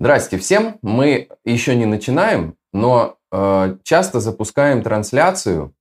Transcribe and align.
Здрасте 0.00 0.38
всем. 0.38 0.78
Мы 0.80 1.28
еще 1.44 1.74
не 1.74 1.84
начинаем, 1.84 2.54
но 2.72 3.16
э, 3.32 3.76
часто 3.82 4.20
запускаем 4.20 4.82
трансляцию 4.82 5.74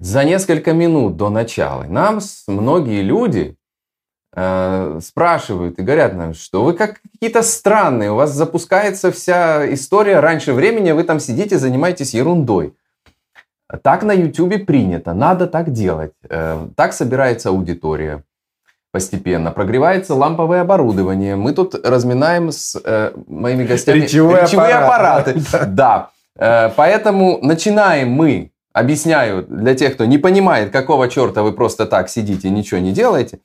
за 0.00 0.24
несколько 0.24 0.72
минут 0.72 1.16
до 1.16 1.30
начала. 1.30 1.84
Нам 1.84 2.18
многие 2.48 3.02
люди 3.02 3.56
э, 4.34 4.98
спрашивают 5.00 5.78
и 5.78 5.82
говорят 5.82 6.16
нам, 6.16 6.34
что 6.34 6.64
вы 6.64 6.72
как 6.72 7.00
какие-то 7.02 7.42
странные, 7.42 8.10
у 8.10 8.16
вас 8.16 8.32
запускается 8.32 9.12
вся 9.12 9.72
история 9.72 10.18
раньше 10.18 10.52
времени, 10.52 10.90
вы 10.90 11.04
там 11.04 11.20
сидите, 11.20 11.56
занимаетесь 11.56 12.14
ерундой. 12.14 12.74
Так 13.84 14.02
на 14.02 14.10
YouTube 14.10 14.66
принято, 14.66 15.14
надо 15.14 15.46
так 15.46 15.70
делать. 15.70 16.14
Э, 16.28 16.66
так 16.74 16.92
собирается 16.92 17.50
аудитория 17.50 18.24
постепенно. 18.92 19.50
Прогревается 19.50 20.14
ламповое 20.14 20.62
оборудование. 20.62 21.36
Мы 21.36 21.52
тут 21.52 21.74
разминаем 21.86 22.50
с 22.50 22.80
э, 22.82 23.12
моими 23.26 23.64
гостями 23.64 24.00
речевые, 24.00 24.42
речевые 24.42 24.74
аппараты. 24.74 25.30
аппараты. 25.32 25.70
Да. 25.72 26.10
Э, 26.36 26.70
поэтому 26.74 27.38
начинаем 27.42 28.10
мы, 28.10 28.50
объясняю 28.72 29.44
для 29.46 29.74
тех, 29.74 29.94
кто 29.94 30.04
не 30.04 30.18
понимает, 30.18 30.70
какого 30.70 31.08
черта 31.08 31.42
вы 31.42 31.52
просто 31.52 31.86
так 31.86 32.08
сидите 32.08 32.48
и 32.48 32.50
ничего 32.50 32.80
не 32.80 32.92
делаете. 32.92 33.40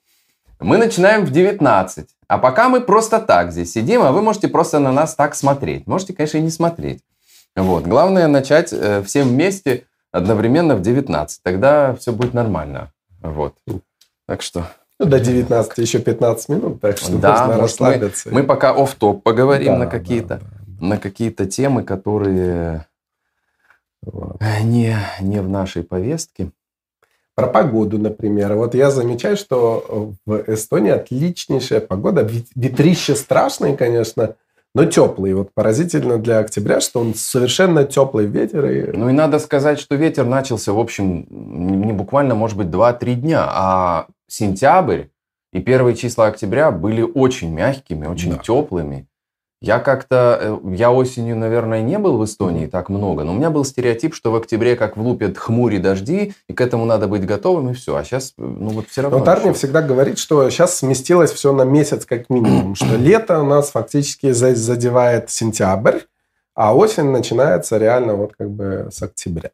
Мы 0.58 0.78
начинаем 0.78 1.24
в 1.24 1.30
19. 1.30 2.06
А 2.28 2.38
пока 2.38 2.68
мы 2.68 2.80
просто 2.80 3.20
так 3.20 3.52
здесь 3.52 3.72
сидим, 3.72 4.02
а 4.02 4.10
вы 4.10 4.22
можете 4.22 4.48
просто 4.48 4.78
на 4.78 4.90
нас 4.90 5.14
так 5.14 5.34
смотреть. 5.34 5.86
Можете, 5.86 6.12
конечно, 6.12 6.38
и 6.38 6.42
не 6.42 6.50
смотреть. 6.50 7.02
Вот. 7.54 7.84
Главное 7.86 8.26
начать 8.26 8.72
э, 8.72 9.02
всем 9.02 9.28
вместе 9.28 9.84
одновременно 10.10 10.74
в 10.76 10.82
19. 10.82 11.42
Тогда 11.42 11.94
все 11.94 12.12
будет 12.12 12.34
нормально. 12.34 12.92
Вот. 13.22 13.54
Так 14.26 14.42
что 14.42 14.66
ну, 14.98 15.06
до 15.06 15.20
19 15.20 15.78
еще 15.78 15.98
15 15.98 16.48
минут, 16.48 16.80
так 16.80 16.96
что 16.96 17.18
да, 17.18 17.46
можно 17.46 17.62
расслабиться. 17.62 18.30
Мы, 18.30 18.40
мы 18.40 18.46
пока 18.46 18.72
оф 18.72 18.94
топ 18.94 19.22
поговорим 19.22 19.72
Да, 19.72 19.78
на 19.78 19.84
да, 19.84 19.90
какие-то 19.90 20.40
да, 20.40 20.86
на 20.86 20.98
какие-то 20.98 21.46
темы, 21.46 21.82
которые 21.82 22.86
Вот. 24.02 24.40
не, 24.62 24.96
не 25.20 25.40
в 25.40 25.48
нашей 25.48 25.82
повестке. 25.82 26.50
Про 27.34 27.48
погоду, 27.48 27.98
например. 27.98 28.54
Вот 28.54 28.74
я 28.74 28.90
замечаю, 28.90 29.36
что 29.36 30.14
в 30.24 30.44
Эстонии 30.46 30.90
отличнейшая 30.90 31.80
погода. 31.80 32.26
Ветрище 32.54 33.14
страшное, 33.14 33.76
конечно, 33.76 34.36
но 34.74 34.86
теплый. 34.86 35.34
Вот 35.34 35.52
поразительно 35.52 36.16
для 36.16 36.38
октября, 36.38 36.80
что 36.80 37.00
он 37.00 37.14
совершенно 37.14 37.84
теплый 37.84 38.26
ветер. 38.26 38.64
И... 38.66 38.96
Ну 38.96 39.10
и 39.10 39.12
надо 39.12 39.38
сказать, 39.38 39.78
что 39.78 39.96
ветер 39.96 40.24
начался, 40.24 40.72
в 40.72 40.78
общем, 40.78 41.26
не 41.28 41.92
буквально, 41.92 42.34
может 42.34 42.56
быть, 42.56 42.68
2-3 42.68 43.14
дня, 43.14 43.44
а 43.46 44.06
сентябрь 44.28 45.04
и 45.52 45.60
первые 45.60 45.96
числа 45.96 46.26
октября 46.26 46.70
были 46.70 47.02
очень 47.02 47.52
мягкими, 47.52 48.06
очень 48.06 48.32
Да. 48.32 48.38
теплыми. 48.38 49.06
Я 49.62 49.78
как-то, 49.78 50.38
э, 50.40 50.58
я 50.76 50.92
осенью, 50.92 51.34
наверное, 51.34 51.80
не 51.80 51.98
был 51.98 52.18
в 52.18 52.24
Эстонии 52.26 52.66
так 52.66 52.90
много, 52.90 53.24
но 53.24 53.32
у 53.32 53.34
меня 53.34 53.48
был 53.50 53.64
стереотип, 53.64 54.14
что 54.14 54.30
в 54.30 54.36
октябре 54.36 54.76
как 54.76 54.98
влупят 54.98 55.38
хмури 55.38 55.78
дожди, 55.78 56.34
и 56.46 56.52
к 56.52 56.60
этому 56.60 56.84
надо 56.84 57.08
быть 57.08 57.24
готовым, 57.24 57.70
и 57.70 57.72
все. 57.72 57.96
А 57.96 58.04
сейчас, 58.04 58.34
ну 58.36 58.68
вот 58.68 58.88
все 58.88 59.00
равно. 59.00 59.18
Вот 59.18 59.28
Арни 59.28 59.46
еще. 59.48 59.54
всегда 59.54 59.80
говорит, 59.80 60.18
что 60.18 60.48
сейчас 60.50 60.76
сместилось 60.76 61.32
все 61.32 61.52
на 61.54 61.62
месяц 61.62 62.04
как 62.04 62.28
минимум, 62.30 62.74
что 62.74 62.96
лето 62.96 63.40
у 63.40 63.46
нас 63.46 63.70
фактически 63.70 64.30
за- 64.32 64.54
задевает 64.54 65.30
сентябрь, 65.30 66.00
а 66.54 66.76
осень 66.76 67.10
начинается 67.10 67.78
реально 67.78 68.14
вот 68.14 68.34
как 68.36 68.50
бы 68.50 68.88
с 68.92 69.02
октября. 69.02 69.50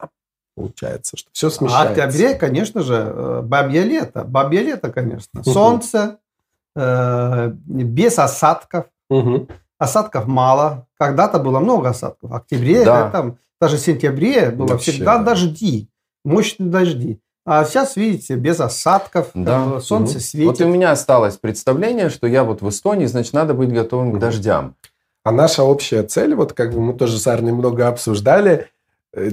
Получается, 0.54 1.16
что 1.16 1.28
все 1.32 1.46
А 1.46 1.50
смещается. 1.50 2.04
октябре, 2.04 2.34
конечно 2.34 2.82
же, 2.82 2.94
э, 2.94 3.40
бабье 3.42 3.82
лето. 3.82 4.24
Бабье 4.24 4.62
лето, 4.62 4.90
конечно. 4.92 5.42
Солнце, 5.44 6.18
э, 6.76 7.50
без 7.64 8.18
осадков. 8.18 8.86
Мгм. 9.10 9.48
Осадков 9.78 10.26
мало. 10.26 10.86
Когда-то 10.98 11.38
было 11.38 11.58
много 11.58 11.90
осадков. 11.90 12.30
В 12.30 12.34
октябре, 12.34 12.84
Да. 12.84 13.06
летом, 13.06 13.38
даже 13.60 13.76
в 13.76 13.80
сентябре 13.80 14.50
было 14.50 14.68
Вообще, 14.68 14.92
всегда 14.92 15.18
да. 15.18 15.24
дожди. 15.24 15.88
Мощные 16.24 16.68
дожди. 16.70 17.18
А 17.44 17.64
сейчас, 17.64 17.96
видите, 17.96 18.36
без 18.36 18.60
осадков, 18.60 19.30
Да. 19.34 19.64
как 19.64 19.74
бы 19.74 19.80
солнце 19.80 20.12
Мгм. 20.14 20.20
светит. 20.20 20.46
Вот 20.46 20.60
у 20.60 20.68
меня 20.68 20.92
осталось 20.92 21.36
представление, 21.36 22.08
что 22.10 22.26
я 22.28 22.44
вот 22.44 22.62
в 22.62 22.68
Эстонии, 22.68 23.06
значит, 23.06 23.32
надо 23.32 23.54
быть 23.54 23.72
готовым 23.72 24.12
к 24.12 24.18
дождям. 24.20 24.76
А 25.24 25.32
наша 25.32 25.62
общая 25.64 26.02
цель, 26.04 26.34
вот 26.34 26.52
как 26.52 26.72
бы 26.72 26.80
мы 26.80 26.94
тоже 26.94 27.18
с 27.18 27.26
Арни 27.26 27.50
много 27.52 27.88
обсуждали, 27.88 28.52
э, 28.52 28.64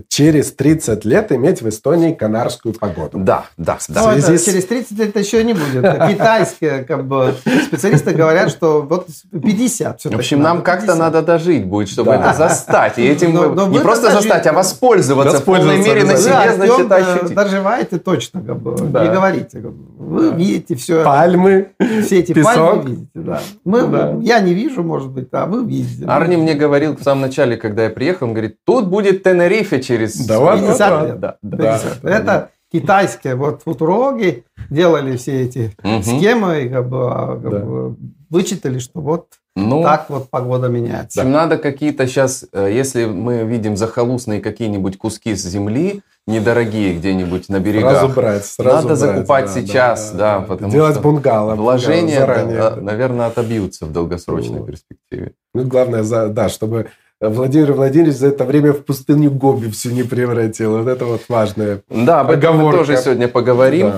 через 0.09 0.51
30 0.51 1.05
лет 1.05 1.31
иметь 1.31 1.61
в 1.61 1.69
Эстонии 1.69 2.13
канарскую 2.13 2.73
погоду. 2.73 3.19
Да, 3.19 3.45
да, 3.57 3.77
да. 3.87 4.01
Ну, 4.03 4.09
это 4.11 4.37
с- 4.37 4.43
через 4.43 4.65
30 4.65 4.97
лет 4.99 5.15
еще 5.17 5.41
не 5.43 5.53
будет. 5.53 5.81
Китайские 6.09 6.83
как 6.83 7.07
бы, 7.07 7.33
специалисты 7.67 8.11
говорят, 8.11 8.49
что 8.51 8.81
вот 8.81 9.07
50 9.31 10.03
В 10.03 10.15
общем, 10.15 10.41
нам 10.41 10.63
как-то 10.63 10.95
надо 10.95 11.21
дожить 11.21 11.65
будет, 11.65 11.87
чтобы 11.89 12.11
Да. 12.11 12.19
это 12.29 12.33
застать. 12.37 12.97
И 12.97 13.03
этим 13.07 13.33
Но- 13.33 13.53
но 13.53 13.67
не 13.67 13.79
просто 13.79 14.07
дожить- 14.09 14.23
застать, 14.23 14.47
а 14.47 14.53
воспользоваться 14.53 15.39
в 15.39 15.43
полной 15.45 15.77
Воспользоваться 15.77 15.95
мере 15.95 16.03
на 16.05 16.17
себе, 16.17 16.31
обязательно. 16.33 16.65
значит, 16.65 16.87
Да, 16.89 16.95
ощутить. 16.97 17.35
доживаете 17.35 17.97
точно, 17.99 18.41
как 18.41 18.61
бы, 18.61 18.75
Да. 18.77 19.05
не 19.05 19.11
говорите. 19.13 19.59
как 19.61 19.71
бы. 19.71 19.85
Вы 19.97 20.29
Да. 20.31 20.35
видите 20.35 20.75
все, 20.75 21.03
Пальмы, 21.03 21.67
все 22.03 22.19
эти 22.19 22.33
песок. 22.33 22.53
пальмы 22.55 22.83
видите. 22.89 23.07
Да. 23.13 23.41
Мы, 23.63 23.87
Да. 23.87 24.17
Я 24.21 24.39
не 24.41 24.53
вижу, 24.53 24.83
может 24.83 25.09
быть, 25.09 25.27
а 25.31 25.45
вы 25.45 25.63
видите. 25.63 26.05
Арни 26.05 26.35
мне 26.35 26.53
говорил 26.55 26.97
в 26.97 27.03
самом 27.03 27.21
начале, 27.21 27.55
когда 27.57 27.83
я 27.85 27.89
приехал, 27.89 28.27
он 28.27 28.33
говорит, 28.33 28.57
тут 28.65 28.87
будет 28.87 29.23
Тенерифе 29.69 29.81
через 29.81 30.25
Да? 30.25 30.55
50 30.55 30.77
да. 30.77 31.05
лет. 31.05 31.19
Да, 31.19 31.37
да. 31.41 31.57
50. 31.57 32.03
Это 32.05 32.49
китайские 32.71 33.35
вот 33.35 33.63
футурологи 33.63 34.43
делали 34.69 35.17
все 35.17 35.41
эти 35.43 35.71
Мгм. 35.83 36.03
схемы 36.03 36.61
и 36.63 36.69
как 36.69 36.87
бы, 36.89 37.07
а, 37.11 37.39
как 37.41 37.51
Да. 37.51 37.59
бы 37.59 37.95
вычитали, 38.29 38.77
что 38.79 38.99
вот 39.01 39.25
Ну, 39.55 39.81
так 39.81 40.09
вот 40.09 40.29
погода 40.29 40.67
меняется. 40.67 41.21
общем, 41.21 41.31
надо 41.31 41.57
какие-то 41.57 42.05
сейчас, 42.07 42.45
э, 42.53 42.69
если 42.71 43.05
мы 43.05 43.43
видим 43.43 43.75
захолустные 43.75 44.39
какие-нибудь 44.39 44.97
куски 44.99 45.35
с 45.35 45.43
земли, 45.43 46.01
недорогие 46.27 46.93
где-нибудь 46.95 47.49
на 47.49 47.59
берегах, 47.59 47.97
Сразу 48.01 48.13
брать, 48.13 48.45
сразу 48.45 48.75
Надо 48.75 48.87
брать, 48.87 48.97
закупать 48.99 49.45
да, 49.45 49.51
сейчас, 49.61 50.11
да, 50.11 50.41
потому 50.41 50.71
Делать 50.71 50.93
что 50.93 51.01
бунгало. 51.01 51.55
вложения, 51.55 52.19
бунгало 52.19 52.35
заранее. 52.37 52.57
да, 52.57 52.75
наверное, 52.75 53.25
отобьются 53.25 53.85
в 53.87 53.91
долгосрочной 53.91 54.59
Вот. 54.59 54.67
перспективе. 54.67 55.31
Ну, 55.55 55.63
главное, 55.63 56.03
за- 56.03 56.27
да, 56.27 56.49
чтобы 56.49 56.89
Владимир 57.21 57.73
Владимирович 57.73 58.15
за 58.15 58.27
это 58.27 58.45
время 58.45 58.71
в 58.71 58.85
пустыню 58.85 59.29
Гоби 59.31 59.69
всю 59.69 59.91
не 59.91 60.03
превратил. 60.03 60.77
Вот 60.77 60.87
это 60.87 61.05
вот 61.05 61.21
важное. 61.27 61.81
Да, 61.89 62.21
об 62.21 62.31
этом 62.31 62.57
мы 62.57 62.71
тоже 62.71 62.95
сегодня 62.97 63.27
поговорим. 63.27 63.91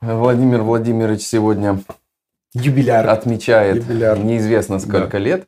Да. 0.00 0.14
Владимир 0.14 0.62
Владимирович 0.62 1.22
сегодня 1.22 1.80
Юбиляр. 2.54 3.08
отмечает 3.08 3.76
Юбиляр. 3.76 4.18
неизвестно 4.18 4.78
сколько 4.78 5.18
лет. 5.18 5.46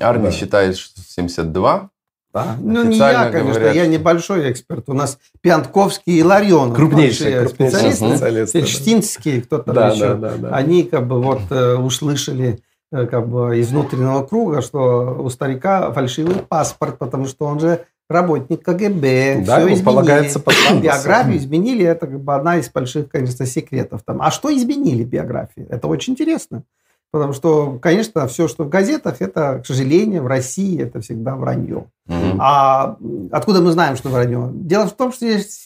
Арни 0.00 0.24
Да. 0.26 0.30
считает, 0.32 0.76
что 0.76 1.00
72. 1.00 1.90
Да. 2.34 2.56
Ну, 2.60 2.82
не 2.84 2.98
я, 2.98 3.30
конечно, 3.30 3.52
говорят, 3.60 3.74
я 3.74 3.86
небольшой 3.86 4.50
эксперт. 4.52 4.84
У 4.88 4.92
нас 4.94 5.18
Пиантковский 5.40 6.18
и 6.18 6.22
Ларионов. 6.22 6.76
Крупнейшие, 6.76 7.40
крупнейшие 7.46 7.78
специалисты. 7.92 8.08
специалисты. 8.10 8.60
Фельштинский, 8.60 9.42
кто-то 9.42 9.72
Да, 9.72 9.88
еще. 9.88 10.08
да, 10.08 10.14
да, 10.14 10.36
да. 10.36 10.48
Они 10.50 10.82
как 10.82 11.06
бы 11.06 11.22
вот 11.22 11.40
э, 11.50 11.76
услышали 11.76 12.58
как 12.90 13.28
бы 13.28 13.58
из 13.58 13.70
внутреннего 13.70 14.22
круга, 14.22 14.62
что 14.62 15.16
у 15.20 15.28
старика 15.30 15.92
фальшивый 15.92 16.36
паспорт, 16.36 16.98
потому 16.98 17.26
что 17.26 17.46
он 17.46 17.60
же 17.60 17.84
работник 18.08 18.62
КГБ. 18.62 19.44
Да, 19.44 19.56
все 19.56 19.66
изменили. 19.66 19.84
полагается 19.84 20.40
по 20.40 20.50
статусу. 20.50 20.82
Биографию 20.82 21.36
изменили, 21.36 21.84
это 21.84 22.06
как 22.06 22.20
бы 22.20 22.34
одна 22.34 22.56
из 22.56 22.70
больших, 22.70 23.08
конечно, 23.10 23.44
секретов. 23.46 24.02
Там. 24.04 24.22
А 24.22 24.30
что 24.30 24.54
изменили 24.56 25.04
биографии? 25.04 25.66
Это 25.68 25.88
очень 25.88 26.14
интересно. 26.14 26.62
Потому 27.10 27.32
что, 27.32 27.78
конечно, 27.80 28.26
все, 28.28 28.48
что 28.48 28.64
в 28.64 28.68
газетах, 28.68 29.22
это, 29.22 29.60
к 29.62 29.66
сожалению, 29.66 30.24
в 30.24 30.26
России 30.26 30.82
это 30.82 31.00
всегда 31.00 31.36
вранье. 31.36 31.86
Мгм. 32.06 32.38
А 32.38 32.98
откуда 33.30 33.62
мы 33.62 33.72
знаем, 33.72 33.96
что 33.96 34.10
вранье? 34.10 34.50
Дело 34.52 34.86
в 34.86 34.92
том, 34.92 35.12
что 35.12 35.24
есть 35.24 35.64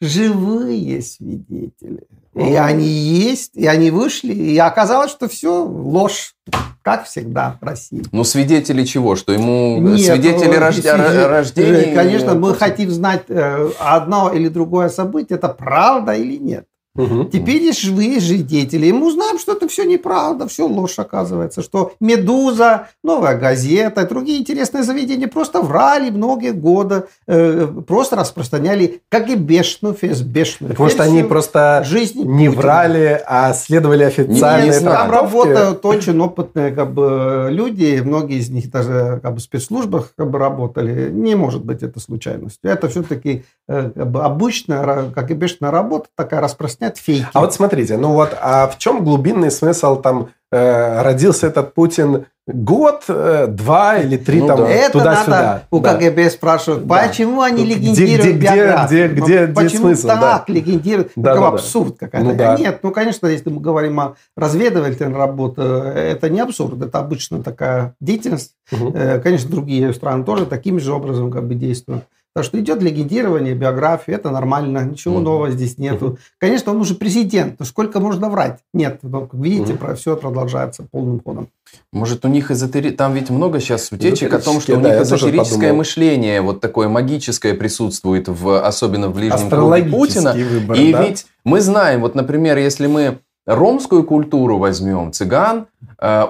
живые 0.00 1.02
свидетели. 1.02 2.06
И 2.36 2.54
они 2.54 2.86
есть, 2.86 3.52
и 3.54 3.66
они 3.66 3.90
вышли, 3.90 4.32
и 4.34 4.58
оказалось, 4.58 5.10
что 5.10 5.26
все 5.26 5.64
ложь, 5.64 6.34
как 6.82 7.06
всегда 7.06 7.56
в 7.60 7.64
России. 7.64 8.02
Ну, 8.12 8.24
свидетели 8.24 8.84
чего? 8.84 9.16
Что 9.16 9.32
ему 9.32 9.80
Нет, 9.80 10.00
свидетели 10.00 10.56
ну, 10.58 10.70
свидетели- 10.72 11.24
рождения? 11.24 11.94
Конечно, 11.94 12.34
мы 12.34 12.54
хотим 12.54 12.90
знать 12.90 13.24
э, 13.28 13.70
одно 13.80 14.30
или 14.32 14.48
другое 14.48 14.90
событие, 14.90 15.38
это 15.38 15.48
правда 15.48 16.12
или 16.12 16.36
нет. 16.36 16.66
Мгм. 16.96 17.30
Теперь 17.30 17.62
есть 17.62 17.80
живые 17.80 18.20
свидетели. 18.20 18.86
И 18.86 18.92
мы 18.92 19.08
узнаем, 19.08 19.38
что 19.38 19.52
это 19.52 19.68
все 19.68 19.84
неправда, 19.84 20.46
все 20.48 20.66
ложь 20.66 20.98
оказывается. 20.98 21.62
Что 21.62 21.92
«Медуза», 22.00 22.88
«Новая 23.02 23.36
газета» 23.36 24.02
и 24.02 24.08
другие 24.08 24.40
интересные 24.40 24.82
заведения 24.82 25.28
просто 25.28 25.60
врали 25.60 26.10
многие 26.10 26.52
годы, 26.52 27.04
э, 27.26 27.66
просто 27.86 28.16
распространяли 28.16 29.00
КГБшную, 29.08 29.94
ФСБшную 29.94 30.70
Так 30.70 30.78
может, 30.78 31.00
они 31.00 31.12
версию 31.12 31.28
просто 31.28 31.82
жизни 31.84 32.22
не 32.22 32.48
Путина. 32.48 32.62
врали, 32.62 33.22
а 33.26 33.52
следовали 33.52 33.98
Не 34.00 34.06
официальной 34.06 34.72
знаю. 34.72 34.96
Там 34.96 35.10
работают 35.10 35.84
очень 35.84 36.18
опытные 36.20 36.72
как 36.72 36.92
бы, 36.92 37.48
люди, 37.50 38.00
многие 38.04 38.38
из 38.38 38.50
них 38.50 38.70
даже 38.70 39.20
как 39.22 39.34
бы, 39.34 39.40
в 39.40 39.42
спецслужбах 39.42 40.12
как 40.16 40.30
бы, 40.30 40.38
работали. 40.38 41.10
Не 41.10 41.34
может 41.34 41.64
быть 41.64 41.82
это 41.82 42.00
случайностью. 42.00 42.70
Это 42.70 42.88
все-таки 42.88 43.44
э, 43.68 43.90
как 43.94 44.10
бы, 44.10 44.22
обычная 44.22 45.10
КГБшная 45.10 45.70
работа, 45.70 46.06
такая 46.16 46.40
распространять 46.86 46.98
фейки. 46.98 47.26
А 47.32 47.40
вот 47.40 47.54
смотрите, 47.54 47.96
ну 47.96 48.12
вот, 48.12 48.36
а 48.40 48.66
в 48.68 48.78
чем 48.78 49.04
глубинный 49.04 49.50
смысл 49.50 49.96
там 50.00 50.28
э, 50.52 51.02
родился 51.02 51.48
этот 51.48 51.74
Путин 51.74 52.26
год, 52.46 53.02
э, 53.08 53.48
два 53.48 53.98
или 53.98 54.16
три 54.16 54.40
Ну 54.40 54.46
там 54.46 54.58
да. 54.58 54.68
Это 54.68 54.92
туда-сюда. 54.92 55.42
надо 55.42 55.62
у 55.72 55.80
Да. 55.80 55.94
КГБ 55.96 56.30
спрашивать, 56.30 56.86
Да. 56.86 57.08
почему 57.08 57.40
они 57.42 57.64
Где- 57.64 57.74
легендируют 57.74 58.22
где- 58.22 58.32
биографию? 58.32 58.86
где- 58.88 59.08
где- 59.08 59.40
Ну, 59.40 59.46
где 59.46 59.54
Почему 59.54 59.82
смысл, 59.88 60.06
да. 60.06 60.20
так 60.38 60.48
легендируют? 60.48 61.10
Да, 61.16 61.30
Какой 61.34 61.44
да, 61.44 61.50
да. 61.50 61.54
абсурд 61.56 61.96
какая-то. 61.98 62.28
Ну 62.28 62.36
да. 62.36 62.56
Нет, 62.56 62.78
ну, 62.84 62.92
конечно, 62.92 63.26
если 63.26 63.50
мы 63.50 63.60
говорим 63.60 63.98
о 63.98 64.14
разведывательной 64.36 65.16
работе, 65.18 65.62
это 65.62 66.30
не 66.30 66.38
абсурд, 66.40 66.80
это 66.80 66.98
обычно 67.00 67.42
такая 67.42 67.94
деятельность. 68.00 68.52
Э, 68.70 69.18
Конечно, 69.20 69.50
другие 69.50 69.92
страны 69.92 70.22
тоже 70.24 70.46
таким 70.46 70.78
же 70.78 70.92
образом 70.92 71.32
как 71.32 71.48
бы 71.48 71.56
действуют. 71.56 72.04
Так 72.36 72.44
что 72.44 72.60
идет 72.60 72.82
легендирование 72.82 73.54
биографии, 73.54 74.12
это 74.12 74.28
нормально, 74.28 74.84
ничего 74.84 75.14
Мгм. 75.14 75.24
нового 75.24 75.50
здесь 75.50 75.78
нету. 75.78 76.18
Конечно, 76.36 76.70
он 76.72 76.82
уже 76.82 76.94
президент, 76.94 77.58
сколько 77.66 77.98
можно 77.98 78.28
врать? 78.28 78.58
Нет, 78.74 78.98
но, 79.00 79.22
как 79.22 79.40
видите, 79.40 79.72
Мгм. 79.72 79.78
про 79.78 79.94
все 79.94 80.18
продолжается 80.18 80.82
полным 80.82 81.22
ходом. 81.24 81.48
Может, 81.94 82.26
у 82.26 82.28
них 82.28 82.50
эзотери... 82.50 82.90
Там 82.90 83.14
ведь 83.14 83.30
много 83.30 83.58
сейчас 83.58 83.90
утечек 83.90 84.34
о 84.34 84.38
том, 84.38 84.60
что 84.60 84.76
у 84.76 84.80
да, 84.82 84.90
них 84.90 84.98
я 84.98 85.04
тоже 85.06 85.28
эзотерическое 85.28 85.72
мышление, 85.72 86.42
вот 86.42 86.60
такое 86.60 86.88
магическое 86.88 87.54
присутствует, 87.54 88.28
в, 88.28 88.62
особенно 88.62 89.08
в 89.08 89.14
ближнем 89.14 89.48
круге 89.48 89.84
Путина. 89.84 90.34
выбор, 90.34 90.76
И 90.76 90.92
да? 90.92 91.06
ведь 91.06 91.24
мы 91.42 91.62
знаем, 91.62 92.02
вот, 92.02 92.14
например, 92.14 92.58
если 92.58 92.86
мы 92.86 93.20
ромскую 93.46 94.04
культуру 94.04 94.58
возьмем, 94.58 95.10
цыган, 95.10 95.68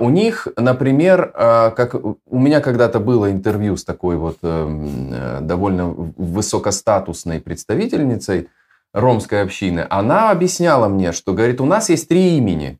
у 0.01 0.11
них, 0.11 0.47
например, 0.57 1.33
э, 1.35 1.71
как 1.77 1.95
у 1.95 2.39
меня 2.39 2.61
когда-то 2.61 3.01
было 3.01 3.31
интервью 3.31 3.77
с 3.77 3.85
такой 3.85 4.17
вот 4.17 4.39
эм, 4.43 5.11
э, 5.13 5.41
довольно 5.41 5.89
высокостатусной 5.89 7.41
представительницей 7.41 8.49
ромской 8.93 9.43
общины, 9.43 9.87
она 9.91 10.31
объясняла 10.31 10.89
мне, 10.89 11.13
что, 11.13 11.33
говорит, 11.33 11.61
у 11.61 11.67
нас 11.67 11.91
есть 11.91 12.09
три 12.09 12.37
имени. 12.37 12.79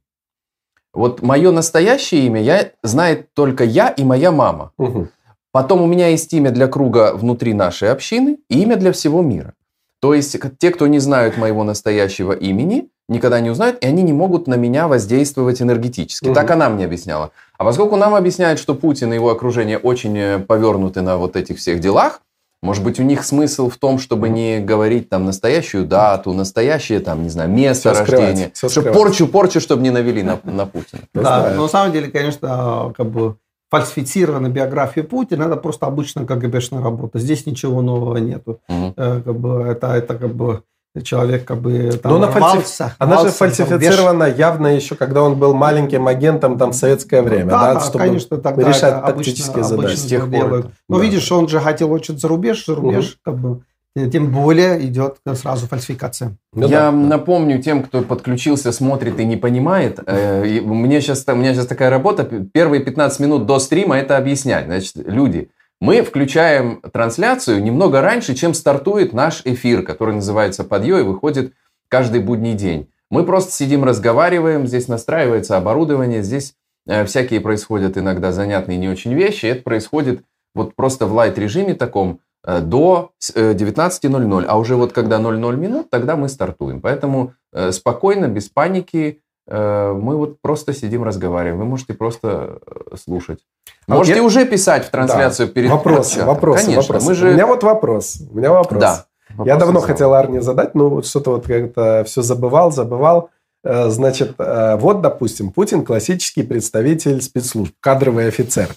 Вот 0.95 1.23
мое 1.23 1.51
настоящее 1.51 2.27
имя 2.27 2.41
я, 2.41 2.71
знает 2.83 3.35
только 3.35 3.65
я 3.65 3.89
и 3.89 4.05
моя 4.05 4.31
мама. 4.31 4.73
Мгм. 4.79 5.11
Потом 5.53 5.83
у 5.83 5.87
меня 5.87 6.09
есть 6.09 6.33
имя 6.33 6.51
для 6.51 6.69
круга 6.69 7.15
внутри 7.15 7.53
нашей 7.53 7.91
общины 7.91 8.39
и 8.49 8.63
имя 8.63 8.77
для 8.77 8.93
всего 8.93 9.23
мира. 9.23 9.55
То 10.01 10.15
есть 10.15 10.37
те, 10.59 10.71
кто 10.71 10.87
не 10.87 11.01
знают 11.01 11.37
моего 11.37 11.65
настоящего 11.65 12.33
имени, 12.33 12.91
никогда 13.09 13.41
не 13.41 13.51
узнают, 13.51 13.79
и 13.83 13.87
они 13.87 14.03
не 14.03 14.13
могут 14.13 14.47
на 14.47 14.55
меня 14.55 14.89
воздействовать 14.89 15.63
энергетически. 15.63 16.27
Мгм. 16.27 16.35
Так 16.35 16.51
она 16.51 16.69
мне 16.69 16.85
объясняла. 16.85 17.31
А 17.59 17.65
поскольку 17.65 17.97
нам 17.97 18.15
объясняют, 18.15 18.59
что 18.59 18.75
Путин 18.75 19.13
и 19.13 19.17
его 19.17 19.31
окружение 19.31 19.79
очень 19.79 20.17
э, 20.19 20.39
повернуты 20.39 21.01
на 21.03 21.17
вот 21.17 21.37
этих 21.37 21.59
всех 21.59 21.81
делах, 21.81 22.21
может 22.63 22.83
быть, 22.83 22.99
у 22.99 23.03
них 23.03 23.25
смысл 23.25 23.69
в 23.69 23.77
том, 23.77 23.99
чтобы 23.99 24.29
не 24.29 24.61
говорить 24.61 25.09
там 25.09 25.25
настоящую 25.25 25.85
дату, 25.85 26.33
настоящее 26.33 27.01
там, 27.01 27.23
не 27.23 27.29
знаю, 27.29 27.51
место 27.51 27.95
скрывать, 27.95 28.11
рождения. 28.11 28.51
всё 28.55 28.69
Чтобы 28.69 28.93
порчу, 28.93 29.29
порчу, 29.29 29.61
чтобы 29.61 29.83
не 29.83 29.91
навели 29.91 30.23
на, 30.23 30.41
на 30.43 30.67
Путина. 30.67 31.03
Да, 31.15 31.53
но 31.55 31.63
на 31.63 31.69
самом 31.69 31.93
деле, 31.93 32.11
конечно, 32.11 32.93
как 32.97 33.11
бы 33.11 33.37
фальсифицирована 33.71 34.49
биография 34.49 35.05
Путина, 35.05 35.45
это 35.45 35.57
просто 35.57 35.87
обычная 35.87 36.25
КГБшная 36.25 36.83
работа. 36.83 37.19
Здесь 37.19 37.47
ничего 37.47 37.83
нового 37.83 38.17
нету. 38.17 38.61
Э, 38.69 39.21
Как 39.25 39.39
бы, 39.39 39.63
это, 39.63 39.89
это 39.89 40.15
как 40.15 40.35
бы 40.35 40.63
человек 41.03 41.45
как 41.45 41.61
бы 41.61 41.99
там 42.03 42.13
Но 42.13 42.19
она, 42.19 42.29
фальсиф- 42.29 42.53
рвался, 42.55 42.95
она 42.99 43.17
же 43.19 43.25
там, 43.25 43.33
фальсифицирована 43.33 44.25
явно 44.25 44.69
еще, 44.69 44.95
когда 44.95 45.23
он 45.23 45.37
был 45.39 45.55
маленьким 45.55 46.07
агентом 46.07 46.59
там 46.59 46.71
в 46.71 46.75
советское 46.75 47.23
время, 47.23 47.47
Да, 47.51 47.61
да, 47.61 47.75
да, 47.75 47.81
чтобы 47.81 47.99
конечно, 48.05 48.37
тогда 48.39 48.69
решать 48.69 48.95
это 48.99 49.07
тактические 49.07 49.51
обычно, 49.63 49.65
задачи. 49.65 49.85
обычно 49.87 50.03
С 50.03 50.09
тех 50.09 50.21
так 50.23 50.31
пор 50.31 50.55
это, 50.59 50.71
Но 50.89 50.99
да. 50.99 51.03
видишь, 51.05 51.33
он 51.33 51.49
же 51.49 51.61
хотел 51.61 51.93
очень 51.93 52.19
за 52.19 52.29
рубеж, 52.29 52.65
за 52.67 52.75
рубеж, 52.75 53.19
как 53.25 53.37
бы, 53.39 53.61
э, 53.95 54.09
тем 54.11 54.31
более 54.31 54.85
идет 54.87 55.17
сразу 55.35 55.67
фальсификация. 55.67 56.37
Ну 56.55 56.67
Я 56.69 56.91
да, 56.91 56.93
напомню 56.93 57.63
тем, 57.63 57.83
кто 57.83 58.03
подключился, 58.03 58.73
смотрит 58.73 59.19
и 59.21 59.25
не 59.25 59.37
понимает. 59.37 60.01
э, 60.07 60.61
меня 60.61 61.01
сейчас, 61.01 61.25
у 61.29 61.35
меня 61.35 61.55
сейчас 61.55 61.67
такая 61.67 61.91
работа. 61.91 62.25
Первые 62.53 62.83
15 62.83 63.21
минут 63.21 63.47
до 63.47 63.59
стрима 63.59 63.97
это 63.99 64.17
объяснять. 64.17 64.67
Значит, 64.67 64.93
люди, 64.97 65.49
мы 65.87 66.03
включаем 66.03 66.81
трансляцию 66.93 67.63
немного 67.63 68.01
раньше, 68.01 68.35
чем 68.35 68.55
стартует 68.55 69.13
наш 69.13 69.43
эфир, 69.45 69.85
который 69.85 70.17
называется 70.17 70.65
«Подъё» 70.65 70.99
и 70.99 71.03
выходит 71.05 71.53
каждый 71.87 72.21
будний 72.21 72.55
день. 72.55 72.91
Мы 73.09 73.25
просто 73.25 73.53
сидим, 73.53 73.85
разговариваем, 73.85 74.67
здесь 74.67 74.89
настраивается 74.89 75.57
оборудование, 75.57 76.25
здесь 76.25 76.55
э, 76.89 77.05
всякие 77.05 77.41
происходят 77.41 77.97
иногда 77.97 78.33
занятные 78.33 78.79
не 78.79 78.89
очень 78.89 79.15
вещи. 79.15 79.47
Это 79.47 79.63
происходит 79.63 80.25
вот 80.57 80.75
просто 80.75 81.07
в 81.07 81.13
лайт-режиме 81.13 81.75
таком, 81.75 82.19
э, 82.45 82.59
до 82.59 83.13
э, 83.37 83.53
19.00. 83.53 84.45
А 84.45 84.59
уже 84.59 84.75
вот 84.75 84.93
когда 84.93 85.21
00 85.21 85.57
минут, 85.57 85.89
тогда 85.89 86.17
мы 86.17 86.29
стартуем. 86.29 86.81
Поэтому 86.81 87.35
э, 87.53 87.71
спокойно, 87.71 88.27
без 88.27 88.49
паники, 88.49 89.21
э, 89.23 89.26
мы 89.49 90.17
вот 90.17 90.41
просто 90.41 90.73
сидим, 90.73 91.05
разговариваем. 91.05 91.59
Вы 91.61 91.65
можете 91.67 91.95
просто 91.95 92.59
э, 92.67 92.97
слушать. 92.97 93.41
А 93.87 93.95
Можете 93.95 94.19
я- 94.19 94.23
уже 94.25 94.45
писать 94.45 94.87
в 94.87 94.91
трансляцию 94.91 95.49
перед 95.49 95.71
Вопросы, 95.71 96.15
чатом. 96.15 96.29
вопросы, 96.29 96.65
Конечно, 96.65 96.83
вопросы. 96.83 97.07
мы 97.07 97.15
же... 97.15 97.29
У 97.31 97.33
меня 97.33 97.47
вот 97.47 97.63
вопрос. 97.63 98.19
У 98.31 98.37
меня 98.37 98.51
вопрос. 98.53 98.81
Да. 98.81 99.07
Я 99.31 99.37
Вопросы 99.37 99.59
давно 99.61 99.81
хотел 99.81 100.15
Арне 100.15 100.41
задать, 100.43 100.75
но 100.75 100.89
вот 100.89 101.07
что-то 101.07 101.31
вот 101.33 101.47
как-то 101.47 102.03
все 102.07 102.23
забывал, 102.23 102.73
забывал. 102.73 103.31
Э, 103.65 103.89
Значит, 103.89 104.35
э, 104.39 104.77
вот, 104.77 105.01
допустим, 105.01 105.51
Путин 105.53 105.85
классический 105.85 106.43
представитель 106.43 107.23
спецслужб, 107.23 107.75
кадровый 107.81 108.29
офицер, 108.29 108.69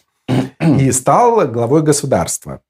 и 0.59 0.91
стал 0.91 1.47
главой 1.47 1.81
государства. 1.81 2.61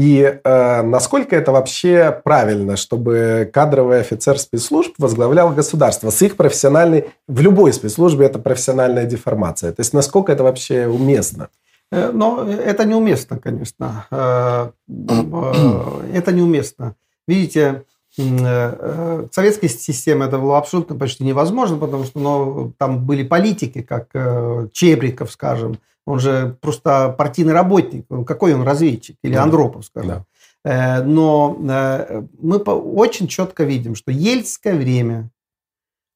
И 0.00 0.22
э, 0.42 0.82
насколько 0.82 1.36
это 1.36 1.52
вообще 1.52 2.18
правильно, 2.24 2.78
чтобы 2.78 3.50
кадровый 3.52 4.00
офицер 4.00 4.38
спецслужб 4.38 4.94
возглавлял 4.96 5.50
государство 5.50 6.08
с 6.08 6.22
их 6.22 6.38
профессиональной... 6.38 7.10
В 7.28 7.42
любой 7.42 7.74
спецслужбе 7.74 8.24
это 8.24 8.38
профессиональная 8.38 9.04
деформация. 9.04 9.72
То 9.72 9.80
есть 9.80 9.92
насколько 9.92 10.32
это 10.32 10.42
вообще 10.42 10.86
уместно? 10.86 11.50
Э, 11.92 12.12
Но 12.14 12.48
это 12.48 12.86
неуместно, 12.86 13.38
конечно. 13.38 14.06
Э, 14.10 14.70
э, 14.88 16.00
Это 16.14 16.32
неуместно. 16.32 16.94
Видите, 17.28 17.82
советской 18.16 19.68
системе 19.68 20.24
это 20.24 20.38
было 20.38 20.56
абсолютно 20.56 20.96
почти 20.96 21.24
невозможно, 21.24 21.76
потому 21.76 22.04
что 22.04 22.18
ну, 22.18 22.72
там 22.78 23.04
были 23.04 23.22
политики, 23.22 23.82
как 23.82 24.08
Чебриков, 24.72 25.30
скажем. 25.30 25.78
Он 26.06 26.18
же 26.18 26.56
просто 26.60 27.14
партийный 27.16 27.52
работник. 27.52 28.06
Он- 28.10 28.24
Какой 28.24 28.54
он 28.54 28.62
разведчик? 28.62 29.16
Или 29.22 29.34
Да. 29.34 29.42
Андропов, 29.44 29.84
скажем. 29.84 30.24
Э, 30.64 31.02
Но 31.02 31.56
э, 31.68 32.22
мы 32.40 32.58
очень 32.58 33.26
четко 33.28 33.64
видим, 33.64 33.94
что 33.94 34.10
ельцкое 34.10 34.74
время 34.74 35.30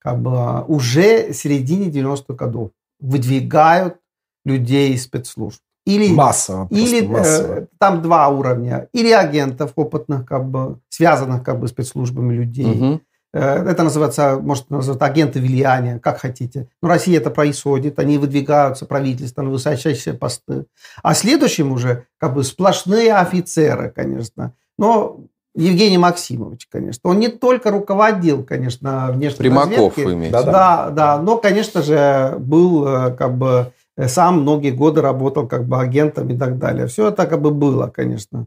как 0.01 0.21
бы, 0.21 0.63
уже 0.67 1.33
в 1.33 1.35
середине 1.35 1.89
90-х 1.91 2.35
годов 2.35 2.71
выдвигают 3.01 3.97
людей 4.45 4.93
из 4.93 5.05
спецслужб. 5.05 5.61
Или, 5.87 6.13
Массово. 6.15 6.67
или 6.71 7.07
массово. 7.07 7.53
э, 7.61 7.67
там 7.79 8.03
два 8.03 8.29
уровня. 8.29 8.89
Или 8.95 9.11
агентов 9.13 9.73
опытных, 9.77 10.27
как 10.27 10.47
бы, 10.49 10.79
связанных 10.89 11.43
как 11.43 11.59
бы, 11.61 11.69
спецслужбами 11.69 12.35
людей. 12.35 12.67
Мгм. 12.67 13.01
Э, 13.35 13.69
Это 13.69 13.83
называется, 13.83 14.39
может 14.41 14.71
называть 14.71 15.03
агенты 15.03 15.41
влияния, 15.41 15.99
как 15.99 16.21
хотите. 16.21 16.69
Но 16.81 16.89
Россия 16.89 17.19
это 17.19 17.31
происходит, 17.31 17.99
они 17.99 18.17
выдвигаются 18.17 18.87
правительство 18.87 19.43
на 19.43 19.51
высочайшие 19.51 20.15
посты. 20.15 20.67
А 21.03 21.15
следующим 21.15 21.73
уже 21.73 22.07
как 22.19 22.35
бы 22.35 22.45
сплошные 22.45 23.13
офицеры, 23.15 23.91
конечно. 23.91 24.53
Но 24.79 25.21
Евгений 25.57 25.99
Максимович, 25.99 26.69
конечно, 26.71 27.11
он 27.11 27.19
не 27.19 27.29
только 27.29 27.71
руководил, 27.73 28.45
конечно, 28.45 29.09
внешней 29.11 29.39
Примаков 29.39 29.71
разведкой. 29.71 30.05
вы 30.05 30.13
имеете. 30.15 30.33
Да, 30.33 30.43
в? 30.43 30.45
Да, 30.45 30.91
да, 30.91 31.19
но, 31.23 31.37
конечно 31.39 31.83
же, 31.83 32.37
был 32.39 32.87
э, 32.87 33.11
как 33.17 33.37
бы 33.37 33.73
сам 34.07 34.43
многие 34.43 34.71
годы 34.71 35.01
работал 35.01 35.47
как 35.47 35.67
бы 35.67 35.81
агентом 35.81 36.29
и 36.29 36.37
так 36.39 36.59
далее. 36.59 36.87
Все 36.87 37.09
это 37.09 37.27
как 37.27 37.41
бы 37.41 37.51
было, 37.51 37.89
конечно. 37.89 38.47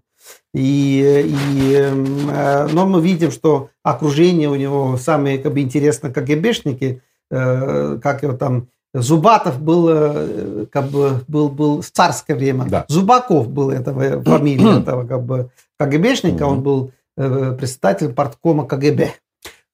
И, 0.54 1.26
и, 1.28 1.74
эм, 1.74 2.30
э, 2.30 2.68
но 2.72 2.86
мы 2.88 3.02
видим, 3.02 3.32
что 3.32 3.70
окружение 3.84 4.50
у 4.50 4.56
него 4.56 4.98
самые 4.98 5.38
как 5.38 5.54
бы 5.54 5.62
интересные 5.62 6.12
КГБшники, 6.12 7.02
э, 7.30 8.00
как 8.02 8.24
его 8.24 8.34
там 8.34 8.68
Зубатов 8.94 9.62
был, 9.62 9.90
э, 9.90 10.66
как 10.72 10.90
бы, 10.90 11.24
был, 11.28 11.50
был 11.50 11.82
в 11.82 11.92
царское 11.92 12.36
время. 12.36 12.66
Да. 12.66 12.86
Зубаков 12.88 13.50
был 13.50 13.70
этого, 13.70 14.24
фамилия 14.24 14.80
этого 14.82 15.06
как 15.06 15.24
бы 15.24 15.52
КГБшника, 15.78 16.44
он 16.44 16.64
был 16.64 16.92
председателем 17.16 18.14
парткома 18.14 18.68
КГБ. 18.68 19.14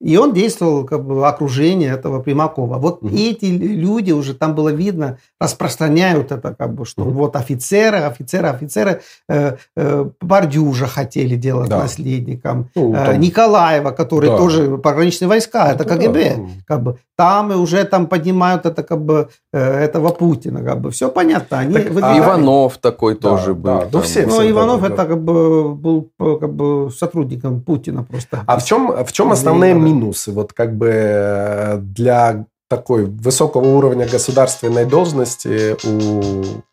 И 0.03 0.17
он 0.17 0.33
действовал 0.33 0.83
как 0.83 1.05
бы 1.05 1.15
в 1.15 1.23
окружении 1.23 1.89
этого 1.89 2.21
Примакова. 2.21 2.77
Вот 2.77 3.01
Мгм. 3.01 3.15
эти 3.15 3.45
люди 3.45 4.11
уже 4.11 4.33
там 4.33 4.53
было 4.53 4.69
видно, 4.69 5.17
распространяют 5.39 6.31
это 6.31 6.53
как 6.57 6.73
бы, 6.73 6.85
что 6.85 7.03
Мгм. 7.03 7.13
вот 7.13 7.35
офицеры, 7.35 7.97
офицеры, 7.99 8.49
офицеры 8.49 9.01
э, 9.29 9.55
э, 9.77 10.05
Бардюжа 10.21 10.87
хотели 10.87 11.35
делать 11.35 11.69
Да. 11.69 11.79
наследником, 11.79 12.69
Ну, 12.75 12.93
э, 12.93 13.05
там- 13.05 13.19
Николаева, 13.21 13.91
который 13.91 14.29
Да. 14.29 14.37
тоже 14.37 14.77
пограничные 14.77 15.27
войска, 15.29 15.71
это 15.71 15.85
Да, 15.85 15.95
КГБ, 15.95 16.33
ну, 16.37 16.47
как 16.67 16.83
бы 16.83 16.97
там 17.15 17.51
и 17.53 17.55
уже 17.55 17.83
там 17.85 18.07
поднимают 18.07 18.65
это 18.65 18.83
как 18.83 18.99
бы 19.05 19.29
э, 19.53 19.59
этого 19.85 20.09
Путина, 20.09 20.63
как 20.63 20.81
бы 20.81 20.89
все 20.89 21.09
понятно, 21.09 21.59
они 21.59 21.73
Так, 21.75 21.85
а. 22.01 22.17
Иванов 22.17 22.77
такой 22.79 23.13
Да, 23.13 23.29
тоже 23.29 23.53
да, 23.53 23.75
был. 23.75 23.81
ну 23.83 23.89
там. 23.91 24.01
все, 24.01 24.23
Ну, 24.25 24.29
все, 24.33 24.49
Иванов 24.49 24.81
да, 24.81 24.87
да, 24.89 24.93
это 24.95 25.05
как 25.05 25.23
бы 25.23 25.75
был 25.75 26.09
э, 26.19 26.37
как 26.41 26.53
бы 26.53 26.89
сотрудником 26.91 27.61
Путина 27.61 28.03
просто. 28.03 28.43
А 28.47 28.57
в 28.57 28.65
чем, 28.65 28.91
в 29.05 29.11
чем 29.11 29.31
основные 29.31 29.73
да. 29.93 30.05
минусы 30.05 30.31
вот 30.31 30.53
как 30.53 30.75
бы 30.75 30.89
э, 30.89 31.77
для 31.77 32.45
такой 32.69 33.05
высокого 33.05 33.65
уровня 33.65 34.07
государственной 34.07 34.85
должности 34.85 35.75
у 35.87 36.63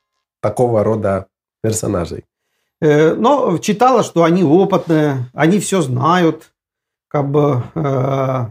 такого 0.40 0.84
рода 0.84 1.26
персонажей? 1.62 2.24
Э, 2.80 3.14
но 3.14 3.58
читала, 3.58 4.02
что 4.02 4.24
они 4.24 4.42
опытные, 4.42 5.30
они 5.34 5.58
все 5.60 5.82
знают, 5.82 6.50
как 7.08 7.30
бы, 7.30 7.62
э, 7.74 8.46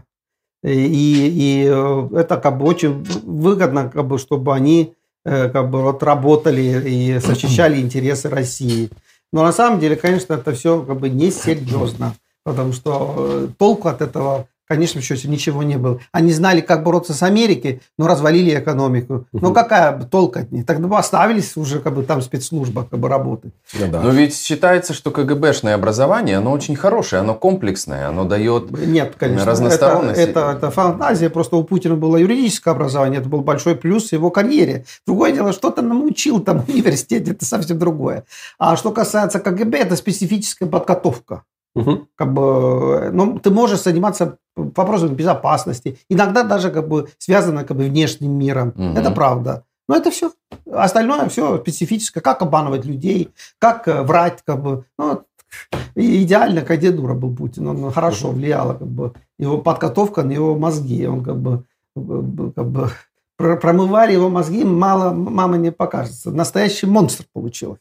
и, 0.62 1.64
и 1.64 2.16
это 2.16 2.36
как 2.36 2.58
бы 2.58 2.66
очень 2.66 3.02
выгодно, 3.24 3.88
как 3.88 4.06
бы, 4.06 4.18
чтобы 4.18 4.54
они 4.54 4.94
как 5.22 5.68
бы 5.68 5.82
вот 5.82 6.02
работали 6.02 6.62
и 6.62 7.18
защищали 7.18 7.80
интересы 7.82 8.30
России. 8.30 8.90
Но 9.32 9.42
на 9.42 9.52
самом 9.52 9.78
деле, 9.78 9.96
конечно, 9.96 10.34
это 10.34 10.52
все 10.52 10.82
как 10.82 10.98
бы 10.98 11.08
несерьезно, 11.08 12.14
потому 12.42 12.72
что 12.72 13.48
толку 13.58 13.88
от 13.88 14.00
этого 14.02 14.48
Конечно, 14.70 15.00
счете 15.00 15.26
ничего 15.26 15.64
не 15.64 15.78
было. 15.78 15.98
Они 16.12 16.32
знали, 16.32 16.60
как 16.60 16.84
бороться 16.84 17.12
с 17.12 17.24
Америкой, 17.24 17.82
но 17.98 18.06
развалили 18.06 18.56
экономику. 18.56 19.26
Но 19.32 19.52
какая 19.52 20.00
толка 20.04 20.42
от 20.42 20.52
них? 20.52 20.64
Тогда 20.64 20.86
бы 20.86 20.96
оставились 20.96 21.56
уже 21.56 21.80
как 21.80 21.96
бы 21.96 22.04
там 22.04 22.22
спецслужба 22.22 22.86
как 22.88 23.00
бы 23.00 23.08
работать. 23.08 23.52
Ну, 23.74 23.88
да. 23.88 24.00
Но 24.00 24.10
ведь 24.10 24.36
считается, 24.36 24.94
что 24.94 25.10
КГБшное 25.10 25.74
образование, 25.74 26.36
оно 26.36 26.52
очень 26.52 26.76
хорошее, 26.76 27.18
оно 27.18 27.34
комплексное, 27.34 28.06
оно 28.06 28.22
дает 28.22 28.70
Нет, 28.70 29.16
конечно. 29.18 29.44
разносторонность. 29.44 30.20
Это, 30.20 30.52
это, 30.52 30.56
это 30.58 30.70
фантазия. 30.70 31.30
Просто 31.30 31.56
у 31.56 31.64
Путина 31.64 31.96
было 31.96 32.16
юридическое 32.16 32.72
образование. 32.72 33.18
Это 33.18 33.28
был 33.28 33.40
большой 33.40 33.74
плюс 33.74 34.10
в 34.10 34.12
его 34.12 34.30
карьере. 34.30 34.84
Другое 35.04 35.32
дело, 35.32 35.52
что-то 35.52 35.82
научил 35.82 36.38
там 36.38 36.60
в 36.60 36.68
университете, 36.68 37.32
это 37.32 37.44
совсем 37.44 37.76
другое. 37.76 38.22
А 38.56 38.76
что 38.76 38.92
касается 38.92 39.40
КГБ, 39.40 39.78
это 39.78 39.96
специфическая 39.96 40.68
подготовка. 40.68 41.42
Угу. 41.74 42.08
Как 42.16 42.32
бы, 42.32 43.10
ну, 43.12 43.38
ты 43.38 43.50
можешь 43.50 43.82
заниматься 43.82 44.38
вопросами 44.56 45.14
безопасности, 45.14 45.98
иногда 46.08 46.42
даже 46.42 46.70
как 46.70 46.88
бы 46.88 47.08
связано 47.18 47.64
как 47.64 47.76
бы 47.76 47.84
внешним 47.84 48.32
миром. 48.32 48.68
Угу. 48.70 48.98
Это 48.98 49.10
правда. 49.10 49.64
Но 49.88 49.96
это 49.96 50.10
все. 50.10 50.32
Остальное 50.70 51.28
все 51.28 51.58
специфическое. 51.58 52.22
Как 52.22 52.42
обманывать 52.42 52.84
людей, 52.84 53.30
как 53.58 53.88
э, 53.88 54.02
врать, 54.02 54.40
как 54.44 54.62
бы. 54.62 54.84
Ну, 54.98 55.24
идеально, 55.96 56.62
как 56.62 56.80
был 56.80 57.34
Путин. 57.34 57.66
Он 57.66 57.90
хорошо 57.90 58.30
влиял, 58.30 58.78
как 58.78 58.86
бы, 58.86 59.12
его 59.38 59.58
подготовка 59.58 60.22
на 60.22 60.30
его 60.30 60.56
мозги. 60.56 61.06
Он 61.06 61.24
как 61.24 61.38
бы, 61.40 61.64
как 61.96 62.70
бы 62.70 62.90
промывали 63.36 64.12
его 64.12 64.28
мозги, 64.28 64.64
мало 64.64 65.12
мама 65.12 65.56
не 65.56 65.72
покажется. 65.72 66.30
Настоящий 66.30 66.86
монстр 66.86 67.24
получился. 67.32 67.80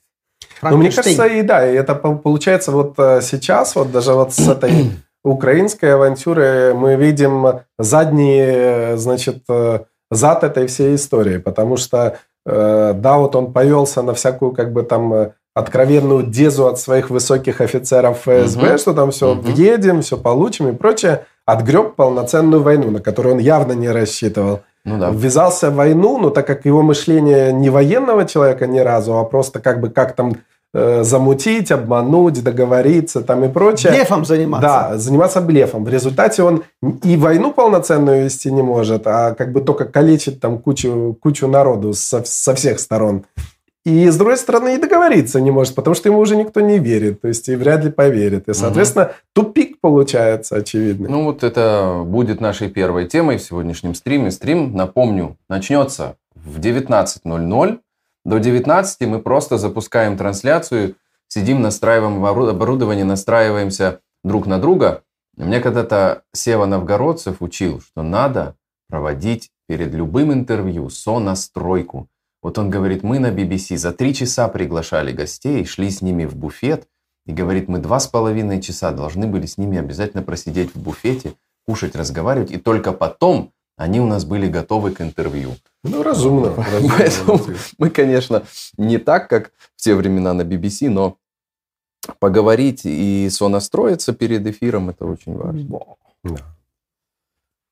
Ну, 0.61 0.77
мне 0.77 0.91
кажется, 0.91 1.25
и 1.25 1.41
да, 1.41 1.61
это 1.61 1.95
получается 1.95 2.71
вот 2.71 2.95
э, 2.97 3.21
сейчас, 3.21 3.75
вот 3.75 3.91
даже 3.91 4.13
вот 4.13 4.33
с 4.33 4.47
этой 4.47 4.91
украинской 5.23 5.93
авантюры 5.93 6.73
мы 6.73 6.95
видим 6.95 7.61
задние, 7.77 8.97
значит, 8.97 9.43
э, 9.49 9.79
зад 10.11 10.43
этой 10.43 10.67
всей 10.67 10.95
истории, 10.95 11.37
потому 11.37 11.77
что, 11.77 12.17
э, 12.45 12.93
да, 12.95 13.17
вот 13.17 13.35
он 13.35 13.53
повелся 13.53 14.01
на 14.01 14.13
всякую, 14.13 14.51
как 14.51 14.73
бы 14.73 14.83
там, 14.83 15.31
откровенную 15.55 16.23
дезу 16.23 16.67
от 16.67 16.79
своих 16.79 17.09
высоких 17.09 17.61
офицеров 17.61 18.21
ФСБ, 18.21 18.71
угу. 18.71 18.77
что 18.77 18.93
там 18.93 19.11
все 19.11 19.31
угу. 19.31 19.41
въедем, 19.41 20.01
все 20.01 20.17
получим 20.17 20.69
и 20.69 20.73
прочее, 20.73 21.25
отгреб 21.45 21.95
полноценную 21.95 22.61
войну, 22.61 22.91
на 22.91 22.99
которую 22.99 23.35
он 23.35 23.39
явно 23.39 23.73
не 23.73 23.89
рассчитывал. 23.89 24.61
Ну, 24.86 24.98
да. 24.98 25.09
Ввязался 25.12 25.69
в 25.71 25.75
войну, 25.75 26.17
но 26.17 26.29
так 26.29 26.48
как 26.48 26.65
его 26.65 26.81
мышление 26.81 27.51
не 27.51 27.69
военного 27.69 28.25
человека 28.25 28.67
ни 28.67 28.79
разу, 28.79 29.17
а 29.17 29.24
просто 29.25 29.59
как 29.59 29.81
бы 29.81 29.89
как 29.89 30.15
там 30.15 30.33
Э, 30.71 31.03
замутить, 31.03 31.71
обмануть, 31.71 32.43
договориться 32.43 33.21
там 33.21 33.43
и 33.43 33.50
прочее. 33.50 33.91
Блефом 33.91 34.24
заниматься. 34.24 34.67
Да, 34.67 34.98
заниматься 35.00 35.41
блефом. 35.41 35.83
В 35.83 35.89
результате 35.89 36.43
он 36.43 36.63
и 37.01 37.17
войну 37.17 37.51
полноценную 37.51 38.25
вести 38.25 38.51
не 38.51 38.62
может, 38.62 39.07
а 39.07 39.33
как 39.33 39.51
бы 39.51 39.62
только 39.62 39.86
калечит 39.86 40.39
там 40.39 40.59
кучу, 40.59 41.17
кучу 41.19 41.48
народу 41.48 41.93
со, 41.93 42.24
со 42.24 42.53
всех 42.53 42.79
сторон. 42.79 43.25
И, 43.86 44.09
с 44.09 44.17
другой 44.17 44.38
стороны, 44.38 44.75
и 44.75 44.77
договориться 44.77 45.39
не 45.39 45.51
может, 45.51 45.74
потому 45.74 45.95
что 45.95 46.09
ему 46.09 46.19
уже 46.19 46.36
никто 46.36 46.59
не 46.59 46.79
верит, 46.79 47.21
то 47.21 47.29
есть 47.29 47.48
и 47.48 47.55
вряд 47.55 47.83
ли 47.83 47.91
поверит. 47.91 48.50
И, 48.50 48.53
соответственно, 48.53 49.05
угу. 49.05 49.13
тупик 49.33 49.79
получается 49.79 50.57
очевидно. 50.57 51.07
Ну, 51.09 51.24
вот 51.24 51.43
это 51.43 52.03
будет 52.05 52.41
нашей 52.41 52.69
первой 52.69 53.07
темой 53.07 53.38
в 53.38 53.41
сегодняшнем 53.41 53.95
стриме. 53.95 54.31
Стрим, 54.31 54.75
напомню, 54.75 55.38
начнется 55.48 56.17
в 56.36 56.59
19.00 56.59 57.79
до 58.25 58.38
19 58.38 59.01
мы 59.07 59.19
просто 59.19 59.57
запускаем 59.57 60.17
трансляцию, 60.17 60.95
сидим, 61.27 61.62
настраиваем 61.62 62.24
оборудование, 62.25 63.05
настраиваемся 63.05 64.01
друг 64.24 64.45
на 64.45 64.59
друга. 64.59 65.03
Мне 65.38 65.62
когда-то 65.62 66.24
Сева 66.33 66.65
Новгородцев 66.65 67.38
учил, 67.41 67.81
что 67.81 68.03
надо 68.03 68.55
проводить 68.89 69.51
перед 69.67 69.93
любым 69.93 70.33
интервью 70.33 70.89
сонастройку. 70.89 72.07
Вот 72.41 72.58
он 72.58 72.69
говорит, 72.69 73.03
мы 73.03 73.19
на 73.19 73.31
BBC 73.31 73.77
за 73.77 73.91
три 73.91 74.13
часа 74.13 74.48
приглашали 74.48 75.12
гостей, 75.12 75.65
шли 75.65 75.89
с 75.89 76.01
ними 76.01 76.25
в 76.25 76.36
буфет, 76.36 76.88
и 77.25 77.34
говорит, 77.34 77.67
мы 77.67 77.79
два 77.79 78.00
с 78.00 78.08
половиной 78.08 78.62
часа 78.62 78.91
должны 78.91 79.27
были 79.27 79.46
с 79.46 79.58
ними 79.58 79.77
обязательно 79.77 80.24
просидеть 80.24 80.74
в 80.74 80.81
буфете, 80.81 81.34
кушать, 81.67 81.96
разговаривать, 81.96 82.51
и 82.51 82.58
только 82.58 82.93
потом 82.93 83.51
они 83.77 84.01
у 84.01 84.05
нас 84.05 84.25
были 84.25 84.48
готовы 84.48 84.91
к 84.91 85.01
интервью. 85.01 85.55
Ну, 85.84 86.03
разумно. 86.03 86.53
разумно 86.58 86.96
Поэтому 86.98 87.39
мы, 87.77 87.89
конечно, 87.89 88.43
не 88.77 88.98
так, 88.98 89.29
как 89.29 89.51
в 89.75 89.81
те 89.81 89.96
времена 89.96 90.34
на 90.34 90.41
BBC, 90.41 90.89
но 90.89 91.17
поговорить 92.19 92.81
и 92.84 93.29
сонастроиться 93.29 94.13
перед 94.13 94.46
эфиром– 94.48 94.89
это 94.91 95.05
очень 95.05 95.36
важно. 95.36 95.79
Да. 96.24 96.55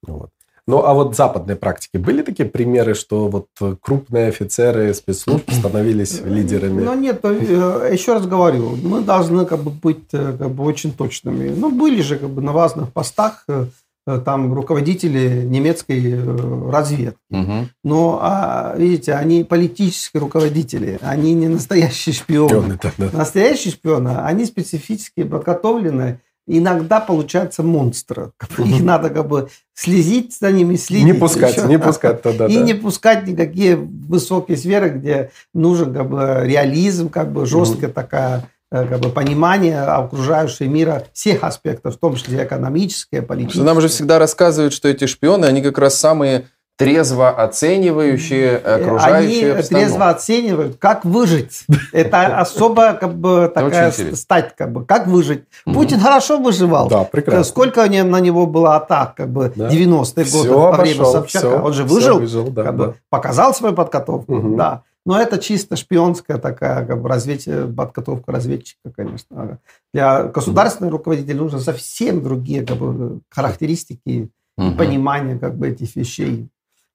Вот. 0.04 0.32
Ну, 0.68 0.84
а 0.84 0.94
вот 0.94 1.14
в 1.14 1.16
западной 1.16 1.56
практике 1.56 1.98
были 1.98 2.22
такие 2.22 2.48
примеры, 2.48 2.94
что 2.94 3.30
вот 3.30 3.48
крупные 3.82 4.28
офицеры 4.28 4.94
спецслужб 4.94 5.50
становились 5.52 6.22
лидерами? 6.22 6.84
Ну, 6.84 6.94
нет, 6.94 7.20
э, 7.24 7.90
еще 7.94 8.14
раз 8.14 8.28
говорю, 8.28 8.76
мы 8.84 9.02
должны 9.02 9.46
как 9.46 9.60
бы 9.60 9.72
быть 9.72 10.10
э, 10.12 10.36
как 10.38 10.52
бы 10.52 10.64
очень 10.64 10.92
точными. 10.92 11.50
Ну, 11.50 11.72
были 11.72 12.02
же 12.02 12.18
как 12.18 12.30
бы 12.30 12.42
на 12.42 12.52
разных 12.52 12.92
постах 12.92 13.46
э, 13.48 13.68
Э, 14.08 14.22
там 14.24 14.54
руководители 14.54 15.44
немецкой 15.44 16.14
э, 16.14 16.70
разведки. 16.72 17.20
Угу. 17.30 17.68
Но, 17.84 18.20
а, 18.22 18.74
видите, 18.78 19.14
они 19.14 19.44
политические 19.44 20.22
руководители, 20.22 20.98
они 21.02 21.34
не 21.34 21.50
настоящие 21.50 22.16
шпионы. 22.16 22.50
шпионы 22.50 22.80
да, 22.82 22.92
да. 22.98 23.18
Настоящие 23.18 23.74
шпионы, 23.74 24.16
они 24.22 24.46
специфически 24.46 25.24
подготовлены. 25.24 26.22
Иногда 26.48 27.00
получаются 27.00 27.62
монстры. 27.62 28.32
Их 28.58 28.82
надо 28.82 29.10
как 29.10 29.28
бы 29.28 29.50
слезить 29.74 30.38
за 30.38 30.52
ними, 30.52 30.76
следить. 30.76 31.06
Не 31.06 31.14
пускать, 31.14 31.58
еще. 31.58 31.68
не 31.68 31.78
пускать 31.78 32.22
тогда. 32.22 32.48
И 32.48 32.58
да. 32.58 32.64
не 32.64 32.74
пускать 32.74 33.28
никакие 33.28 33.76
высокие 33.76 34.58
сферы, 34.58 34.90
где 34.90 35.32
нужен 35.54 35.94
как 35.94 36.10
бы 36.10 36.42
реализм, 36.44 37.10
как 37.10 37.32
бы 37.32 37.46
жесткая 37.46 37.90
угу. 37.90 37.94
такая 37.94 38.50
Э, 38.70 38.86
как 38.86 39.00
бы, 39.00 39.10
понимание 39.10 39.80
окружающего 39.80 40.68
мира 40.68 41.06
всех 41.14 41.46
аспектов, 41.46 41.96
в 41.96 42.00
том 42.00 42.16
числе 42.16 42.44
экономическое, 42.44 43.22
политическое. 43.22 43.64
Нам 43.64 43.80
же 43.80 43.88
всегда 43.88 44.20
рассказывают, 44.20 44.74
что 44.74 44.90
эти 44.90 45.06
шпионы, 45.06 45.46
они 45.46 45.62
как 45.62 45.78
раз 45.78 45.98
самые 45.98 46.50
трезво 46.78 47.32
оценивающие 47.32 48.58
окружающие 48.58 49.54
Они 49.54 49.64
трезво 49.64 50.10
оценивают, 50.10 50.78
как 50.78 51.04
выжить. 51.04 51.66
Это 51.92 52.40
особо 52.40 52.94
как 52.94 53.16
бы 53.16 53.52
такая 53.54 53.92
стать, 53.92 54.56
как 54.56 54.72
бы, 54.72 54.86
как 54.86 55.08
выжить. 55.08 55.44
Путин 55.66 56.00
хорошо 56.00 56.38
выживал. 56.38 56.88
Да, 56.88 57.04
прекрасно. 57.04 57.44
Сколько 57.44 57.88
на 57.88 58.20
него 58.20 58.46
было 58.46 58.76
атак, 58.76 59.16
как 59.16 59.30
бы, 59.30 59.48
90-е 59.48 60.26
годы 60.32 60.52
во 60.52 60.72
время 60.74 61.06
Собчака. 61.06 61.62
Он 61.62 61.74
же 61.74 61.84
выжил, 61.84 62.54
как 62.54 62.76
бы, 62.76 62.96
показал 63.10 63.54
свою 63.54 63.76
подготовку, 63.76 64.40
да. 64.56 64.84
Но 65.06 65.18
это 65.18 65.38
чисто 65.38 65.78
шпионская 65.78 66.38
такая 66.38 66.86
как 66.86 67.02
бы, 67.02 67.08
разведчик, 67.08 67.74
подготовка 67.74 68.30
разведчика, 68.34 68.92
конечно. 68.94 69.58
Для 69.94 70.24
государственных 70.24 70.92
руководителей 70.92 71.34
нужны 71.34 71.60
совсем 71.60 72.22
другие 72.22 72.66
как 72.66 72.76
бы, 72.76 73.22
характеристики 73.30 74.30
угу. 74.58 74.68
и 74.68 74.76
понимание 74.76 75.40
как 75.40 75.56
бы, 75.58 75.70
этих 75.70 75.96
вещей. 75.96 76.50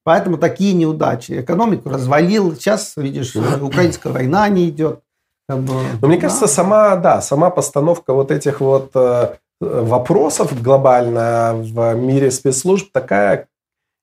Поэтому 0.04 0.36
такие 0.36 0.74
неудачи. 0.74 1.40
Экономику 1.40 1.88
развалил. 1.88 2.54
Сейчас, 2.54 2.94
видишь, 2.96 3.36
украинская 3.36 4.12
война 4.12 4.48
не 4.48 4.68
идет. 4.68 5.00
Как 5.48 5.60
бы, 5.60 5.74
Но 6.00 6.08
мне 6.08 6.16
да. 6.16 6.22
кажется, 6.22 6.46
сама, 6.46 6.96
да, 6.96 7.20
сама 7.20 7.50
постановка 7.50 8.14
вот 8.14 8.30
этих 8.30 8.60
вот 8.60 8.90
э, 8.94 9.34
вопросов 9.60 10.60
глобально 10.62 11.54
в 11.54 11.94
мире 11.94 12.30
спецслужб 12.30 12.90
такая 12.92 13.48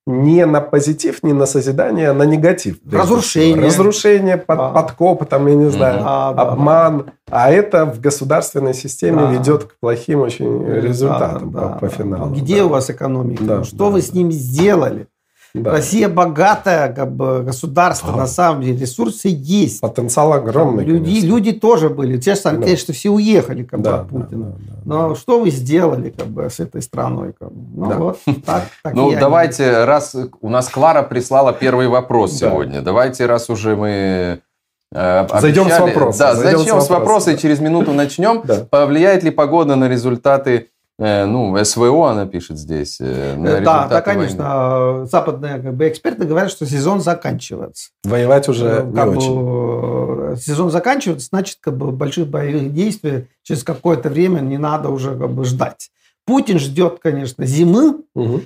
не 0.09 0.45
на 0.45 0.59
позитив, 0.59 1.21
не 1.23 1.33
на 1.33 1.45
созидание, 1.45 2.09
а 2.09 2.13
на 2.13 2.23
негатив. 2.23 2.77
Разрушение. 2.91 3.67
Разрушение, 3.67 4.37
под, 4.37 4.57
да. 4.57 4.69
подкоп, 4.69 5.25
там, 5.25 5.47
я 5.47 5.55
не 5.55 5.69
знаю, 5.69 5.99
да, 5.99 6.29
обман. 6.29 7.05
Да, 7.05 7.13
А 7.43 7.51
это 7.51 7.85
в 7.85 7.99
государственной 7.99 8.73
системе 8.73 9.17
да. 9.17 9.31
ведет 9.31 9.65
к 9.65 9.79
плохим 9.79 10.21
очень 10.21 10.65
результатам 10.65 11.51
да, 11.51 11.61
по, 11.61 11.67
да, 11.67 11.75
по 11.75 11.89
финалу. 11.89 12.33
Где 12.33 12.57
да. 12.57 12.65
у 12.65 12.69
вас 12.69 12.89
экономика? 12.89 13.43
Да, 13.43 13.63
Что 13.63 13.77
да, 13.77 13.85
вы 13.85 14.01
да. 14.01 14.07
с 14.07 14.13
ним 14.13 14.31
сделали? 14.31 15.07
Да. 15.53 15.71
Россия 15.71 16.07
богатая 16.07 16.93
как 16.93 17.11
бы, 17.11 17.41
государство, 17.43 18.11
да. 18.11 18.19
на 18.19 18.27
самом 18.27 18.61
деле, 18.61 18.77
ресурсы 18.77 19.29
есть. 19.31 19.81
Потенциал 19.81 20.33
огромный, 20.33 20.83
люди, 20.83 21.25
люди 21.25 21.51
тоже 21.51 21.89
были. 21.89 22.19
Честно, 22.19 22.51
да. 22.51 22.61
конечно, 22.61 22.93
все 22.93 23.09
уехали 23.09 23.63
как 23.63 23.81
да, 23.81 23.91
бы, 23.91 23.97
от 23.97 24.09
Путина. 24.09 24.45
Да, 24.45 24.51
да, 24.51 24.73
да, 24.73 24.81
Но 24.85 25.09
да. 25.09 25.15
что 25.15 25.39
вы 25.39 25.49
сделали 25.49 26.11
как 26.11 26.27
бы, 26.27 26.49
с 26.49 26.59
этой 26.59 26.81
страной? 26.81 27.33
Как 27.33 27.51
бы? 27.51 27.79
Ну, 27.79 27.89
да. 27.89 27.97
вот, 27.97 28.19
так, 28.45 28.63
так 28.83 28.93
ну, 28.93 29.11
давайте, 29.19 29.65
они... 29.65 29.85
раз 29.85 30.15
у 30.41 30.49
нас 30.49 30.69
Клара 30.69 31.01
прислала 31.01 31.51
первый 31.51 31.87
вопрос 31.87 32.33
сегодня, 32.33 32.81
давайте, 32.81 33.25
раз 33.25 33.49
уже 33.49 33.75
мы 33.75 34.41
э, 34.93 35.27
Зайдем 35.39 35.69
с 35.69 35.79
вопроса. 35.79 36.19
Да, 36.19 36.35
зайдем, 36.35 36.59
зайдем 36.59 36.81
с 36.81 36.89
вопроса, 36.89 37.31
и 37.31 37.37
через 37.37 37.59
минуту 37.59 37.91
начнем. 37.93 38.43
Повлияет 38.69 39.23
ли 39.23 39.31
погода 39.31 39.75
на 39.75 39.87
результаты 39.87 40.69
ну, 40.99 41.55
СВО 41.63 42.11
она 42.11 42.25
пишет 42.25 42.57
здесь. 42.57 42.99
Э, 42.99 43.35
э, 43.37 43.61
да, 43.63 43.87
да, 43.87 44.01
конечно. 44.01 44.89
Войны. 44.93 45.05
Западные 45.07 45.59
как 45.59 45.73
бы, 45.75 45.87
эксперты 45.87 46.25
говорят, 46.25 46.51
что 46.51 46.65
сезон 46.65 46.99
заканчивается. 46.99 47.91
Воевать 48.03 48.49
уже 48.49 48.81
как 48.93 49.07
не 49.07 49.29
бы, 49.29 50.31
очень. 50.31 50.41
Сезон 50.41 50.71
заканчивается, 50.71 51.27
значит, 51.27 51.59
как 51.61 51.77
бы 51.77 51.91
больших 51.91 52.27
боевых 52.27 52.73
действий 52.73 53.27
через 53.43 53.63
какое-то 53.63 54.09
время 54.09 54.41
не 54.41 54.57
надо 54.57 54.89
уже 54.89 55.17
как 55.17 55.31
бы 55.31 55.45
ждать. 55.45 55.89
Путин 56.25 56.59
ждет, 56.59 56.99
конечно, 57.01 57.45
зимы, 57.45 58.01
угу. 58.13 58.41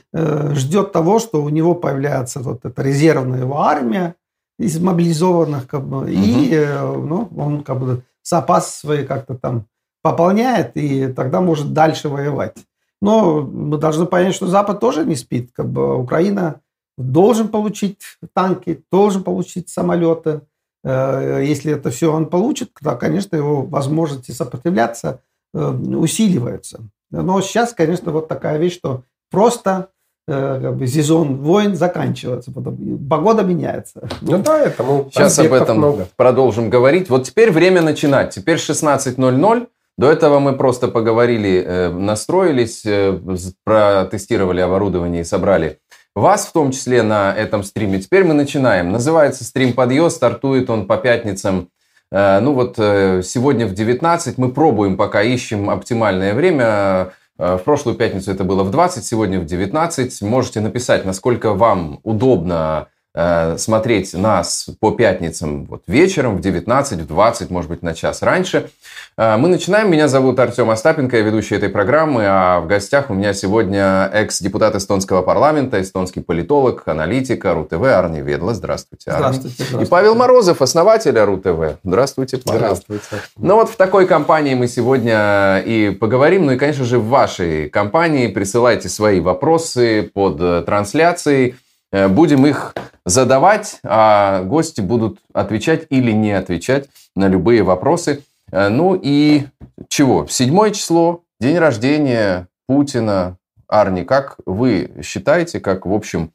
ждет 0.53 0.93
того, 0.93 1.19
что 1.19 1.43
у 1.43 1.49
него 1.49 1.75
появляется 1.75 2.39
вот 2.39 2.63
эта 2.63 2.81
резервная 2.81 3.41
его 3.41 3.61
армия 3.61 4.15
из 4.59 4.79
мобилизованных, 4.79 5.67
как 5.67 5.85
бы, 5.85 5.97
угу. 5.97 6.05
и 6.07 6.65
ну, 6.71 7.27
он 7.35 7.63
как 7.63 7.79
бы 7.79 8.03
запас 8.21 8.75
свои 8.75 9.05
как-то 9.05 9.35
там 9.35 9.65
пополняет, 10.03 10.71
и 10.75 11.07
тогда 11.07 11.41
может 11.41 11.73
дальше 11.73 12.09
воевать. 12.09 12.57
Но 13.01 13.41
мы 13.41 13.77
должны 13.77 14.05
понять, 14.05 14.35
что 14.35 14.47
Запад 14.47 14.79
тоже 14.79 15.05
не 15.05 15.15
спит. 15.15 15.49
Как 15.53 15.67
бы 15.67 15.97
Украина 15.97 16.61
должен 16.97 17.47
получить 17.47 17.99
танки, 18.33 18.83
должен 18.91 19.23
получить 19.23 19.69
самолеты. 19.69 20.41
Э, 20.83 21.41
если 21.43 21.73
это 21.73 21.89
все 21.89 22.13
он 22.13 22.27
получит, 22.27 22.71
то, 22.81 22.95
конечно, 22.95 23.35
его 23.35 23.63
возможности 23.63 24.31
сопротивляться 24.31 25.21
э, 25.53 25.65
усиливаются. 25.67 26.81
Но 27.09 27.41
сейчас, 27.41 27.73
конечно, 27.73 28.11
вот 28.11 28.27
такая 28.27 28.57
вещь, 28.57 28.75
что 28.75 29.03
просто 29.31 29.89
э, 30.27 30.59
как 30.61 30.77
бы, 30.77 30.87
сезон 30.87 31.37
войн 31.37 31.75
заканчивается, 31.75 32.51
потом 32.51 32.77
погода 33.09 33.43
меняется. 33.43 34.07
Ну 34.21 34.41
да, 34.41 34.59
этому 34.59 35.09
Сейчас 35.11 35.39
об 35.39 35.53
этом 35.53 35.77
много. 35.77 36.07
продолжим 36.15 36.69
говорить. 36.69 37.09
Вот 37.09 37.25
теперь 37.25 37.51
время 37.51 37.81
начинать. 37.81 38.33
Теперь 38.33 38.57
16.00. 38.57 39.67
До 39.97 40.11
этого 40.11 40.39
мы 40.39 40.53
просто 40.53 40.87
поговорили, 40.87 41.63
э, 41.63 41.89
настроились, 41.89 42.81
э, 42.83 43.19
протестировали 43.63 44.59
оборудование 44.59 45.21
и 45.21 45.25
собрали 45.25 45.79
вас, 46.15 46.47
в 46.47 46.51
том 46.51 46.71
числе 46.71 47.03
на 47.03 47.33
этом 47.33 47.63
стриме. 47.63 47.99
Теперь 47.99 48.23
мы 48.23 48.33
начинаем. 48.33 48.91
Называется 48.91 49.43
стрим 49.43 49.73
«Подъезд», 49.73 50.15
стартует 50.15 50.69
он 50.69 50.87
по 50.87 50.97
пятницам. 50.97 51.69
Э, 52.11 52.39
ну 52.39 52.53
вот 52.53 52.75
сегодня 52.77 53.67
в 53.67 53.73
19 53.73 54.37
мы 54.39 54.51
пробуем, 54.51 54.97
пока 54.97 55.21
ищем 55.21 55.69
оптимальное 55.69 56.33
время. 56.33 57.13
В 57.35 57.61
прошлую 57.65 57.97
пятницу 57.97 58.31
это 58.31 58.43
было 58.43 58.63
в 58.63 58.69
20, 58.69 59.03
сегодня 59.03 59.39
в 59.39 59.45
19. 59.45 60.21
Можете 60.21 60.59
написать, 60.59 61.03
насколько 61.03 61.53
вам 61.53 61.99
удобно 62.03 62.89
смотреть 63.15 64.13
нас 64.13 64.69
по 64.79 64.91
пятницам 64.91 65.65
вот 65.65 65.83
вечером 65.87 66.37
в 66.37 66.41
19, 66.41 67.01
в 67.01 67.07
20, 67.07 67.49
может 67.51 67.69
быть, 67.69 67.83
на 67.83 67.93
час 67.93 68.21
раньше. 68.21 68.69
Э, 69.17 69.37
мы 69.37 69.47
начинаем. 69.47 69.91
Меня 69.91 70.07
зовут 70.07 70.39
Артем 70.39 70.69
Остапенко, 70.69 71.17
я 71.17 71.23
ведущий 71.23 71.55
этой 71.55 71.69
программы, 71.69 72.25
а 72.25 72.59
в 72.59 72.67
гостях 72.67 73.09
у 73.09 73.13
меня 73.13 73.33
сегодня 73.33 74.09
экс-депутат 74.11 74.75
эстонского 74.75 75.21
парламента, 75.21 75.81
эстонский 75.81 76.21
политолог, 76.21 76.87
аналитик 76.87 77.45
РУ-ТВ 77.45 77.83
Арни 77.83 78.21
Ведла. 78.21 78.53
Здравствуйте, 78.53 79.11
Арни. 79.11 79.19
Здравствуйте, 79.19 79.55
здравствуйте. 79.55 79.85
И 79.85 79.89
Павел 79.89 80.15
Морозов, 80.15 80.61
основатель 80.61 81.17
РУ-ТВ. 81.17 81.79
Здравствуйте, 81.83 82.37
Павел. 82.37 82.59
Здравствуйте. 82.59 83.05
Ну 83.37 83.55
вот 83.55 83.69
в 83.69 83.75
такой 83.75 84.07
компании 84.07 84.55
мы 84.55 84.67
сегодня 84.67 85.59
и 85.59 85.91
поговорим. 85.91 86.47
Ну 86.47 86.53
и, 86.53 86.57
конечно 86.57 86.85
же, 86.85 86.97
в 86.97 87.07
вашей 87.07 87.69
компании 87.69 88.27
присылайте 88.27 88.89
свои 88.89 89.19
вопросы 89.19 90.09
под 90.13 90.37
э, 90.41 90.63
трансляцией. 90.65 91.55
Э, 91.93 92.07
будем 92.07 92.45
их 92.45 92.73
задавать, 93.05 93.79
а 93.83 94.41
гости 94.43 94.81
будут 94.81 95.19
отвечать 95.31 95.85
или 95.89 96.11
не 96.11 96.31
отвечать 96.31 96.89
на 97.15 97.27
любые 97.27 97.61
вопросы. 97.63 98.23
Э, 98.51 98.67
ну 98.69 98.99
и 99.01 99.45
чего? 99.87 100.25
Седьмое 100.27 100.71
число, 100.71 101.21
день 101.39 101.57
рождения 101.57 102.47
Путина. 102.67 103.37
Арни, 103.67 104.03
как 104.03 104.37
вы 104.45 104.91
считаете, 105.03 105.59
как, 105.59 105.85
в 105.85 105.93
общем, 105.93 106.31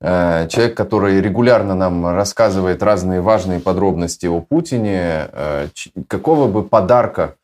э, 0.00 0.48
человек, 0.48 0.76
который 0.76 1.20
регулярно 1.20 1.74
нам 1.74 2.06
рассказывает 2.06 2.82
разные 2.82 3.20
важные 3.20 3.60
подробности 3.60 4.26
о 4.26 4.40
Путине, 4.40 5.28
какого 6.08 6.48
бы 6.48 6.64
подарка 6.64 7.36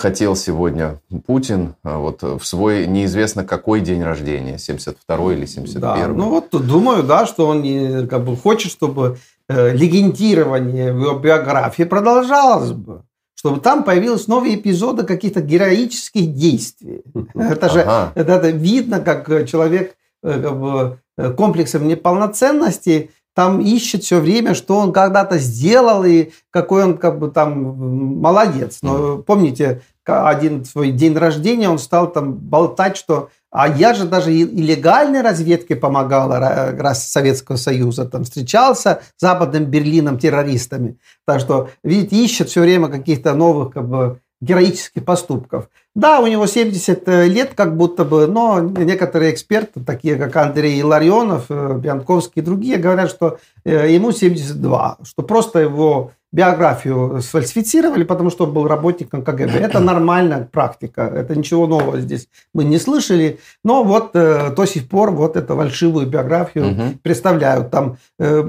хотел 0.00 0.34
сегодня 0.34 1.00
Путин 1.26 1.74
вот 1.84 2.22
в 2.22 2.42
свой 2.44 2.86
неизвестно 2.86 3.44
какой 3.44 3.80
день 3.80 4.02
рождения, 4.02 4.58
72 4.58 5.32
или 5.34 5.46
71 5.46 5.80
да, 5.80 6.08
Ну 6.08 6.30
вот 6.30 6.50
думаю, 6.50 7.02
да, 7.04 7.26
что 7.26 7.46
он 7.46 8.08
как 8.08 8.24
бы 8.24 8.36
хочет, 8.36 8.72
чтобы 8.72 9.18
легендирование 9.48 10.88
его 10.88 11.18
биографии 11.18 11.84
продолжалось 11.84 12.72
бы 12.72 13.02
чтобы 13.40 13.60
там 13.60 13.84
появились 13.84 14.28
новые 14.28 14.56
эпизоды 14.56 15.04
каких-то 15.04 15.40
героических 15.40 16.34
действий. 16.34 17.02
Это 17.34 17.70
же 17.70 17.80
ага. 17.80 18.12
это, 18.14 18.32
это 18.32 18.50
видно, 18.50 19.00
как 19.00 19.48
человек 19.48 19.96
э, 20.22 20.42
как 20.42 20.60
бы, 20.60 20.98
э, 21.16 21.32
комплексом 21.32 21.88
неполноценности 21.88 23.12
там 23.34 23.60
ищет 23.60 24.02
все 24.04 24.20
время, 24.20 24.54
что 24.54 24.76
он 24.76 24.92
когда-то 24.92 25.38
сделал 25.38 26.04
и 26.04 26.30
какой 26.50 26.84
он 26.84 26.98
как 26.98 27.18
бы 27.18 27.30
там 27.30 28.20
молодец. 28.20 28.78
Но 28.82 29.18
помните, 29.18 29.82
один 30.04 30.64
свой 30.64 30.90
день 30.90 31.16
рождения 31.16 31.68
он 31.68 31.78
стал 31.78 32.10
там 32.12 32.34
болтать, 32.34 32.96
что 32.96 33.30
а 33.52 33.66
я 33.68 33.94
же 33.94 34.06
даже 34.06 34.32
и 34.32 34.44
легальной 34.44 35.22
разведке 35.22 35.74
помогал 35.74 36.30
раз 36.30 37.08
Советского 37.08 37.56
Союза, 37.56 38.04
там 38.04 38.22
встречался 38.22 39.02
с 39.16 39.20
Западным 39.20 39.64
Берлином 39.64 40.18
террористами. 40.18 40.98
Так 41.26 41.40
что, 41.40 41.68
видите, 41.82 42.16
ищет 42.16 42.48
все 42.48 42.60
время 42.60 42.88
каких-то 42.88 43.34
новых 43.34 43.74
как 43.74 43.88
бы, 43.88 44.20
героических 44.40 45.04
поступков. 45.04 45.68
Да, 45.96 46.20
у 46.20 46.26
него 46.28 46.46
70 46.46 47.08
э, 47.08 47.26
лет 47.26 47.54
как 47.54 47.76
будто 47.76 48.04
бы, 48.04 48.28
но 48.28 48.60
некоторые 48.60 49.32
эксперты, 49.32 49.80
такие 49.80 50.14
как 50.16 50.36
Андрей 50.36 50.80
Ларионов, 50.82 51.46
э, 51.48 51.78
Бянковский 51.78 52.42
и 52.42 52.44
другие, 52.44 52.76
говорят, 52.76 53.10
что 53.10 53.38
э, 53.64 53.92
ему 53.92 54.12
72, 54.12 54.98
что 55.02 55.22
просто 55.22 55.58
его 55.58 56.12
биографию 56.32 57.20
сфальсифицировали, 57.22 58.04
потому 58.04 58.30
что 58.30 58.44
он 58.44 58.52
был 58.52 58.66
работником 58.66 59.22
КГБ. 59.22 59.58
Это 59.58 59.80
нормальная 59.80 60.48
практика, 60.50 61.02
это 61.02 61.36
ничего 61.36 61.66
нового 61.66 62.00
здесь 62.00 62.28
мы 62.54 62.64
не 62.64 62.78
слышали, 62.78 63.38
но 63.64 63.84
вот 63.84 64.10
э, 64.14 64.52
до 64.54 64.64
сих 64.66 64.88
пор 64.88 65.10
вот 65.10 65.36
эту 65.36 65.56
фальшивую 65.56 66.06
биографию 66.06 66.70
угу. 66.70 66.82
представляют 67.02 67.70
там. 67.70 67.98
Э, 68.18 68.44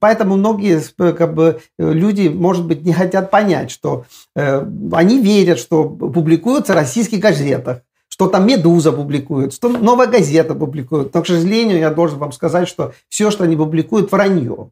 поэтому 0.00 0.36
многие 0.36 0.80
как 1.12 1.34
бы, 1.34 1.60
люди, 1.78 2.28
может 2.28 2.66
быть, 2.66 2.84
не 2.84 2.92
хотят 2.92 3.30
понять, 3.30 3.70
что 3.70 4.04
э, 4.36 4.66
они 4.92 5.20
верят, 5.20 5.58
что 5.58 5.84
публикуются 5.84 6.72
в 6.72 6.76
российских 6.76 7.20
газетах, 7.20 7.80
что 8.08 8.28
там 8.28 8.46
«Медуза» 8.46 8.92
публикует, 8.92 9.52
что 9.52 9.68
«Новая 9.68 10.06
газета» 10.06 10.54
публикует. 10.54 11.12
Но, 11.12 11.22
к 11.22 11.26
сожалению, 11.26 11.78
я 11.78 11.90
должен 11.90 12.18
вам 12.18 12.30
сказать, 12.30 12.68
что 12.68 12.92
все, 13.08 13.30
что 13.30 13.44
они 13.44 13.56
публикуют, 13.56 14.12
вранье. 14.12 14.70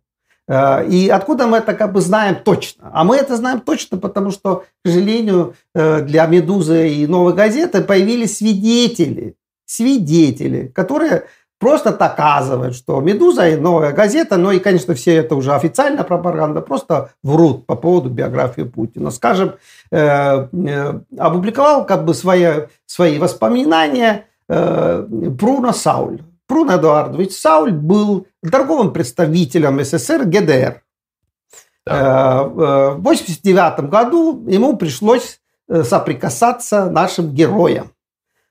Э, 0.49 0.87
и 0.87 1.09
откуда 1.09 1.47
мы 1.47 1.59
это 1.59 1.75
как 1.75 1.93
бы 1.93 2.01
знаем 2.01 2.37
точно? 2.45 2.91
А 2.93 3.05
мы 3.05 3.17
это 3.17 3.37
знаем 3.37 3.61
точно, 3.61 3.99
потому 3.99 4.31
что, 4.31 4.65
к 4.85 4.89
сожалению, 4.89 5.55
э, 5.75 6.01
для 6.03 6.27
«Медузы» 6.27 6.89
и 6.89 7.07
«Новой 7.07 7.35
газеты» 7.35 7.83
появились 7.83 8.39
свидетели, 8.39 9.37
свидетели, 9.67 10.67
которые 10.69 11.25
просто 11.59 11.93
доказывают, 11.93 12.75
что 12.75 13.01
«Медуза» 13.01 13.49
и 13.49 13.57
«Новая 13.57 13.93
газета», 13.93 14.37
ну 14.37 14.51
и, 14.51 14.59
конечно, 14.59 14.95
все 14.95 15.15
это 15.15 15.37
уже 15.37 15.55
официальная 15.55 16.05
пропаганда, 16.05 16.61
просто 16.61 17.11
врут 17.23 17.67
по 17.67 17.77
поводу 17.77 18.11
биографии 18.11 18.63
Путина. 18.63 19.11
Скажем, 19.11 19.55
э, 19.93 20.49
опубликовал 21.19 21.87
как 21.87 22.05
бы 22.05 22.15
свои, 22.15 22.67
свои 22.87 23.19
воспоминания 23.19 24.27
Бруно 24.49 25.73
Сауль. 25.73 26.21
Бруно 26.53 26.77
Эдуардович 26.77 27.33
Сауль 27.33 27.73
был 27.73 28.27
торговым 28.51 28.93
представителем 28.93 29.83
СССР 29.83 30.25
ГДР. 30.27 30.83
Да. 31.87 32.43
Э, 32.43 32.45
в 32.45 32.99
1989 32.99 33.89
году 33.89 34.45
ему 34.47 34.77
пришлось 34.77 35.41
э, 35.69 35.83
соприкасаться 35.83 36.91
нашим 36.91 37.31
героям. 37.31 37.93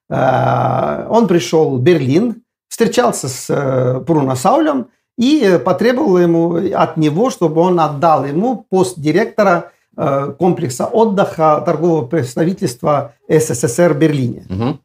Э, 0.09 1.05
он 1.09 1.27
пришел 1.27 1.77
в 1.77 1.81
Берлин, 1.81 2.41
встречался 2.69 3.29
с 3.29 3.99
Бруно 4.07 4.35
Саулем 4.35 4.87
и 5.19 5.61
потребовал 5.63 6.17
ему, 6.17 6.55
от 6.73 6.97
него, 6.97 7.29
чтобы 7.29 7.61
он 7.61 7.79
отдал 7.79 8.25
ему 8.25 8.65
пост 8.67 8.99
директора 8.99 9.71
комплекса 9.93 10.85
отдыха 10.85 11.61
торгового 11.63 12.07
представительства 12.07 13.13
СССР 13.27 13.93
в 13.93 13.99
Берлине. 13.99 14.45
Угу. 14.49 14.79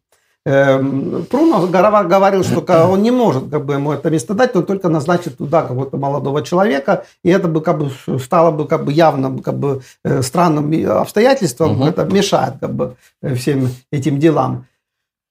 Эм, 0.47 1.27
Пруно 1.31 1.67
говорил, 1.67 2.45
что 2.45 2.89
он 2.89 3.03
не 3.03 3.11
может 3.11 3.51
как 3.51 3.65
бы, 3.65 3.75
ему 3.75 3.93
это 3.93 4.09
место 4.11 4.35
дать, 4.35 4.57
он 4.57 4.65
только 4.65 4.89
назначит 4.89 5.37
туда 5.37 5.63
какого-то 5.63 5.99
молодого 5.99 6.43
человека, 6.43 7.05
и 7.23 7.31
это 7.31 7.49
бы 7.49 7.61
как 7.61 7.79
бы 7.79 7.91
стало 8.19 8.51
бы 8.53 8.67
как 8.67 8.85
бы 8.85 8.93
явным 8.93 9.41
как 9.41 9.59
бы 9.59 9.83
э, 10.05 10.23
странным 10.23 10.73
обстоятельством, 10.89 11.81
угу. 11.81 11.89
это 11.89 12.05
мешает 12.05 12.55
как 12.61 12.73
бы 12.73 12.97
всем 13.35 13.69
этим 13.91 14.19
делам. 14.19 14.67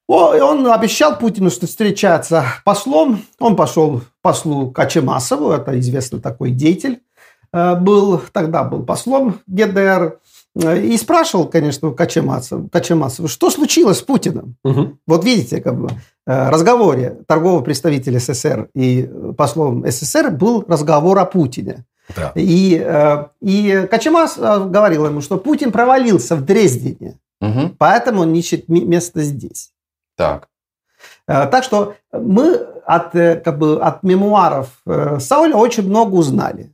Он 0.08 0.68
обещал 0.68 1.18
Путину, 1.18 1.50
что 1.50 1.66
встречаться 1.66 2.44
послом. 2.64 3.22
Он 3.40 3.56
пошел 3.56 4.02
послу 4.22 4.70
Качемасову, 4.70 5.50
это 5.50 5.78
известный 5.80 6.20
такой 6.20 6.52
деятель, 6.52 7.00
был, 7.52 8.22
тогда 8.32 8.62
был 8.62 8.84
послом 8.84 9.40
ГДР. 9.48 10.18
И 10.56 10.96
спрашивал, 10.96 11.48
конечно, 11.48 11.90
Качемасов, 11.90 12.70
Качемасов, 12.70 13.30
что 13.30 13.50
случилось 13.50 13.98
с 13.98 14.02
Путиным? 14.02 14.56
Угу. 14.64 14.98
Вот 15.06 15.22
видите, 15.22 15.60
как 15.60 15.78
бы, 15.78 15.90
э, 16.26 16.48
разговоре 16.48 17.18
торгового 17.28 17.60
представителя 17.60 18.18
СССР 18.18 18.70
и 18.74 19.06
послом 19.36 19.84
СССР 19.86 20.30
был 20.30 20.64
разговор 20.66 21.18
о 21.18 21.26
Путине. 21.26 21.84
Да. 22.16 22.32
И, 22.34 22.82
э, 22.82 23.26
и 23.42 23.86
Качемас 23.90 24.38
говорил 24.38 25.04
ему, 25.04 25.20
что 25.20 25.36
Путин 25.36 25.72
провалился 25.72 26.36
в 26.36 26.44
Дрездене, 26.46 27.18
угу. 27.42 27.74
поэтому 27.76 28.22
он 28.22 28.32
ищет 28.32 28.66
место 28.68 29.20
здесь. 29.20 29.72
Так. 30.16 30.48
Э, 31.28 31.48
так 31.48 31.64
что 31.64 31.96
мы 32.12 32.54
от, 32.86 33.12
как 33.12 33.58
бы, 33.58 33.78
от 33.78 34.02
мемуаров 34.04 34.70
Сауля 35.18 35.56
очень 35.56 35.86
много 35.86 36.14
узнали. 36.14 36.72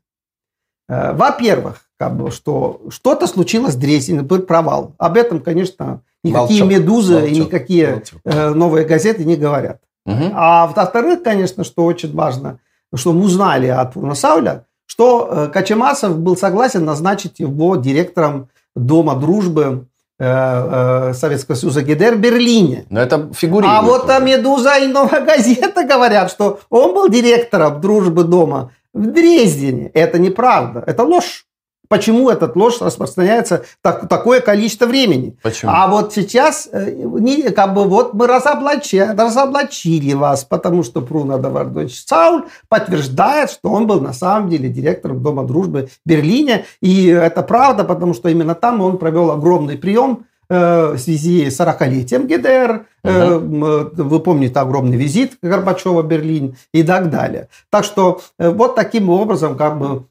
Во-первых, 0.87 1.81
как 2.03 2.17
бы, 2.17 2.33
что 2.33 2.81
что-то 2.88 3.29
случилось 3.29 3.75
с 3.75 3.77
Дресиным, 3.77 4.27
был 4.27 4.41
провал. 4.41 4.93
Об 4.99 5.17
этом, 5.17 5.38
конечно, 5.38 6.01
никакие 6.25 6.65
молчок, 6.65 6.81
«Медузы» 6.81 7.12
молчок, 7.15 7.31
и 7.31 7.38
никакие 7.38 7.91
молчок. 7.91 8.21
Э, 8.25 8.51
новые 8.51 8.85
газеты 8.85 9.25
не 9.25 9.37
говорят. 9.37 9.79
Угу. 10.05 10.33
А 10.35 10.67
во-вторых, 10.67 11.23
конечно, 11.23 11.62
что 11.62 11.85
очень 11.85 12.12
важно, 12.12 12.59
что 12.93 13.12
мы 13.12 13.27
узнали 13.27 13.69
от 13.69 13.93
Пурнасауля, 13.93 14.65
что 14.85 15.29
э, 15.31 15.49
Качемасов 15.53 16.19
был 16.19 16.37
согласен 16.37 16.85
назначить 16.85 17.38
его 17.38 17.77
директором 17.77 18.49
Дома 18.75 19.15
дружбы 19.15 19.87
э, 20.19 21.12
Советского 21.15 21.55
Союза 21.55 21.83
ГДР 21.83 22.17
в 22.17 22.19
Берлине. 22.19 22.85
Но 22.91 23.01
это 23.01 23.31
фигурирует. 23.33 23.79
А 23.79 23.83
вот 23.83 24.09
«Медуза» 24.21 24.77
и 24.79 24.88
«Новая 24.88 25.25
газета» 25.25 25.85
говорят, 25.85 26.33
что 26.33 26.59
он 26.69 26.95
был 26.95 27.09
директором 27.09 27.81
дружбы 27.81 28.25
дома 28.25 28.73
в 28.93 29.07
Дрездене. 29.07 29.87
Это 29.95 30.19
неправда, 30.19 30.83
это 30.85 31.05
ложь 31.05 31.47
почему 31.93 32.31
этот 32.31 32.57
ложь 32.57 32.81
распространяется 32.81 33.67
так, 33.83 34.09
такое 34.09 34.41
количество 34.41 34.87
времени. 34.87 35.37
Почему? 35.43 35.71
А 35.71 35.89
вот 35.89 36.15
сейчас 36.15 36.67
э, 36.73 36.91
не, 36.91 37.51
как 37.51 37.75
бы 37.75 37.85
вот 37.85 38.15
мы 38.15 38.27
разоблачили, 38.27 39.15
разоблачили 39.15 40.15
вас, 40.15 40.43
потому 40.45 40.85
что 40.85 41.03
Пруно 41.03 41.37
Давардович 41.37 42.03
Сауль 42.07 42.45
подтверждает, 42.71 43.51
что 43.51 43.69
он 43.69 43.87
был 43.87 44.01
на 44.01 44.15
самом 44.15 44.49
деле 44.49 44.71
директором 44.71 45.23
Дома 45.23 45.45
дружбы 45.45 45.91
в 46.03 46.09
Берлине. 46.09 46.65
И 46.81 47.09
это 47.09 47.43
правда, 47.43 47.85
потому 47.85 48.15
что 48.15 48.31
именно 48.31 48.55
там 48.55 48.81
он 48.81 48.97
провел 48.97 49.31
огромный 49.31 49.77
прием 49.77 50.25
в 50.53 50.99
связи 50.99 51.49
с 51.49 51.59
40-летием 51.59 52.27
ГДР. 52.27 52.87
Угу. 53.05 54.05
Вы 54.05 54.21
помните 54.21 54.61
огромный 54.61 54.97
визит 54.97 55.33
Горбачева 55.43 56.03
в 56.03 56.07
Берлин 56.07 56.55
и 56.73 56.85
так 56.85 57.11
далее. 57.11 57.49
Так 57.69 57.85
что 57.85 58.21
э, 58.38 58.49
вот 58.49 58.77
таким 58.77 59.11
образом, 59.11 59.57
как 59.57 59.79
бы 59.79 60.05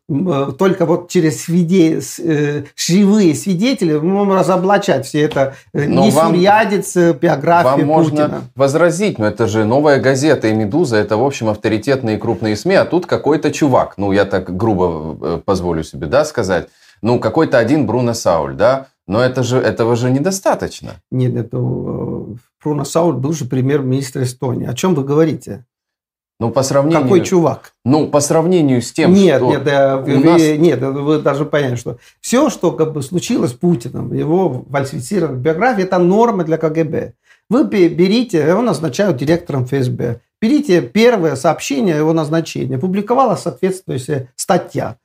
только 0.60 0.86
вот 0.86 1.10
через 1.10 1.45
свиде... 1.45 2.01
живые 2.75 3.34
свидетели 3.36 3.93
мы 3.93 4.25
можем 4.25 4.34
разоблачать 4.34 5.06
все 5.06 5.21
это 5.21 5.54
но 5.73 6.06
несурьядец, 6.06 6.95
биографию 7.13 7.88
вам 7.88 8.04
Путина. 8.04 8.27
можно 8.27 8.41
возразить, 8.56 9.19
но 9.19 9.27
это 9.27 9.47
же 9.47 9.63
новая 9.63 9.99
газета 9.99 10.49
и 10.49 10.54
«Медуза», 10.54 10.97
это, 10.97 11.15
в 11.15 11.23
общем, 11.23 11.47
авторитетные 11.47 12.17
крупные 12.17 12.58
СМИ, 12.58 12.75
а 12.75 12.86
тут 12.86 13.06
какой-то 13.06 13.51
чувак, 13.51 13.93
ну, 13.95 14.12
я 14.12 14.25
так 14.25 14.56
грубо 14.58 15.38
позволю 15.45 15.84
себе, 15.84 16.08
да, 16.08 16.25
сказать, 16.25 16.67
ну, 17.01 17.19
какой-то 17.19 17.58
один 17.58 17.86
Бруно 17.86 18.13
Сауль, 18.13 18.56
да, 18.56 18.88
но 19.07 19.21
это 19.21 19.43
же, 19.43 19.57
этого 19.57 19.95
же 19.95 20.09
недостаточно. 20.11 21.01
Нет, 21.11 21.35
это 21.35 21.57
Бруно 21.57 22.83
Сауль 22.83 23.15
был 23.15 23.33
же 23.33 23.45
премьер-министр 23.45 24.23
Эстонии. 24.23 24.67
О 24.67 24.73
чем 24.73 24.95
вы 24.95 25.03
говорите? 25.03 25.65
Ну, 26.39 26.49
по 26.49 26.63
сравнению... 26.63 27.03
Какой 27.03 27.21
чувак? 27.23 27.73
Ну, 27.85 28.07
по 28.07 28.19
сравнению 28.19 28.81
с 28.81 28.91
тем, 28.91 29.13
нет, 29.13 29.37
что... 29.37 29.51
Нет, 29.51 29.63
да, 29.63 29.97
вы, 29.97 30.17
нас... 30.17 30.41
нет, 30.41 30.81
вы 30.81 31.19
даже 31.19 31.45
понять, 31.45 31.77
что 31.77 31.97
все, 32.19 32.49
что 32.49 32.71
как 32.71 32.93
бы 32.93 33.03
случилось 33.03 33.51
с 33.51 33.53
Путиным, 33.53 34.11
его 34.11 34.65
фальсифицированной 34.71 35.39
биографии, 35.39 35.83
это 35.83 35.99
норма 35.99 36.43
для 36.43 36.57
КГБ. 36.57 37.13
Вы 37.47 37.65
берите, 37.65 38.39
его 38.39 38.61
назначают 38.61 39.17
директором 39.17 39.65
ФСБ. 39.65 40.21
Берите 40.41 40.81
первое 40.81 41.35
сообщение 41.35 41.95
о 41.95 41.99
его 41.99 42.13
назначении. 42.13 42.77
Публиковала 42.77 43.35
соответствующая 43.35 44.29
статья. 44.35 44.97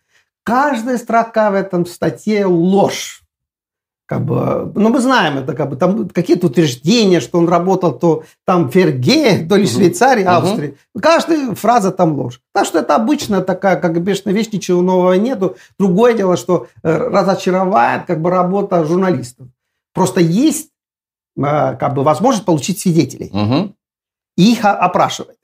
Каждая 0.42 0.96
строка 0.96 1.50
в 1.50 1.54
этом 1.54 1.84
статье 1.84 2.46
ложь 2.46 3.25
как 4.06 4.24
бы, 4.24 4.72
ну, 4.76 4.88
мы 4.88 5.00
знаем 5.00 5.38
это, 5.38 5.52
как 5.52 5.68
бы, 5.68 5.76
там 5.76 6.08
какие-то 6.08 6.46
утверждения, 6.46 7.20
что 7.20 7.38
он 7.38 7.48
работал 7.48 7.98
то 7.98 8.22
там 8.44 8.68
в 8.68 8.72
Ферге, 8.72 9.44
то 9.48 9.56
ли 9.56 9.66
в 9.66 9.70
Швейцарии, 9.70 10.22
Австрии. 10.22 10.76
Угу. 10.94 11.02
Каждая 11.02 11.54
фраза 11.56 11.90
там 11.90 12.16
ложь. 12.16 12.40
Так 12.54 12.66
что 12.66 12.78
это 12.78 12.94
обычная 12.94 13.40
такая, 13.40 13.76
как 13.76 14.00
бешеная 14.00 14.34
вещь, 14.34 14.50
ничего 14.52 14.80
нового 14.80 15.14
нету. 15.14 15.56
Другое 15.76 16.14
дело, 16.14 16.36
что 16.36 16.68
э, 16.84 16.96
разочаровает, 16.96 18.06
как 18.06 18.22
бы, 18.22 18.30
работа 18.30 18.84
журналистов. 18.84 19.48
Просто 19.92 20.20
есть, 20.20 20.70
э, 21.36 21.42
как 21.42 21.94
бы, 21.94 22.04
возможность 22.04 22.46
получить 22.46 22.78
свидетелей. 22.78 23.30
Угу. 23.32 23.74
И 24.36 24.52
их 24.52 24.64
опрашивать. 24.64 25.36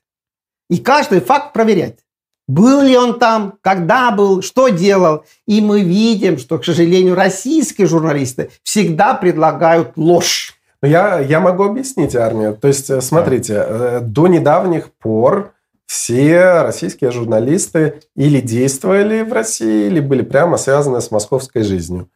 И 0.69 0.77
каждый 0.77 1.19
факт 1.19 1.51
проверять. 1.51 1.99
Был 2.47 2.81
ли 2.81 2.97
он 2.97 3.19
там, 3.19 3.53
когда 3.61 4.11
был, 4.11 4.41
что 4.41 4.67
делал. 4.67 5.23
И 5.47 5.61
мы 5.61 5.81
видим, 5.81 6.37
что, 6.37 6.57
к 6.57 6.65
сожалению, 6.65 7.15
российские 7.15 7.87
журналисты 7.87 8.51
всегда 8.63 9.13
предлагают 9.13 9.93
ложь. 9.95 10.55
Я, 10.81 11.19
я 11.19 11.39
могу 11.39 11.63
объяснить, 11.63 12.15
Армия. 12.15 12.51
То 12.51 12.67
есть, 12.67 12.89
э, 12.89 12.99
смотрите, 12.99 13.53
да. 13.53 13.65
Э, 13.69 13.99
до 14.01 14.27
недавних 14.27 14.91
пор 14.91 15.53
все 15.85 16.63
российские 16.63 17.11
журналисты 17.11 18.01
или 18.15 18.41
действовали 18.41 19.21
в 19.21 19.31
России, 19.31 19.87
или 19.87 20.01
были 20.01 20.23
прямо 20.23 20.57
связаны 20.57 20.99
с 20.99 21.11
московской 21.11 21.63
жизнью. 21.63 22.09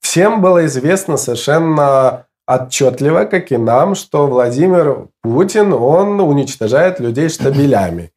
Всем 0.00 0.40
было 0.40 0.66
известно 0.66 1.16
совершенно 1.16 2.26
отчетливо, 2.46 3.24
как 3.24 3.50
и 3.50 3.56
нам, 3.56 3.94
что 3.94 4.26
Владимир 4.26 5.08
Путин, 5.22 5.72
он 5.72 6.20
уничтожает 6.20 7.00
людей 7.00 7.28
штабелями. 7.28 8.12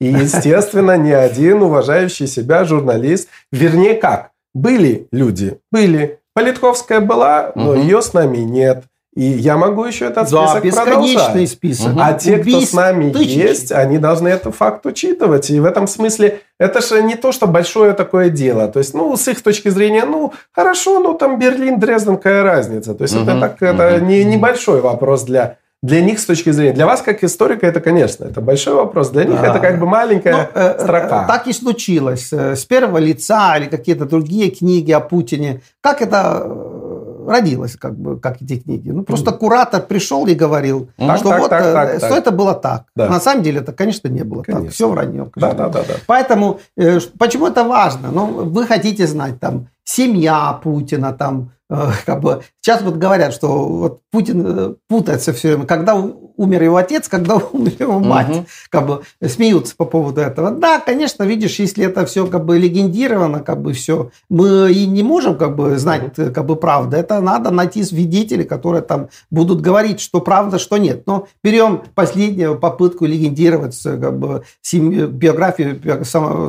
И, 0.00 0.06
естественно, 0.06 0.96
ни 0.96 1.12
один 1.12 1.62
уважающий 1.62 2.26
себя 2.26 2.64
журналист, 2.64 3.28
вернее 3.52 3.94
как, 3.94 4.30
были 4.54 5.06
люди, 5.12 5.58
были. 5.70 6.18
Политковская 6.32 7.00
была, 7.00 7.52
но 7.54 7.72
угу. 7.72 7.80
ее 7.80 8.00
с 8.00 8.12
нами 8.12 8.38
нет. 8.38 8.84
И 9.16 9.24
я 9.24 9.56
могу 9.56 9.84
еще 9.84 10.06
этот 10.06 10.28
список 10.28 10.62
да, 10.62 10.84
продолжать. 10.84 11.50
список. 11.50 11.92
Угу. 11.92 12.00
А 12.00 12.12
те, 12.12 12.38
кто 12.38 12.60
с 12.60 12.72
нами 12.72 13.12
тысячи. 13.12 13.38
есть, 13.38 13.72
они 13.72 13.98
должны 13.98 14.28
этот 14.28 14.54
факт 14.54 14.86
учитывать. 14.86 15.50
И 15.50 15.58
в 15.58 15.64
этом 15.64 15.88
смысле 15.88 16.40
это 16.58 16.80
же 16.80 17.02
не 17.02 17.16
то, 17.16 17.32
что 17.32 17.48
большое 17.48 17.92
такое 17.92 18.30
дело. 18.30 18.68
То 18.68 18.78
есть, 18.78 18.94
ну, 18.94 19.16
с 19.16 19.26
их 19.26 19.42
точки 19.42 19.68
зрения, 19.68 20.04
ну, 20.04 20.32
хорошо, 20.52 21.00
ну, 21.00 21.14
там 21.14 21.40
Берлин, 21.40 21.80
Дрезден, 21.80 22.16
какая 22.16 22.44
разница. 22.44 22.94
То 22.94 23.02
есть, 23.02 23.16
угу. 23.16 23.24
это, 23.28 23.40
так, 23.40 23.60
это 23.60 24.00
не 24.00 24.24
небольшой 24.24 24.80
вопрос 24.80 25.24
для 25.24 25.56
для 25.82 26.02
них 26.02 26.20
с 26.20 26.26
точки 26.26 26.50
зрения, 26.50 26.74
для 26.74 26.86
вас 26.86 27.00
как 27.00 27.24
историка 27.24 27.66
это, 27.66 27.80
конечно, 27.80 28.24
это 28.24 28.42
большой 28.42 28.74
вопрос. 28.74 29.10
Для 29.10 29.24
них 29.24 29.40
да. 29.40 29.48
это 29.48 29.60
как 29.60 29.78
бы 29.78 29.86
маленькая 29.86 30.32
Но, 30.32 30.38
ну, 30.38 30.60
э, 30.60 30.78
строка. 30.78 31.24
Э, 31.24 31.26
так 31.26 31.46
и 31.46 31.52
случилось. 31.54 32.32
Э, 32.32 32.54
с 32.54 32.66
первого 32.66 32.98
лица 32.98 33.56
или 33.56 33.66
какие-то 33.66 34.04
другие 34.04 34.50
книги 34.50 34.92
о 34.92 35.00
Путине. 35.00 35.62
Как 35.80 36.02
это 36.02 36.42
э, 36.44 37.24
родилось, 37.26 37.76
как 37.76 37.96
бы, 37.96 38.20
как 38.20 38.42
эти 38.42 38.58
книги? 38.58 38.90
Ну, 38.90 39.04
просто 39.04 39.32
куратор 39.32 39.80
пришел 39.80 40.26
и 40.26 40.34
говорил, 40.34 40.90
так, 40.98 41.16
что 41.16 41.30
так, 41.30 41.40
вот, 41.40 41.50
так, 41.50 41.62
так, 41.62 41.88
что 41.96 42.08
так. 42.08 42.18
это 42.18 42.30
было 42.30 42.54
так. 42.54 42.84
Да. 42.94 43.08
На 43.08 43.18
самом 43.18 43.42
деле 43.42 43.60
это, 43.60 43.72
конечно, 43.72 44.08
не 44.08 44.22
было 44.22 44.42
конечно. 44.42 44.66
так. 44.66 44.74
Все 44.74 44.86
вранье. 44.86 45.30
Да, 45.34 45.54
да, 45.54 45.70
да, 45.70 45.82
да. 45.88 45.94
Поэтому, 46.06 46.60
э, 46.76 47.00
почему 47.18 47.46
это 47.46 47.64
важно? 47.64 48.10
Ну, 48.12 48.26
вы 48.26 48.66
хотите 48.66 49.06
знать, 49.06 49.40
там, 49.40 49.68
семья 49.84 50.60
Путина, 50.62 51.14
там, 51.14 51.52
Э, 51.52 51.59
как 52.04 52.20
бы, 52.20 52.42
сейчас 52.60 52.82
вот 52.82 52.96
говорят, 52.96 53.32
что 53.32 53.68
вот 53.68 54.00
Путин 54.10 54.44
э, 54.44 54.74
путается 54.88 55.32
все 55.32 55.48
время, 55.48 55.66
когда 55.66 55.94
умер 55.94 56.62
его 56.64 56.76
отец, 56.76 57.08
когда 57.08 57.36
умер 57.52 57.72
его 57.78 58.00
мать. 58.00 58.28
Угу. 58.28 58.46
Как 58.70 58.86
бы 58.86 59.02
смеются 59.24 59.76
по 59.76 59.84
поводу 59.84 60.20
этого. 60.20 60.50
Да, 60.50 60.80
конечно, 60.80 61.22
видишь, 61.22 61.60
если 61.60 61.84
это 61.86 62.06
все 62.06 62.26
как 62.26 62.44
бы 62.44 62.58
легендировано, 62.58 63.40
как 63.40 63.62
бы 63.62 63.72
все, 63.72 64.10
мы 64.28 64.72
и 64.72 64.86
не 64.86 65.04
можем 65.04 65.38
как 65.38 65.54
бы 65.54 65.78
знать 65.78 66.18
угу. 66.18 66.32
как 66.32 66.44
бы 66.44 66.56
правду. 66.56 66.96
Это 66.96 67.20
надо 67.20 67.50
найти 67.50 67.84
свидетелей, 67.84 68.44
которые 68.44 68.82
там 68.82 69.08
будут 69.30 69.60
говорить, 69.60 70.00
что 70.00 70.20
правда, 70.20 70.58
что 70.58 70.76
нет. 70.76 71.06
Но 71.06 71.28
берем 71.44 71.82
последнюю 71.94 72.58
попытку 72.58 73.06
легендировать 73.06 73.80
как 73.80 74.18
бы 74.18 74.42
семью, 74.60 75.06
биографию 75.06 75.80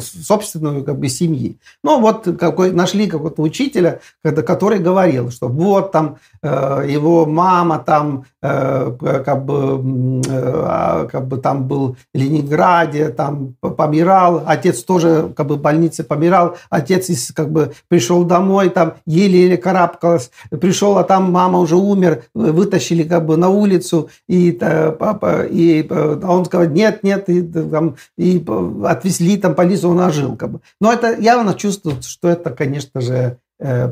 собственную 0.01 0.83
как 0.83 0.97
бы 0.97 1.09
семьи. 1.09 1.57
Ну 1.83 1.99
вот 1.99 2.27
какой, 2.39 2.71
нашли 2.71 3.05
какого-то 3.05 3.43
учителя, 3.43 3.99
который 4.23 4.79
говорит, 4.79 5.10
говорил, 5.11 5.31
что 5.31 5.47
вот 5.47 5.91
там 5.91 6.17
э, 6.41 6.85
его 6.89 7.25
мама 7.25 7.79
там 7.79 8.25
э, 8.41 8.91
как 9.25 9.45
бы 9.45 10.21
э, 10.27 11.07
как 11.11 11.27
бы 11.27 11.37
там 11.37 11.67
был 11.67 11.95
в 12.13 12.17
Ленинграде, 12.17 13.09
там 13.09 13.55
помирал, 13.59 14.43
отец 14.45 14.83
тоже 14.83 15.31
как 15.35 15.47
бы 15.47 15.55
в 15.55 15.61
больнице 15.61 16.03
помирал, 16.03 16.55
отец 16.69 17.09
из, 17.09 17.31
как 17.31 17.51
бы 17.51 17.73
пришел 17.87 18.23
домой, 18.23 18.69
там 18.69 18.93
еле-еле 19.05 19.57
карабкалась, 19.57 20.31
пришел, 20.49 20.97
а 20.97 21.03
там 21.03 21.31
мама 21.31 21.59
уже 21.59 21.75
умер, 21.75 22.23
вытащили 22.33 23.03
как 23.03 23.25
бы 23.25 23.37
на 23.37 23.49
улицу, 23.49 24.09
и 24.27 24.51
папа, 24.51 25.43
и 25.43 25.85
э, 25.87 26.21
он 26.23 26.45
сказал, 26.45 26.67
нет, 26.67 27.03
нет, 27.03 27.29
и, 27.29 27.41
там, 27.43 27.95
и 28.17 28.43
отвезли 28.85 29.37
там 29.37 29.55
полицию, 29.55 29.91
он 29.91 29.99
ожил 29.99 30.35
как 30.35 30.51
бы. 30.51 30.59
Но 30.79 30.91
это 30.91 31.15
явно 31.19 31.53
чувствуется, 31.53 32.09
что 32.09 32.29
это, 32.29 32.49
конечно 32.51 33.01
же, 33.01 33.37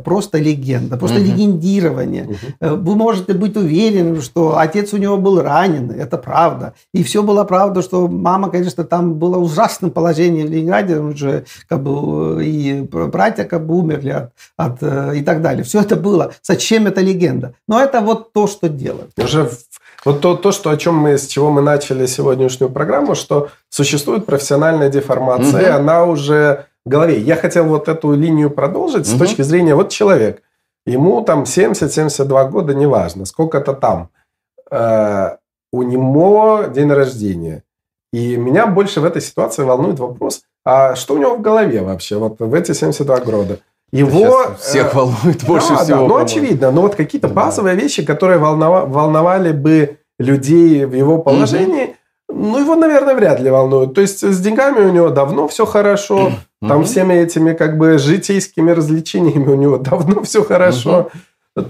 просто 0.04 0.40
легенда, 0.40 0.98
просто 0.98 1.20
угу. 1.20 1.28
легендирование. 1.28 2.38
Угу. 2.62 2.76
Вы 2.76 2.96
можете 2.96 3.34
быть 3.34 3.56
уверены, 3.56 4.22
что 4.22 4.58
отец 4.58 4.94
у 4.94 4.98
него 4.98 5.18
был 5.18 5.42
ранен, 5.42 5.92
это 5.92 6.18
правда. 6.18 6.74
И 6.94 7.04
все 7.04 7.22
было 7.22 7.44
правда, 7.44 7.82
что 7.82 8.08
мама, 8.08 8.50
конечно, 8.50 8.84
там 8.84 9.14
была 9.14 9.38
в 9.38 9.44
ужасном 9.44 9.92
положении 9.92 10.44
в 10.44 10.50
Ленинграде, 10.50 10.98
уже 10.98 11.46
как 11.68 11.84
бы 11.84 12.44
и 12.44 12.82
братья 12.82 13.44
как 13.44 13.66
бы 13.66 13.76
умерли 13.76 14.10
от, 14.10 14.32
от 14.58 14.78
э, 14.82 15.18
и 15.18 15.22
так 15.22 15.42
далее. 15.42 15.64
Все 15.64 15.82
это 15.82 15.96
было. 15.96 16.32
Зачем 16.42 16.88
это 16.88 17.02
легенда? 17.02 17.54
Но 17.68 17.80
это 17.80 18.02
вот 18.02 18.34
то, 18.34 18.48
что 18.48 18.70
делают. 18.70 19.12
Уже 19.18 19.50
вот 20.06 20.22
то, 20.22 20.36
то, 20.36 20.52
что, 20.52 20.70
о 20.70 20.78
чем 20.78 20.96
мы, 20.96 21.18
с 21.18 21.28
чего 21.28 21.52
мы 21.52 21.62
начали 21.62 22.06
сегодняшнюю 22.06 22.72
программу, 22.72 23.16
что 23.16 23.50
существует 23.70 24.26
профессиональная 24.26 24.90
деформация, 24.90 25.70
угу. 25.70 25.80
она 25.80 26.06
уже 26.06 26.66
голове. 26.86 27.20
Я 27.20 27.36
хотел 27.36 27.66
вот 27.66 27.88
эту 27.88 28.14
линию 28.14 28.50
продолжить 28.50 29.08
угу. 29.08 29.16
с 29.16 29.20
точки 29.20 29.42
зрения, 29.42 29.76
вот 29.76 29.90
человек, 29.90 30.42
ему 30.86 31.22
там 31.22 31.44
70-72 31.44 32.50
года, 32.50 32.74
неважно, 32.74 33.26
сколько-то 33.26 33.74
там. 33.74 34.10
Э, 34.72 35.38
у 35.72 35.84
него 35.84 36.66
день 36.74 36.92
рождения. 36.92 37.64
И 38.12 38.38
меня 38.38 38.66
больше 38.66 39.02
в 39.02 39.06
этой 39.06 39.22
ситуации 39.22 39.64
волнует 39.64 40.00
вопрос, 40.00 40.42
а 40.66 40.96
что 40.96 41.14
у 41.14 41.18
него 41.18 41.36
в 41.36 41.42
голове 41.42 41.82
вообще 41.82 42.18
вот 42.18 42.40
в 42.40 42.54
эти 42.54 42.74
72 42.74 43.20
года? 43.20 43.60
Его 43.92 44.56
всех 44.60 44.94
э, 44.94 44.98
волнует 44.98 45.44
больше 45.46 45.70
да, 45.70 45.84
всего. 45.84 46.02
Да, 46.02 46.08
ну, 46.08 46.18
очевидно. 46.18 46.72
Но 46.72 46.82
вот 46.82 46.96
какие-то 46.96 47.28
базовые 47.28 47.76
да. 47.76 47.82
вещи, 47.82 48.06
которые 48.06 48.38
волновали, 48.38 48.90
волновали 48.90 49.52
бы 49.52 49.98
людей 50.20 50.86
в 50.86 50.94
его 50.94 51.20
положении, 51.20 51.86
угу. 51.86 51.96
Ну, 52.32 52.60
его, 52.60 52.76
наверное, 52.76 53.16
вряд 53.16 53.40
ли 53.40 53.50
волнует. 53.50 53.96
То 53.96 54.02
есть 54.02 54.24
с 54.24 54.40
деньгами 54.40 54.86
у 54.86 54.92
него 54.92 55.10
давно 55.10 55.48
все 55.48 55.66
хорошо. 55.66 56.32
Там 56.62 56.84
всеми 56.84 57.14
этими 57.16 57.54
как 57.54 57.78
бы 57.78 57.98
житейскими 57.98 58.72
развлечениями 58.72 59.48
у 59.48 59.56
него 59.56 59.78
давно 59.80 60.24
все 60.24 60.44
хорошо. 60.44 61.10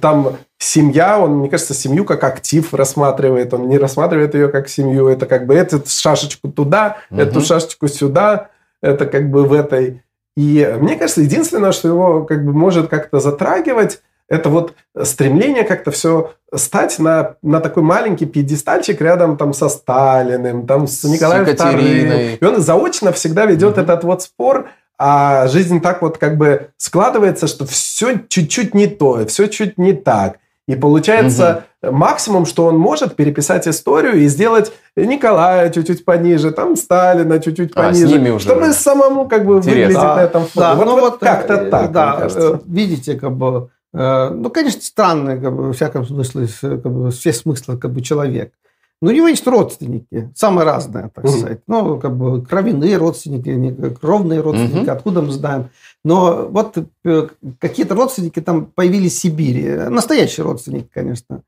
Там 0.02 0.38
семья, 0.58 1.20
он, 1.20 1.38
мне 1.38 1.50
кажется, 1.50 1.74
семью 1.74 2.04
как 2.04 2.24
актив 2.24 2.74
рассматривает. 2.74 3.54
Он 3.54 3.70
не 3.70 3.78
рассматривает 3.78 4.36
ее 4.36 4.50
как 4.50 4.68
семью. 4.68 5.08
Это 5.08 5.26
как 5.26 5.46
бы 5.46 5.56
эту 5.56 5.82
шашечку 5.88 6.50
туда, 6.50 6.98
эту 7.10 7.42
шашечку 7.42 7.88
сюда. 7.88 8.50
Это 8.82 9.06
как 9.06 9.32
бы 9.32 9.46
в 9.46 9.54
этой. 9.54 10.04
И 10.36 10.76
мне 10.80 10.96
кажется, 10.96 11.22
единственное, 11.22 11.72
что 11.72 11.88
его 11.88 12.24
как 12.24 12.46
бы 12.46 12.54
может 12.54 12.90
как-то 12.90 13.20
затрагивать, 13.20 14.02
это 14.30 14.50
вот 14.50 14.74
стремление 15.04 15.64
как-то 15.64 15.92
все 15.92 16.32
стать 16.54 17.00
на, 17.00 17.36
на 17.42 17.60
такой 17.60 17.84
маленький 17.84 18.26
пьедестальчик 18.26 19.02
рядом 19.02 19.38
там 19.38 19.54
со 19.54 19.70
Сталиным, 19.70 20.68
там 20.68 20.88
с 20.88 21.04
Николаем 21.04 21.46
с 21.46 21.50
II. 21.50 22.38
И 22.40 22.46
он 22.46 22.62
заочно 22.62 23.12
всегда 23.12 23.46
ведет 23.46 23.74
угу. 23.74 23.82
этот 23.82 24.04
вот 24.04 24.22
спор, 24.22 24.70
а 24.98 25.48
жизнь 25.48 25.82
так 25.82 26.02
вот 26.02 26.18
как 26.18 26.38
бы 26.38 26.70
складывается, 26.78 27.48
что 27.48 27.66
все 27.66 28.20
чуть-чуть 28.28 28.74
не 28.74 28.88
то, 28.88 29.26
все 29.26 29.48
чуть 29.48 29.78
не 29.78 29.94
так. 29.94 30.38
И 30.68 30.76
получается 30.76 31.66
угу. 31.82 31.94
максимум, 31.94 32.46
что 32.46 32.66
он 32.66 32.78
может 32.78 33.16
переписать 33.16 33.68
историю 33.68 34.18
и 34.18 34.28
сделать 34.28 34.72
Николая 34.96 35.72
чуть-чуть 35.72 36.06
пониже, 36.06 36.52
там 36.52 36.76
Сталина 36.76 37.40
чуть-чуть 37.40 37.72
а, 37.74 37.88
пониже, 37.88 38.08
с 38.08 38.12
ними 38.12 38.30
уже 38.30 38.46
чтобы 38.46 38.74
самому 38.74 39.28
как 39.28 39.46
бы 39.46 39.58
Интересно. 39.58 39.80
выглядеть 39.80 40.02
да, 40.02 40.16
на 40.16 40.20
этом 40.20 40.42
фоне. 40.46 40.66
Да, 40.66 40.76
вот, 40.76 40.86
ну 40.86 40.92
вот, 40.92 41.02
вот 41.02 41.20
как-то 41.20 41.54
э, 41.56 41.70
так. 41.72 41.92
Да, 41.92 42.28
видите, 42.68 43.16
как 43.16 43.32
бы 43.32 43.70
Э, 43.79 43.79
ну, 43.94 44.50
конечно, 44.50 44.82
странный, 44.82 45.40
как 45.40 45.56
бы, 45.56 45.68
во 45.68 45.74
всяком 45.74 46.06
смысле, 46.06 46.48
как 46.62 46.92
бы, 46.92 47.12
все 47.12 47.34
смыслы 47.34 47.78
как 47.78 47.92
бы, 47.92 48.02
человек. 48.02 48.54
Но 49.02 49.12
у 49.12 49.14
него 49.14 49.28
есть 49.30 49.48
родственники, 49.48 50.30
самые 50.36 50.66
разные, 50.66 51.10
так 51.14 51.28
сказать. 51.28 51.62
Ну, 51.68 51.98
как 52.00 52.18
бы 52.18 52.44
кровяные 52.44 52.98
родственники, 52.98 53.94
кровные 53.94 54.42
родственники, 54.42 54.88
mm 54.88 54.92
откуда 54.92 55.22
мы 55.22 55.32
знаем. 55.32 55.70
Но 56.04 56.50
вот 56.50 56.78
э, 57.06 57.28
какие-то 57.60 57.96
родственники 57.96 58.42
там 58.42 58.66
появились 58.66 59.14
в 59.14 59.20
Сибири. 59.20 59.90
Настоящие 59.90 60.44
родственники, 60.44 60.90
конечно. 60.94 61.44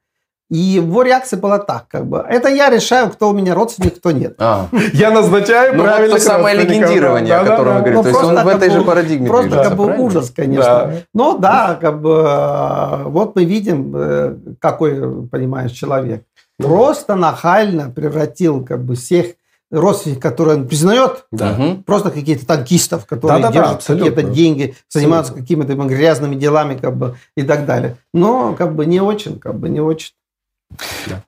И 0.52 0.58
его 0.58 1.02
реакция 1.04 1.40
была 1.40 1.60
так, 1.60 1.86
как 1.88 2.08
бы, 2.08 2.26
это 2.28 2.50
я 2.50 2.70
решаю, 2.70 3.10
кто 3.10 3.30
у 3.30 3.34
меня 3.34 3.56
родственник, 3.56 4.00
кто 4.00 4.12
нет. 4.12 4.36
А. 4.38 4.68
Я 4.92 5.10
назначаю 5.10 5.78
ну, 5.78 5.84
правильно. 5.84 6.12
Вот 6.12 6.20
то 6.20 6.26
самое 6.26 6.58
легендирование, 6.58 7.30
да, 7.30 7.42
о 7.42 7.46
котором 7.46 7.74
да, 7.76 7.80
вы 7.80 7.80
говорите. 7.80 7.96
Ну, 7.96 8.04
то 8.04 8.10
есть 8.10 8.24
он 8.24 8.44
в 8.44 8.48
этой 8.50 8.70
же 8.70 8.82
парадигме 8.82 9.28
Просто 9.30 9.48
движется, 9.48 9.70
как 9.70 9.78
бы 9.78 9.86
правильно? 9.86 10.06
ужас, 10.06 10.32
конечно. 10.36 10.66
Да. 10.66 10.94
Но 11.14 11.38
да, 11.38 11.78
как 11.80 12.02
бы, 12.02 13.04
вот 13.06 13.34
мы 13.34 13.46
видим, 13.46 13.94
э, 13.96 14.36
какой, 14.60 15.26
понимаешь, 15.28 15.72
человек. 15.72 16.26
Просто 16.58 17.16
нахально 17.16 17.90
превратил 17.90 18.66
как 18.66 18.84
бы 18.84 18.96
всех 18.96 19.28
родственников, 19.72 20.22
которые 20.22 20.58
он 20.58 20.68
признает, 20.68 21.28
да. 21.32 21.78
просто 21.86 22.12
какие-то 22.12 22.46
танкистов, 22.46 23.06
которые 23.06 23.42
да, 23.42 23.48
да, 23.48 23.54
держат 23.54 23.86
да, 23.88 23.96
какие-то 23.96 24.24
деньги, 24.24 24.76
занимаются 24.90 25.34
какими-то 25.34 25.76
грязными 25.76 26.36
делами 26.36 26.76
как 26.76 26.98
бы, 26.98 27.16
и 27.38 27.44
так 27.44 27.66
далее. 27.66 27.96
Но 28.14 28.54
как 28.54 28.76
бы 28.76 28.86
не 28.86 29.00
очень, 29.00 29.40
как 29.40 29.58
бы 29.58 29.70
не 29.70 29.80
очень. 29.80 30.12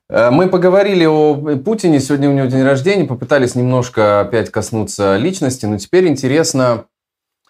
Э, 0.08 0.30
мы 0.30 0.48
поговорили 0.48 1.04
о 1.04 1.34
Путине, 1.64 2.00
сегодня 2.00 2.30
у 2.30 2.32
него 2.32 2.46
день 2.46 2.62
рождения, 2.62 3.04
попытались 3.04 3.54
немножко 3.54 4.20
опять 4.20 4.50
коснуться 4.50 5.16
личности, 5.16 5.66
но 5.66 5.78
теперь 5.78 6.06
интересно, 6.06 6.84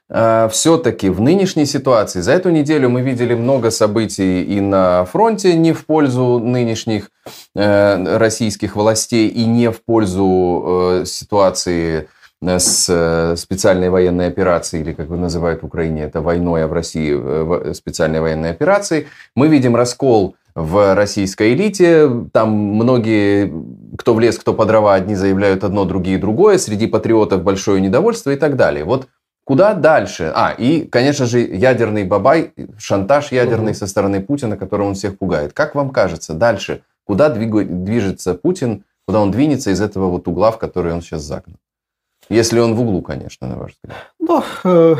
э, 0.08 0.48
все-таки 0.50 1.08
в 1.08 1.20
нынешней 1.20 1.66
ситуации, 1.66 2.20
за 2.20 2.32
эту 2.32 2.50
неделю 2.50 2.88
мы 2.88 3.02
видели 3.02 3.34
много 3.34 3.70
событий 3.70 4.42
и 4.42 4.60
на 4.60 5.04
фронте 5.04 5.54
не 5.54 5.72
в 5.72 5.86
пользу 5.86 6.38
нынешних 6.38 7.10
э, 7.54 8.16
российских 8.18 8.76
властей 8.76 9.28
и 9.28 9.44
не 9.44 9.70
в 9.70 9.82
пользу 9.84 11.02
ситуации 11.06 12.08
с 12.46 13.34
специальной 13.36 13.90
военной 13.90 14.28
операцией, 14.28 14.82
или 14.82 14.92
как 14.92 15.08
вы 15.08 15.16
называют 15.16 15.62
в 15.62 15.66
Украине, 15.66 16.02
это 16.04 16.20
войной, 16.20 16.64
а 16.64 16.68
в 16.68 16.72
России 16.72 17.72
специальной 17.72 18.20
военной 18.20 18.50
операцией. 18.50 19.06
Мы 19.34 19.48
видим 19.48 19.76
раскол 19.76 20.36
в 20.54 20.94
российской 20.94 21.54
элите. 21.54 22.08
Там 22.32 22.50
многие, 22.50 23.52
кто 23.98 24.14
в 24.14 24.20
лес, 24.20 24.38
кто 24.38 24.54
по 24.54 24.64
дрова, 24.64 24.94
одни 24.94 25.14
заявляют 25.14 25.64
одно, 25.64 25.84
другие 25.84 26.18
другое. 26.18 26.58
Среди 26.58 26.86
патриотов 26.86 27.42
большое 27.42 27.80
недовольство 27.80 28.30
и 28.30 28.36
так 28.36 28.56
далее. 28.56 28.84
Вот 28.84 29.08
куда 29.44 29.74
дальше? 29.74 30.32
А, 30.34 30.52
и, 30.56 30.82
конечно 30.82 31.26
же, 31.26 31.40
ядерный 31.40 32.04
бабай, 32.04 32.52
шантаж 32.78 33.32
ядерный 33.32 33.72
угу. 33.72 33.78
со 33.78 33.86
стороны 33.86 34.20
Путина, 34.20 34.56
которым 34.56 34.88
он 34.88 34.94
всех 34.94 35.18
пугает. 35.18 35.52
Как 35.52 35.74
вам 35.74 35.90
кажется, 35.90 36.34
дальше, 36.34 36.82
куда 37.04 37.30
движется 37.30 38.34
Путин, 38.34 38.84
куда 39.06 39.20
он 39.20 39.30
двинется 39.30 39.70
из 39.70 39.80
этого 39.80 40.08
вот 40.08 40.28
угла, 40.28 40.50
в 40.50 40.58
который 40.58 40.92
он 40.92 41.02
сейчас 41.02 41.22
загнан? 41.22 41.56
Если 42.28 42.58
он 42.58 42.74
в 42.74 42.80
углу, 42.80 43.02
конечно, 43.02 43.48
на 43.48 43.56
ваш 43.56 43.72
взгляд. 43.72 43.96
Ну, 44.18 44.96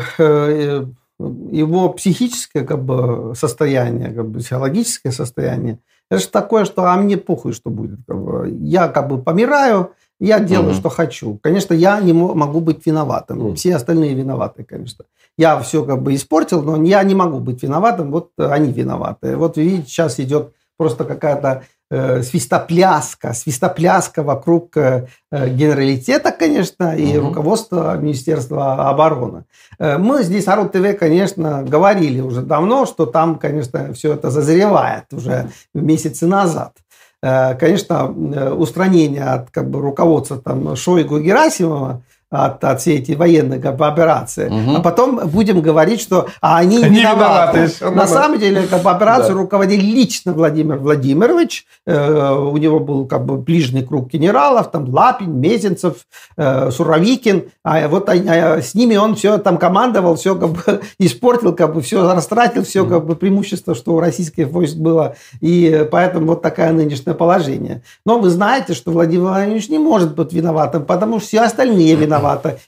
его 1.51 1.89
психическое 1.89 2.63
как 2.63 2.83
бы, 2.83 3.33
состояние, 3.35 4.11
как 4.11 4.27
бы, 4.27 4.39
психологическое 4.39 5.11
состояние, 5.11 5.79
это 6.09 6.21
же 6.21 6.27
такое, 6.27 6.65
что 6.65 6.83
а 6.83 6.95
мне 6.97 7.17
похуй, 7.17 7.53
что 7.53 7.69
будет. 7.69 7.99
Как 8.07 8.21
бы. 8.21 8.49
Я 8.61 8.89
как 8.89 9.07
бы 9.07 9.21
помираю, 9.21 9.91
я 10.19 10.39
делаю, 10.39 10.71
угу. 10.71 10.77
что 10.77 10.89
хочу. 10.89 11.39
Конечно, 11.41 11.73
я 11.73 11.99
не 11.99 12.13
могу 12.13 12.61
быть 12.61 12.85
виноватым. 12.85 13.39
Угу. 13.39 13.55
Все 13.55 13.75
остальные 13.75 14.13
виноваты, 14.13 14.63
конечно. 14.63 15.05
Я 15.37 15.59
все 15.59 15.83
как 15.83 16.01
бы 16.01 16.13
испортил, 16.13 16.61
но 16.61 16.81
я 16.83 17.03
не 17.03 17.15
могу 17.15 17.39
быть 17.39 17.63
виноватым. 17.63 18.11
Вот 18.11 18.31
они 18.37 18.71
виноваты. 18.71 19.35
Вот 19.35 19.57
видите, 19.57 19.87
сейчас 19.87 20.19
идет 20.19 20.53
просто 20.77 21.05
какая-то 21.05 21.63
свистопляска, 21.91 23.33
свистопляска 23.33 24.23
вокруг 24.23 24.75
э, 24.75 25.07
генералитета, 25.31 26.31
конечно, 26.31 26.95
и 26.95 27.17
угу. 27.17 27.27
руководства 27.27 27.95
Министерства 27.97 28.89
обороны. 28.89 29.43
Э, 29.79 29.97
мы 29.97 30.23
здесь, 30.23 30.47
Арут 30.47 30.71
ТВ, 30.71 30.97
конечно, 30.97 31.63
говорили 31.63 32.21
уже 32.21 32.41
давно, 32.41 32.85
что 32.85 33.05
там, 33.05 33.37
конечно, 33.37 33.93
все 33.93 34.13
это 34.13 34.31
зазревает 34.31 35.05
уже 35.11 35.49
месяцы 35.73 36.25
назад. 36.25 36.73
Э, 37.21 37.55
конечно, 37.55 38.13
э, 38.15 38.51
устранение 38.51 39.23
от 39.23 39.51
как 39.51 39.69
бы, 39.69 39.81
руководства 39.81 40.37
там, 40.37 40.75
Шойгу 40.75 41.19
Герасимова 41.19 42.01
от, 42.31 42.63
от 42.63 42.81
всей 42.81 42.99
этой 42.99 43.15
военной 43.15 43.59
как 43.59 43.77
бы, 43.77 43.87
операции. 43.87 44.49
Мгм. 44.49 44.77
А 44.77 44.79
потом 44.81 45.27
будем 45.27 45.61
говорить, 45.61 46.01
что 46.01 46.27
а 46.41 46.57
они, 46.57 46.83
Они 46.83 46.99
виноваты. 46.99 47.69
виноваты 47.79 47.95
На 47.95 48.07
самом 48.07 48.39
деле, 48.39 48.63
как 48.63 48.81
бы, 48.81 48.89
операцию 48.89 49.35
Да. 49.35 49.41
руководил 49.41 49.79
лично 49.79 50.33
Владимир 50.33 50.77
Владимирович. 50.77 51.65
Э, 51.85 52.33
у 52.33 52.57
него 52.57 52.79
был 52.79 53.05
как 53.05 53.25
бы 53.25 53.37
ближний 53.37 53.83
круг 53.83 54.09
генералов, 54.09 54.71
там 54.71 54.89
Лапин, 54.89 55.39
Мезенцев, 55.39 56.05
э, 56.35 56.71
Суровикин. 56.71 57.45
А 57.63 57.87
вот 57.87 58.09
а 58.09 58.61
с 58.61 58.73
ними 58.73 58.95
он 58.95 59.15
все 59.15 59.37
там 59.37 59.57
командовал, 59.57 60.15
все 60.15 60.35
как 60.35 60.49
бы 60.49 60.81
испортил, 60.99 61.53
как 61.53 61.73
бы 61.73 61.81
все 61.81 62.11
растратил, 62.11 62.63
все 62.63 62.85
как 62.85 63.05
бы 63.05 63.15
преимущество, 63.15 63.75
что 63.75 63.93
у 63.93 63.99
российских 63.99 64.47
войск 64.49 64.75
было. 64.75 65.15
И 65.41 65.87
поэтому 65.91 66.27
вот 66.27 66.41
такое 66.41 66.71
нынешнее 66.71 67.13
положение. 67.13 67.83
Но 68.05 68.19
вы 68.19 68.29
знаете, 68.29 68.73
что 68.73 68.91
Владимир 68.91 69.27
Владимирович 69.27 69.69
не 69.69 69.77
может 69.77 70.15
быть 70.15 70.33
виноватым, 70.33 70.85
потому 70.85 71.19
что 71.19 71.27
все 71.27 71.41
остальные 71.41 71.95
виноваты. 71.95 72.14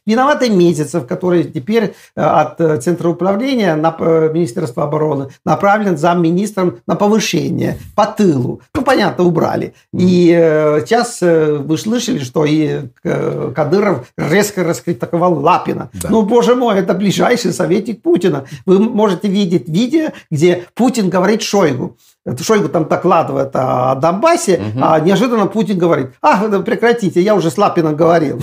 Виноваты 0.06 0.50
Месяцев, 0.50 1.08
который 1.08 1.44
теперь 1.44 1.94
э, 2.16 2.22
от 2.22 2.60
э, 2.62 2.78
Центра 2.78 3.10
управления 3.10 3.76
на 3.76 3.96
э, 4.00 4.30
Министерство 4.34 4.84
обороны 4.84 5.30
направлен 5.46 5.98
замминистром 5.98 6.78
на 6.88 6.96
повышение 6.96 7.78
по 7.96 8.06
тылу. 8.06 8.62
Ну, 8.76 8.82
понятно, 8.82 9.24
убрали. 9.24 9.74
И 9.94 10.28
сейчас 10.86 11.22
вы 11.22 11.78
слышали, 11.78 12.20
что 12.20 12.46
и 12.46 12.82
Кадыров 13.04 14.08
резко 14.18 14.64
раскритиковал 14.64 15.34
Лапина. 15.40 15.90
Да. 15.94 16.10
Ну, 16.10 16.24
боже 16.24 16.56
мой, 16.56 16.80
это 16.80 16.94
ближайший 16.94 17.54
советник 17.54 18.02
Путина. 18.02 18.46
Вы 18.66 18.80
можете 18.80 19.28
видеть 19.28 19.68
видео, 19.70 20.10
где 20.32 20.64
Путин 20.76 21.10
говорит 21.10 21.42
Шойгу. 21.42 21.98
Шойгу 22.42 22.70
там 22.70 22.88
докладывает 22.88 23.52
о 23.54 23.96
Донбассе, 23.96 24.58
Мгм. 24.60 24.84
а 24.84 25.00
неожиданно 25.00 25.48
Путин 25.48 25.78
говорит, 25.78 26.08
а, 26.22 26.38
прекратите, 26.60 27.22
я 27.22 27.36
уже 27.36 27.50
с 27.50 27.58
Лапином 27.58 27.96
говорил. 27.96 28.42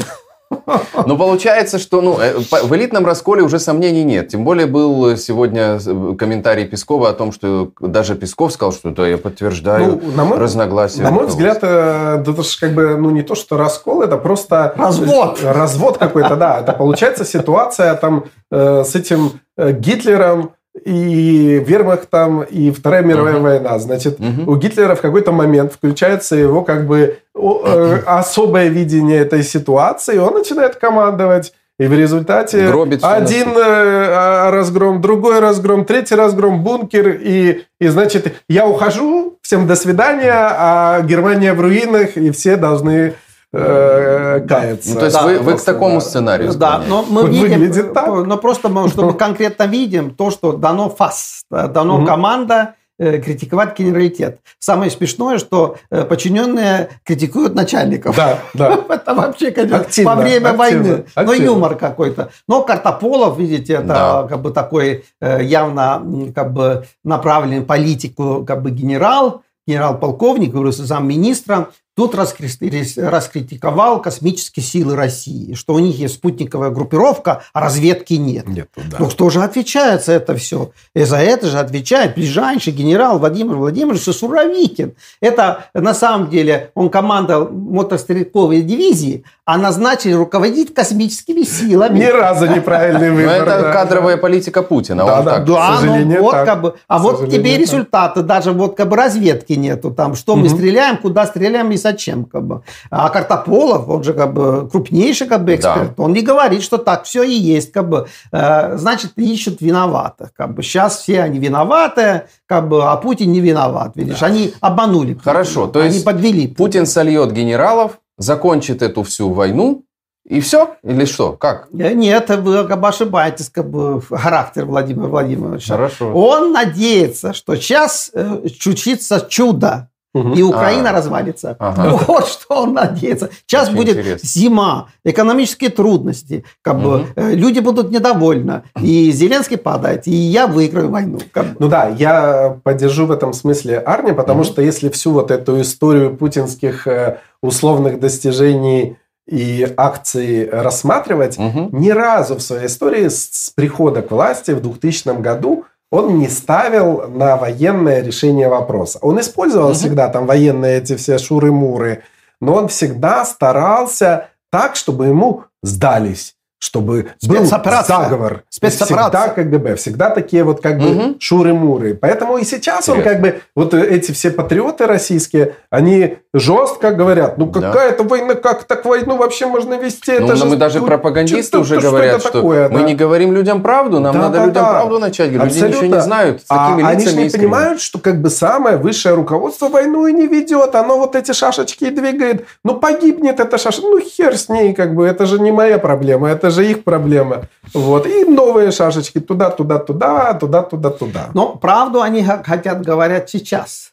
Но 1.07 1.16
получается, 1.16 1.78
что 1.78 2.00
ну, 2.00 2.18
э, 2.18 2.38
в 2.38 2.74
элитном 2.74 3.04
расколе 3.07 3.42
уже 3.42 3.59
сомнений 3.59 4.04
нет. 4.04 4.28
Тем 4.28 4.44
более 4.44 4.66
был 4.66 5.16
сегодня 5.16 5.78
э, 5.85 6.14
комментарий 6.16 6.66
Пескова 6.66 7.11
о 7.11 7.12
том, 7.12 7.33
что 7.33 7.70
даже 7.80 8.14
Песков 8.14 8.52
сказал, 8.52 8.72
что 8.72 8.90
да, 8.90 9.07
я 9.07 9.18
подтверждаю 9.18 10.00
Ну, 10.02 10.12
на 10.12 10.24
мой, 10.24 10.38
разногласия. 10.38 11.02
на 11.02 11.11
мой 11.11 11.26
взгляд, 11.26 11.59
э, 11.62 12.22
это 12.22 12.42
же 12.42 12.59
как 12.61 12.74
бы, 12.74 12.96
ну, 12.96 13.11
не 13.11 13.22
то, 13.22 13.35
что 13.35 13.57
раскол, 13.57 14.02
это 14.02 14.16
просто... 14.16 14.74
Развод. 14.76 15.40
Развод 15.42 15.98
какой-то, 15.98 16.37
да. 16.37 16.61
Это 16.61 16.72
получается 16.72 17.24
ситуация 17.24 17.94
там 17.94 18.24
э, 18.50 18.85
с 18.85 18.94
этим 18.94 19.40
э, 19.57 19.72
Гитлером 19.72 20.52
и 20.84 21.62
Вермахтом, 21.66 22.42
и 22.42 22.70
Вторая 22.70 23.02
мировая 23.02 23.34
Мгм. 23.34 23.42
война. 23.42 23.78
Значит, 23.78 24.18
Мгм. 24.18 24.48
у 24.48 24.56
Гитлера 24.56 24.94
в 24.94 25.00
какой-то 25.00 25.32
момент 25.32 25.72
включается 25.72 26.37
его 26.37 26.62
как 26.62 26.87
бы 26.87 27.18
э, 27.34 27.98
особое 28.06 28.68
видение 28.68 29.20
этой 29.20 29.42
ситуации, 29.42 30.16
и 30.16 30.18
он 30.18 30.34
начинает 30.34 30.76
командовать. 30.76 31.52
И 31.80 31.87
в 31.88 31.92
результате 31.92 32.68
Гробит 32.68 33.00
один 33.02 33.48
э, 33.48 33.60
а, 33.60 34.50
разгром, 34.52 35.00
другой 35.00 35.40
разгром, 35.40 35.84
третий 35.84 36.14
разгром, 36.14 36.62
бункер. 36.62 37.18
И, 37.20 37.62
и 37.80 37.88
значит, 37.88 38.32
я 38.48 38.64
ухожу, 38.66 39.38
всем 39.42 39.66
до 39.66 39.74
свидания, 39.74 40.32
а 40.32 41.00
Германия 41.02 41.52
в 41.52 41.60
руинах, 41.60 42.16
и 42.16 42.30
все 42.30 42.56
должны 42.56 43.14
э, 43.57 44.40
каяться. 44.49 44.90
Ну, 44.95 44.99
то 45.01 45.05
есть 45.07 45.17
Да, 45.17 45.23
вы, 45.25 45.38
вы 45.38 45.55
к 45.57 45.62
такому 45.62 45.95
да. 45.97 46.01
сценарию 46.01 46.55
Да, 46.55 46.83
но 46.87 47.05
мы 47.09 47.23
Выглядит 47.25 47.77
видим, 47.77 47.95
так. 47.95 48.07
но 48.27 48.37
просто 48.37 48.69
мы, 48.69 48.88
чтобы 48.88 49.14
конкретно 49.19 49.64
видим 49.64 50.11
то, 50.14 50.31
что 50.31 50.53
дано 50.53 50.88
ФАС, 50.90 51.43
э, 51.51 51.69
дано 51.69 51.99
Мгм. 51.99 52.07
команда 52.07 52.75
э, 52.97 53.19
критиковать 53.19 53.77
генералитет. 53.77 54.38
Самое 54.61 54.88
смешное, 54.90 55.38
что 55.38 55.77
э, 55.90 56.05
подчиненные 56.05 56.90
критикуют 57.05 57.55
начальников. 57.55 58.14
Да, 58.17 58.38
да. 58.55 58.79
Это 58.88 59.14
вообще, 59.14 59.51
конечно, 59.51 59.79
Активно, 59.79 60.14
во 60.14 60.23
время 60.23 60.49
активно, 60.51 60.59
войны. 60.59 61.05
Но 61.17 61.23
активно. 61.23 61.45
юмор 61.45 61.75
какой-то. 61.75 62.31
Но 62.47 62.62
Картополов, 62.62 63.37
видите, 63.38 63.75
это 63.75 63.87
Да. 63.87 64.27
как 64.29 64.43
бы 64.43 64.51
такой 64.53 65.05
э, 65.21 65.43
явно 65.43 66.03
как 66.35 66.53
бы 66.53 66.85
направленный 67.03 67.62
политику 67.62 68.45
как 68.47 68.62
бы 68.62 68.71
генерал, 68.71 69.43
генерал-полковник, 69.67 70.53
говорю, 70.53 70.71
замминистра. 70.71 71.69
Тут 71.96 72.16
раскри- 72.16 73.00
раскритиковал 73.00 74.02
космические 74.02 74.64
силы 74.64 74.96
России, 74.96 75.54
что 75.54 75.74
у 75.74 75.78
них 75.78 75.96
есть 75.96 76.14
спутниковая 76.14 76.70
группировка, 76.70 77.42
а 77.52 77.61
разведки 77.61 78.14
нет. 78.14 78.48
Нет, 78.48 78.68
да. 78.74 78.96
Ну, 78.98 79.09
кто 79.09 79.30
же 79.30 79.42
отвечает 79.42 80.04
за 80.04 80.14
это 80.14 80.35
все? 80.35 80.72
И 80.94 81.04
за 81.04 81.18
это 81.18 81.46
же 81.46 81.61
отвечает 81.61 82.16
ближайший 82.16 82.72
генерал 82.72 83.20
Владимир 83.20 83.54
Владимирович 83.54 84.02
Суровикин. 84.02 84.94
Это, 85.20 85.66
на 85.72 85.94
самом 85.94 86.30
деле, 86.30 86.72
он 86.74 86.90
командовал 86.90 87.48
мотострелковой 87.50 88.62
дивизии, 88.62 89.24
а 89.44 89.57
назначили 89.57 90.14
руководить 90.14 90.74
космическими 90.74 91.42
силами. 91.42 91.98
Ни 92.00 92.07
разу 92.07 92.46
неправильный 92.46 93.11
выбор. 93.11 93.46
Ну, 93.46 93.52
это 93.52 93.72
кадровая 93.72 94.16
политика 94.16 94.62
Путина. 94.62 95.04
Да, 95.04 95.22
да, 95.22 95.30
так. 95.35 95.44
да. 95.44 95.80
Ну 95.83 96.22
вот 96.22 96.33
так. 96.33 96.46
как 96.46 96.61
бы, 96.61 96.74
а 96.88 96.98
вот 96.98 97.30
тебе 97.30 97.57
результаты, 97.57 98.22
даже 98.22 98.52
вот 98.52 98.76
как 98.76 98.88
бы 98.88 98.96
разведки 98.96 99.52
нету, 99.52 99.90
там, 99.90 100.14
что 100.14 100.35
мы 100.35 100.48
стреляем, 100.48 100.96
куда 100.96 101.26
стреляем 101.26 101.70
и 101.70 101.76
зачем, 101.85 102.25
как 102.25 102.44
бы. 102.44 102.62
А 102.90 103.09
Картополов, 103.11 103.88
он 103.88 104.03
же 104.03 104.12
как 104.12 104.33
бы 104.33 104.68
крупнейший 104.68 105.29
как 105.29 105.44
бы 105.44 105.55
эксперт, 105.55 105.92
он 105.99 106.12
не 106.12 106.23
говорит, 106.23 106.62
что 106.62 106.79
так 106.79 107.05
все 107.05 107.23
и 107.23 107.33
есть, 107.33 107.70
как 107.70 107.88
бы, 107.88 108.09
Э, 108.33 108.77
значит, 108.77 109.12
ищут 109.16 109.61
виноватых, 109.61 110.33
как 110.35 110.55
бы. 110.55 110.62
Сейчас 110.62 110.99
все 110.99 111.23
они 111.23 111.38
виноваты, 111.38 112.25
как 112.47 112.68
бы, 112.68 112.85
а 112.85 112.97
Путин 112.97 113.33
не 113.33 113.40
виноват, 113.40 113.92
видишь, 113.94 114.23
они 114.23 114.53
обманули. 114.61 115.14
Путина. 115.14 115.33
Хорошо, 115.33 115.66
то 115.66 115.81
они 115.81 115.94
есть 115.94 116.05
подвели. 116.05 116.49
Путин 116.49 116.87
сольет 116.87 117.33
генералов, 117.33 118.01
закончит 118.18 118.83
эту 118.83 119.03
всю 119.03 119.31
войну, 119.31 119.85
и 120.27 120.40
все? 120.40 120.77
Или 120.83 121.05
что? 121.05 121.33
Как? 121.33 121.68
Э, 121.73 121.92
Нет, 121.92 122.31
вы 122.31 122.66
как 122.66 122.81
бы 122.81 122.88
ошибаетесь, 122.88 123.51
как 123.51 123.70
бы, 123.70 124.01
характер 124.01 124.64
Владимира 124.64 125.07
Владимировича. 125.07 125.75
Хорошо. 125.75 126.12
Он 126.14 126.53
надеется, 126.53 127.35
что 127.35 127.55
сейчас 127.57 128.11
э, 128.14 128.49
случится 128.61 129.27
чудо, 129.29 129.90
И 130.14 130.42
Украина 130.42 130.90
А. 130.90 130.92
развалится. 130.92 131.57
Ага. 131.59 131.98
Вот 132.09 132.29
что 132.29 132.62
он 132.62 132.74
надеется. 132.74 133.31
Сейчас 133.46 133.68
Очень 133.68 133.77
будет 133.77 133.96
интересно. 133.98 134.29
зима, 134.29 134.87
экономические 135.05 135.70
трудности, 135.70 136.44
как 136.62 136.81
бы, 136.81 136.98
Мгм. 136.98 137.07
э, 137.16 137.35
люди 137.35 137.59
будут 137.59 137.90
недовольны, 137.90 138.62
и 138.81 139.11
Зеленский 139.11 139.57
падает, 139.59 140.07
и 140.07 140.12
я 140.12 140.46
выиграю 140.46 140.88
войну. 140.90 141.18
как 141.33 141.46
бы. 141.46 141.57
Ну 141.59 141.68
да, 141.68 141.88
я 141.88 142.59
поддержу 142.62 143.07
в 143.07 143.11
этом 143.11 143.33
смысле 143.33 143.79
Арни, 143.79 144.12
потому 144.12 144.40
Мгм. 144.42 144.44
что 144.53 144.62
если 144.62 144.88
всю 144.88 145.11
вот 145.12 145.31
эту 145.31 145.61
историю 145.61 146.16
путинских 146.16 146.87
э, 146.87 147.18
условных 147.42 147.98
достижений 148.00 148.96
и 149.27 149.66
акций 149.77 150.48
рассматривать, 150.48 151.38
Мгм. 151.38 151.70
ни 151.72 151.90
разу 151.90 152.37
в 152.37 152.40
своей 152.42 152.66
истории 152.66 153.09
с, 153.09 153.31
с 153.46 153.50
прихода 153.50 154.03
к 154.03 154.11
власти 154.11 154.53
в 154.53 154.61
2000 154.61 155.20
году 155.20 155.64
он 155.94 156.18
не 156.18 156.28
ставил 156.28 157.09
на 157.09 157.37
военное 157.37 158.02
решение 158.02 158.48
вопроса. 158.48 158.98
Он 159.00 159.20
использовал 159.20 159.68
Мгм. 159.68 159.74
всегда 159.74 160.09
там 160.09 160.26
военные 160.26 160.78
эти 160.78 160.96
все 160.96 161.18
шуры-муры, 161.18 162.02
но 162.40 162.54
он 162.54 162.66
всегда 162.66 163.24
старался 163.24 164.28
так, 164.50 164.74
чтобы 164.74 165.07
ему 165.07 165.44
сдались, 165.62 166.35
чтобы 166.64 167.09
был 167.29 167.37
Спецоперация. 167.44 167.96
заговор. 167.98 168.42
Спецоперация. 168.48 168.96
Всегда 168.96 169.29
КГБ, 169.29 169.77
всегда 169.77 170.11
такие 170.11 170.44
вот 170.44 170.62
как 170.62 170.79
бы 170.79 170.85
Мгм. 170.88 171.16
шуры-муры. 171.20 171.94
Поэтому 171.94 172.38
и 172.38 172.44
сейчас 172.44 172.88
он 172.88 173.00
Интересно. 173.00 173.12
как 173.12 173.20
бы, 173.20 173.40
вот 173.55 173.74
эти 173.74 174.12
все 174.12 174.31
патриоты 174.31 174.87
российские, 174.87 175.57
они 175.68 176.16
жестко 176.33 176.92
говорят, 176.92 177.37
ну 177.37 177.46
Да. 177.46 177.61
какая-то 177.61 178.03
война, 178.05 178.35
как 178.35 178.64
так 178.64 178.85
войну 178.87 179.16
вообще 179.18 179.46
можно 179.46 179.74
вести? 179.74 180.18
Ну, 180.18 180.24
Это 180.27 180.37
же 180.37 180.46
мы 180.46 180.57
даже 180.57 180.81
пропагандисты 180.81 181.42
что- 181.48 181.61
уже 181.61 181.81
что 181.81 181.90
говорят, 181.90 182.16
это 182.16 182.20
что 182.29 182.31
такое, 182.33 182.68
мы 182.70 182.81
да? 182.81 182.87
не 182.87 182.94
говорим 182.94 183.33
людям 183.35 183.62
правду, 183.62 184.00
нам 184.00 184.14
Да, 184.14 184.22
надо 184.22 184.38
да, 184.38 184.46
людям 184.46 184.62
да. 184.64 184.70
правду 184.70 184.98
начать. 184.98 185.33
говорить. 185.33 185.55
Люди 185.55 185.64
ничего 185.64 185.74
Абсолютно. 185.81 185.96
не 185.96 186.03
знают. 186.03 186.40
С 186.40 186.44
А 186.48 186.70
такими 186.70 186.88
они 186.88 187.00
же 187.05 187.11
лицами 187.11 187.24
не 187.24 187.31
понимают, 187.31 187.81
что 187.83 187.98
как 187.98 188.20
бы 188.22 188.31
самое 188.31 188.79
высшее 188.79 189.14
руководство 189.14 189.68
войну 189.68 190.07
и 190.07 190.12
не 190.12 190.27
ведет. 190.27 190.74
Оно 190.74 190.98
вот 190.98 191.14
эти 191.14 191.33
шашечки 191.33 191.90
двигает. 191.90 192.46
Ну, 192.64 192.74
погибнет 192.77 193.38
эта 193.40 193.59
шашечка. 193.59 193.87
Ну, 193.87 194.00
хер 194.00 194.37
с 194.37 194.48
ней, 194.48 194.72
как 194.74 194.94
бы. 194.94 195.07
Это 195.07 195.27
же 195.27 195.38
не 195.40 195.53
моя 195.53 195.79
проблема, 195.79 196.29
это 196.31 196.50
же 196.50 196.54
их 196.62 196.85
проблема. 196.85 197.49
Вот. 197.73 198.07
И 198.07 198.25
новые 198.25 198.71
шашечки 198.71 199.19
туда, 199.21 199.51
туда, 199.51 199.79
туда, 199.79 200.35
туда, 200.35 200.62
туда, 200.62 200.90
туда. 200.90 201.31
Но 201.35 201.57
правду 201.57 202.03
они 202.03 202.23
хотят 202.23 202.83
говорят 202.83 203.29
сейчас, 203.31 203.93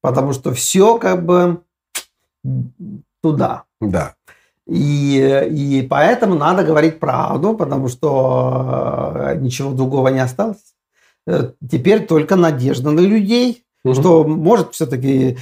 потому 0.00 0.32
что 0.32 0.52
все 0.52 0.98
как 0.98 1.24
бы 1.24 1.60
туда. 3.22 3.64
Да. 3.80 4.14
И, 4.68 5.48
и 5.50 5.86
поэтому 5.88 6.34
надо 6.34 6.62
говорить 6.62 7.00
правду, 7.00 7.54
потому 7.54 7.88
что 7.88 9.12
э, 9.14 9.36
ничего 9.36 9.72
другого 9.72 10.08
не 10.08 10.20
осталось. 10.20 10.74
Э, 11.26 11.50
Теперь 11.70 12.06
только 12.06 12.36
надежда 12.36 12.90
на 12.90 13.00
людей, 13.00 13.64
Мгм. 13.84 13.94
что, 13.94 14.24
может, 14.24 14.74
все-таки 14.74 15.38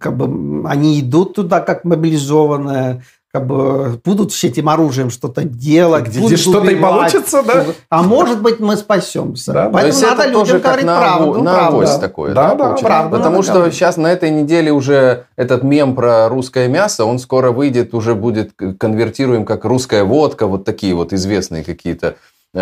как 0.00 0.16
бы 0.16 0.68
они 0.68 1.00
идут 1.00 1.34
туда 1.34 1.60
как 1.60 1.84
мобилизованные, 1.84 3.04
как 3.30 3.46
бы 3.46 4.00
будут 4.04 4.32
с 4.32 4.42
этим 4.44 4.68
оружием 4.70 5.10
что-то 5.10 5.44
делать. 5.44 6.06
Где 6.06 6.20
будут 6.20 6.38
что-то 6.38 6.70
и 6.70 6.76
получится, 6.76 7.42
да? 7.42 7.64
А 7.90 8.02
может 8.02 8.40
быть, 8.40 8.58
мы 8.58 8.76
спасемся. 8.76 9.52
Да, 9.52 9.64
То 9.66 9.72
Поэтому 9.72 10.02
надо 10.02 10.22
это 10.22 10.30
людям 10.32 10.60
говорить 10.60 10.86
на, 10.86 10.98
правду. 10.98 11.24
аво- 11.34 11.42
на 11.42 11.54
правду. 11.54 11.76
авось 11.76 11.96
такое. 11.98 12.34
Да, 12.34 12.48
да, 12.50 12.54
получается? 12.56 12.84
правду 12.86 13.10
Потому 13.16 13.34
надо 13.36 13.44
что 13.44 13.52
говорить. 13.54 13.74
сейчас 13.74 13.96
на 13.98 14.06
этой 14.06 14.30
неделе 14.30 14.72
уже 14.72 15.26
этот 15.36 15.62
мем 15.62 15.94
про 15.94 16.28
русское 16.30 16.68
мясо, 16.68 17.04
он 17.04 17.18
скоро 17.18 17.50
выйдет, 17.52 17.92
уже 17.92 18.14
будет 18.14 18.52
конвертируем 18.78 19.44
как 19.44 19.64
русская 19.66 20.04
водка, 20.04 20.46
вот 20.46 20.64
такие 20.64 20.94
вот 20.94 21.12
известные 21.12 21.64
какие-то 21.64 22.16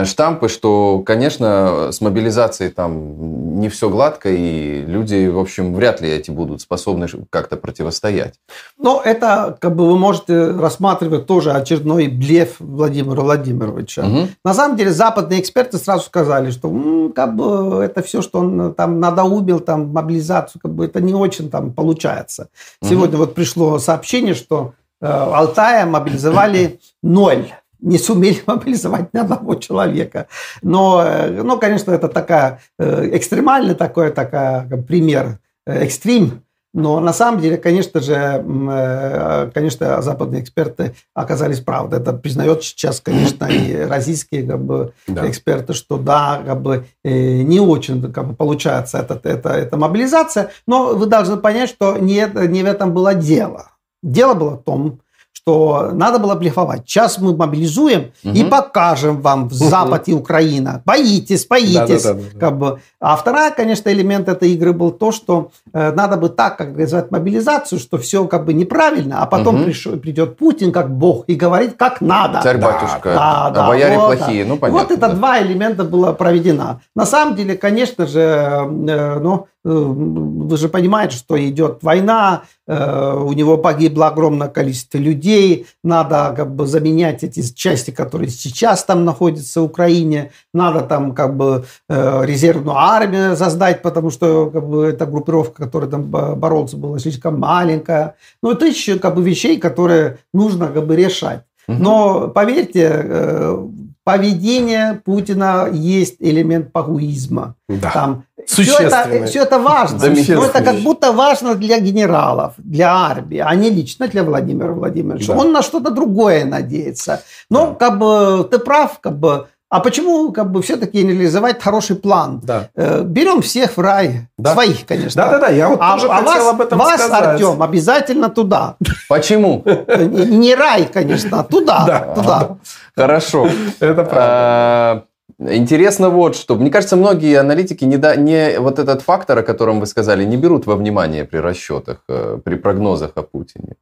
штампы, 0.04 0.48
что, 0.48 1.02
конечно, 1.06 1.90
с 1.92 2.00
мобилизацией 2.00 2.70
там 2.70 3.60
не 3.60 3.68
все 3.68 3.88
гладко, 3.88 4.28
и 4.30 4.82
люди, 4.84 5.28
в 5.28 5.38
общем, 5.38 5.74
вряд 5.74 6.00
ли 6.00 6.10
эти 6.10 6.30
будут 6.30 6.60
способны 6.60 7.06
как-то 7.30 7.56
противостоять. 7.56 8.34
Но 8.78 9.00
это, 9.04 9.56
как 9.60 9.76
бы, 9.76 9.86
вы 9.88 9.98
можете 9.98 10.50
рассматривать 10.50 11.26
тоже 11.26 11.52
очередной 11.52 12.08
блеф 12.08 12.56
Владимира 12.58 13.22
Владимировича. 13.22 14.02
Мгм. 14.02 14.28
На 14.44 14.54
самом 14.54 14.76
деле 14.76 14.90
западные 14.90 15.40
эксперты 15.40 15.78
сразу 15.78 16.04
сказали, 16.04 16.50
что 16.50 16.68
м, 16.68 17.12
как 17.12 17.36
бы 17.36 17.82
это 17.82 18.02
все, 18.02 18.22
что 18.22 18.40
он 18.40 18.74
там 18.74 19.00
надоумил, 19.00 19.60
там 19.60 19.88
мобилизацию, 19.88 20.60
как 20.60 20.74
бы 20.74 20.84
это 20.84 21.00
не 21.00 21.14
очень 21.14 21.48
там 21.48 21.72
получается. 21.72 22.48
Сегодня 22.82 23.16
вот 23.16 23.34
пришло 23.34 23.78
сообщение, 23.78 24.34
что 24.34 24.72
э, 25.00 25.06
Алтая 25.06 25.86
мобилизовали 25.86 26.80
ноль. 27.02 27.46
Не 27.80 27.98
сумели 27.98 28.38
мобилизовать 28.46 29.12
ни 29.12 29.18
одного 29.18 29.54
человека. 29.56 30.26
Но, 30.62 31.02
э, 31.04 31.42
ну, 31.42 31.58
конечно, 31.58 31.92
это 31.92 32.08
такая 32.08 32.60
э, 32.78 33.10
экстремальный 33.12 33.74
такой 33.74 34.10
такая, 34.10 34.66
пример, 34.88 35.38
э, 35.66 35.84
экстрим. 35.84 36.42
Но 36.74 37.00
на 37.00 37.14
самом 37.14 37.40
деле, 37.40 37.56
конечно 37.56 38.00
же, 38.00 39.50
конечно, 39.54 40.02
западные 40.02 40.42
эксперты 40.42 40.94
оказались 41.14 41.60
правы. 41.60 41.96
Это 41.96 42.12
признает 42.12 42.62
сейчас, 42.64 43.00
конечно, 43.00 43.46
и 43.46 43.74
российские 43.88 44.46
как 44.46 44.62
бы, 44.62 44.92
Да. 45.06 45.26
эксперты, 45.26 45.72
что 45.72 45.96
да, 45.96 46.42
как 46.44 46.60
бы 46.60 46.84
не 47.02 47.60
очень 47.60 48.12
как 48.12 48.28
бы, 48.28 48.34
получается 48.34 48.98
этот, 48.98 49.24
это, 49.24 49.48
эта 49.50 49.78
мобилизация. 49.78 50.50
Но 50.66 50.94
вы 50.94 51.06
должны 51.06 51.38
понять, 51.38 51.70
что 51.70 51.96
не, 51.96 52.28
не 52.48 52.62
в 52.62 52.66
этом 52.66 52.92
было 52.92 53.14
дело. 53.14 53.70
Дело 54.02 54.34
было 54.34 54.50
в 54.50 54.62
том, 54.62 55.00
что 55.46 55.90
надо 55.92 56.18
было 56.18 56.34
блефовать. 56.34 56.82
Сейчас 56.86 57.18
мы 57.18 57.36
мобилизуем 57.36 58.12
и 58.22 58.40
Мгм. 58.42 58.50
покажем 58.50 59.20
вам 59.20 59.48
в 59.48 59.52
Запад 59.52 60.08
и 60.08 60.14
Украина. 60.14 60.82
Боитесь, 60.86 61.46
боитесь. 61.46 62.04
Да-да-да-да. 62.04 62.40
Как 62.40 62.58
бы. 62.58 62.80
А 63.00 63.16
вторая, 63.16 63.50
конечно, 63.50 63.90
элемент 63.90 64.28
этой 64.28 64.50
игры 64.52 64.72
был 64.72 64.90
то, 64.92 65.12
что 65.12 65.50
э, 65.74 65.92
надо 65.92 66.16
бы 66.16 66.30
так 66.30 66.56
как 66.56 66.68
организовать 66.68 67.10
мобилизацию, 67.10 67.78
что 67.78 67.98
все 67.98 68.24
как 68.26 68.46
бы 68.46 68.54
неправильно, 68.54 69.22
а 69.22 69.26
потом 69.26 69.56
Мгм. 69.56 69.64
пришел- 69.66 69.96
придет 69.98 70.38
Путин 70.38 70.72
как 70.72 70.90
бог 70.90 71.24
и 71.26 71.34
говорит, 71.34 71.76
как 71.76 72.00
надо. 72.00 72.40
Царь-батюшка, 72.42 73.12
Да, 73.12 73.46
а 73.46 73.50
да, 73.50 73.66
бояре 73.68 73.98
вот, 73.98 74.16
плохие, 74.18 74.44
да. 74.44 74.48
ну 74.50 74.56
понятно. 74.56 74.80
Вот 74.82 74.90
это 74.90 75.08
да. 75.08 75.14
два 75.14 75.42
элемента 75.42 75.84
было 75.84 76.12
проведено. 76.12 76.80
На 76.94 77.04
самом 77.04 77.34
деле, 77.36 77.56
конечно 77.56 78.06
же, 78.06 78.20
э, 78.20 79.18
ну, 79.20 79.46
вы 79.66 80.56
же 80.56 80.68
понимаете, 80.68 81.16
что 81.16 81.36
идет 81.44 81.78
война, 81.82 82.42
э, 82.68 83.16
у 83.18 83.32
него 83.32 83.58
погибло 83.58 84.06
огромное 84.06 84.48
количество 84.48 84.98
людей, 84.98 85.66
надо 85.82 86.32
как 86.36 86.54
бы 86.54 86.66
заменять 86.66 87.24
эти 87.24 87.42
части, 87.52 87.90
которые 87.90 88.30
сейчас 88.30 88.84
там 88.84 89.04
находятся 89.04 89.60
в 89.60 89.64
Украине, 89.64 90.30
надо 90.54 90.82
там 90.82 91.14
как 91.14 91.36
бы 91.36 91.64
э, 91.88 92.22
резервную 92.24 92.76
армию 92.76 93.36
создать, 93.36 93.82
потому 93.82 94.10
что 94.10 94.50
как 94.50 94.68
бы 94.68 94.86
эта 94.86 95.04
группировка, 95.06 95.64
которая 95.64 95.90
там 95.90 96.04
бо- 96.04 96.36
боролся, 96.36 96.76
была 96.76 96.98
слишком 97.00 97.40
маленькая. 97.40 98.14
Ну, 98.42 98.52
это 98.52 98.66
еще 98.66 98.98
как 98.98 99.16
бы 99.16 99.22
вещей, 99.22 99.58
которые 99.58 100.18
нужно 100.32 100.68
как 100.68 100.86
бы 100.86 100.94
решать. 100.94 101.42
Но 101.68 102.28
поверьте, 102.28 102.88
э, 102.88 103.66
поведение 104.04 105.00
Путина 105.04 105.68
есть 105.72 106.16
элемент 106.20 106.70
пагуизма. 106.70 107.56
Да. 107.68 107.90
Там 107.90 108.24
все 108.46 108.78
это, 108.78 109.26
все 109.26 109.42
это 109.42 109.58
важно. 109.58 109.98
Но 109.98 110.44
это 110.44 110.62
как 110.62 110.76
будто 110.76 111.12
важно 111.12 111.54
для 111.54 111.78
генералов, 111.80 112.54
для 112.58 112.94
армии, 112.94 113.38
а 113.38 113.54
не 113.54 113.70
лично 113.70 114.08
для 114.08 114.22
Владимира 114.22 114.72
Владимировича. 114.72 115.32
Да. 115.32 115.40
Он 115.40 115.52
на 115.52 115.62
что-то 115.62 115.90
другое 115.90 116.44
надеется. 116.44 117.22
Но 117.50 117.74
как 117.74 117.98
бы 117.98 118.48
ты 118.50 118.58
прав, 118.58 118.98
как 119.00 119.18
бы. 119.18 119.46
А 119.68 119.80
почему 119.80 120.30
как 120.32 120.52
бы 120.52 120.62
все-таки 120.62 121.02
не 121.02 121.12
реализовать 121.12 121.60
хороший 121.60 121.96
план? 121.96 122.40
Да. 122.44 122.68
Э, 122.76 123.02
Берем 123.02 123.42
всех 123.42 123.76
в 123.76 123.80
рай. 123.80 124.28
Да. 124.38 124.52
Своих, 124.52 124.86
конечно. 124.86 125.24
Да-да-да, 125.24 125.48
я 125.48 125.68
вот 125.68 125.80
А, 125.82 125.94
тоже 125.94 126.06
а 126.06 126.16
хотел 126.18 126.44
вас, 126.44 126.54
об 126.54 126.60
этом 126.60 126.78
вас, 126.78 127.00
сказать. 127.00 127.24
Артем, 127.24 127.62
обязательно 127.62 128.28
туда. 128.30 128.76
Почему? 129.08 129.64
Не 129.66 130.36
не 130.36 130.54
рай, 130.54 130.86
конечно, 130.86 131.40
а 131.40 131.42
туда. 131.42 131.84
Да. 131.84 131.98
туда. 132.14 132.56
Хорошо. 132.94 133.48
Это 133.80 134.04
правда. 134.04 135.04
Интересно 135.38 136.08
вот 136.08 136.34
что. 136.34 136.54
Мне 136.56 136.70
кажется, 136.70 136.96
многие 136.96 137.38
аналитики 137.38 137.84
не, 137.84 137.98
да- 137.98 138.16
не 138.16 138.58
вот 138.58 138.78
этот 138.78 139.02
фактор, 139.02 139.38
о 139.38 139.42
котором 139.42 139.80
вы 139.80 139.86
сказали, 139.86 140.24
не 140.24 140.36
берут 140.38 140.66
во 140.66 140.76
внимание 140.76 141.24
при 141.24 141.38
расчетах, 141.38 141.98
э, 142.08 142.38
при 142.42 142.54
прогнозах 142.54 143.12
о 143.16 143.22
Путине. 143.22 143.74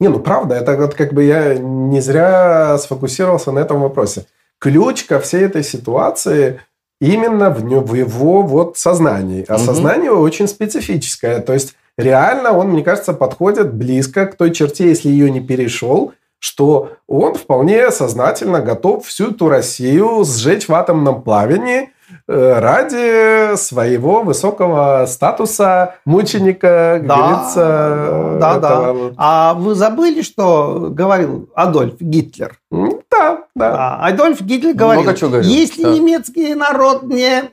Не, 0.00 0.08
ну 0.08 0.18
правда, 0.18 0.56
это 0.56 0.76
вот 0.76 0.94
как 0.94 1.12
бы 1.12 1.22
я 1.24 1.54
не 1.54 2.00
зря 2.00 2.76
сфокусировался 2.78 3.52
на 3.52 3.60
этом 3.60 3.80
вопросе. 3.80 4.26
Ключ 4.58 5.04
ко 5.04 5.20
всей 5.20 5.42
этой 5.44 5.62
ситуации 5.62 6.60
именно 7.00 7.50
в, 7.50 7.60
в 7.60 7.94
его 7.94 8.42
вот 8.42 8.76
сознании. 8.76 9.44
А 9.48 9.54
Мгм. 9.54 9.64
сознание 9.64 10.10
очень 10.10 10.48
специфическое. 10.48 11.40
То 11.40 11.52
есть 11.52 11.76
реально 11.96 12.52
он, 12.52 12.70
мне 12.70 12.82
кажется, 12.82 13.12
подходит 13.12 13.72
близко 13.72 14.26
к 14.26 14.34
той 14.36 14.50
черте, 14.50 14.88
если 14.88 15.08
ее 15.08 15.30
не 15.30 15.40
перешел, 15.40 16.12
что 16.38 16.92
он 17.06 17.34
вполне 17.34 17.90
сознательно 17.90 18.60
готов 18.60 19.06
всю 19.06 19.30
эту 19.30 19.48
Россию 19.48 20.24
сжечь 20.24 20.68
в 20.68 20.74
атомном 20.74 21.22
пламени 21.22 21.90
э, 22.28 22.58
ради 22.58 23.56
своего 23.56 24.22
высокого 24.22 25.06
статуса 25.08 25.94
мученика, 26.04 27.00
Да, 27.02 27.16
говорится. 27.16 28.38
да, 28.40 28.58
да. 28.58 28.68
этого 28.68 28.92
вот. 28.92 29.14
А 29.16 29.54
вы 29.54 29.74
забыли, 29.74 30.22
что 30.22 30.88
говорил 30.90 31.48
Адольф 31.54 32.00
Гитлер? 32.00 32.58
Да, 32.70 33.44
да. 33.54 33.98
А, 34.00 34.06
Адольф 34.08 34.40
Гитлер 34.42 34.74
говорил, 34.74 35.02
Много 35.02 35.18
чего 35.18 35.30
говорил, 35.30 35.50
если 35.50 35.82
да. 35.84 35.92
немецкий 35.94 36.54
народ 36.54 37.04
не 37.04 37.50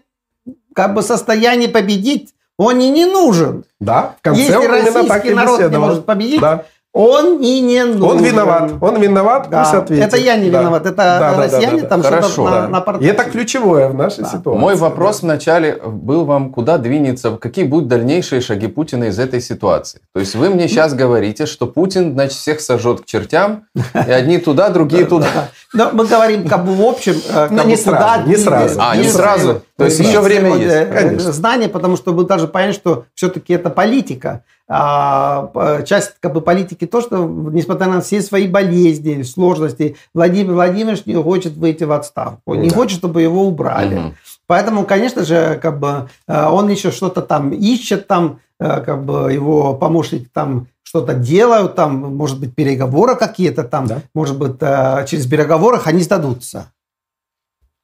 как 0.75 0.93
бы 0.93 1.01
в 1.01 1.05
состоянии 1.05 1.67
победить, 1.67 2.33
он 2.57 2.79
и 2.79 2.89
не 2.89 3.05
нужен. 3.05 3.65
Да, 3.79 4.15
в 4.19 4.21
конце 4.21 4.41
если 4.41 4.55
он 4.55 4.63
именно 4.65 5.03
так 5.03 5.23
российский 5.23 5.29
и 5.29 5.33
народ 5.33 5.71
не 5.71 5.77
может 5.77 6.05
победить, 6.05 6.41
Да. 6.41 6.65
Он 6.93 7.41
и 7.41 7.59
не 7.59 7.83
нужен. 7.85 8.03
Он 8.03 8.23
виноват, 8.23 8.71
он 8.79 9.01
виноват, 9.01 9.47
Да. 9.49 9.63
пусть 9.63 9.73
ответит. 9.73 10.05
Это 10.05 10.17
я 10.17 10.35
не 10.37 10.51
Да. 10.51 10.59
виноват, 10.59 10.85
это 10.85 10.95
Да, 10.95 11.19
да, 11.19 11.33
да, 11.35 11.43
россияне 11.43 11.81
да, 11.81 11.87
там 11.87 12.01
да. 12.01 12.07
что-то 12.07 12.21
Хорошо, 12.21 12.43
на, 12.45 12.51
Да. 12.51 12.67
на 12.67 12.77
И 12.77 12.81
портфеле. 12.81 13.11
это 13.11 13.23
ключевое 13.23 13.89
в 13.89 13.95
нашей 13.95 14.23
Да. 14.23 14.29
ситуации. 14.29 14.59
Мой 14.61 14.75
вопрос 14.75 15.21
Да. 15.21 15.27
вначале 15.27 15.75
был 15.83 16.25
вам, 16.25 16.51
куда 16.51 16.77
двинется, 16.77 17.31
какие 17.31 17.65
будут 17.65 17.87
дальнейшие 17.87 18.41
шаги 18.41 18.67
Путина 18.67 19.05
из 19.05 19.17
этой 19.17 19.41
ситуации. 19.41 20.01
То 20.13 20.19
есть 20.19 20.35
вы 20.35 20.49
мне 20.49 20.67
сейчас 20.67 20.93
говорите, 20.93 21.47
что 21.47 21.65
Путин, 21.65 22.13
значит, 22.13 22.33
всех 22.37 22.61
сожжет 22.61 23.01
к 23.01 23.05
чертям, 23.05 23.63
и 23.75 24.11
одни 24.11 24.37
туда, 24.37 24.69
другие 24.69 25.05
туда. 25.05 25.49
Но 25.73 25.89
мы 25.93 26.05
говорим 26.05 26.47
как 26.47 26.63
бы 26.63 26.73
в 26.75 26.81
общем, 26.83 27.13
э, 27.27 27.47
Ну, 27.49 27.57
как 27.57 27.65
не 27.65 27.75
бы 27.75 27.81
куда 27.81 27.97
сразу, 27.99 28.29
не 28.29 28.35
сразу. 28.37 28.79
А, 28.79 28.95
не 28.95 29.03
сразу. 29.09 29.61
То 29.77 29.85
есть 29.85 29.99
еще 29.99 30.21
время 30.21 30.55
э, 30.55 30.59
есть. 30.59 30.89
Конечно. 30.91 31.31
Знание, 31.31 31.69
потому 31.69 31.97
что 31.97 32.13
вы 32.13 32.25
должны 32.25 32.47
понять, 32.47 32.75
что 32.75 33.05
все-таки 33.15 33.53
это 33.53 33.71
политика. 33.71 34.43
А, 34.69 35.81
часть 35.85 36.15
как 36.21 36.33
бы, 36.33 36.41
политики 36.41 36.85
то, 36.87 37.01
что 37.01 37.25
несмотря 37.27 37.87
на 37.87 37.99
все 38.01 38.21
свои 38.21 38.47
болезни, 38.47 39.21
сложности, 39.23 39.97
Владимир 40.13 40.53
Владимирович 40.53 41.05
не 41.05 41.15
хочет 41.21 41.53
выйти 41.53 41.83
в 41.83 41.91
отставку, 41.91 42.55
не 42.55 42.69
Да. 42.69 42.75
хочет, 42.75 42.97
чтобы 42.97 43.21
его 43.21 43.45
убрали. 43.45 43.95
Мгм. 43.95 44.15
Поэтому, 44.47 44.85
конечно 44.85 45.25
же, 45.25 45.59
как 45.61 45.79
бы 45.79 46.09
э, 46.27 46.45
он 46.47 46.69
еще 46.69 46.91
что-то 46.91 47.21
там 47.21 47.51
ищет, 47.51 48.07
там 48.07 48.39
э, 48.59 48.81
как 48.81 49.03
бы 49.03 49.33
его 49.33 49.73
помощники 49.73 50.29
там 50.31 50.67
что-то 50.83 51.13
делают, 51.13 51.75
там, 51.75 52.15
может 52.15 52.39
быть, 52.39 52.55
переговоры 52.55 53.15
какие-то 53.15 53.63
там, 53.63 53.87
Да. 53.87 54.01
может 54.13 54.37
быть, 54.37 54.55
э, 54.61 55.05
через 55.07 55.27
переговорах 55.27 55.87
они 55.87 56.01
сдадутся. 56.03 56.71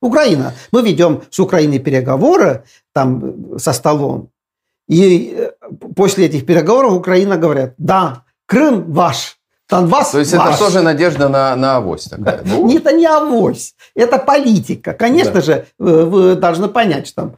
Украина. 0.02 0.54
Мы 0.72 0.82
ведем 0.82 1.24
с 1.30 1.40
Украиной 1.40 1.80
переговоры 1.80 2.64
там 2.94 3.58
со 3.60 3.74
столом. 3.74 4.30
И 4.88 5.50
после 6.00 6.28
этих 6.28 6.46
переговоров 6.46 6.94
Украина 6.94 7.36
говорят, 7.36 7.74
да, 7.78 8.24
Крым 8.46 8.94
ваш, 8.94 9.36
Донбасс 9.70 10.12
То 10.12 10.20
есть 10.20 10.34
ваш. 10.34 10.56
это 10.56 10.58
тоже 10.58 10.82
надежда 10.82 11.28
на, 11.28 11.54
на 11.58 11.76
авось 11.76 12.06
такая. 12.06 12.42
Да. 12.42 12.56
Не, 12.56 12.78
Это 12.78 12.94
не 12.94 13.06
авось, 13.06 13.76
это 13.96 14.18
политика. 14.18 14.94
Конечно 14.94 15.34
Да. 15.34 15.42
же, 15.42 15.52
э, 15.54 15.64
вы 15.78 16.36
должны 16.36 16.70
понять, 16.70 17.06
что 17.08 17.16
там 17.24 17.36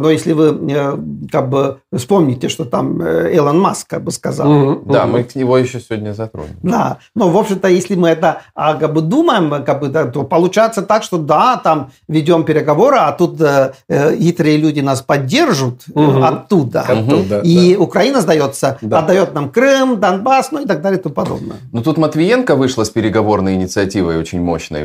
но 0.00 0.10
если 0.10 0.32
вы 0.32 0.58
э, 0.70 0.96
как 1.30 1.48
бы 1.48 1.80
вспомните, 1.94 2.48
что 2.48 2.64
там 2.64 3.02
Элон 3.02 3.60
Маск 3.60 3.88
как 3.88 4.04
бы 4.04 4.10
сказал. 4.10 4.50
Угу, 4.50 4.92
да, 4.92 5.06
мы 5.06 5.24
к 5.24 5.34
него 5.34 5.58
еще 5.58 5.80
сегодня 5.80 6.14
затронем. 6.14 6.56
Да, 6.62 6.98
но 7.14 7.28
в 7.28 7.36
общем-то, 7.36 7.68
если 7.68 7.94
мы 7.94 8.08
это 8.08 8.42
а, 8.54 8.74
как 8.74 8.92
бы 8.92 9.02
думаем, 9.02 9.64
как 9.64 9.80
бы, 9.80 9.88
то 9.88 10.22
получается 10.24 10.82
так, 10.82 11.02
что 11.02 11.18
да, 11.18 11.56
там 11.56 11.90
ведем 12.08 12.44
переговоры, 12.44 12.96
а 12.98 13.12
тут 13.12 13.40
э, 13.40 13.72
хитрые 13.88 14.56
люди 14.56 14.80
нас 14.80 15.02
поддержат 15.02 15.82
угу. 15.92 16.22
оттуда. 16.22 16.82
оттуда. 16.82 17.40
И 17.40 17.74
да. 17.74 17.82
Украина 17.82 18.20
сдается, 18.20 18.78
да. 18.80 19.00
отдает 19.00 19.34
нам 19.34 19.50
Крым, 19.50 20.00
Донбасс, 20.00 20.50
ну 20.52 20.62
и 20.62 20.66
так 20.66 20.80
далее 20.80 20.98
и 20.98 21.02
тому 21.02 21.14
подобное. 21.14 21.56
Ну 21.72 21.82
тут 21.82 21.98
Матвиенко 21.98 22.56
вышла 22.56 22.84
с 22.84 22.90
переговорной 22.90 23.54
инициативой 23.54 24.18
очень 24.18 24.40
мощной 24.40 24.84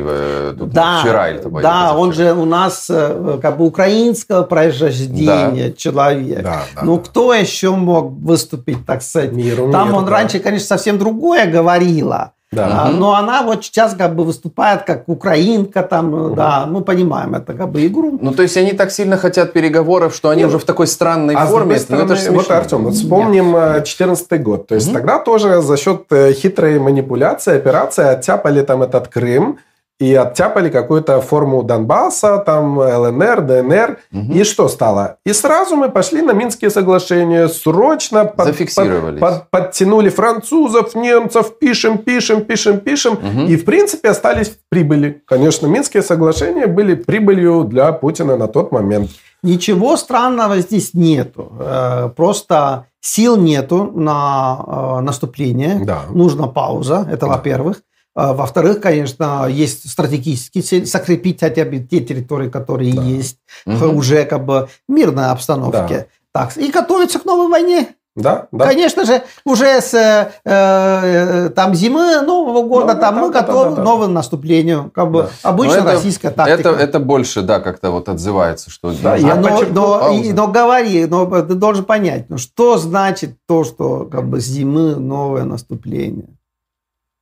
тут, 0.58 0.70
да, 0.70 1.00
вчера 1.00 1.30
или 1.30 1.40
Да, 1.62 1.96
он 1.96 2.12
же 2.12 2.32
у 2.32 2.44
нас 2.44 2.86
как 2.88 3.56
бы 3.56 3.64
украинского 3.64 4.42
происхождения 4.78 5.68
да. 5.68 5.76
человек. 5.76 6.42
Да, 6.42 6.62
да, 6.74 6.82
ну, 6.82 6.96
да. 6.96 7.02
кто 7.02 7.34
еще 7.34 7.70
мог 7.70 8.12
выступить, 8.12 8.84
так 8.86 9.02
сказать? 9.02 9.32
Миру, 9.32 9.70
Там 9.70 9.88
мир, 9.88 9.96
он 9.96 10.04
да. 10.04 10.10
раньше, 10.10 10.38
конечно, 10.38 10.66
совсем 10.66 10.98
другое 10.98 11.46
говорила. 11.46 12.32
Да. 12.52 12.84
А, 12.84 12.90
но 12.90 13.14
она 13.14 13.42
вот 13.42 13.64
сейчас 13.64 13.94
как 13.94 14.14
бы 14.14 14.22
выступает 14.22 14.84
как 14.84 15.08
украинка 15.08 15.82
там, 15.82 16.14
угу. 16.14 16.34
да, 16.36 16.66
мы 16.66 16.82
понимаем 16.82 17.34
это 17.34 17.52
как 17.52 17.70
бы 17.70 17.84
игру. 17.84 18.16
Ну, 18.20 18.32
то 18.32 18.42
есть 18.42 18.56
они 18.56 18.72
так 18.72 18.92
сильно 18.92 19.16
хотят 19.16 19.52
переговоров, 19.52 20.14
что 20.14 20.28
они 20.28 20.42
Нет. 20.42 20.50
уже 20.50 20.58
в 20.60 20.64
такой 20.64 20.86
странной 20.86 21.34
а 21.34 21.46
форме. 21.46 21.78
Стороны, 21.78 22.12
это 22.12 22.32
вот, 22.32 22.50
Артем, 22.50 22.84
вот 22.84 22.94
вспомним 22.94 23.52
2014 23.52 24.26
э, 24.30 24.38
год. 24.38 24.68
То 24.68 24.76
есть 24.76 24.86
угу. 24.86 24.94
тогда 24.94 25.18
тоже 25.18 25.62
за 25.62 25.76
счет 25.76 26.04
э, 26.10 26.32
хитрой 26.32 26.78
манипуляции, 26.78 27.56
операции 27.56 28.04
оттяпали 28.04 28.62
там 28.62 28.82
этот 28.82 29.08
Крым, 29.08 29.58
и 30.00 30.12
оттяпали 30.14 30.70
какую-то 30.70 31.20
форму 31.20 31.62
Донбасса, 31.62 32.38
там 32.38 32.78
ЛНР, 32.78 33.42
ДНР. 33.42 33.98
Угу. 34.12 34.32
И 34.32 34.44
что 34.44 34.68
стало? 34.68 35.18
И 35.24 35.32
сразу 35.32 35.76
мы 35.76 35.88
пошли 35.88 36.20
на 36.22 36.32
Минские 36.32 36.70
соглашения, 36.70 37.48
срочно 37.48 38.24
под, 38.24 38.56
под, 38.56 39.20
под, 39.20 39.50
подтянули 39.50 40.08
французов, 40.08 40.94
немцев, 40.94 41.58
пишем, 41.58 41.98
пишем, 41.98 42.42
пишем, 42.42 42.80
пишем. 42.80 43.14
Угу. 43.14 43.46
И, 43.48 43.56
в 43.56 43.64
принципе, 43.64 44.08
остались 44.10 44.48
в 44.50 44.56
прибыли. 44.68 45.22
Конечно, 45.26 45.68
Минские 45.68 46.02
соглашения 46.02 46.66
были 46.66 46.94
прибылью 46.94 47.64
для 47.64 47.92
Путина 47.92 48.36
на 48.36 48.48
тот 48.48 48.72
момент. 48.72 49.10
Ничего 49.44 49.96
странного 49.96 50.58
здесь 50.60 50.94
нету. 50.94 51.52
Э, 51.60 52.08
просто 52.16 52.86
сил 53.00 53.36
нету 53.36 53.92
на 53.94 54.58
э, 54.66 55.00
наступление. 55.02 55.84
Да. 55.84 56.04
Нужна 56.10 56.46
пауза. 56.46 57.06
Это 57.10 57.26
да. 57.26 57.32
во-первых. 57.32 57.82
А, 58.14 58.32
во-вторых, 58.32 58.80
конечно, 58.80 59.46
есть 59.48 59.90
стратегические 59.90 60.62
цели, 60.62 60.84
закрепить 60.84 61.40
хотя 61.40 61.64
бы 61.64 61.78
те 61.78 62.00
территории, 62.00 62.48
которые 62.48 62.94
да. 62.94 63.02
есть 63.02 63.38
угу. 63.66 63.86
уже 63.86 64.24
как 64.24 64.44
бы 64.44 64.68
мирной 64.88 65.26
обстановке. 65.26 66.08
Да. 66.32 66.46
Так, 66.46 66.56
и 66.56 66.70
готовиться 66.70 67.18
к 67.18 67.24
новой 67.24 67.48
войне. 67.48 67.94
Да, 68.16 68.46
да. 68.52 68.66
Конечно 68.66 69.04
же, 69.04 69.22
уже 69.44 69.80
с 69.80 69.92
э, 69.92 70.30
э 70.44 71.48
там 71.50 71.74
зимы 71.74 72.20
Нового 72.20 72.62
года 72.62 72.94
ну, 72.94 73.00
там 73.00 73.14
да, 73.16 73.20
мы 73.20 73.32
да, 73.32 73.40
готовы 73.40 73.70
да, 73.70 73.70
да, 73.70 73.82
к 73.82 73.84
новому 73.84 74.12
наступлению. 74.12 74.92
Как 74.94 75.10
бы 75.10 75.24
да. 75.24 75.30
обычно 75.42 75.78
это, 75.78 75.84
российская 75.84 76.30
тактика. 76.30 76.68
Это, 76.68 76.80
это 76.80 77.00
больше, 77.00 77.42
да, 77.42 77.58
как-то 77.58 77.90
вот 77.90 78.08
отзывается, 78.08 78.70
что. 78.70 78.92
Да, 79.02 79.16
я 79.16 79.34
но, 79.34 79.62
но, 79.68 80.12
и, 80.12 80.32
но 80.32 80.46
говори, 80.46 81.06
но 81.06 81.26
ты 81.26 81.54
должен 81.54 81.84
понять, 81.84 82.30
ну 82.30 82.38
что 82.38 82.78
значит 82.78 83.34
то, 83.48 83.64
что 83.64 84.04
как 84.04 84.28
бы 84.28 84.38
зимы 84.38 84.94
новое 84.94 85.42
наступление. 85.42 86.28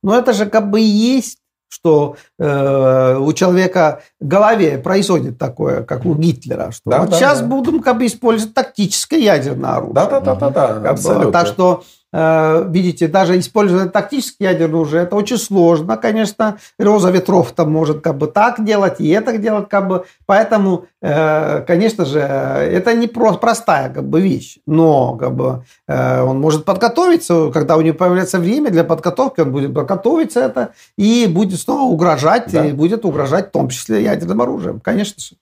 Но 0.03 0.15
это 0.17 0.33
же 0.33 0.45
как 0.45 0.69
бы 0.69 0.81
и 0.81 0.85
есть, 0.85 1.39
что 1.69 2.17
э, 2.37 3.17
у 3.17 3.33
человека 3.33 4.01
в 4.21 4.27
голове 4.27 4.77
происходит 4.77 5.39
такое, 5.39 5.83
как 5.83 6.05
у 6.05 6.13
Гитлера, 6.13 6.71
что 6.71 6.83
да, 6.85 6.99
вот 6.99 7.09
да, 7.09 7.17
сейчас 7.17 7.41
да. 7.41 7.47
будем 7.47 7.81
как 7.81 7.97
бы 7.97 8.05
использовать 8.05 8.53
тактическое 8.53 9.19
ядерное 9.19 9.71
оружие. 9.71 9.95
Да, 9.95 10.05
да, 10.05 10.19
да, 10.19 10.35
да, 10.35 10.49
да, 10.49 10.89
абсолютно. 10.91 11.31
Так 11.31 11.47
что 11.47 11.83
видите, 12.13 13.07
даже 13.07 13.39
используя 13.39 13.87
тактический 13.87 14.45
ядерное 14.45 14.81
оружие, 14.83 15.03
это 15.03 15.15
очень 15.15 15.37
сложно, 15.37 15.97
конечно. 15.97 16.57
Роза 16.77 17.09
ветров 17.09 17.51
там 17.53 17.71
может 17.71 18.01
как 18.01 18.17
бы 18.17 18.27
так 18.27 18.63
делать, 18.63 18.99
и 18.99 19.09
это 19.09 19.37
делать 19.37 19.69
как 19.69 19.87
бы. 19.87 20.05
Поэтому, 20.25 20.85
э, 21.01 21.61
конечно 21.65 22.05
же, 22.05 22.19
это 22.19 22.93
не 22.93 23.07
просто 23.07 23.39
простая 23.39 23.89
как 23.89 24.07
бы 24.07 24.21
вещь, 24.21 24.59
но 24.67 25.15
как 25.15 25.35
бы 25.35 25.63
э, 25.87 26.21
он 26.21 26.39
может 26.39 26.65
подготовиться, 26.65 27.49
когда 27.51 27.77
у 27.77 27.81
него 27.81 27.97
появляется 27.97 28.39
время 28.39 28.69
для 28.69 28.83
подготовки, 28.83 29.41
он 29.41 29.51
будет 29.51 29.73
подготовиться 29.73 30.39
это 30.41 30.73
и 30.97 31.27
будет 31.27 31.59
снова 31.59 31.91
угрожать, 31.91 32.51
да. 32.51 32.65
и 32.65 32.71
будет 32.71 33.05
угрожать 33.05 33.47
в 33.47 33.51
том 33.51 33.69
числе 33.69 34.03
ядерным 34.03 34.41
оружием, 34.41 34.79
конечно 34.79 35.19
же. 35.19 35.35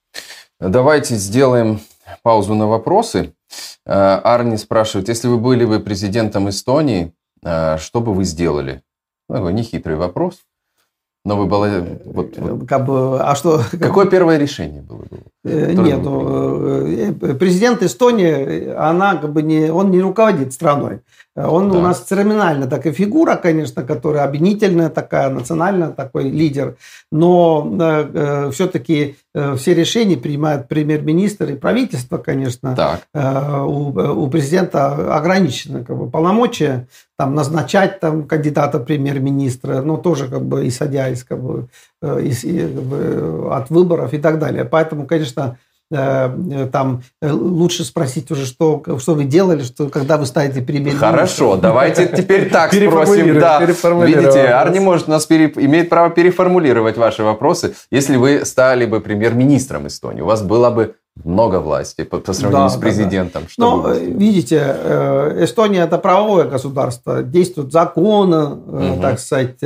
Давайте 0.60 1.16
сделаем 1.16 1.80
паузу 2.24 2.54
на 2.54 2.68
вопросы. 2.68 3.34
Э, 3.86 4.20
Арни 4.24 4.58
спрашивает, 4.58 5.10
если 5.10 5.28
вы 5.28 5.38
были 5.38 5.66
бы 5.66 5.80
президентом 5.80 6.50
Эстонии, 6.50 7.14
э, 7.44 7.78
что 7.78 8.02
бы 8.02 8.14
вы 8.14 8.24
сделали? 8.24 8.84
Ну, 9.30 9.36
такой 9.36 9.54
нехитрый 9.54 9.96
вопрос. 9.96 10.40
Но 11.24 11.38
вы 11.38 11.46
были... 11.46 12.00
Вот, 12.06 12.38
вот. 12.38 12.68
Как 12.68 12.86
бы, 12.86 13.22
а 13.22 13.36
что... 13.36 13.62
Какое 13.80 14.08
первое 14.08 14.38
решение 14.38 14.82
было? 14.82 15.06
Э, 15.44 15.72
нет, 15.74 16.02
ну, 16.04 17.36
президент 17.36 17.84
Эстонии, 17.84 18.70
она 18.74 19.18
как 19.18 19.32
бы 19.32 19.44
не, 19.44 19.72
он 19.72 19.92
не 19.92 20.02
руководит 20.02 20.54
страной. 20.54 21.02
Он 21.36 21.72
да. 21.72 21.78
у 21.78 21.82
нас 21.82 22.02
церемониально 22.02 22.68
такая 22.68 22.92
фигура, 22.92 23.38
конечно, 23.38 23.84
которая 23.84 24.26
объединительная 24.26 24.90
такая, 24.90 25.30
национальная 25.30 25.90
такой 25.90 26.30
лидер, 26.30 26.76
но 27.10 27.70
э, 27.80 28.12
э, 28.14 28.52
все-таки 28.52 29.16
э, 29.34 29.56
все 29.56 29.74
решения 29.74 30.18
принимает 30.18 30.68
премьер-министр 30.68 31.52
и 31.52 31.56
правительство, 31.56 32.18
конечно. 32.18 32.76
Так. 32.76 33.08
Э, 33.14 33.62
у, 33.62 33.92
у 34.24 34.28
президента 34.28 35.16
ограничены 35.16 35.86
как 35.86 35.98
бы, 35.98 36.10
полномочия 36.10 36.88
там, 37.18 37.34
назначать 37.34 38.02
там, 38.02 38.24
кандидата 38.24 38.80
премьер-министра, 38.80 39.82
но 39.82 39.96
тоже 39.96 40.28
как 40.28 40.44
бы 40.44 40.68
исходя 40.68 41.08
из, 41.08 41.24
как 41.24 41.42
бы, 41.42 41.70
э, 42.02 42.24
из, 42.24 42.42
как 42.42 42.84
бы, 42.84 43.56
от 43.56 43.70
выборов 43.70 44.14
и 44.14 44.18
так 44.18 44.38
далее. 44.38 44.66
Поэтому, 44.66 45.06
конечно, 45.06 45.58
Э, 45.62 45.71
э, 45.71 45.71
там 45.92 47.04
э, 47.22 47.32
лучше 47.32 47.84
спросить 47.84 48.32
уже, 48.32 48.46
что, 48.46 48.82
что 49.00 49.14
вы 49.14 49.26
делали, 49.26 49.64
что, 49.64 49.90
когда 49.90 50.18
вы 50.18 50.26
ставите 50.26 50.62
перемены. 50.62 50.98
Хорошо, 50.98 51.58
давайте 51.58 52.08
теперь 52.18 52.50
так 52.50 52.74
спросим. 52.74 53.40
Да. 53.40 53.60
Видите, 53.62 54.48
Арни 54.48 54.80
может 54.80 55.08
нас 55.08 55.26
пере... 55.26 55.52
имеет 55.56 55.90
право 55.90 56.10
переформулировать 56.10 56.98
ваши 56.98 57.24
вопросы. 57.24 57.76
Если 57.92 58.16
вы 58.16 58.46
стали 58.46 58.86
бы 58.86 59.02
премьер-министром 59.02 59.88
Эстонии, 59.88 60.22
у 60.22 60.26
вас 60.26 60.42
было 60.42 60.70
бы 60.70 60.96
много 61.26 61.60
власти 61.60 62.04
по, 62.04 62.20
по 62.20 62.32
сравнению 62.32 62.70
да, 62.70 62.76
с 62.76 62.78
президентом. 62.78 63.44
Да, 63.44 63.50
да. 63.58 63.64
Но, 63.66 63.90
видите, 63.94 64.58
Эстония 65.40 65.82
это 65.82 65.98
правовое 65.98 66.46
государство, 66.46 67.22
действуют 67.22 67.74
законы, 67.74 68.46
угу. 68.46 69.02
так 69.02 69.20
сказать, 69.20 69.58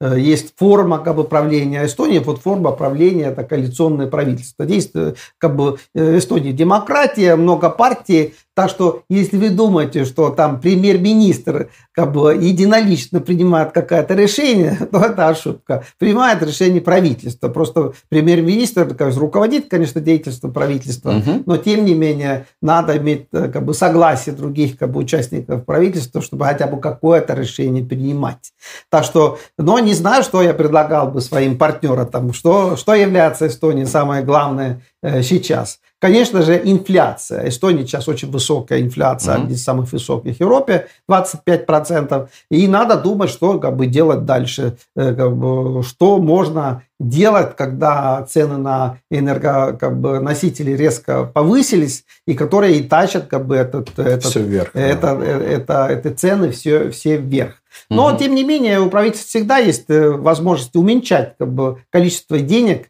есть 0.00 0.54
форма 0.56 0.98
как 0.98 1.16
бы 1.16 1.24
правления. 1.24 1.86
Эстония, 1.86 2.20
вот 2.20 2.40
форма 2.40 2.72
правления 2.72 3.26
это 3.26 3.44
коалиционное 3.44 4.06
правительство. 4.06 4.64
Действует 4.64 5.18
как 5.38 5.56
бы 5.56 5.78
в 5.94 6.18
Эстонии 6.18 6.52
демократия, 6.52 7.36
много 7.36 7.70
партий, 7.70 8.34
так 8.60 8.68
что, 8.68 9.04
если 9.08 9.38
вы 9.38 9.48
думаете, 9.48 10.04
что 10.04 10.28
там 10.28 10.60
премьер-министр 10.60 11.70
как 11.92 12.12
бы 12.12 12.34
единолично 12.34 13.20
принимает 13.20 13.72
какое-то 13.72 14.12
решение, 14.12 14.76
то 14.92 14.98
это 14.98 15.28
ошибка. 15.28 15.84
Принимает 15.98 16.42
решение 16.42 16.82
правительства. 16.82 17.48
Просто 17.48 17.94
премьер-министр 18.10 18.94
конечно, 18.94 19.20
руководит, 19.22 19.70
конечно, 19.70 20.02
деятельством 20.02 20.52
правительства, 20.52 21.12
угу. 21.12 21.42
но 21.46 21.56
тем 21.56 21.86
не 21.86 21.94
менее 21.94 22.46
надо 22.60 22.98
иметь 22.98 23.28
э, 23.32 23.48
как 23.48 23.64
бы 23.64 23.72
согласие 23.72 24.34
других 24.34 24.76
как 24.76 24.90
бы 24.90 25.00
участников 25.00 25.64
правительства, 25.64 26.20
чтобы 26.20 26.44
хотя 26.44 26.66
бы 26.66 26.78
какое-то 26.80 27.32
решение 27.32 27.82
принимать. 27.82 28.52
Так 28.90 29.04
что, 29.04 29.38
но 29.56 29.78
не 29.78 29.89
знаю, 29.94 30.22
что 30.22 30.42
я 30.42 30.54
предлагал 30.54 31.08
бы 31.08 31.20
своим 31.20 31.58
партнерам, 31.58 32.06
там, 32.06 32.32
что, 32.32 32.76
что 32.76 32.94
является 32.94 33.46
Эстонией 33.46 33.86
самое 33.86 34.22
главное 34.22 34.82
сейчас. 35.02 35.80
Конечно 36.00 36.40
же, 36.40 36.58
инфляция. 36.64 37.46
Эстония 37.48 37.82
сейчас 37.82 38.08
очень 38.08 38.30
высокая 38.30 38.80
инфляция, 38.80 39.34
mm-hmm. 39.34 39.42
одна 39.42 39.50
из 39.50 39.62
самых 39.62 39.92
высоких 39.92 40.36
в 40.36 40.40
Европе, 40.40 40.86
25%. 41.10 42.28
И 42.50 42.66
надо 42.66 42.96
думать, 42.96 43.28
что 43.28 43.58
как 43.58 43.76
бы, 43.76 43.86
делать 43.86 44.24
дальше, 44.24 44.78
э, 44.96 45.14
как 45.14 45.36
бы, 45.36 45.82
что 45.82 46.18
можно 46.18 46.84
делать, 46.98 47.54
когда 47.54 48.22
цены 48.22 48.56
на 48.56 48.98
энергоносители 49.10 50.70
резко 50.70 51.24
повысились, 51.24 52.04
и 52.26 52.32
которые 52.32 52.78
и 52.78 52.82
тащат 52.82 53.26
как 53.26 53.46
бы, 53.46 53.56
этот, 53.56 53.98
этот, 53.98 54.24
все 54.24 54.40
вверх. 54.40 54.70
Это, 54.72 55.16
да. 55.16 55.24
это, 55.24 55.44
это, 55.44 55.86
это 55.90 56.14
цены 56.14 56.50
все, 56.50 56.90
все 56.90 57.18
вверх. 57.18 57.56
Но, 57.90 58.06
угу. 58.06 58.16
тем 58.16 58.34
не 58.34 58.42
менее, 58.42 58.80
у 58.80 58.88
правительства 58.88 59.28
всегда 59.28 59.58
есть 59.58 59.84
э, 59.90 60.10
возможность 60.12 60.74
уменьшать 60.76 61.34
как 61.38 61.52
бы, 61.52 61.82
количество 61.90 62.38
денег, 62.38 62.84
Э, 62.84 62.89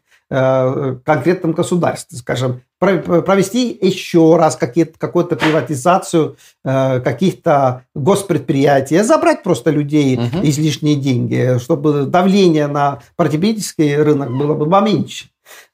конкретном 1.03 1.51
государстве, 1.51 2.17
скажем, 2.17 2.61
провести 2.79 3.77
еще 3.79 4.37
раз 4.37 4.55
какую-то 4.55 5.35
приватизацию 5.35 6.37
э, 6.65 6.99
каких-то 7.01 7.83
госпредприятий, 7.93 9.03
забрать 9.03 9.43
просто 9.43 9.69
людей 9.69 10.17
угу. 10.17 10.39
излишние 10.41 10.95
деньги, 10.95 11.59
чтобы 11.59 12.05
давление 12.05 12.67
на 12.67 12.99
потребительский 13.15 13.95
рынок 13.95 14.31
было 14.35 14.55
бы 14.55 14.67
поменьше. 14.67 15.25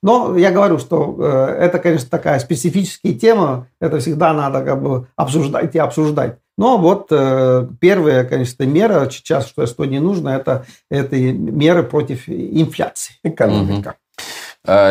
Но 0.03 0.37
я 0.37 0.51
говорю, 0.51 0.79
что 0.79 1.15
э, 1.19 1.57
это, 1.61 1.79
конечно, 1.79 2.09
такая 2.09 2.39
специфическая 2.39 3.13
тема, 3.13 3.67
это 3.79 3.99
всегда 3.99 4.33
надо 4.33 4.63
как 4.63 4.81
бы 4.81 5.07
обсуждать 5.15 5.75
и 5.75 5.79
обсуждать. 5.79 6.37
Но 6.57 6.77
вот 6.77 7.07
э, 7.11 7.67
первая, 7.79 8.25
конечно, 8.25 8.63
мера 8.63 9.07
сейчас, 9.11 9.47
что 9.47 9.63
Эстонии 9.63 9.99
нужно, 9.99 10.29
это, 10.29 10.65
это 10.89 11.15
меры 11.15 11.83
против 11.83 12.27
инфляции. 12.27 13.13
Экономика. 13.23 13.91
Э, 13.91 14.06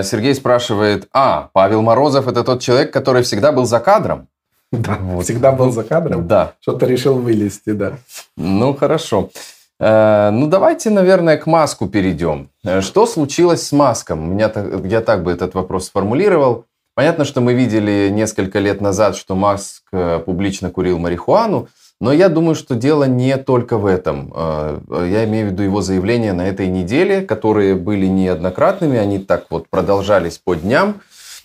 Сергей 0.03 0.35
спрашивает, 0.35 1.07
а, 1.13 1.51
Павел 1.53 1.83
Морозов 1.83 2.27
это 2.29 2.43
тот 2.45 2.61
человек, 2.61 2.93
который 2.93 3.23
всегда 3.23 3.53
был 3.53 3.65
за 3.67 3.81
кадром? 3.81 4.29
Да, 4.73 4.99
Вот. 5.01 5.25
всегда 5.25 5.53
был 5.53 5.71
за 5.71 5.85
кадром. 5.85 6.27
Да. 6.27 6.53
Что-то 6.61 6.87
решил 6.87 7.15
вылезти, 7.19 7.71
да. 7.73 7.93
Ну, 8.37 8.75
хорошо. 8.75 9.31
Э, 9.79 10.31
Ну, 10.33 10.47
давайте, 10.49 10.91
наверное, 10.91 11.37
к 11.37 11.47
Маску 11.47 11.87
перейдем. 11.89 12.49
Э, 12.65 12.81
Что 12.81 13.07
случилось 13.07 13.63
с 13.67 13.73
Маском? 13.73 14.33
Меня, 14.33 14.49
так- 14.49 14.85
я 14.85 15.01
так 15.01 15.23
бы 15.23 15.31
этот 15.31 15.55
вопрос 15.55 15.87
сформулировал. 15.87 16.65
Понятно, 16.95 17.25
что 17.25 17.41
мы 17.41 17.53
видели 17.55 18.09
несколько 18.11 18.59
лет 18.59 18.81
назад, 18.81 19.17
что 19.17 19.35
Маск 19.37 19.83
э, 19.93 20.19
публично 20.25 20.71
курил 20.71 20.99
марихуану, 20.99 21.69
но 22.01 22.13
я 22.13 22.29
думаю, 22.29 22.55
что 22.55 22.75
дело 22.75 23.05
не 23.05 23.37
только 23.37 23.79
в 23.79 23.87
этом. 23.87 24.33
Э, 24.35 24.81
Я 25.11 25.25
имею 25.25 25.49
в 25.49 25.53
виду 25.53 25.63
его 25.63 25.81
заявления 25.81 26.33
на 26.33 26.47
этой 26.47 26.69
неделе, 26.69 27.23
которые 27.23 27.75
были 27.75 28.07
неоднократными, 28.07 28.99
они 28.99 29.19
так 29.19 29.47
вот 29.51 29.69
продолжались 29.69 30.39
по 30.39 30.55
дням 30.55 31.01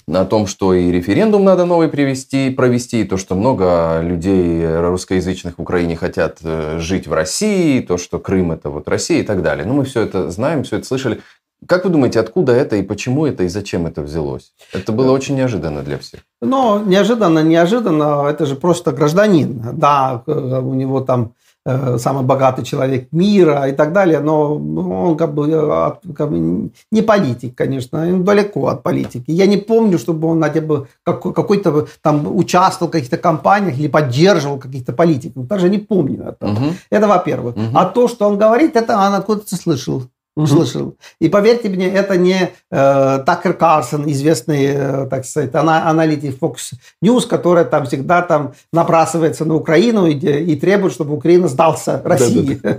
о 0.07 0.25
том, 0.25 0.47
что 0.47 0.73
и 0.73 0.91
референдум 0.91 1.43
надо 1.45 1.65
новый 1.65 1.87
привести, 1.87 2.49
провести, 2.49 3.01
и 3.01 3.03
то, 3.05 3.17
что 3.17 3.35
много 3.35 4.01
людей 4.01 4.65
русскоязычных 4.79 5.57
в 5.57 5.61
Украине 5.61 5.95
хотят 5.95 6.39
э, 6.43 6.79
жить 6.79 7.07
в 7.07 7.13
России, 7.13 7.79
то, 7.79 7.97
что 7.97 8.19
Крым 8.19 8.51
это 8.51 8.69
вот 8.69 8.89
Россия 8.89 9.21
и 9.21 9.23
так 9.23 9.41
далее. 9.41 9.65
Ну, 9.65 9.73
мы 9.73 9.85
все 9.85 10.01
это 10.01 10.29
знаем, 10.31 10.63
все 10.63 10.77
это 10.77 10.85
слышали. 10.85 11.21
Как 11.67 11.85
вы 11.85 11.91
думаете, 11.91 12.19
откуда 12.19 12.53
это 12.53 12.75
и 12.75 12.81
почему 12.81 13.25
это 13.25 13.43
и 13.43 13.47
зачем 13.47 13.85
это 13.85 14.01
взялось? 14.01 14.51
Это 14.73 14.91
было 14.91 15.11
очень 15.11 15.35
неожиданно 15.35 15.83
для 15.83 15.97
всех. 15.97 16.21
Но 16.41 16.79
неожиданно, 16.85 17.43
неожиданно, 17.43 18.27
это 18.27 18.45
же 18.45 18.55
просто 18.55 18.91
гражданин. 18.91 19.61
Да, 19.73 20.23
э, 20.25 20.59
у 20.63 20.73
него 20.73 21.01
там 21.01 21.33
э, 21.63 21.99
самый 21.99 22.23
богатый 22.23 22.63
человек 22.65 23.09
мира 23.11 23.67
и 23.67 23.73
так 23.73 23.93
далее, 23.93 24.19
но 24.21 24.55
он 24.55 25.15
как 25.17 25.35
бы, 25.35 25.47
э, 25.51 26.13
как 26.15 26.31
бы 26.31 26.71
не 26.91 27.01
политик, 27.03 27.53
конечно, 27.55 27.99
он 28.07 28.23
далеко 28.23 28.67
от 28.67 28.81
политики. 28.81 29.25
Я 29.31 29.45
не 29.45 29.57
помню, 29.57 29.99
чтобы 29.99 30.27
он 30.29 30.41
хотя 30.41 30.61
бы 30.61 30.87
как- 31.03 31.21
какой-то 31.21 31.85
там 32.01 32.35
участвовал 32.35 32.89
в 32.89 32.91
каких-то 32.93 33.17
кампаниях 33.17 33.77
или 33.77 33.87
поддерживал 33.87 34.57
каких-то 34.57 34.93
политиков. 34.93 35.45
Даже 35.45 35.69
не 35.69 35.77
помню 35.77 36.23
этого. 36.23 36.49
Мгм. 36.49 36.75
Это 36.89 37.07
во-первых. 37.07 37.55
Мгм. 37.55 37.77
А 37.77 37.85
то, 37.85 38.07
что 38.07 38.27
он 38.27 38.39
говорит, 38.39 38.75
это 38.75 38.97
он 38.97 39.13
откуда-то 39.13 39.55
слышал. 39.55 40.03
Мгм. 40.37 40.47
Слышал. 40.47 40.95
И 41.19 41.27
поверьте 41.27 41.67
мне, 41.67 41.89
это 41.89 42.17
не 42.17 42.51
э, 42.71 43.19
Такер 43.25 43.53
Карсон, 43.53 44.09
известный, 44.09 44.65
э, 44.65 45.07
так 45.09 45.25
сказать, 45.25 45.53
ана- 45.53 45.89
аналитик 45.89 46.37
Fox 46.39 46.73
News, 47.03 47.27
который 47.27 47.65
там 47.65 47.85
всегда 47.85 48.21
там 48.21 48.53
набрасывается 48.71 49.43
на 49.43 49.55
Украину 49.55 50.05
и, 50.05 50.13
и 50.13 50.55
требует, 50.55 50.93
чтобы 50.93 51.15
Украина 51.15 51.49
сдался 51.49 52.01
России. 52.03 52.61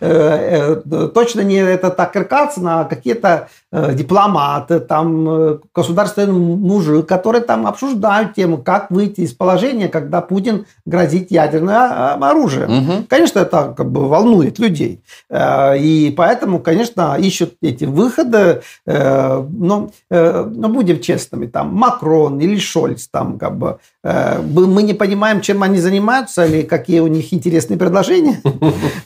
Э, 0.00 0.80
э, 0.84 1.08
Точно 1.14 1.42
не 1.42 1.56
это 1.56 1.90
Такер 1.90 2.24
Карсон, 2.24 2.66
а 2.66 2.84
какие-то 2.84 3.48
э, 3.70 3.94
дипломаты, 3.94 4.80
там 4.80 5.60
государственный 5.74 6.32
мужик, 6.32 7.06
которые 7.06 7.42
там 7.42 7.66
обсуждают 7.66 8.34
тему, 8.34 8.58
как 8.58 8.90
выйти 8.90 9.20
из 9.20 9.32
положения, 9.32 9.88
когда 9.88 10.20
Путин 10.20 10.66
грозит 10.86 11.30
ядерным 11.30 11.70
а, 11.70 12.14
оружием. 12.30 12.70
Мгм. 12.70 13.06
Конечно, 13.08 13.40
это 13.40 13.74
как 13.76 13.90
бы 13.90 14.08
волнует 14.08 14.58
людей. 14.58 15.02
И 15.32 16.14
поэтому, 16.16 16.58
конечно, 16.62 17.16
ищут 17.18 17.54
эти 17.62 17.84
выходы. 17.84 18.62
Э, 18.86 19.42
Но, 19.50 19.90
э, 20.10 20.44
но 20.54 20.68
будем 20.68 21.00
честными, 21.00 21.46
там 21.46 21.74
Макрон 21.74 22.40
или 22.40 22.58
Шольц, 22.58 23.08
там 23.10 23.38
как 23.38 23.58
бы 23.58 23.78
э, 24.04 24.40
мы 24.42 24.82
не 24.82 24.94
понимаем, 24.94 25.40
чем 25.40 25.62
они 25.62 25.78
занимаются 25.78 26.44
или 26.46 26.62
какие 26.62 27.00
у 27.00 27.06
них 27.08 27.32
интересные 27.34 27.76
предложения. 27.78 28.40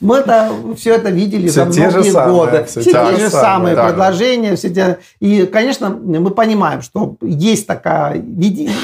Мы 0.01 0.17
это, 0.17 0.51
все 0.75 0.95
это 0.95 1.09
видели 1.09 1.47
Все 1.47 1.65
за 1.65 1.65
многие 1.65 2.11
самые, 2.11 2.31
годы. 2.35 2.63
все 2.67 2.81
Все 2.81 2.91
те 2.91 3.17
же 3.17 3.29
самые, 3.29 3.75
да. 3.75 3.87
предложения. 3.87 4.55
все 4.55 4.69
те- 4.69 4.97
И, 5.19 5.45
конечно, 5.45 5.89
мы 5.89 6.29
понимаем, 6.31 6.81
что 6.81 7.15
есть 7.21 7.67
такое 7.67 8.13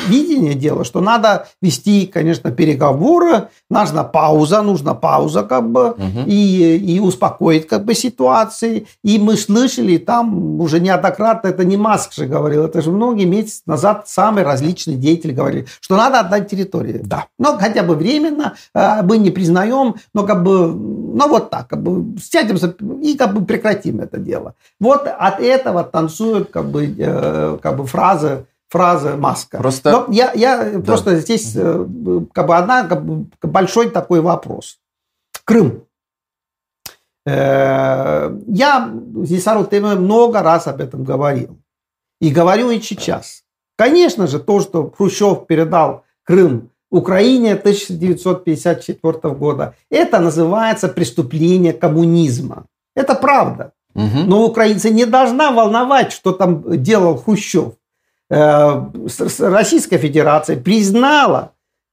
видение 0.08 0.54
дела, 0.56 0.84
что 0.84 1.02
надо 1.02 1.48
вести, 1.62 2.06
конечно, 2.08 2.52
переговоры, 2.52 3.48
нужна 3.70 4.04
пауза, 4.04 4.62
нужна 4.62 4.94
пауза 4.94 5.44
как 5.44 5.70
бы, 5.72 5.96
и, 6.28 6.78
и 6.78 7.00
успокоить 7.00 7.68
как 7.68 7.86
бы 7.86 7.94
ситуации. 8.64 8.88
И 9.04 9.20
мы 9.20 9.36
слышали 9.38 9.98
там 9.98 10.60
уже 10.60 10.80
неоднократно, 10.80 11.48
это 11.50 11.64
не 11.64 11.78
Маск 11.78 12.14
же 12.14 12.26
говорил, 12.26 12.66
это 12.66 12.82
же 12.82 12.92
многие 12.92 13.26
месяцы 13.26 13.62
назад 13.66 14.08
самые 14.08 14.46
различные 14.46 14.98
деятели 14.98 15.34
говорили, 15.34 15.66
что 15.82 15.96
надо 15.96 16.20
отдать 16.20 16.50
территорию. 16.50 17.02
Да. 17.04 17.28
Но 17.38 17.58
хотя 17.58 17.84
бы 17.84 17.96
временно, 17.96 18.56
э, 18.74 19.02
мы 19.04 19.18
не 19.18 19.32
признаем, 19.32 19.96
но 20.14 20.26
как 20.26 20.44
бы, 20.44 20.68
ну 20.70 21.28
вот 21.28 21.50
так, 21.50 21.68
как 21.68 21.82
бы 21.82 22.20
сядемся 22.22 22.74
и 23.02 23.16
как 23.18 23.34
бы 23.34 23.46
прекратим 23.46 24.00
это 24.00 24.18
дело. 24.18 24.56
Вот 24.80 25.08
от 25.08 25.40
этого 25.40 25.84
танцуют 25.84 26.50
как 26.52 26.66
бы, 26.66 26.94
э, 26.98 27.58
как 27.62 27.78
бы 27.78 27.86
фразы, 27.86 28.46
фразы 28.70 29.16
Маска. 29.16 29.58
Просто- 29.58 29.92
Но 29.92 30.06
я, 30.10 30.32
я 30.34 30.82
просто 30.86 31.18
здесь 31.18 31.54
э, 31.56 31.86
как 32.34 32.48
бы 32.48 32.56
одна 32.56 32.84
как 32.84 33.06
бы, 33.06 33.26
большой 33.42 33.90
такой 33.90 34.22
вопрос. 34.22 34.78
Крым. 35.46 35.84
Э, 37.26 38.38
Я 38.48 38.94
здесь 39.24 39.48
Ару, 39.48 39.66
ты 39.66 39.82
много 39.82 40.42
раз 40.42 40.68
об 40.68 40.82
этом 40.82 41.04
говорил. 41.04 41.58
И 42.22 42.32
говорю 42.32 42.72
и 42.72 42.80
сейчас. 42.82 43.44
Конечно 43.78 44.28
же, 44.28 44.40
то, 44.40 44.62
что 44.62 44.90
Хрущев 44.90 45.46
передал 45.48 46.04
Крым 46.24 46.70
Украине 46.92 47.54
1954 47.54 49.34
года, 49.34 49.76
это 49.90 50.20
называется 50.20 50.88
преступление 50.88 51.74
коммунизма. 51.74 52.66
Это 52.96 53.16
правда. 53.16 53.72
Мгм. 53.96 54.28
Но 54.28 54.46
украинцы 54.46 54.90
не 54.90 55.06
должна 55.06 55.52
волновать, 55.52 56.12
что 56.12 56.32
там 56.32 56.64
делал 56.84 57.18
Хрущев. 57.18 57.74
Э, 58.30 58.86
Российская 59.40 59.98
Федерация 59.98 60.58
признала 60.60 61.52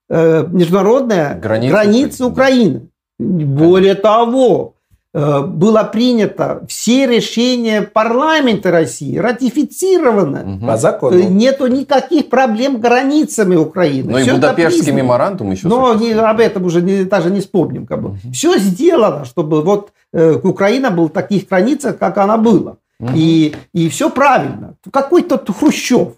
э, 0.09 0.47
международные 0.47 1.35
Границы 1.35 1.71
границы, 1.71 2.25
Украины. 2.25 2.89
Более 3.19 3.95
того, 3.95 4.75
было 5.13 5.83
принято 5.83 6.65
все 6.69 7.07
решения 7.07 7.83
парламента 7.83 8.71
России, 8.71 9.19
ратифицировано. 9.19 10.43
Мгм. 10.45 10.67
По 10.67 10.73
Э, 10.73 10.77
закону. 10.77 11.19
Нету 11.29 11.67
никаких 11.67 12.29
проблем 12.29 12.77
с 12.77 12.81
границами 12.81 13.57
Украины. 13.57 14.13
Ну 14.13 14.19
и 14.19 14.31
Будапештский 14.31 14.93
меморандум 14.93 15.51
еще 15.51 15.67
Но 15.69 15.95
не, 15.95 16.13
об 16.13 16.39
этом 16.39 16.65
уже 16.65 16.81
не- 16.83 17.05
даже 17.05 17.31
не 17.31 17.41
вспомним. 17.41 17.87
Как 17.87 18.01
бы. 18.03 18.17
Все 18.33 18.57
сделано, 18.59 19.25
чтобы 19.25 19.63
вот 19.63 19.91
э, 20.13 20.33
Украина 20.43 20.91
была 20.91 21.07
в 21.09 21.13
таких 21.13 21.49
границах, 21.49 21.99
как 21.99 22.19
она 22.19 22.37
была. 22.37 22.77
Мгм. 23.01 23.15
И, 23.17 23.55
и 23.73 23.89
все 23.89 24.11
правильно. 24.11 24.75
Какой 24.93 25.23
тут 25.23 25.51
Хрущев? 25.57 26.09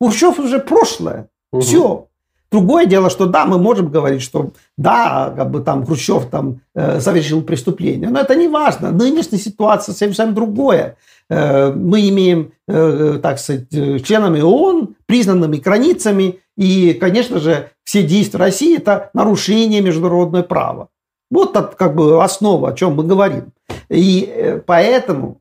Хрущев 0.00 0.38
уже 0.38 0.58
прошлое. 0.60 1.28
Мгм. 1.52 1.62
Все. 1.62 2.06
Другое 2.54 2.86
дело, 2.86 3.10
что 3.10 3.26
да, 3.26 3.46
мы 3.46 3.58
можем 3.58 3.88
говорить, 3.88 4.22
что 4.22 4.52
да, 4.76 5.34
как 5.36 5.50
бы 5.50 5.58
там 5.58 5.84
Хрущев 5.84 6.26
там 6.26 6.60
э, 6.76 7.00
совершил 7.00 7.42
преступление, 7.42 8.08
но 8.10 8.20
это 8.20 8.36
не 8.36 8.46
важно. 8.46 8.92
Нынешняя 8.92 9.40
ситуация 9.40 9.92
совсем 9.92 10.34
другое. 10.34 10.96
Э, 11.28 11.72
мы 11.72 12.08
имеем, 12.08 12.52
э, 12.68 13.18
так 13.20 13.40
сказать, 13.40 13.66
э, 13.72 13.98
членами 13.98 14.40
ООН, 14.40 14.94
признанными 15.06 15.56
границами, 15.56 16.38
и, 16.56 16.92
конечно 16.92 17.40
же, 17.40 17.70
все 17.82 18.04
действия 18.04 18.38
России– 18.38 18.76
это 18.78 19.10
нарушение 19.14 19.80
международного 19.80 20.44
права. 20.44 20.90
Вот 21.32 21.56
это 21.56 21.74
как 21.76 21.96
бы 21.96 22.22
основа, 22.22 22.68
о 22.68 22.74
чем 22.74 22.94
мы 22.94 23.02
говорим. 23.02 23.52
И 23.88 24.32
э, 24.32 24.60
поэтому 24.64 25.40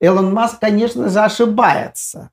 Элон 0.00 0.32
Маск, 0.32 0.60
конечно 0.60 1.10
же, 1.10 1.20
ошибается. 1.20 2.30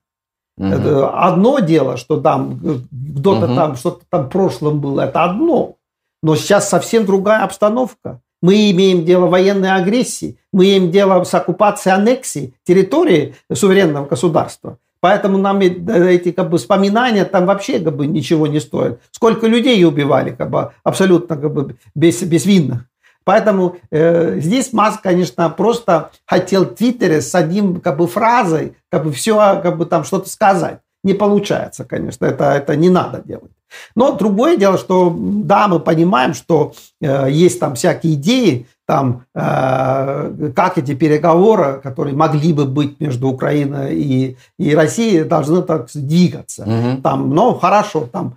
Это 0.58 1.08
одно 1.10 1.58
дело, 1.60 1.96
что 1.96 2.20
там 2.20 2.60
э, 2.62 2.76
кто-то 3.18 3.46
Мгм. 3.46 3.56
там, 3.56 3.76
что-то 3.76 4.04
там 4.10 4.26
в 4.26 4.28
прошлом 4.28 4.80
было, 4.80 5.02
это 5.02 5.24
одно. 5.24 5.76
Но 6.22 6.36
сейчас 6.36 6.68
совсем 6.68 7.04
другая 7.06 7.42
обстановка. 7.42 8.20
Мы 8.42 8.70
имеем 8.70 9.04
дело 9.04 9.26
военной 9.26 9.70
агрессии, 9.72 10.36
мы 10.52 10.64
имеем 10.64 10.90
дело 10.90 11.22
с 11.24 11.32
оккупацией, 11.34 11.94
аннексией 11.94 12.54
территории 12.64 13.34
суверенного 13.52 14.06
государства. 14.06 14.78
Поэтому 15.00 15.38
нам 15.38 15.60
эти 15.60 16.30
как 16.30 16.50
бы, 16.50 16.58
вспоминания 16.58 17.24
там 17.24 17.46
вообще 17.46 17.80
как 17.80 17.96
бы, 17.96 18.06
ничего 18.06 18.46
не 18.46 18.60
стоят. 18.60 19.00
Сколько 19.10 19.46
людей 19.48 19.84
убивали 19.84 20.30
как 20.30 20.50
бы, 20.50 20.72
абсолютно 20.84 21.36
как 21.36 21.52
бы, 21.52 21.76
без, 21.94 22.22
безвинных. 22.22 22.84
Поэтому 23.24 23.76
э, 23.90 24.38
здесь 24.40 24.72
Маск, 24.72 25.02
конечно, 25.02 25.48
просто 25.50 26.10
хотел 26.26 26.64
в 26.64 26.74
Твиттере 26.74 27.20
с 27.20 27.34
одним 27.34 27.80
как 27.80 27.96
бы 27.96 28.06
фразой 28.06 28.74
как 28.90 29.04
бы 29.04 29.12
все 29.12 29.36
как 29.62 29.78
бы 29.78 29.86
там 29.86 30.04
что-то 30.04 30.28
сказать. 30.28 30.78
не 31.04 31.14
получается, 31.14 31.84
конечно. 31.84 32.26
Это, 32.26 32.52
это 32.52 32.76
не 32.76 32.90
надо 32.90 33.22
делать. 33.24 33.50
Но 33.94 34.12
другое 34.12 34.56
дело, 34.56 34.78
что 34.78 35.14
да, 35.16 35.68
мы 35.68 35.80
понимаем, 35.80 36.34
что 36.34 36.74
э, 37.00 37.28
есть 37.30 37.58
там 37.58 37.74
всякие 37.74 38.14
идеи, 38.14 38.66
там, 38.86 39.24
э, 39.34 40.50
как 40.54 40.78
эти 40.78 40.94
переговоры, 40.94 41.80
которые 41.82 42.14
могли 42.14 42.52
бы 42.52 42.66
быть 42.66 43.00
между 43.00 43.28
Украиной 43.28 43.94
и, 43.94 44.36
и 44.58 44.74
Россией, 44.74 45.24
должны 45.24 45.62
так 45.62 45.88
двигаться. 45.94 46.64
Мгм. 46.66 47.02
Там, 47.02 47.30
ну, 47.30 47.54
хорошо, 47.54 48.08
там, 48.12 48.36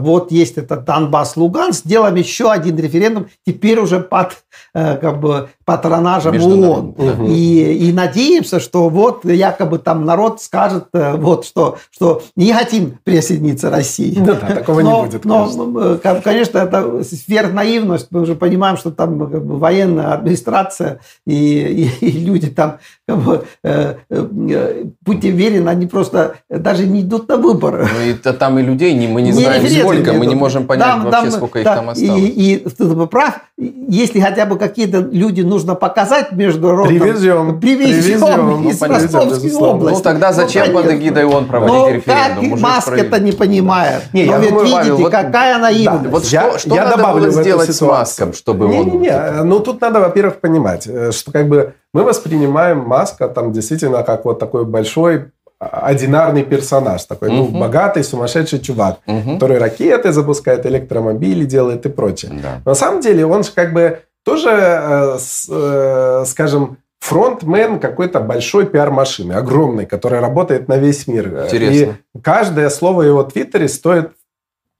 вот 0.00 0.32
есть 0.32 0.58
этот 0.58 0.84
Донбасс, 0.84 1.36
Луганск, 1.36 1.84
сделаем 1.84 2.16
еще 2.16 2.50
один 2.50 2.76
референдум, 2.78 3.28
теперь 3.46 3.78
уже 3.78 4.00
под, 4.00 4.44
э, 4.74 4.96
как 4.96 5.20
бы, 5.20 5.48
патронажем 5.64 6.34
ООН. 6.40 6.94
Да. 6.98 7.24
И, 7.28 7.88
и 7.88 7.92
надеемся, 7.92 8.60
что 8.60 8.88
вот 8.88 9.24
якобы 9.24 9.78
там 9.78 10.04
народ 10.04 10.40
скажет, 10.42 10.86
э, 10.92 11.16
вот, 11.16 11.44
что, 11.44 11.78
что 11.90 12.22
не 12.36 12.52
хотим 12.52 12.98
присоединиться 13.04 13.70
России. 13.70 14.14
Ну 14.18 14.26
да, 14.26 14.34
такого 14.34 14.80
не 14.80 14.90
Но- 14.90 15.04
будет, 15.04 15.24
Но, 15.24 15.44
конечно. 15.46 15.78
э, 15.78 15.98
ко- 16.02 16.20
конечно, 16.22 16.58
это 16.58 17.02
сверхнаивность. 17.04 18.08
Мы 18.10 18.20
уже 18.20 18.34
понимаем, 18.34 18.76
что 18.76 18.90
там 18.90 19.18
как 19.30 19.44
бы, 19.44 19.58
военная 19.58 20.12
администрация 20.14 21.00
и, 21.26 21.88
и- 22.00 22.06
и 22.06 22.10
люди 22.24 22.48
там, 22.48 22.78
как 23.06 23.18
бы, 23.18 23.44
э, 23.64 23.94
э, 24.10 24.84
будьте 25.04 25.28
уверены, 25.28 25.68
они 25.68 25.86
просто 25.86 26.36
даже 26.48 26.86
не 26.86 27.00
идут 27.02 27.28
на 27.28 27.36
выборы. 27.36 27.86
Ну, 27.92 28.10
и 28.10 28.14
там 28.14 28.58
и 28.58 28.62
людей 28.62 28.94
не, 28.94 29.06
мы 29.08 29.22
не, 29.22 29.30
Не 29.30 29.32
знаем 29.42 29.66
сколько, 29.68 30.12
мы 30.12 30.26
не 30.26 30.34
можем 30.34 30.66
понять 30.66 30.86
Там- 30.86 31.04
вообще, 31.04 31.20
там, 31.22 31.30
сколько 31.30 31.58
их 31.58 31.64
да, 31.64 31.76
там 31.76 31.90
осталось. 31.90 32.20
И, 32.22 32.54
и 32.54 32.56
ты 32.68 33.06
прав, 33.06 33.40
если 33.58 34.20
хотя 34.20 34.46
бы 34.46 34.56
какие-то 34.58 35.00
люди 35.00 35.42
нужно 35.52 35.74
показать 35.74 36.32
международным... 36.32 36.98
Привезем. 37.00 37.60
Привезем, 37.60 38.20
Привезем. 38.20 38.68
из 38.68 38.80
Ну, 38.80 38.88
Ростовской 38.88 39.26
безусловно. 39.48 39.74
области. 39.76 39.96
Ну, 39.98 40.02
тогда 40.02 40.32
зачем 40.32 40.72
под 40.72 40.82
конечно. 40.86 41.00
эгидой 41.02 41.24
ООН 41.24 41.44
проводить 41.46 41.74
Ну, 41.76 41.92
референдум? 41.92 42.44
как 42.44 42.52
Уже 42.54 42.62
Маск 42.62 42.86
провели. 42.88 43.06
это 43.08 43.18
не 43.20 43.32
понимает. 43.32 44.02
Не, 44.12 44.24
Но 44.24 44.32
я 44.32 44.38
ведь 44.38 44.48
думаю, 44.48 44.64
видите, 44.66 44.80
Павел, 44.82 44.96
вот- 44.98 45.10
какая 45.12 45.58
наивность. 45.58 46.06
Вот 46.10 46.24
Я- 46.24 46.50
что, 46.50 46.58
что 46.58 46.74
я 46.74 46.84
надо 46.84 46.96
добавлю 46.96 47.30
было 47.30 47.42
сделать 47.42 47.70
с 47.70 47.74
ситуацию. 47.74 48.26
Маском, 48.26 48.32
чтобы 48.32 48.64
он... 48.66 48.70
Не-не-не, 48.72 49.42
ну 49.44 49.60
тут 49.60 49.80
надо, 49.80 50.00
во-первых, 50.00 50.40
понимать, 50.40 50.86
э, 50.86 51.12
что 51.12 51.30
как 51.32 51.48
бы 51.48 51.74
мы 51.92 52.04
воспринимаем 52.04 52.78
Маска 52.78 53.28
там 53.28 53.52
действительно 53.52 54.02
как 54.02 54.24
вот 54.24 54.38
такой 54.38 54.64
большой 54.64 55.26
а, 55.64 55.86
одинарный 55.86 56.42
персонаж, 56.42 57.04
такой 57.04 57.28
ну, 57.30 57.44
Мгм. 57.44 57.60
богатый, 57.60 58.02
сумасшедший 58.02 58.58
чувак, 58.58 58.96
Мгм. 59.06 59.34
который 59.34 59.58
ракеты 59.58 60.10
запускает, 60.10 60.66
электромобили 60.66 61.44
делает 61.44 61.86
и 61.86 61.88
прочее. 61.88 62.32
Да. 62.42 62.60
На 62.64 62.74
самом 62.74 63.00
деле 63.00 63.24
он 63.26 63.44
же 63.44 63.50
как 63.54 63.72
бы 63.72 64.00
тоже, 64.24 64.50
э, 64.50 65.18
э, 65.50 66.24
скажем, 66.26 66.78
фронтмен 67.00 67.80
какой-то 67.80 68.20
большой 68.20 68.66
пиар-машины, 68.66 69.32
огромной, 69.32 69.86
которая 69.86 70.20
работает 70.20 70.68
на 70.68 70.76
весь 70.76 71.06
мир. 71.08 71.44
Интересно. 71.44 71.96
И 72.14 72.18
каждое 72.20 72.70
слово 72.70 73.02
его 73.02 73.22
Твиттере 73.24 73.66
стоит 73.68 74.12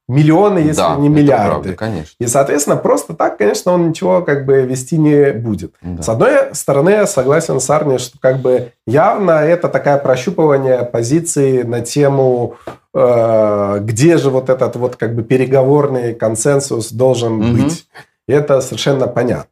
миллионы, 0.09 0.59
если 0.59 0.80
Да, 0.82 0.97
не 0.97 1.09
это 1.09 1.16
миллиарды. 1.16 1.49
правда, 1.51 1.72
конечно. 1.74 2.14
И, 2.18 2.26
соответственно, 2.26 2.76
просто 2.76 3.14
так, 3.14 3.38
конечно, 3.38 3.72
он 3.72 3.88
ничего 3.88 4.20
как 4.22 4.45
бы 4.47 4.62
вести 4.62 4.99
не 4.99 5.32
будет. 5.32 5.74
Да. 5.80 6.03
С 6.03 6.09
одной 6.09 6.55
стороны, 6.55 6.90
я 6.90 7.07
согласен 7.07 7.59
с 7.61 7.70
Арни, 7.70 7.99
что 7.99 8.18
как 8.20 8.38
бы 8.40 8.72
явно 8.86 9.32
это 9.32 9.68
такое 9.68 9.97
прощупывание 9.99 10.84
позиции 10.84 11.62
на 11.62 11.80
тему, 11.80 12.57
э, 12.95 13.78
где 13.80 14.16
же 14.18 14.30
вот 14.30 14.51
этот 14.51 14.76
вот 14.76 14.97
как 14.97 15.14
бы 15.14 15.22
переговорный 15.22 16.14
консенсус 16.14 16.93
должен 16.93 17.34
Мгм. 17.34 17.53
быть. 17.64 17.86
Это 18.28 18.60
совершенно 18.60 19.06
понятно. 19.06 19.48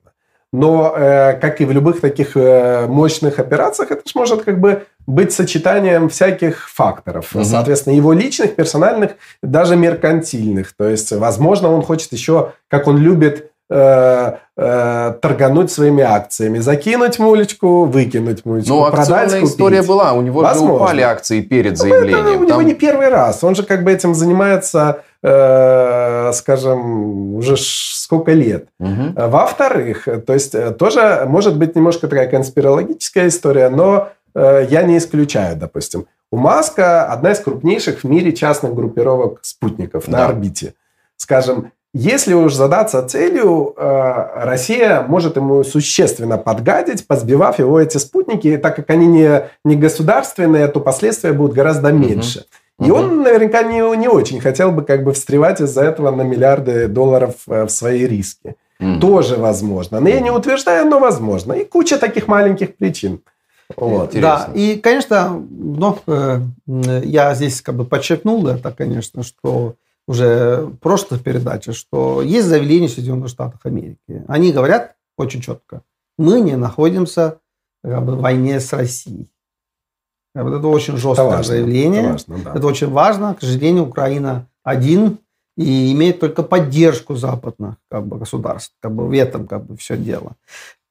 Но, 0.52 0.94
э, 0.96 1.34
как 1.34 1.60
и 1.60 1.64
в 1.64 1.70
любых 1.70 2.00
таких 2.00 2.36
э, 2.36 2.86
мощных 2.88 3.38
операциях, 3.38 3.92
это 3.92 4.02
же 4.04 4.12
может 4.16 4.42
как 4.42 4.58
бы 4.60 4.84
быть 5.06 5.32
сочетанием 5.32 6.08
всяких 6.08 6.68
факторов. 6.68 7.32
Мгм. 7.34 7.44
Соответственно, 7.44 7.94
его 7.94 8.12
личных, 8.12 8.56
персональных, 8.56 9.12
даже 9.42 9.76
меркантильных. 9.76 10.72
То 10.76 10.88
есть, 10.88 11.12
возможно, 11.12 11.68
он 11.70 11.82
хочет 11.82 12.12
еще, 12.12 12.52
как 12.68 12.88
он 12.88 12.98
любит, 12.98 13.49
э, 13.70 14.32
э, 14.56 15.14
торгануть 15.22 15.70
своими 15.70 16.02
акциями. 16.02 16.58
Закинуть 16.58 17.18
мулечку, 17.18 17.84
выкинуть 17.84 18.44
мулечку, 18.44 18.74
Ну, 18.74 18.90
продать, 18.90 19.32
купить. 19.32 19.48
история 19.48 19.82
была. 19.82 20.12
У 20.12 20.22
него 20.22 20.40
Возможно. 20.42 20.76
же 20.78 20.82
упали 20.84 21.00
акции 21.02 21.40
перед 21.40 21.78
Ну, 21.78 21.84
это 21.86 21.88
заявлением. 22.00 22.40
у 22.40 22.44
него 22.44 22.58
Там- 22.58 22.66
не 22.66 22.74
первый 22.74 23.08
раз. 23.08 23.44
Он 23.44 23.54
же 23.54 23.62
как 23.62 23.84
бы 23.84 23.92
этим 23.92 24.14
занимается, 24.14 25.02
э, 25.22 26.32
скажем, 26.34 27.34
уже 27.36 27.56
сколько 27.56 28.32
лет. 28.32 28.66
Мгм. 28.78 29.14
Во-вторых, 29.16 30.08
то 30.26 30.32
есть 30.34 30.54
тоже 30.76 31.24
может 31.28 31.56
быть 31.56 31.76
немножко 31.76 32.08
такая 32.08 32.28
конспирологическая 32.28 33.28
история, 33.28 33.68
но 33.70 34.08
э, 34.34 34.66
я 34.70 34.82
не 34.82 34.96
исключаю, 34.98 35.56
допустим. 35.56 36.06
У 36.32 36.36
Маска 36.36 37.04
одна 37.04 37.32
из 37.32 37.40
крупнейших 37.40 38.00
в 38.00 38.04
мире 38.04 38.32
частных 38.32 38.74
группировок 38.74 39.40
спутников 39.42 40.06
на 40.06 40.18
Да. 40.18 40.26
орбите. 40.28 40.74
Скажем, 41.16 41.72
если 41.92 42.34
уж 42.34 42.54
задаться 42.54 43.02
целью, 43.02 43.74
э, 43.76 44.26
Россия 44.44 45.02
может 45.02 45.36
ему 45.36 45.64
существенно 45.64 46.38
подгадить, 46.38 47.06
подсбивав 47.06 47.58
его 47.58 47.80
эти 47.80 47.98
спутники, 47.98 48.48
и 48.48 48.56
так 48.56 48.76
как 48.76 48.90
они 48.90 49.06
не, 49.06 49.42
не 49.64 49.74
государственные, 49.76 50.68
то 50.68 50.80
последствия 50.80 51.32
будут 51.32 51.54
гораздо 51.54 51.90
меньше. 51.90 52.44
И 52.78 52.84
Мгм. 52.84 52.92
он 52.92 53.22
наверняка 53.22 53.62
не, 53.62 53.80
не 53.96 54.08
очень 54.08 54.40
хотел 54.40 54.70
бы 54.70 54.82
как 54.82 55.02
бы 55.04 55.12
встревать 55.12 55.60
из-за 55.60 55.82
этого 55.82 56.10
на 56.10 56.22
миллиарды 56.22 56.86
долларов 56.86 57.34
э, 57.48 57.64
в 57.64 57.70
свои 57.70 58.06
риски. 58.06 58.54
Мгм. 58.78 59.00
Тоже 59.00 59.36
возможно. 59.36 60.00
Но 60.00 60.08
я 60.08 60.20
не 60.20 60.30
утверждаю, 60.30 60.86
но 60.86 61.00
возможно. 61.00 61.52
И 61.54 61.64
куча 61.64 61.98
таких 61.98 62.28
маленьких 62.28 62.76
причин. 62.76 63.20
Вот. 63.76 64.14
Интересно. 64.14 64.46
Да, 64.48 64.52
и, 64.54 64.76
конечно, 64.76 65.42
ну, 65.50 65.98
э, 66.06 66.40
я 67.04 67.34
здесь 67.34 67.60
как 67.62 67.74
бы 67.74 67.84
подчеркнул 67.84 68.46
это, 68.48 68.70
конечно, 68.70 69.22
что 69.22 69.74
уже 70.10 70.62
в 70.62 70.76
прошлых 70.78 71.22
передачах, 71.22 71.76
что 71.76 72.20
есть 72.20 72.48
заявление 72.48 72.88
Соединенных 72.88 73.28
Штатов 73.28 73.60
Америки. 73.62 74.24
Они 74.26 74.50
говорят 74.50 74.96
очень 75.16 75.40
четко, 75.40 75.82
мы 76.18 76.40
не 76.40 76.56
находимся 76.56 77.38
как 77.84 78.04
бы, 78.04 78.16
в 78.16 78.20
войне 78.20 78.58
с 78.58 78.72
Россией. 78.72 79.30
Бы 80.34 80.56
Это 80.56 80.66
очень 80.66 80.94
Это 80.94 81.02
жесткое 81.02 81.26
важно. 81.28 81.44
заявление. 81.44 82.00
Это 82.00 82.12
важно, 82.12 82.38
да. 82.44 82.52
Это 82.56 82.66
очень 82.66 82.90
важно. 82.90 83.34
К 83.36 83.40
сожалению, 83.40 83.84
Украина 83.86 84.48
один 84.64 85.18
и 85.56 85.92
имеет 85.92 86.18
только 86.18 86.42
поддержку 86.42 87.14
западных 87.14 87.76
как 87.88 88.04
бы, 88.04 88.18
государств 88.18 88.74
как 88.80 88.92
бы, 88.92 89.06
в 89.06 89.12
этом 89.12 89.46
как 89.46 89.64
бы, 89.64 89.76
все 89.76 89.96
дело. 89.96 90.32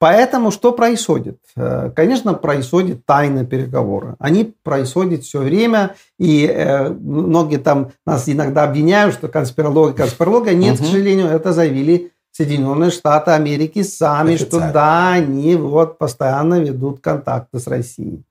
Поэтому 0.04 0.50
что 0.50 0.72
происходит? 0.72 1.36
Э, 1.56 1.90
Конечно, 1.94 2.32
происходят 2.32 3.04
тайные 3.04 3.44
переговоры. 3.44 4.16
Они 4.18 4.54
происходят 4.62 5.24
все 5.24 5.40
время, 5.40 5.94
и 6.18 6.46
э, 6.46 6.88
многие 6.88 7.58
там 7.58 7.90
нас 8.06 8.26
иногда 8.26 8.64
обвиняют, 8.64 9.12
что 9.14 9.28
конспирология, 9.28 9.94
конспирология. 9.94 10.54
Нет, 10.54 10.78
к 10.78 10.80
Мгм. 10.80 10.86
сожалению, 10.88 11.26
это 11.28 11.52
заявили 11.52 12.12
Соединенные 12.32 12.90
Штаты 12.90 13.32
Америки 13.32 13.82
сами, 13.82 14.36
что 14.36 14.46
Официально. 14.56 14.72
да, 14.72 15.12
они 15.12 15.54
вот 15.56 15.98
постоянно 15.98 16.60
ведут 16.60 17.00
контакты 17.00 17.58
с 17.58 17.66
Россией. 17.66 18.22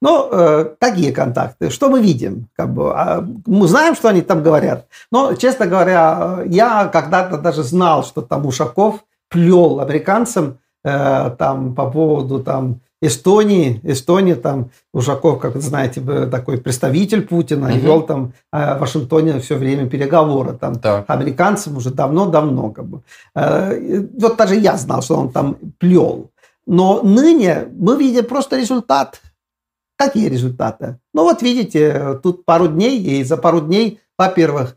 Ну, 0.00 0.26
э, 0.32 0.70
какие 0.80 1.10
контакты? 1.12 1.68
Что 1.68 1.90
мы 1.90 2.00
видим? 2.00 2.48
Как 2.56 2.72
бы, 2.72 2.94
а, 2.94 3.22
мы 3.44 3.68
знаем, 3.68 3.94
что 3.94 4.08
они 4.08 4.22
там 4.22 4.42
говорят. 4.42 4.86
Но, 5.12 5.34
честно 5.34 5.66
говоря, 5.66 6.38
я 6.46 6.86
когда-то 6.90 7.36
даже 7.36 7.62
знал, 7.62 8.04
что 8.04 8.22
там 8.22 8.46
Ушаков 8.46 9.04
плел 9.28 9.80
американцам 9.80 10.56
э, 10.84 11.30
там 11.38 11.74
по 11.74 11.90
поводу 11.90 12.42
там 12.42 12.80
Эстонии, 13.02 13.80
Эстонии 13.82 14.34
там 14.34 14.70
Ушаков, 14.92 15.40
как 15.40 15.54
вы 15.54 15.60
знаете, 15.62 16.02
такой 16.30 16.58
представитель 16.58 17.22
Путина, 17.22 17.68
Мгм. 17.68 17.78
вел 17.78 18.02
там 18.02 18.32
э, 18.52 18.76
в 18.76 18.80
Вашингтоне 18.80 19.40
все 19.40 19.56
время 19.56 19.88
переговоры 19.88 20.52
там 20.52 20.74
Так. 20.74 21.04
американцам 21.08 21.76
уже 21.76 21.90
давно-давно. 21.90 22.70
Как 22.70 22.84
бы. 22.84 23.00
Э, 23.34 24.02
Вот 24.20 24.36
даже 24.36 24.54
я 24.56 24.76
знал, 24.76 25.00
что 25.02 25.16
он 25.16 25.30
там 25.30 25.56
плел. 25.78 26.30
Но 26.66 27.00
ныне 27.02 27.68
мы 27.78 27.96
видим 27.96 28.24
просто 28.26 28.56
результат. 28.58 29.20
Какие 29.96 30.28
результаты? 30.28 30.96
Ну 31.14 31.22
вот 31.24 31.42
видите, 31.42 32.18
тут 32.22 32.44
пару 32.44 32.68
дней, 32.68 32.98
и 33.02 33.24
за 33.24 33.36
пару 33.36 33.60
дней, 33.60 33.98
во-первых, 34.18 34.76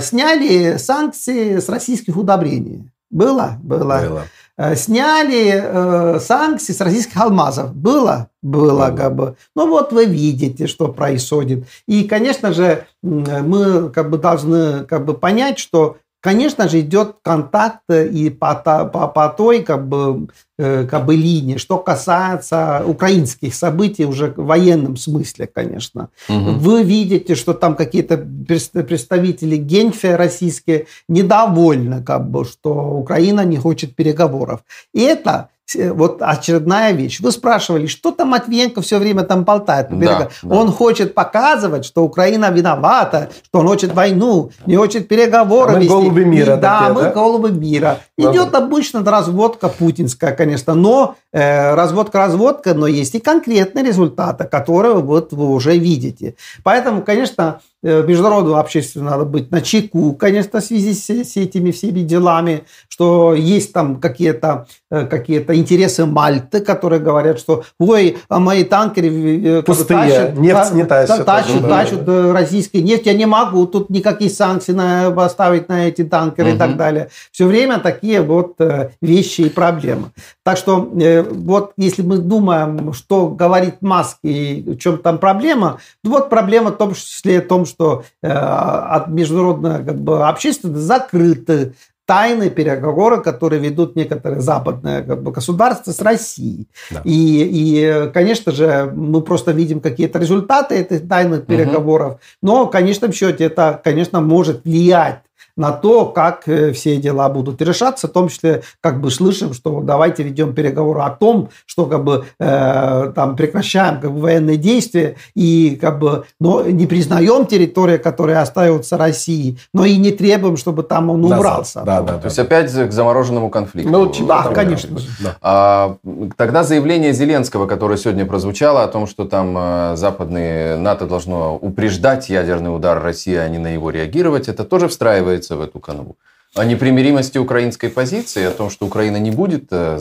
сняли 0.00 0.76
санкции 0.78 1.58
с 1.58 1.68
российских 1.68 2.16
удобрений. 2.16 2.90
Было? 3.10 3.58
Было. 3.62 4.00
Было. 4.00 4.22
Э, 4.62 4.76
Сняли 4.76 5.54
э, 5.54 6.20
санкции 6.20 6.74
с 6.74 6.80
российских 6.82 7.16
алмазов. 7.16 7.74
Было? 7.74 8.28
Было, 8.42 8.94
как 8.94 9.16
бы. 9.16 9.36
Ну 9.56 9.66
вот 9.66 9.90
вы 9.90 10.04
видите, 10.04 10.66
что 10.66 10.88
происходит. 10.88 11.64
И, 11.88 12.04
конечно 12.04 12.52
же, 12.52 12.84
м, 13.02 13.24
мы 13.48 13.88
как 13.88 14.10
бы 14.10 14.18
должны 14.18 14.84
как 14.84 15.06
бы 15.06 15.14
понять, 15.14 15.58
что, 15.58 15.96
конечно 16.20 16.68
же, 16.68 16.80
идет 16.80 17.16
контакт 17.22 17.80
и 17.90 18.30
по, 18.30 18.54
по, 18.54 19.08
по 19.08 19.28
той 19.28 19.62
как 19.62 19.88
бы, 19.88 20.28
э, 20.58 20.86
как 20.86 21.06
бы 21.06 21.16
линии, 21.16 21.56
что 21.56 21.78
касается 21.78 22.82
украинских 22.86 23.54
событий 23.54 24.04
уже 24.04 24.32
в 24.36 24.44
военном 24.44 24.96
смысле, 24.96 25.46
конечно. 25.46 26.10
Мгм. 26.28 26.58
Вы 26.58 26.82
видите, 26.82 27.34
что 27.34 27.54
там 27.54 27.74
какие-то 27.74 28.18
представители 28.18 29.56
Генфа 29.56 30.16
российские 30.16 30.86
недовольны, 31.08 32.02
как 32.02 32.30
бы, 32.30 32.44
что 32.44 32.74
Украина 32.74 33.44
не 33.44 33.56
хочет 33.56 33.96
переговоров. 33.96 34.60
И 34.92 35.00
это 35.00 35.48
вот 35.74 36.18
очередная 36.20 36.92
вещь. 36.92 37.20
Вы 37.20 37.32
спрашивали, 37.32 37.86
что 37.86 38.10
там 38.10 38.28
Матвиенко 38.28 38.82
все 38.82 38.98
время 38.98 39.22
там 39.22 39.44
болтает? 39.44 39.88
Да, 39.90 40.30
да. 40.42 40.54
Он 40.54 40.72
хочет 40.72 41.14
показывать, 41.14 41.84
что 41.84 42.02
Украина 42.04 42.50
виновата, 42.50 43.30
что 43.44 43.60
он 43.60 43.68
хочет 43.68 43.94
войну, 43.94 44.50
не 44.66 44.76
хочет 44.76 45.08
переговоры 45.08 45.70
а 45.70 45.74
мы 45.74 45.80
вести. 45.80 45.92
голуби 45.92 46.24
мира. 46.24 46.56
И, 46.56 46.60
да, 46.60 46.78
такие, 46.78 46.94
мы 46.94 47.02
да? 47.02 47.12
голуби 47.12 47.50
мира. 47.50 47.98
Идет 48.16 48.54
обычно 48.54 49.04
разводка 49.04 49.68
путинская, 49.68 50.32
конечно, 50.32 50.74
но 50.74 51.16
разводка-разводка, 51.32 52.74
но 52.74 52.86
есть 52.86 53.14
и 53.14 53.20
конкретные 53.20 53.84
результаты, 53.84 54.44
которые 54.44 54.94
вот 54.94 55.32
вы 55.32 55.50
уже 55.50 55.76
видите. 55.78 56.34
Поэтому, 56.64 57.02
конечно, 57.02 57.60
Э, 57.82 58.02
международного 58.02 58.60
общества 58.60 59.00
надо 59.00 59.24
быть 59.24 59.50
на 59.50 59.62
чеку, 59.62 60.12
конечно, 60.12 60.60
в 60.60 60.64
связи 60.64 60.92
с, 60.92 61.08
с 61.08 61.36
этими 61.38 61.70
всеми 61.70 62.00
делами, 62.00 62.64
что 62.90 63.32
есть 63.32 63.72
там 63.72 63.96
какие-то 64.00 64.66
э, 64.90 65.06
какие 65.06 65.38
интересы 65.38 66.04
Мальты, 66.04 66.60
которые 66.60 67.00
говорят, 67.00 67.38
что 67.38 67.64
ой, 67.78 68.18
а 68.28 68.38
мои 68.38 68.64
танкеры 68.64 69.08
э, 69.08 69.62
Пустые, 69.62 69.98
тащат, 69.98 70.36
нефть 70.36 70.72
не 70.74 70.84
тащат. 70.84 71.24
Тащат, 71.24 71.66
тащат 71.66 72.04
да. 72.04 72.32
российские 72.34 72.82
нефть, 72.82 73.06
я 73.06 73.14
не 73.14 73.24
могу 73.24 73.66
тут 73.66 73.88
никаких 73.88 74.30
санкций 74.32 74.74
на, 74.74 75.10
поставить 75.10 75.70
на 75.70 75.88
эти 75.88 76.04
танкеры 76.04 76.50
угу. 76.50 76.56
и 76.56 76.58
так 76.58 76.76
далее. 76.76 77.08
Все 77.32 77.46
время 77.46 77.78
такие 77.78 78.20
вот 78.20 78.56
вещи 79.00 79.42
и 79.42 79.48
проблемы. 79.48 80.10
Так 80.44 80.58
что 80.58 80.90
вот 81.22 81.72
если 81.76 82.02
мы 82.02 82.18
думаем, 82.18 82.92
что 82.92 83.28
говорит 83.28 83.76
Маск 83.80 84.18
и 84.22 84.62
в 84.66 84.78
чем 84.78 84.98
там 84.98 85.18
проблема, 85.18 85.78
вот 86.04 86.30
проблема 86.30 86.70
в 86.70 86.76
том 86.76 86.94
числе 86.94 87.40
в 87.40 87.48
том, 87.48 87.66
что 87.66 88.04
э, 88.22 88.28
от 88.28 89.08
международного 89.08 89.84
как 89.84 90.00
бы, 90.00 90.28
общества 90.28 90.70
закрыты 90.74 91.74
тайные 92.10 92.50
переговоры, 92.50 93.20
которые 93.20 93.60
ведут 93.60 93.94
некоторые 93.94 94.40
западные 94.40 95.02
как 95.02 95.22
бы, 95.22 95.30
государства 95.30 95.92
с 95.92 96.00
Россией. 96.00 96.66
Да. 96.90 97.02
И, 97.04 97.48
и, 97.52 98.10
конечно 98.12 98.50
же, 98.50 98.92
мы 98.92 99.20
просто 99.20 99.52
видим 99.52 99.78
какие-то 99.78 100.18
результаты 100.18 100.74
этих 100.74 101.06
тайных 101.08 101.46
переговоров, 101.46 102.14
угу. 102.14 102.20
но 102.42 102.66
в 102.66 102.70
конечном 102.70 103.12
счете 103.12 103.44
это, 103.44 103.80
конечно, 103.84 104.20
может 104.20 104.64
влиять 104.64 105.20
на 105.60 105.72
то, 105.72 106.06
как 106.06 106.48
э, 106.48 106.72
все 106.72 106.96
дела 106.96 107.28
будут 107.28 107.60
решаться, 107.60 108.08
в 108.08 108.12
том 108.12 108.28
числе, 108.28 108.62
как 108.80 109.00
бы 109.00 109.10
слышим, 109.10 109.52
что 109.52 109.82
давайте 109.82 110.22
ведем 110.22 110.54
переговоры 110.54 111.02
о 111.02 111.10
том, 111.10 111.50
что 111.66 111.84
как 111.84 112.02
бы 112.02 112.24
э, 112.38 113.12
там 113.14 113.36
прекращаем 113.36 114.00
как 114.00 114.10
бы, 114.10 114.20
военные 114.20 114.56
действия 114.56 115.16
и 115.34 115.78
как 115.80 115.98
бы, 115.98 116.24
но 116.40 116.62
не 116.62 116.86
признаем 116.86 117.44
территорию, 117.44 118.02
которая 118.02 118.40
остается 118.40 118.96
России, 118.96 119.58
но 119.74 119.84
и 119.84 119.98
не 119.98 120.12
требуем, 120.12 120.56
чтобы 120.56 120.82
там 120.82 121.10
он 121.10 121.26
убрался. 121.26 121.82
Да, 121.84 122.00
да, 122.00 122.14
да, 122.14 122.18
То 122.18 122.26
есть 122.28 122.38
опять 122.38 122.72
к 122.72 122.92
замороженному 122.92 123.50
конфликту. 123.50 123.90
Ну, 123.92 124.26
да, 124.26 124.44
конечно. 124.54 124.98
Да. 125.20 125.36
А, 125.42 125.96
тогда 126.36 126.64
заявление 126.64 127.12
Зеленского, 127.12 127.66
которое 127.66 127.98
сегодня 127.98 128.24
прозвучало 128.24 128.82
о 128.82 128.88
том, 128.88 129.06
что 129.06 129.26
там 129.26 129.54
э, 129.58 129.96
западные 129.96 130.76
НАТО 130.76 131.06
должно 131.06 131.56
упреждать 131.56 132.30
ядерный 132.30 132.74
удар 132.74 133.02
России, 133.02 133.34
а 133.34 133.46
не 133.46 133.58
на 133.58 133.74
его 133.74 133.90
реагировать, 133.90 134.48
это 134.48 134.64
тоже 134.64 134.88
встраивается 134.88 135.49
вписывается 135.50 135.56
в 135.56 135.60
эту 135.60 135.80
канву. 135.80 136.16
О 136.56 136.64
непримиримости 136.64 137.38
украинской 137.38 137.88
позиции, 137.88 138.44
о 138.44 138.50
том, 138.50 138.70
что 138.70 138.86
Украина 138.86 139.20
не 139.20 139.30
будет 139.30 139.68
э, 139.70 139.98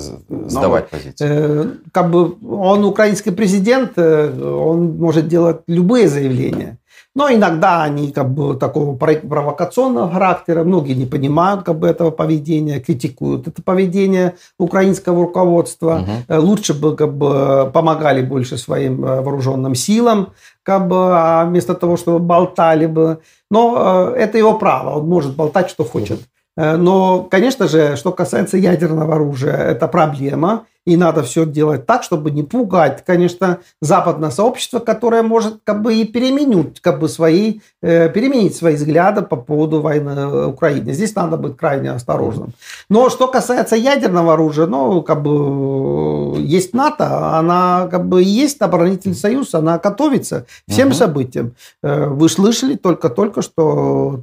сдавать 0.47 0.87
ну, 0.91 0.97
позиции. 0.97 1.27
Э, 1.29 1.65
как 1.91 2.09
бы 2.09 2.37
он 2.49 2.85
украинский 2.85 3.31
президент, 3.31 3.91
э, 3.97 4.31
он 4.41 4.97
может 4.97 5.27
делать 5.27 5.57
любые 5.67 6.07
заявления. 6.07 6.78
Но 7.15 7.29
иногда 7.31 7.83
они 7.83 8.11
как 8.11 8.29
бы 8.31 8.55
такого 8.55 8.95
провокационного 8.95 10.11
характера, 10.11 10.63
многие 10.63 10.93
не 10.93 11.05
понимают 11.05 11.63
как 11.63 11.79
бы 11.79 11.87
этого 11.87 12.11
поведения, 12.11 12.79
критикуют 12.79 13.47
это 13.47 13.63
поведение 13.63 14.35
украинского 14.59 15.23
руководства. 15.23 16.05
Угу. 16.29 16.41
Лучше 16.41 16.73
бы 16.73 16.95
как 16.95 17.17
бы 17.17 17.69
помогали 17.73 18.21
больше 18.21 18.57
своим 18.57 19.03
э, 19.03 19.21
вооруженным 19.21 19.73
силам, 19.73 20.33
как 20.61 20.87
бы, 20.87 20.95
а 20.97 21.45
вместо 21.45 21.73
того, 21.73 21.97
чтобы 21.97 22.19
болтали 22.19 22.85
бы. 22.85 23.19
Но 23.49 24.13
э, 24.15 24.19
это 24.19 24.37
его 24.37 24.53
право, 24.53 24.99
он 24.99 25.09
может 25.09 25.35
болтать, 25.35 25.71
что 25.71 25.83
хочет. 25.83 26.19
Угу. 26.19 26.77
Но, 26.77 27.23
конечно 27.23 27.67
же, 27.67 27.95
что 27.95 28.11
касается 28.11 28.57
ядерного 28.57 29.15
оружия, 29.15 29.55
это 29.55 29.87
проблема. 29.87 30.65
И 30.85 30.97
надо 30.97 31.23
все 31.23 31.45
делать 31.45 31.85
так, 31.85 32.03
чтобы 32.03 32.31
не 32.31 32.43
пугать, 32.43 33.03
конечно, 33.05 33.59
западное 33.81 34.31
сообщество, 34.31 34.79
которое 34.79 35.23
может 35.23 35.59
как 35.63 35.81
бы 35.81 35.93
и 35.93 36.05
переменить, 36.05 36.79
как 36.79 36.99
бы 36.99 37.09
свои, 37.09 37.59
э, 37.81 38.09
переменить 38.09 38.55
свои 38.55 38.75
взгляды 38.75 39.21
по 39.21 39.35
поводу 39.35 39.81
войны 39.81 40.27
в 40.27 40.47
Украине. 40.47 40.93
Здесь 40.93 41.13
надо 41.15 41.37
быть 41.37 41.57
крайне 41.57 41.91
осторожным. 41.91 42.53
Но 42.89 43.09
что 43.09 43.27
касается 43.27 43.75
ядерного 43.75 44.33
оружия, 44.33 44.65
ну, 44.67 45.01
как 45.01 45.21
бы 45.21 46.39
есть 46.39 46.73
НАТО, 46.73 47.37
она 47.37 47.87
как 47.91 48.07
бы 48.07 48.23
есть 48.23 48.61
оборонительный 48.61 49.15
союз, 49.15 49.53
она 49.53 49.77
готовится 49.77 50.45
всем 50.67 50.89
угу. 50.89 50.95
событиям. 50.95 51.53
Э, 51.83 52.07
вы 52.07 52.29
слышали 52.29 52.75
только-только, 52.75 53.41
что 53.41 54.21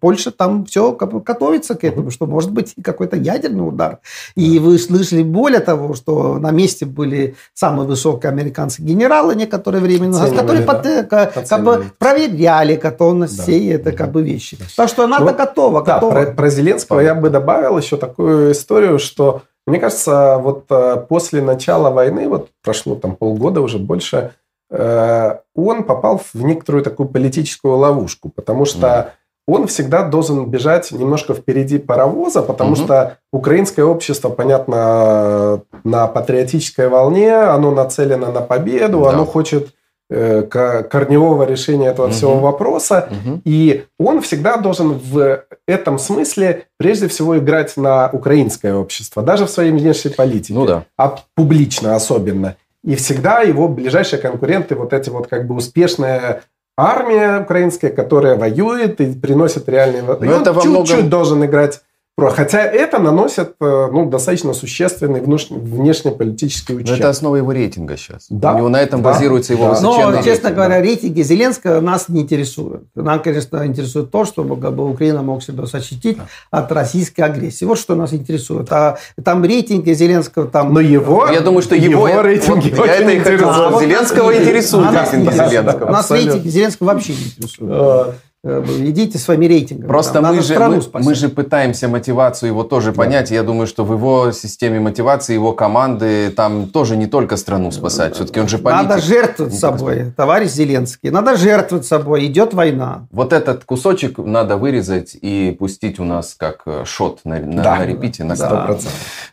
Польша 0.00 0.30
там 0.30 0.64
все 0.64 0.92
как 0.92 1.12
бы 1.12 1.20
готовится 1.20 1.74
к 1.74 1.84
этому, 1.84 2.10
что 2.10 2.26
может 2.26 2.50
быть 2.50 2.74
какой-то 2.82 3.16
ядерный 3.16 3.66
удар. 3.68 3.98
И 4.34 4.58
вы 4.58 4.78
слышали 4.78 5.22
более 5.22 5.60
того, 5.66 5.94
что 5.94 6.38
на 6.38 6.50
месте 6.50 6.86
были 6.86 7.36
самые 7.52 7.86
высокие 7.86 8.30
американские 8.30 8.86
генералы 8.86 9.34
некоторое 9.34 9.80
время 9.80 10.08
назад, 10.08 10.32
которые 10.32 10.64
да? 10.64 10.74
под, 10.74 11.08
как, 11.10 11.48
как 11.48 11.64
бы 11.64 11.84
проверяли 11.98 12.76
готовность 12.76 13.36
да. 13.36 13.42
всей 13.42 13.74
этой 13.74 13.92
как 13.92 14.12
бы 14.12 14.22
вещи. 14.22 14.56
Так 14.76 14.88
что 14.88 15.04
она 15.04 15.18
ну, 15.18 15.34
готова. 15.34 15.84
Да, 15.84 15.94
готова. 15.94 16.12
Про, 16.12 16.32
про 16.32 16.50
Зеленского 16.50 17.00
я 17.00 17.14
бы 17.14 17.28
добавил 17.28 17.76
еще 17.76 17.98
такую 17.98 18.52
историю, 18.52 18.98
что 18.98 19.42
мне 19.66 19.80
кажется, 19.80 20.38
вот 20.38 20.66
э, 20.70 21.04
после 21.08 21.42
начала 21.42 21.90
войны, 21.90 22.28
вот 22.28 22.50
прошло 22.62 22.94
там 22.94 23.16
полгода 23.16 23.60
уже 23.60 23.78
больше, 23.78 24.32
э, 24.70 25.38
он 25.54 25.82
попал 25.82 26.22
в 26.32 26.40
некоторую 26.40 26.84
такую 26.84 27.08
политическую 27.08 27.76
ловушку, 27.76 28.28
потому 28.28 28.64
что 28.64 29.14
он 29.46 29.68
всегда 29.68 30.02
должен 30.02 30.46
бежать 30.46 30.90
немножко 30.90 31.34
впереди 31.34 31.78
паровоза, 31.78 32.42
потому 32.42 32.72
угу. 32.72 32.76
что 32.76 33.18
украинское 33.32 33.84
общество, 33.84 34.28
понятно, 34.28 35.62
на 35.84 36.06
патриотической 36.08 36.88
волне, 36.88 37.32
оно 37.32 37.70
нацелено 37.70 38.32
на 38.32 38.40
победу, 38.40 39.02
да. 39.04 39.10
оно 39.10 39.24
хочет 39.24 39.68
э, 40.10 40.42
корневого 40.42 41.44
решения 41.44 41.88
этого 41.88 42.06
угу. 42.06 42.12
всего 42.14 42.38
вопроса, 42.38 43.08
угу. 43.10 43.40
и 43.44 43.84
он 44.00 44.20
всегда 44.20 44.56
должен 44.56 44.94
в 44.94 45.44
этом 45.68 46.00
смысле 46.00 46.64
прежде 46.76 47.06
всего 47.06 47.38
играть 47.38 47.76
на 47.76 48.10
украинское 48.12 48.74
общество, 48.74 49.22
даже 49.22 49.46
в 49.46 49.50
своей 49.50 49.70
внешней 49.70 50.10
политике, 50.10 50.54
ну 50.54 50.66
да. 50.66 50.84
а 50.96 51.20
публично 51.36 51.94
особенно. 51.94 52.56
И 52.82 52.94
всегда 52.94 53.40
его 53.40 53.68
ближайшие 53.68 54.20
конкуренты, 54.20 54.76
вот 54.76 54.92
эти 54.92 55.10
вот 55.10 55.26
как 55.26 55.46
бы 55.46 55.56
успешные 55.56 56.42
армия 56.76 57.40
украинская, 57.40 57.90
которая 57.90 58.36
воюет 58.36 59.00
и 59.00 59.12
приносит 59.12 59.68
реальные... 59.68 60.02
Но 60.02 60.14
и 60.24 60.28
это 60.28 60.52
он 60.52 60.62
чуть-чуть 60.62 60.88
многом... 60.88 61.08
должен 61.08 61.44
играть 61.44 61.82
Хотя 62.18 62.60
это 62.60 62.98
наносит 62.98 63.56
э, 63.60 63.88
ну, 63.92 64.08
достаточно 64.08 64.54
существенный 64.54 65.20
внешнеполитический 65.20 66.74
ущерб. 66.74 66.88
Но 66.88 66.96
это 66.96 67.10
основа 67.10 67.36
его 67.36 67.52
рейтинга 67.52 67.98
сейчас. 67.98 68.24
Да. 68.30 68.54
У 68.54 68.56
него 68.56 68.68
на 68.70 68.80
этом 68.80 69.02
да. 69.02 69.12
базируется 69.12 69.52
его 69.52 69.64
да. 69.64 69.70
высоченный 69.72 70.16
Но, 70.16 70.22
честно 70.22 70.50
говоря, 70.50 70.76
да. 70.76 70.80
рейтинги 70.80 71.20
Зеленского 71.20 71.82
нас 71.82 72.08
не 72.08 72.22
интересуют. 72.22 72.84
Нам, 72.94 73.20
конечно, 73.20 73.66
интересует 73.66 74.10
то, 74.10 74.24
чтобы 74.24 74.58
как 74.58 74.74
бы, 74.74 74.88
Украина 74.88 75.20
мог 75.22 75.42
себя 75.42 75.66
защитить 75.66 76.16
да. 76.16 76.24
от 76.50 76.72
российской 76.72 77.20
агрессии. 77.20 77.66
Вот 77.66 77.78
что 77.78 77.94
нас 77.94 78.14
интересует. 78.14 78.72
А 78.72 78.96
там 79.22 79.44
рейтинги 79.44 79.92
Зеленского 79.92 80.46
там... 80.46 80.72
Но 80.72 80.80
его... 80.80 81.28
Я 81.30 81.42
думаю, 81.42 81.60
что 81.60 81.74
его, 81.74 82.08
его 82.08 82.22
рейтинги 82.22 82.70
вот, 82.70 82.86
я 82.86 82.94
это 82.96 83.10
и 83.10 83.18
хотел 83.18 83.50
а, 83.50 83.78
Зеленского 83.78 84.24
вот, 84.24 84.36
интересуют 84.36 84.90
рейтинги 84.90 85.34
Зеленского. 85.34 85.90
Нас 85.90 86.10
рейтинги 86.10 86.48
Зеленского 86.48 86.86
вообще 86.86 87.12
не 87.12 87.24
интересуют. 87.24 88.16
Э, 88.48 88.62
идите 88.78 89.18
своими 89.18 89.46
рейтингами. 89.46 89.88
Просто 89.88 90.20
там, 90.20 90.36
мы, 90.36 90.40
же, 90.40 90.56
мы, 90.56 90.80
мы 90.92 91.14
же 91.16 91.28
пытаемся 91.28 91.88
мотивацию 91.88 92.50
его 92.50 92.62
тоже 92.62 92.92
да. 92.92 92.96
понять. 92.96 93.32
Я 93.32 93.42
думаю, 93.42 93.66
что 93.66 93.84
в 93.84 93.92
его 93.92 94.30
системе 94.30 94.78
мотивации, 94.78 95.34
его 95.34 95.52
команды, 95.52 96.30
там 96.30 96.68
тоже 96.68 96.96
не 96.96 97.08
только 97.08 97.36
страну 97.36 97.72
спасать. 97.72 98.14
Все-таки 98.14 98.38
он 98.38 98.46
же 98.46 98.58
политик. 98.58 98.88
Надо 98.88 99.02
жертвовать 99.02 99.54
собой, 99.54 100.12
товарищ 100.16 100.50
Зеленский. 100.50 101.10
Надо 101.10 101.36
жертвовать 101.36 101.86
собой. 101.86 102.26
Идет 102.26 102.54
война. 102.54 103.08
Вот 103.10 103.32
этот 103.32 103.64
кусочек 103.64 104.18
надо 104.18 104.56
вырезать 104.56 105.16
и 105.20 105.56
пустить 105.58 105.98
у 105.98 106.04
нас 106.04 106.36
как 106.38 106.62
э, 106.66 106.84
шот 106.84 107.22
на, 107.24 107.40
на, 107.40 107.62
да. 107.64 107.76
на 107.76 107.86
репите 107.86 108.22
на 108.22 108.34
100%. 108.34 108.84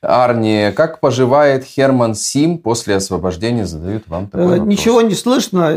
Да. 0.01 0.23
Арни, 0.23 0.71
как 0.75 0.99
поживает 0.99 1.65
Херман 1.65 2.15
Сим 2.15 2.57
после 2.57 2.95
освобождения? 2.95 3.67
Задают 3.67 4.07
вам 4.07 4.25
такой 4.25 4.45
э, 4.45 4.49
вопрос. 4.49 4.67
Ничего 4.67 5.01
не 5.01 5.13
слышно. 5.13 5.75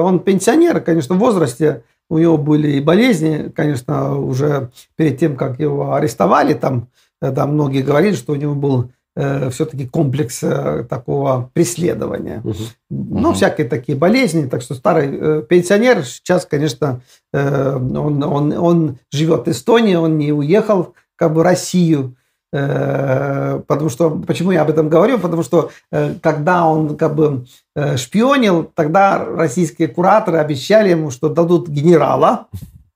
Он 0.00 0.20
пенсионер, 0.20 0.80
конечно, 0.80 1.16
в 1.16 1.18
возрасте 1.18 1.82
у 2.10 2.18
него 2.18 2.38
были 2.38 2.72
и 2.72 2.80
болезни, 2.80 3.52
конечно, 3.54 4.18
уже 4.18 4.70
перед 4.96 5.18
тем, 5.18 5.36
как 5.36 5.60
его 5.60 5.94
арестовали, 5.94 6.54
там, 6.54 6.88
там 7.20 7.54
многие 7.54 7.82
говорили, 7.82 8.14
что 8.14 8.32
у 8.32 8.36
него 8.36 8.54
был 8.54 8.90
э, 9.16 9.50
все-таки 9.50 9.86
комплекс 9.86 10.42
э, 10.42 10.84
такого 10.88 11.50
преследования. 11.52 12.40
Угу. 12.44 12.54
Ну, 12.90 13.28
угу. 13.28 13.34
всякие 13.34 13.68
такие 13.68 13.98
болезни. 13.98 14.46
Так 14.46 14.62
что 14.62 14.74
старый 14.74 15.08
э, 15.10 15.42
пенсионер 15.42 16.04
сейчас, 16.04 16.46
конечно, 16.46 17.02
э, 17.32 17.74
он, 17.76 18.22
он, 18.22 18.52
он 18.52 18.98
живет 19.12 19.46
в 19.46 19.50
Эстонии, 19.50 19.96
он 19.96 20.16
не 20.16 20.32
уехал 20.32 20.94
как 21.16 21.34
бы 21.34 21.40
в 21.40 21.42
Россию. 21.42 22.14
Э, 22.52 23.60
потому 23.66 23.90
что, 23.90 24.10
почему 24.10 24.52
я 24.52 24.62
об 24.62 24.70
этом 24.70 24.88
говорю? 24.88 25.18
Потому 25.18 25.42
что 25.42 25.70
э, 25.92 26.14
когда 26.22 26.66
он 26.66 26.96
как 26.96 27.14
бы 27.14 27.46
э, 27.76 27.96
шпионил, 27.96 28.70
тогда 28.74 29.22
российские 29.24 29.88
кураторы 29.88 30.38
обещали 30.38 30.90
ему, 30.90 31.10
что 31.10 31.28
дадут 31.28 31.68
генерала, 31.68 32.46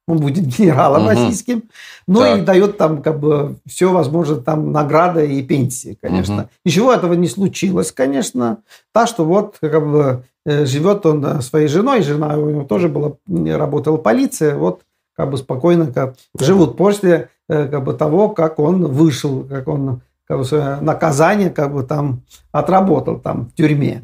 он 0.09 0.19
будет 0.19 0.47
генералом 0.47 1.03
угу. 1.03 1.11
российским, 1.11 1.65
ну 2.07 2.21
так. 2.21 2.39
и 2.39 2.43
дает 2.43 2.79
там 2.79 3.03
как 3.03 3.21
бы 3.21 3.57
все 3.67 3.93
возможно, 3.93 4.37
там 4.37 4.73
награды 4.73 5.31
и 5.31 5.43
пенсии, 5.43 5.99
конечно. 6.01 6.43
Угу. 6.43 6.49
Ничего 6.65 6.93
этого 6.93 7.13
не 7.13 7.29
случилось, 7.29 7.93
конечно. 7.93 8.59
Так 8.93 9.07
что 9.07 9.25
вот 9.25 9.57
как 9.61 9.87
бы 9.87 10.25
живет 10.45 11.05
он 11.07 11.43
своей 11.43 11.69
женой, 11.69 12.03
жена 12.03 12.37
у 12.37 12.49
него 12.49 12.65
тоже 12.65 12.89
была, 12.89 13.13
работала 13.29 13.97
полиция, 13.99 14.57
вот 14.57 14.81
как 15.15 15.31
бы 15.31 15.37
спокойно 15.37 15.93
как, 15.93 16.15
живут 16.39 16.77
после 16.77 17.29
как 17.49 17.85
бы 17.85 17.95
того, 17.95 18.31
как 18.31 18.59
он 18.59 18.87
вышел, 18.87 19.45
как 19.45 19.69
он 19.69 20.03
как 20.27 20.39
бы, 20.39 20.79
наказание 20.81 21.51
как 21.51 21.73
бы 21.73 21.83
там 21.83 22.23
отработал 22.53 23.19
там 23.19 23.47
в 23.47 23.55
тюрьме. 23.55 24.03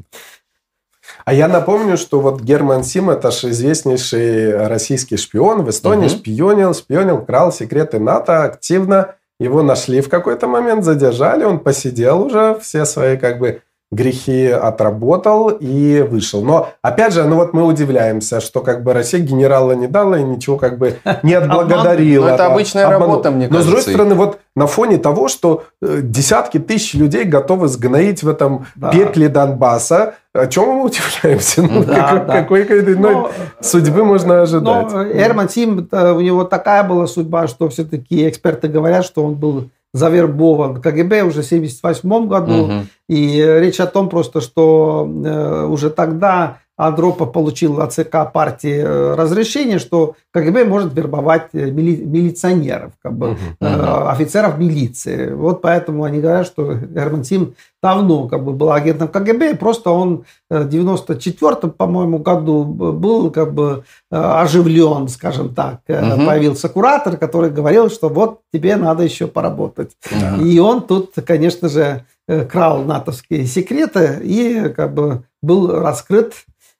А 1.24 1.32
я 1.32 1.48
напомню, 1.48 1.96
что 1.96 2.20
вот 2.20 2.40
Герман 2.40 2.84
Сим, 2.84 3.10
это 3.10 3.30
же 3.30 3.50
известнейший 3.50 4.66
российский 4.66 5.16
шпион, 5.16 5.62
в 5.62 5.70
Эстонии 5.70 6.06
угу. 6.06 6.16
шпионил, 6.16 6.74
шпионил, 6.74 7.24
крал 7.24 7.52
секреты 7.52 7.98
НАТО 7.98 8.44
активно. 8.44 9.14
Его 9.40 9.62
нашли 9.62 10.00
в 10.00 10.08
какой-то 10.08 10.48
момент, 10.48 10.84
задержали, 10.84 11.44
он 11.44 11.60
посидел 11.60 12.22
уже, 12.22 12.58
все 12.60 12.84
свои 12.84 13.16
как 13.16 13.38
бы 13.38 13.62
грехи 13.90 14.46
отработал 14.46 15.48
и 15.48 16.02
вышел. 16.02 16.42
Но, 16.42 16.68
опять 16.82 17.14
же, 17.14 17.24
ну 17.24 17.36
вот 17.36 17.54
мы 17.54 17.64
удивляемся, 17.64 18.40
что 18.40 18.60
как 18.60 18.82
бы 18.82 18.92
Россия 18.92 19.20
генерала 19.20 19.72
не 19.72 19.86
дала 19.86 20.18
и 20.18 20.22
ничего 20.22 20.58
как 20.58 20.78
бы 20.78 20.98
не 21.22 21.32
отблагодарила. 21.34 22.28
Ну, 22.28 22.34
это 22.34 22.46
обычная 22.46 22.84
обману. 22.84 23.04
работа, 23.06 23.30
мне 23.30 23.48
кажется. 23.48 23.56
Но, 23.56 23.62
с 23.62 23.66
другой 23.66 23.94
стороны, 23.94 24.14
вот 24.14 24.38
на 24.54 24.66
фоне 24.66 24.98
того, 24.98 25.28
что 25.28 25.64
э, 25.80 26.00
десятки 26.02 26.58
тысяч 26.58 26.94
людей 26.94 27.24
готовы 27.24 27.68
сгноить 27.68 28.22
в 28.22 28.28
этом 28.28 28.66
да. 28.76 28.90
пекле 28.90 29.28
Донбасса, 29.28 30.14
о 30.34 30.46
чем 30.48 30.68
мы 30.68 30.84
удивляемся? 30.84 31.62
Ну, 31.62 31.82
да, 31.82 31.94
как, 32.10 32.26
да. 32.26 32.42
Какой 32.42 32.64
иной 32.64 33.14
но, 33.14 33.30
судьбы 33.60 34.04
можно 34.04 34.42
ожидать? 34.42 34.92
Но 34.92 35.02
Эрман 35.02 35.48
Сим, 35.48 35.88
у 35.90 36.20
него 36.20 36.44
такая 36.44 36.84
была 36.84 37.06
судьба, 37.06 37.46
что 37.46 37.70
все-таки 37.70 38.28
эксперты 38.28 38.68
говорят, 38.68 39.06
что 39.06 39.24
он 39.24 39.34
был 39.34 39.70
завербован 39.92 40.80
КГБ 40.80 41.22
уже 41.22 41.42
в 41.42 41.46
1978 41.46 42.28
году. 42.28 42.64
Угу. 42.64 42.72
И 43.08 43.42
речь 43.42 43.80
о 43.80 43.86
том 43.86 44.08
просто, 44.08 44.40
что 44.40 45.08
э, 45.08 45.64
уже 45.66 45.90
тогда 45.90 46.58
Андропов 46.78 47.32
получил 47.32 47.80
от 47.80 47.92
ЦК 47.92 48.32
партии 48.32 48.78
э, 48.78 49.14
разрешение, 49.16 49.80
что 49.80 50.14
КГБ 50.32 50.64
может 50.64 50.94
вербовать 50.94 51.48
э, 51.52 51.72
мили, 51.72 51.96
милиционеров, 52.04 52.92
как 53.02 53.14
бы, 53.14 53.36
uh-huh. 53.60 54.08
офицеров 54.08 54.58
милиции. 54.58 55.32
Вот 55.32 55.60
поэтому 55.60 56.04
они 56.04 56.20
говорят, 56.20 56.46
что 56.46 56.74
Герман 56.74 57.24
Сим 57.24 57.54
давно 57.82 58.28
как 58.28 58.44
бы, 58.44 58.52
был 58.52 58.70
агентом 58.70 59.08
КГБ, 59.08 59.56
просто 59.56 59.90
он 59.90 60.24
в 60.48 60.68
94 60.68 61.72
по-моему, 61.72 62.18
году 62.18 62.62
был 62.64 63.32
как 63.32 63.52
бы 63.52 63.82
оживлен, 64.10 65.08
скажем 65.08 65.54
так. 65.54 65.80
Uh-huh. 65.88 66.24
Появился 66.24 66.68
куратор, 66.68 67.16
который 67.16 67.50
говорил, 67.50 67.90
что 67.90 68.08
вот 68.08 68.40
тебе 68.52 68.76
надо 68.76 69.02
еще 69.02 69.26
поработать. 69.26 69.96
Uh-huh. 70.08 70.44
И 70.44 70.60
он 70.60 70.82
тут, 70.82 71.14
конечно 71.26 71.68
же, 71.68 72.04
крал 72.48 72.84
натовские 72.84 73.46
секреты 73.46 74.20
и 74.22 74.68
как 74.76 74.94
бы 74.94 75.24
был 75.42 75.72
раскрыт 75.72 76.34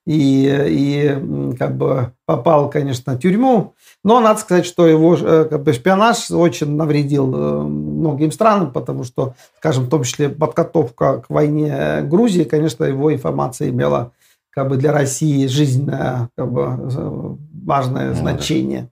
и, 0.08 0.64
и 0.68 1.56
как 1.58 1.76
бы 1.76 2.12
попал, 2.24 2.70
конечно, 2.70 3.12
в 3.12 3.18
тюрьму. 3.18 3.74
Но 4.02 4.20
надо 4.20 4.40
сказать, 4.40 4.64
что 4.64 4.86
его 4.86 5.14
э, 5.14 5.44
как 5.50 5.62
бы, 5.62 5.74
шпионаж 5.74 6.30
очень 6.30 6.76
навредил 6.76 7.34
э, 7.34 7.62
многим 7.62 8.32
странам, 8.32 8.72
потому 8.72 9.04
что, 9.04 9.34
скажем, 9.58 9.84
в 9.84 9.90
том 9.90 10.04
числе 10.04 10.30
подготовка 10.30 11.18
к 11.18 11.28
войне 11.28 12.00
Грузии, 12.04 12.44
конечно, 12.44 12.84
его 12.84 13.12
информация 13.12 13.68
имела 13.68 14.12
как 14.48 14.70
бы 14.70 14.76
для 14.76 14.92
России 14.92 15.46
жизненное 15.46 16.30
как 16.34 16.50
бы, 16.50 17.36
важное 17.66 18.08
ну, 18.08 18.14
значение. 18.14 18.88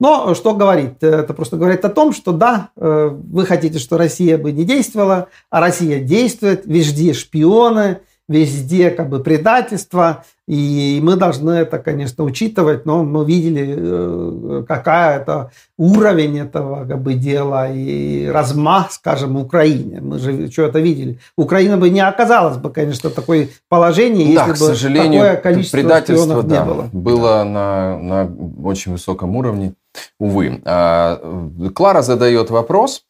Но 0.00 0.34
что 0.34 0.52
говорит? 0.52 1.00
Это 1.00 1.32
просто 1.32 1.56
говорит 1.56 1.84
о 1.84 1.90
том, 1.90 2.12
что 2.12 2.32
да, 2.32 2.70
э, 2.76 3.10
вы 3.12 3.46
хотите, 3.46 3.78
что 3.78 3.98
Россия 3.98 4.36
бы 4.36 4.50
не 4.50 4.64
действовала, 4.64 5.28
а 5.48 5.60
Россия 5.60 6.00
действует, 6.00 6.66
везде 6.66 7.14
шпионы, 7.14 8.00
везде 8.28 8.90
как 8.90 9.08
бы 9.08 9.20
предательство, 9.20 10.24
и 10.48 11.00
мы 11.02 11.16
должны 11.16 11.50
это, 11.52 11.78
конечно, 11.78 12.24
учитывать, 12.24 12.86
но 12.86 13.04
мы 13.04 13.24
видели, 13.24 13.74
э, 13.76 14.64
какая 14.66 15.20
это 15.20 15.50
уровень 15.76 16.38
этого 16.38 16.86
как 16.86 17.00
бы, 17.02 17.14
дела 17.14 17.70
и 17.70 18.26
размах, 18.26 18.92
скажем, 18.92 19.36
Украине. 19.36 20.00
Мы 20.00 20.18
же 20.18 20.50
что 20.50 20.62
это 20.62 20.80
видели. 20.80 21.18
Украина 21.36 21.76
бы 21.76 21.90
не 21.90 22.00
оказалась 22.00 22.56
бы, 22.56 22.70
конечно, 22.70 23.10
в 23.10 23.14
такой 23.14 23.50
положении, 23.68 24.34
да, 24.34 24.46
если 24.46 24.52
к 24.52 24.56
сожалению, 24.56 25.20
бы 25.20 25.26
такое 25.26 25.42
количество 25.42 25.76
предательство 25.78 26.42
да, 26.42 26.58
не 26.58 26.64
было. 26.64 26.88
Было 26.92 27.44
на, 27.44 27.98
на 27.98 28.36
очень 28.64 28.92
высоком 28.92 29.36
уровне, 29.36 29.74
увы. 30.18 30.60
А, 30.64 31.20
Клара 31.74 32.02
задает 32.02 32.50
вопрос 32.50 33.04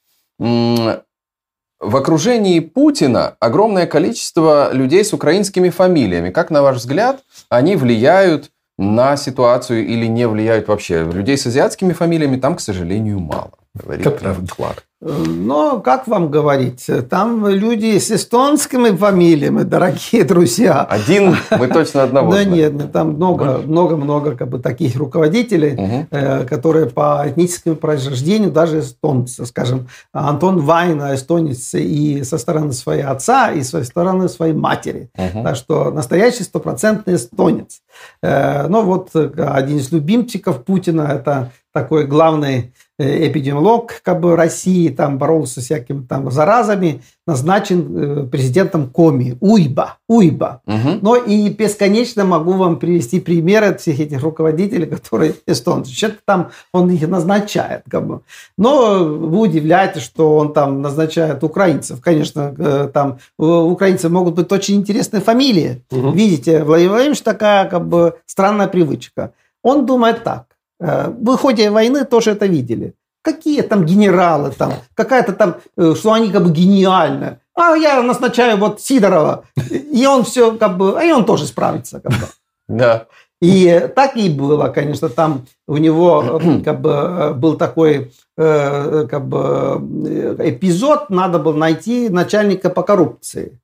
в 1.80 1.96
окружении 1.96 2.60
Путина 2.60 3.36
огромное 3.40 3.86
количество 3.86 4.70
людей 4.72 5.04
с 5.04 5.12
украинскими 5.12 5.68
фамилиями. 5.68 6.30
Как, 6.30 6.50
на 6.50 6.62
ваш 6.62 6.78
взгляд, 6.78 7.22
они 7.48 7.76
влияют 7.76 8.50
на 8.78 9.16
ситуацию 9.16 9.86
или 9.86 10.06
не 10.06 10.26
влияют 10.26 10.68
вообще? 10.68 11.04
Людей 11.04 11.36
с 11.36 11.46
азиатскими 11.46 11.92
фамилиями 11.92 12.36
там, 12.36 12.56
к 12.56 12.60
сожалению, 12.60 13.20
мало. 13.20 13.52
Говорит 13.82 14.06
Это 14.06 14.16
правда. 14.16 14.52
Клар. 14.54 14.76
Но, 15.02 15.80
как 15.80 16.08
вам 16.08 16.30
говорить, 16.30 16.86
там 17.10 17.46
люди 17.46 17.98
с 17.98 18.10
эстонскими 18.10 18.96
фамилиями, 18.96 19.62
дорогие 19.62 20.24
друзья. 20.24 20.82
Один 20.84 21.36
мы 21.50 21.68
точно 21.68 22.04
одного 22.04 22.32
Да 22.32 22.44
нет, 22.44 22.72
ну, 22.72 22.88
там 22.88 23.10
много, 23.10 23.58
много, 23.58 23.96
много 23.96 24.34
как 24.34 24.48
бы 24.48 24.58
таких 24.58 24.96
руководителей, 24.96 26.06
которые 26.48 26.86
по 26.86 27.22
этническому 27.26 27.76
происхождению 27.76 28.50
даже 28.50 28.80
эстонцы, 28.80 29.44
скажем, 29.44 29.88
Антон 30.12 30.60
Вайна 30.60 31.14
эстонец 31.14 31.74
и 31.74 32.24
со 32.24 32.38
стороны 32.38 32.72
своей 32.72 33.02
отца, 33.02 33.52
и 33.52 33.62
со 33.62 33.84
стороны 33.84 34.30
своей 34.30 34.54
матери. 34.54 35.10
Так 35.14 35.56
что 35.56 35.90
настоящий 35.90 36.44
стопроцентный 36.44 37.16
эстонец. 37.16 37.80
Э, 38.22 38.66
ну 38.68 38.82
вот 38.82 39.14
один 39.14 39.78
из 39.78 39.92
любимчиков 39.92 40.64
Путина, 40.64 41.02
это 41.02 41.52
такой 41.76 42.06
главный 42.06 42.72
Э, 42.98 43.26
эпидемиолог 43.26 44.00
как 44.02 44.20
бы 44.20 44.36
России, 44.36 44.88
там 44.88 45.18
боролся 45.18 45.60
с 45.60 45.64
всякими 45.64 46.06
там 46.06 46.30
заразами, 46.30 47.02
назначен 47.26 47.94
э, 47.94 48.26
президентом 48.26 48.88
Коми, 48.88 49.36
Уйба, 49.40 49.98
Уйба. 50.08 50.62
Угу. 50.66 51.00
Но 51.02 51.16
и 51.16 51.50
бесконечно 51.50 52.24
могу 52.24 52.54
вам 52.54 52.78
привести 52.78 53.20
примеры 53.20 53.76
всех 53.76 54.00
этих 54.00 54.22
руководителей, 54.22 54.86
которые 54.86 55.34
эстонцы. 55.46 55.92
Что-то 55.92 56.16
там 56.24 56.50
он 56.72 56.88
их 56.88 57.06
назначает. 57.06 57.82
Как 57.90 58.06
бы. 58.06 58.22
Но 58.56 59.04
вы 59.04 59.40
удивляетесь, 59.40 60.02
что 60.02 60.38
он 60.38 60.54
там 60.54 60.80
назначает 60.80 61.44
украинцев. 61.44 62.00
Конечно, 62.00 62.54
э, 62.56 62.88
там 62.94 63.18
у 63.38 63.44
украинцев 63.44 64.10
могут 64.10 64.36
быть 64.36 64.50
очень 64.50 64.76
интересные 64.76 65.20
фамилии. 65.20 65.82
Угу. 65.90 66.12
Видите, 66.12 66.64
Владимир 66.64 66.92
Владимирович 66.92 67.20
такая 67.20 67.68
как 67.68 67.86
бы 67.86 68.14
странная 68.24 68.68
привычка. 68.68 69.32
Он 69.62 69.84
думает 69.84 70.24
так 70.24 70.45
в 70.78 71.36
ходе 71.36 71.70
войны 71.70 72.04
тоже 72.04 72.32
это 72.32 72.46
видели. 72.46 72.94
Какие 73.22 73.62
там 73.62 73.84
генералы 73.84 74.52
там, 74.52 74.74
какая-то 74.94 75.32
там, 75.32 75.56
э, 75.76 75.94
что 75.96 76.12
они 76.12 76.30
как 76.30 76.44
бы 76.44 76.50
гениальны. 76.50 77.40
А 77.54 77.74
я 77.74 78.00
назначаю 78.02 78.56
вот 78.56 78.80
Сидорова, 78.80 79.44
и 79.70 80.06
он 80.06 80.22
все 80.22 80.52
как 80.56 80.76
бы, 80.76 80.96
а 80.96 81.02
и 81.02 81.10
он 81.10 81.24
тоже 81.24 81.46
справится. 81.46 82.00
Как 82.00 82.12
бы. 82.12 82.26
Да. 82.68 83.06
И 83.42 83.90
так 83.96 84.16
и 84.16 84.30
было, 84.30 84.68
конечно, 84.68 85.08
там 85.08 85.46
у 85.66 85.76
него 85.76 86.40
э, 86.40 86.60
как 86.62 86.80
бы 86.80 87.34
был 87.34 87.56
такой 87.56 88.12
как 88.36 89.26
бы 89.26 90.36
эпизод, 90.38 91.08
надо 91.08 91.38
было 91.38 91.56
найти 91.56 92.10
начальника 92.10 92.68
по 92.68 92.82
коррупции. 92.82 93.58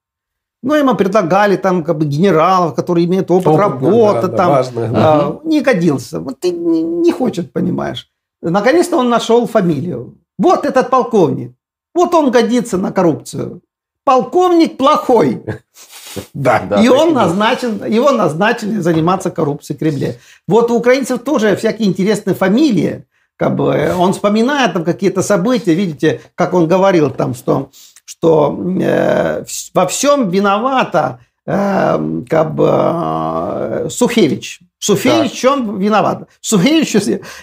Ну, 0.62 0.74
ему 0.74 0.94
предлагали 0.94 1.56
там 1.56 1.82
как 1.82 1.98
бы 1.98 2.04
генералов, 2.04 2.74
которые 2.74 3.06
имеют 3.06 3.30
опыт, 3.30 3.48
опыт 3.48 3.60
работы, 3.60 4.28
да, 4.28 4.36
там, 4.36 4.46
да, 4.46 4.48
важно, 4.48 4.88
да. 4.88 5.40
не 5.44 5.60
годился. 5.60 6.20
Вот 6.20 6.38
ты 6.38 6.50
не, 6.50 6.82
не 6.82 7.10
хочет, 7.10 7.52
понимаешь. 7.52 8.08
Наконец-то 8.40 8.96
он 8.96 9.08
нашел 9.08 9.46
фамилию. 9.46 10.18
Вот 10.38 10.64
этот 10.64 10.90
полковник. 10.90 11.52
Вот 11.94 12.14
он 12.14 12.30
годится 12.30 12.78
на 12.78 12.92
коррупцию. 12.92 13.62
Полковник 14.04 14.76
плохой. 14.76 15.44
Да, 16.34 16.62
да, 16.68 16.82
и 16.82 16.88
он 16.88 17.14
назначен, 17.14 17.84
его 17.86 18.10
назначили 18.10 18.78
заниматься 18.80 19.30
коррупцией 19.30 19.76
в 19.76 19.80
Кремле. 19.80 20.18
Вот 20.46 20.70
у 20.70 20.76
украинцев 20.76 21.22
тоже 21.22 21.56
всякие 21.56 21.88
интересные 21.88 22.34
фамилии. 22.34 23.06
Как 23.36 23.56
бы 23.56 23.94
он 23.98 24.12
вспоминает 24.12 24.74
там 24.74 24.84
какие-то 24.84 25.22
события, 25.22 25.74
видите, 25.74 26.20
как 26.34 26.54
он 26.54 26.68
говорил 26.68 27.10
там, 27.10 27.34
что 27.34 27.70
что 28.22 28.56
э, 28.80 29.44
во 29.74 29.86
всем 29.88 30.30
виновата 30.30 31.18
э, 31.44 32.22
как 32.30 32.54
бы 32.54 32.70
э, 32.72 33.88
Сухевич. 33.90 34.60
Сухевич, 34.78 35.32
в 35.32 35.36
чем 35.36 35.78
виноват? 35.80 36.28
Сухевич, 36.40 36.94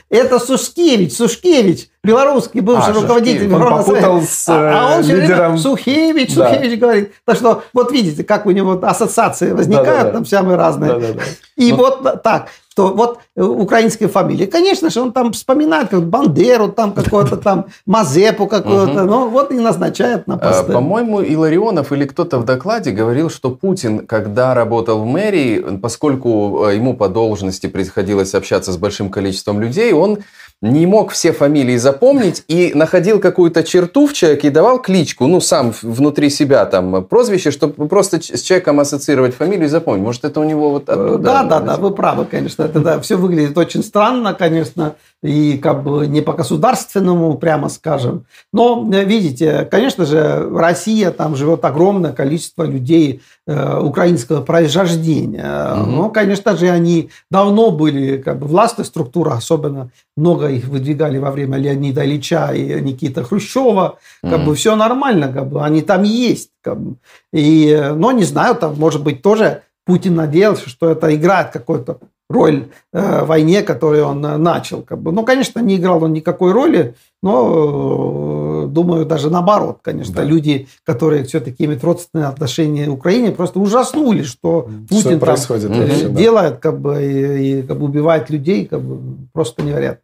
это 0.09 0.39
Сушкевич, 0.39 1.13
Сушкевич, 1.13 1.89
белорусский 2.01 2.61
бывший 2.61 2.91
а, 2.91 3.01
руководитель 3.01 3.53
Он 3.53 3.61
попутал 3.61 4.21
с 4.21 4.47
а, 4.47 4.93
а 4.93 4.95
он 4.95 5.01
лидером. 5.03 5.37
Время 5.37 5.57
Сухевич, 5.57 6.33
Сухевич 6.33 6.71
да. 6.71 6.77
говорит. 6.77 7.11
Так 7.25 7.35
что 7.35 7.63
вот 7.73 7.91
видите, 7.91 8.23
как 8.23 8.45
у 8.45 8.51
него 8.51 8.79
ассоциации 8.81 9.51
возникают, 9.51 9.87
да, 9.87 9.97
да, 9.97 10.03
да. 10.03 10.11
там 10.11 10.25
самые 10.25 10.57
разные. 10.57 10.91
Да, 10.93 10.99
да, 10.99 11.13
да. 11.13 11.21
И 11.57 11.71
ну, 11.71 11.77
вот 11.77 12.23
так 12.23 12.49
что 12.79 12.93
вот 12.93 13.19
э, 13.35 13.43
украинские 13.43 14.09
фамилии. 14.09 14.45
Конечно 14.45 14.89
же, 14.89 15.01
он 15.01 15.11
там 15.11 15.33
вспоминает 15.33 15.89
как 15.89 16.03
Бандеру, 16.03 16.69
там 16.69 16.93
какого-то 16.93 17.37
там 17.37 17.65
Мазепу 17.85 18.47
какого-то, 18.47 19.03
ну 19.03 19.29
вот 19.29 19.51
и 19.51 19.55
назначает 19.55 20.27
на 20.27 20.37
посты. 20.37 20.71
По-моему, 20.71 21.21
Иларионов 21.21 21.91
или 21.91 22.05
кто-то 22.05 22.37
в 22.39 22.45
докладе 22.45 22.91
говорил, 22.91 23.29
что 23.29 23.49
Путин, 23.49 24.07
когда 24.07 24.53
работал 24.53 24.99
в 24.99 25.05
мэрии, 25.05 25.77
поскольку 25.81 26.67
э, 26.67 26.75
ему 26.75 26.95
по 26.95 27.09
должности 27.09 27.67
приходилось 27.67 28.33
общаться 28.33 28.71
с 28.71 28.77
большим 28.77 29.09
количеством 29.09 29.59
людей, 29.59 29.93
он 29.93 30.19
не 30.61 30.85
мог 30.85 31.11
все 31.11 31.31
фамилии 31.31 31.77
запомнить 31.77 32.43
и 32.49 32.73
находил 32.75 33.19
какую-то 33.19 33.63
черту 33.63 34.07
в 34.07 34.13
человеке 34.13 34.49
и 34.49 34.51
давал 34.51 34.81
кличку, 34.81 35.25
ну, 35.25 35.39
сам 35.39 35.73
внутри 35.81 36.29
себя 36.29 36.65
там 36.65 37.05
прозвище, 37.05 37.51
чтобы 37.51 37.87
просто 37.87 38.21
с 38.21 38.41
человеком 38.41 38.79
ассоциировать 38.79 39.33
фамилию 39.33 39.67
и 39.67 39.69
запомнить. 39.69 40.03
Может, 40.03 40.25
это 40.25 40.41
у 40.41 40.43
него 40.43 40.71
вот 40.71 40.89
оттуда? 40.89 41.17
Да, 41.17 41.43
да, 41.43 41.59
да, 41.61 41.77
вы 41.77 41.91
правы, 41.91 42.25
конечно. 42.25 42.65
Это 42.69 42.79
да, 42.81 42.99
все 42.99 43.15
выглядит 43.15 43.57
очень 43.57 43.83
странно, 43.83 44.33
конечно 44.33 44.95
и 45.21 45.57
как 45.57 45.83
бы 45.83 46.07
не 46.07 46.21
по 46.21 46.33
государственному, 46.33 47.37
прямо 47.37 47.67
скажем. 47.69 48.25
Но, 48.53 48.87
э, 48.91 49.03
видите, 49.03 49.67
конечно 49.69 50.05
же, 50.05 50.49
Россия, 50.49 51.11
там 51.11 51.35
живет 51.35 51.65
огромное 51.65 52.13
количество 52.13 52.63
людей 52.63 53.21
э, 53.45 53.79
украинского 53.79 54.41
происхождения. 54.41 55.73
Угу. 55.73 55.91
Но, 55.91 56.09
конечно 56.09 56.55
же, 56.55 56.69
они 56.69 57.09
давно 57.29 57.71
были 57.71 58.17
как 58.17 58.39
бы 58.39 58.47
властной 58.47 58.85
структурой, 58.85 59.35
особенно 59.35 59.91
много 60.15 60.47
их 60.47 60.65
выдвигали 60.65 61.17
во 61.17 61.31
время 61.31 61.57
Леонида 61.57 62.05
Ильича 62.05 62.53
и 62.53 62.79
Никиты 62.79 63.23
Хрущева. 63.23 63.99
Как 64.21 64.39
угу. 64.39 64.47
бы 64.47 64.55
все 64.55 64.77
нормально, 64.77 65.31
как 65.33 65.49
бы 65.49 65.63
они 65.63 65.81
там 65.81 66.03
есть. 66.03 66.51
Как 66.61 66.79
бы. 66.79 66.95
И, 67.33 67.91
но 67.95 68.13
не 68.13 68.23
знаю, 68.23 68.55
там, 68.55 68.75
может 68.79 69.03
быть, 69.03 69.21
тоже 69.21 69.63
Путин 69.85 70.15
надеялся, 70.15 70.69
что 70.69 70.89
это 70.89 71.13
играет 71.13 71.51
какой-то 71.51 71.99
роль 72.29 72.67
э, 72.93 73.25
войне, 73.25 73.63
которую 73.63 74.05
он 74.05 74.23
э, 74.23 74.37
начал. 74.37 74.83
Как 74.83 75.01
бы. 75.01 75.11
Ну, 75.11 75.25
конечно, 75.25 75.59
не 75.59 75.77
играл 75.77 76.03
он 76.03 76.13
никакой 76.13 76.51
роли, 76.51 76.95
но, 77.23 78.65
э, 78.65 78.67
думаю, 78.67 79.05
даже 79.05 79.31
наоборот, 79.31 79.79
конечно, 79.81 80.15
да. 80.15 80.23
люди, 80.23 80.67
которые 80.85 81.23
все-таки 81.23 81.65
имеют 81.65 81.83
родственные 81.83 82.27
отношения 82.27 82.85
к 82.85 82.93
Украине, 82.93 83.31
просто 83.31 83.59
ужаснули, 83.59 84.23
что 84.23 84.69
Путин 84.87 85.11
там 85.11 85.19
происходит, 85.19 85.71
э, 85.71 86.09
делает, 86.09 86.59
как 86.59 86.79
бы, 86.79 87.03
и, 87.03 87.59
и 87.59 87.61
как 87.63 87.79
бы 87.79 87.85
убивает 87.85 88.29
людей, 88.29 88.65
как 88.65 88.81
бы, 88.81 88.99
просто 89.33 89.63
невероятно. 89.63 90.03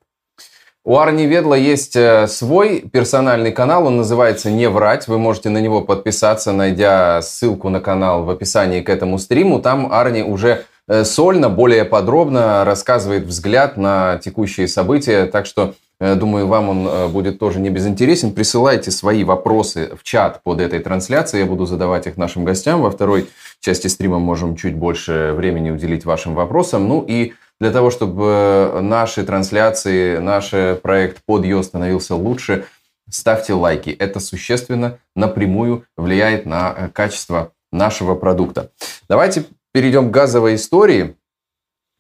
У 0.84 0.97
Арни 0.97 1.26
Ведла 1.26 1.55
есть 1.55 1.97
свой 2.28 2.82
персональный 2.82 3.51
канал, 3.51 3.88
он 3.88 3.97
называется 3.97 4.51
«Не 4.51 4.69
врать». 4.69 5.07
Вы 5.07 5.17
можете 5.17 5.49
на 5.49 5.59
него 5.59 5.82
подписаться, 5.82 6.51
найдя 6.51 7.23
ссылку 7.23 7.69
на 7.69 7.80
канал 7.80 8.23
в 8.23 8.30
описании 8.30 8.82
к 8.82 8.89
этому 8.89 9.17
стриму. 9.17 9.59
Там 9.59 9.91
Арни 9.91 10.21
уже 10.21 10.65
сольно, 11.03 11.49
более 11.49 11.86
подробно 11.86 12.63
рассказывает 12.63 13.25
взгляд 13.25 13.77
на 13.77 14.17
текущие 14.17 14.67
события. 14.67 15.25
Так 15.25 15.45
что, 15.45 15.73
э, 15.99 16.15
думаю, 16.15 16.47
вам 16.47 16.69
он 16.69 16.88
э, 16.88 17.07
будет 17.07 17.39
тоже 17.39 17.59
не 17.59 17.69
безинтересен. 17.69 18.33
Присылайте 18.33 18.91
свои 18.91 19.23
вопросы 19.23 19.91
в 19.99 20.03
чат 20.03 20.43
под 20.43 20.61
этой 20.61 20.79
трансляцией. 20.79 21.43
Я 21.43 21.49
буду 21.49 21.65
задавать 21.65 22.05
их 22.07 22.17
нашим 22.17 22.45
гостям. 22.45 22.81
Во 22.81 22.91
второй 22.91 23.27
части 23.61 23.88
стрима 23.88 24.19
можем 24.19 24.55
чуть 24.55 24.75
больше 24.75 25.33
времени 25.36 25.71
уделить 25.71 26.05
вашим 26.05 26.36
вопросам. 26.36 26.88
Ну 26.88 27.03
и 27.07 27.33
для 27.59 27.71
того, 27.71 27.89
чтобы 27.89 28.79
наши 28.81 29.23
трансляции, 29.23 30.17
наш 30.17 30.51
проект 30.81 31.23
под 31.25 31.45
ее 31.45 31.63
становился 31.63 32.15
лучше, 32.15 32.65
ставьте 33.09 33.53
лайки. 33.53 33.89
Это 33.89 34.19
существенно 34.19 34.99
напрямую 35.15 35.86
влияет 35.97 36.45
на 36.45 36.89
качество 36.93 37.53
нашего 37.71 38.15
продукта. 38.15 38.71
Давайте 39.07 39.45
перейдем 39.76 40.07
к 40.07 40.13
газовой 40.13 40.55
истории. 40.55 41.17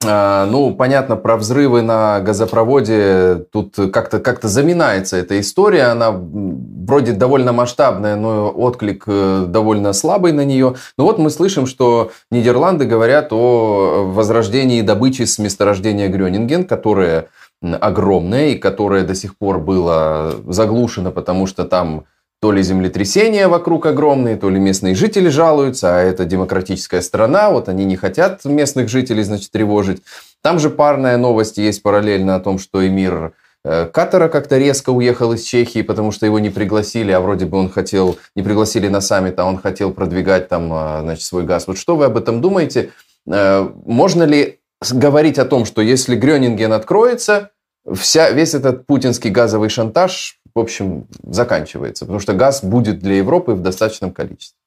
А, 0.05 0.45
ну, 0.45 0.73
понятно, 0.73 1.17
про 1.17 1.35
взрывы 1.35 1.81
на 1.81 2.21
газопроводе 2.21 3.47
тут 3.51 3.75
как-то 3.91 4.21
как 4.21 4.41
заминается 4.43 5.17
эта 5.17 5.37
история. 5.41 5.87
Она 5.87 6.11
вроде 6.11 7.11
довольно 7.11 7.51
масштабная, 7.51 8.15
но 8.15 8.49
отклик 8.49 9.03
э, 9.07 9.43
довольно 9.49 9.91
слабый 9.91 10.31
на 10.31 10.45
нее. 10.45 10.75
Но 10.97 11.03
вот 11.03 11.19
мы 11.19 11.29
слышим, 11.29 11.67
что 11.67 12.11
Нидерланды 12.31 12.85
говорят 12.85 13.33
о 13.33 14.09
возрождении 14.09 14.81
добычи 14.81 15.23
с 15.23 15.37
месторождения 15.37 16.07
Грёнинген, 16.07 16.63
которое 16.63 17.27
огромное 17.61 18.51
и 18.51 18.57
которое 18.57 19.03
до 19.03 19.15
сих 19.15 19.37
пор 19.37 19.59
было 19.59 20.33
заглушено, 20.47 21.11
потому 21.11 21.45
что 21.45 21.65
там 21.65 22.05
то 22.45 22.51
ли 22.51 22.61
землетрясения 22.61 23.47
вокруг 23.47 23.87
огромные, 23.87 24.35
то 24.35 24.51
ли 24.51 24.59
местные 24.59 24.93
жители 24.93 25.29
жалуются, 25.29 25.97
а 25.97 25.99
это 25.99 26.25
демократическая 26.25 27.01
страна, 27.01 27.49
вот 27.49 27.69
они 27.69 27.85
не 27.85 27.95
хотят 27.95 28.45
местных 28.45 28.87
жителей, 28.87 29.23
значит, 29.23 29.49
тревожить. 29.49 30.03
Там 30.43 30.59
же 30.59 30.69
парная 30.69 31.17
новость 31.17 31.57
есть 31.57 31.81
параллельно 31.81 32.35
о 32.35 32.39
том, 32.39 32.59
что 32.59 32.87
эмир 32.87 33.33
э, 33.63 33.87
Катара 33.91 34.27
как-то 34.27 34.59
резко 34.59 34.91
уехал 34.91 35.33
из 35.33 35.41
Чехии, 35.41 35.81
потому 35.81 36.11
что 36.11 36.27
его 36.27 36.37
не 36.37 36.51
пригласили, 36.51 37.11
а 37.11 37.19
вроде 37.19 37.47
бы 37.47 37.57
он 37.57 37.67
хотел, 37.67 38.19
не 38.35 38.43
пригласили 38.43 38.89
на 38.89 39.01
саммит, 39.01 39.39
а 39.39 39.45
он 39.45 39.57
хотел 39.57 39.91
продвигать 39.91 40.47
там, 40.47 40.69
а, 40.71 40.99
значит, 41.01 41.23
свой 41.23 41.45
газ. 41.45 41.65
Вот 41.65 41.79
что 41.79 41.95
вы 41.95 42.05
об 42.05 42.15
этом 42.15 42.41
думаете? 42.41 42.91
Э, 43.27 43.67
можно 43.87 44.21
ли 44.21 44.59
говорить 44.91 45.39
о 45.39 45.45
том, 45.45 45.65
что 45.65 45.81
если 45.81 46.15
Грёнинген 46.15 46.73
откроется, 46.73 47.49
вся, 47.91 48.29
весь 48.29 48.53
этот 48.53 48.85
путинский 48.85 49.31
газовый 49.31 49.69
шантаж 49.69 50.39
в 50.55 50.59
общем, 50.59 51.07
заканчивается, 51.23 52.05
потому 52.05 52.19
что 52.19 52.33
газ 52.33 52.63
будет 52.63 52.99
для 52.99 53.17
Европы 53.17 53.53
в 53.53 53.61
достаточном 53.61 54.11
количестве. 54.13 54.57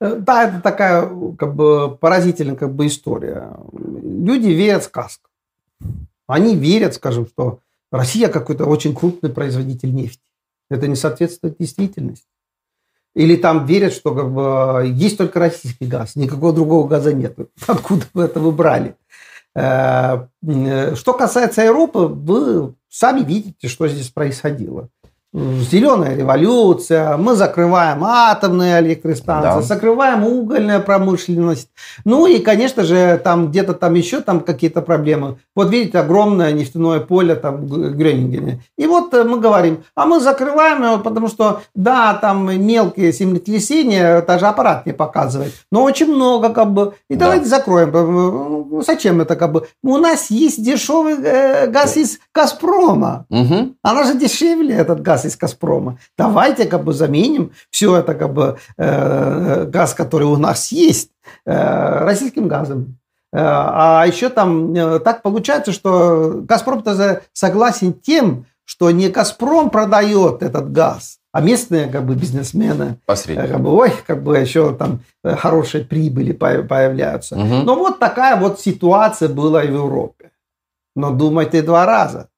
Э, 0.00 0.16
да, 0.16 0.48
это 0.48 0.60
такая 0.62 1.08
как 1.38 1.54
бы 1.54 1.94
поразительная 1.94 2.56
как 2.56 2.74
бы 2.74 2.86
история. 2.86 3.50
Люди 3.72 4.48
верят 4.48 4.82
в 4.82 4.86
сказку. 4.86 5.28
Они 6.26 6.56
верят, 6.56 6.94
скажем, 6.94 7.26
что 7.26 7.58
Россия 7.92 8.28
какой-то 8.28 8.64
очень 8.64 8.94
крупный 8.94 9.30
производитель 9.30 9.94
нефти. 9.94 10.22
Это 10.70 10.88
не 10.88 10.96
соответствует 10.96 11.56
действительности. 11.58 12.26
Или 13.14 13.36
там 13.36 13.66
верят, 13.66 13.92
что 13.92 14.14
как 14.14 14.32
бы, 14.32 14.86
есть 14.86 15.18
только 15.18 15.40
российский 15.40 15.86
газ, 15.86 16.14
никакого 16.14 16.52
другого 16.52 16.88
газа 16.88 17.12
нет. 17.12 17.36
Откуда 17.66 18.06
вы 18.14 18.22
это 18.22 18.40
выбрали? 18.40 18.94
Э, 19.54 20.28
э, 20.46 20.94
что 20.94 21.12
касается 21.12 21.62
Европы, 21.62 22.06
вы 22.06 22.74
сами 22.88 23.20
видите, 23.20 23.68
что 23.68 23.86
здесь 23.86 24.08
происходило 24.08 24.88
зеленая 25.32 26.16
революция, 26.16 27.16
мы 27.16 27.36
закрываем 27.36 28.02
атомные 28.02 28.80
электростанции, 28.80 29.60
да. 29.60 29.62
закрываем 29.62 30.24
угольную 30.24 30.82
промышленность. 30.82 31.68
Ну 32.04 32.26
и, 32.26 32.40
конечно 32.40 32.82
же, 32.82 33.20
там 33.22 33.48
где-то 33.50 33.74
там 33.74 33.94
еще 33.94 34.22
там 34.22 34.40
какие-то 34.40 34.82
проблемы. 34.82 35.38
Вот 35.54 35.70
видите, 35.70 35.98
огромное 35.98 36.50
нефтяное 36.52 36.98
поле 36.98 37.36
там 37.36 37.66
в 37.66 37.94
Грёнингене. 37.94 38.62
И 38.76 38.86
вот 38.86 39.14
э, 39.14 39.22
мы 39.22 39.38
говорим, 39.38 39.84
а 39.94 40.06
мы 40.06 40.18
закрываем 40.18 40.82
его, 40.82 40.98
потому 40.98 41.28
что, 41.28 41.62
да, 41.76 42.14
там 42.14 42.46
мелкие 42.66 43.12
землетрясения, 43.12 44.22
даже 44.22 44.46
аппарат 44.46 44.84
не 44.84 44.92
показывает, 44.92 45.52
но 45.70 45.84
очень 45.84 46.12
много 46.12 46.48
как 46.48 46.72
бы. 46.72 46.94
И 47.08 47.14
да. 47.14 47.26
давайте 47.26 47.46
закроем. 47.46 47.92
Ну, 47.92 48.82
зачем 48.84 49.20
это 49.20 49.36
как 49.36 49.52
бы? 49.52 49.68
У 49.84 49.96
нас 49.96 50.30
есть 50.30 50.64
дешевый 50.64 51.68
газ 51.68 51.96
из 51.96 52.18
Газпрома. 52.34 53.26
Угу. 53.30 53.74
Она 53.82 54.04
же 54.04 54.18
дешевле, 54.18 54.74
этот 54.74 55.02
газ 55.02 55.19
газ 55.20 55.24
из 55.24 55.36
Газпрома. 55.36 55.98
Давайте 56.16 56.66
как 56.66 56.84
бы 56.84 56.92
заменим 56.92 57.52
все 57.70 57.96
это 57.96 58.14
как 58.14 58.32
бы 58.32 58.58
э, 58.78 59.64
газ, 59.66 59.94
который 59.94 60.26
у 60.26 60.36
нас 60.36 60.72
есть, 60.72 61.10
э, 61.46 62.04
российским 62.04 62.48
газом. 62.48 62.98
Э, 63.32 63.38
а 63.42 64.04
еще 64.06 64.28
там 64.28 64.74
э, 64.74 64.98
так 65.00 65.22
получается, 65.22 65.72
что 65.72 66.40
Газпром-то 66.42 67.22
согласен 67.32 67.92
тем, 67.92 68.46
что 68.64 68.90
не 68.90 69.08
Газпром 69.08 69.70
продает 69.70 70.42
этот 70.42 70.72
газ, 70.72 71.18
а 71.32 71.40
местные 71.40 71.88
как 71.88 72.04
бы 72.06 72.14
бизнесмены, 72.14 72.98
Посредники. 73.06 73.48
как 73.48 73.60
бы, 73.60 73.70
ой, 73.70 73.92
как 74.06 74.22
бы 74.22 74.38
еще 74.38 74.74
там 74.74 75.00
э, 75.24 75.36
хорошие 75.36 75.84
прибыли 75.84 76.32
появляются. 76.32 77.36
Угу. 77.36 77.64
Но 77.64 77.74
вот 77.76 77.98
такая 77.98 78.36
вот 78.36 78.60
ситуация 78.60 79.28
была 79.28 79.64
и 79.64 79.68
в 79.68 79.74
Европе. 79.74 80.30
Но 80.96 81.10
думайте 81.10 81.62
два 81.62 81.86
раза. 81.86 82.28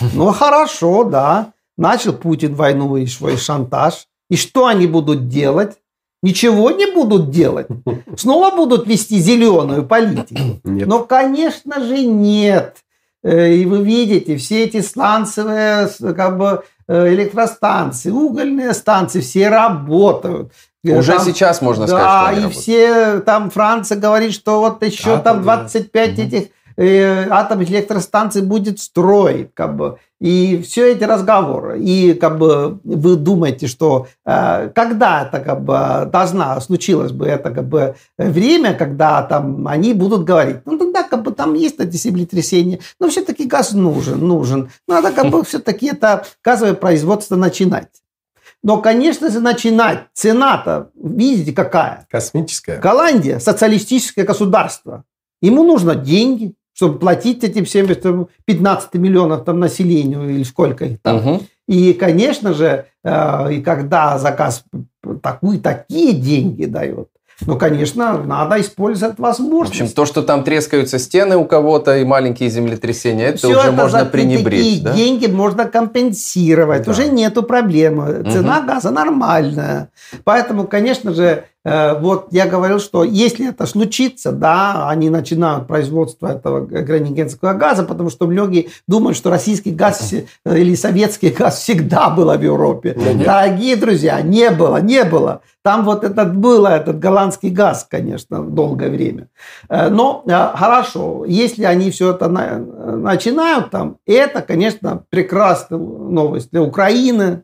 Ну 0.14 0.32
хорошо, 0.32 1.04
да. 1.04 1.52
Начал 1.80 2.12
Путин 2.12 2.54
войну 2.54 2.96
и 2.96 3.06
свой 3.06 3.38
шантаж. 3.38 4.06
И 4.28 4.36
что 4.36 4.66
они 4.66 4.86
будут 4.86 5.28
делать? 5.28 5.78
Ничего 6.22 6.70
не 6.70 6.86
будут 6.86 7.30
делать. 7.30 7.68
Снова 8.16 8.54
будут 8.54 8.86
вести 8.86 9.18
зеленую 9.18 9.86
политику. 9.86 10.60
Нет. 10.62 10.86
Но, 10.86 11.04
конечно 11.04 11.82
же, 11.82 12.04
нет. 12.04 12.76
Э, 13.22 13.52
и 13.54 13.64
вы 13.64 13.82
видите, 13.82 14.36
все 14.36 14.64
эти 14.64 14.82
сланцевые 14.82 15.88
как 16.14 16.36
бы, 16.36 16.64
э, 16.86 17.14
электростанции, 17.14 18.10
угольные 18.10 18.74
станции, 18.74 19.20
все 19.20 19.48
работают. 19.48 20.52
Уже 20.84 21.14
там, 21.14 21.24
сейчас 21.24 21.62
можно 21.62 21.86
да, 21.86 21.88
сказать, 21.88 22.28
они 22.28 22.38
и 22.38 22.42
работают. 22.42 22.62
все, 22.62 23.20
там 23.20 23.50
Франция 23.50 23.98
говорит, 23.98 24.34
что 24.34 24.60
вот 24.60 24.82
еще 24.82 25.14
а, 25.14 25.18
там 25.18 25.42
25 25.42 26.14
да. 26.14 26.22
этих 26.22 26.42
э, 26.42 26.48
атомных 26.76 27.70
электростанций 27.70 28.42
будет 28.42 28.80
строить, 28.80 29.50
как 29.54 29.76
бы. 29.76 29.98
И 30.20 30.60
все 30.62 30.92
эти 30.92 31.04
разговоры. 31.04 31.80
И 31.80 32.12
как 32.12 32.38
бы 32.38 32.78
вы 32.84 33.16
думаете, 33.16 33.66
что 33.66 34.06
э, 34.26 34.68
когда 34.74 35.22
это 35.22 35.40
как 35.40 35.64
бы 35.64 36.08
должна 36.12 36.60
случилось 36.60 37.12
бы 37.12 37.26
это 37.26 37.50
как 37.50 37.66
бы 37.66 37.94
время, 38.18 38.74
когда 38.74 39.22
там 39.22 39.66
они 39.66 39.94
будут 39.94 40.24
говорить, 40.24 40.58
ну 40.66 40.76
тогда 40.76 41.04
как 41.04 41.22
бы 41.22 41.32
там 41.32 41.54
есть 41.54 41.80
эти 41.80 41.96
землетрясения, 41.96 42.80
но 43.00 43.08
все-таки 43.08 43.46
газ 43.46 43.72
нужен, 43.72 44.20
нужен. 44.20 44.70
Надо 44.86 45.10
как 45.10 45.30
бы 45.30 45.42
все-таки 45.46 45.86
это 45.86 46.24
газовое 46.44 46.74
производство 46.74 47.36
начинать. 47.36 47.88
Но, 48.62 48.82
конечно 48.82 49.30
же, 49.30 49.40
начинать. 49.40 50.08
Цена-то, 50.12 50.90
видите, 50.94 51.52
какая? 51.52 52.06
Космическая. 52.10 52.78
Голландия, 52.78 53.40
социалистическое 53.40 54.26
государство. 54.26 55.04
Ему 55.40 55.62
нужно 55.64 55.94
деньги, 55.94 56.54
чтобы 56.80 56.98
платить 56.98 57.44
этим 57.44 57.66
70, 57.66 58.30
15 58.46 58.94
миллионов 58.94 59.44
там 59.44 59.60
населению 59.60 60.30
или 60.30 60.42
сколько 60.44 60.86
их 60.86 61.02
там. 61.02 61.16
Угу. 61.16 61.42
И, 61.68 61.92
конечно 61.92 62.54
же, 62.54 62.86
э, 63.04 63.52
и 63.52 63.60
когда 63.60 64.16
заказ 64.16 64.64
такую, 65.22 65.60
такие 65.60 66.14
деньги 66.14 66.64
дает, 66.64 67.08
ну, 67.46 67.58
конечно, 67.58 68.22
надо 68.22 68.58
использовать 68.62 69.18
возможность. 69.18 69.78
В 69.78 69.82
общем, 69.82 69.94
то, 69.94 70.06
что 70.06 70.22
там 70.22 70.42
трескаются 70.42 70.98
стены 70.98 71.36
у 71.36 71.44
кого-то 71.44 71.98
и 71.98 72.04
маленькие 72.04 72.48
землетрясения, 72.48 73.26
это 73.26 73.38
Все 73.38 73.48
уже 73.48 73.68
это 73.68 73.72
можно 73.72 74.06
пренебречь. 74.06 74.64
Такие 74.64 74.82
да? 74.82 74.94
деньги 74.94 75.26
можно 75.26 75.66
компенсировать. 75.66 76.84
Да. 76.84 76.92
Уже 76.92 77.08
нету 77.08 77.42
проблемы. 77.42 78.24
Цена 78.30 78.60
угу. 78.60 78.68
газа 78.68 78.90
нормальная. 78.90 79.90
Поэтому, 80.24 80.66
конечно 80.66 81.12
же, 81.12 81.44
вот 81.64 82.28
я 82.30 82.46
говорил, 82.46 82.80
что 82.80 83.04
если 83.04 83.50
это 83.50 83.66
случится, 83.66 84.32
да, 84.32 84.88
они 84.88 85.10
начинают 85.10 85.66
производство 85.66 86.28
этого 86.28 86.60
гранигенского 86.60 87.52
газа, 87.52 87.82
потому 87.82 88.08
что 88.10 88.26
многие 88.26 88.70
думают, 88.88 89.16
что 89.16 89.30
российский 89.30 89.70
газ 89.70 90.12
э, 90.12 90.24
или 90.44 90.74
советский 90.74 91.30
газ 91.38 91.58
всегда 91.58 92.10
был 92.10 92.30
в 92.30 92.42
Европе. 92.42 92.96
Да 92.96 93.42
Дорогие 93.42 93.76
друзья, 93.76 94.20
не 94.22 94.50
было, 94.50 94.80
не 94.80 95.04
было. 95.04 95.42
Там 95.62 95.84
вот 95.84 96.04
этот 96.04 96.36
был, 96.36 96.64
этот 96.64 96.98
голландский 96.98 97.50
газ, 97.50 97.86
конечно, 97.88 98.42
долгое 98.42 98.88
время. 98.88 99.28
Э, 99.68 99.88
но 99.88 100.24
хорошо, 100.54 101.24
если 101.26 101.64
они 101.64 101.90
все 101.90 102.14
это 102.14 102.28
начинают 102.28 103.70
там, 103.70 103.98
это, 104.06 104.42
конечно, 104.42 105.04
прекрасная 105.10 105.78
новость 105.78 106.50
для 106.50 106.62
Украины, 106.62 107.42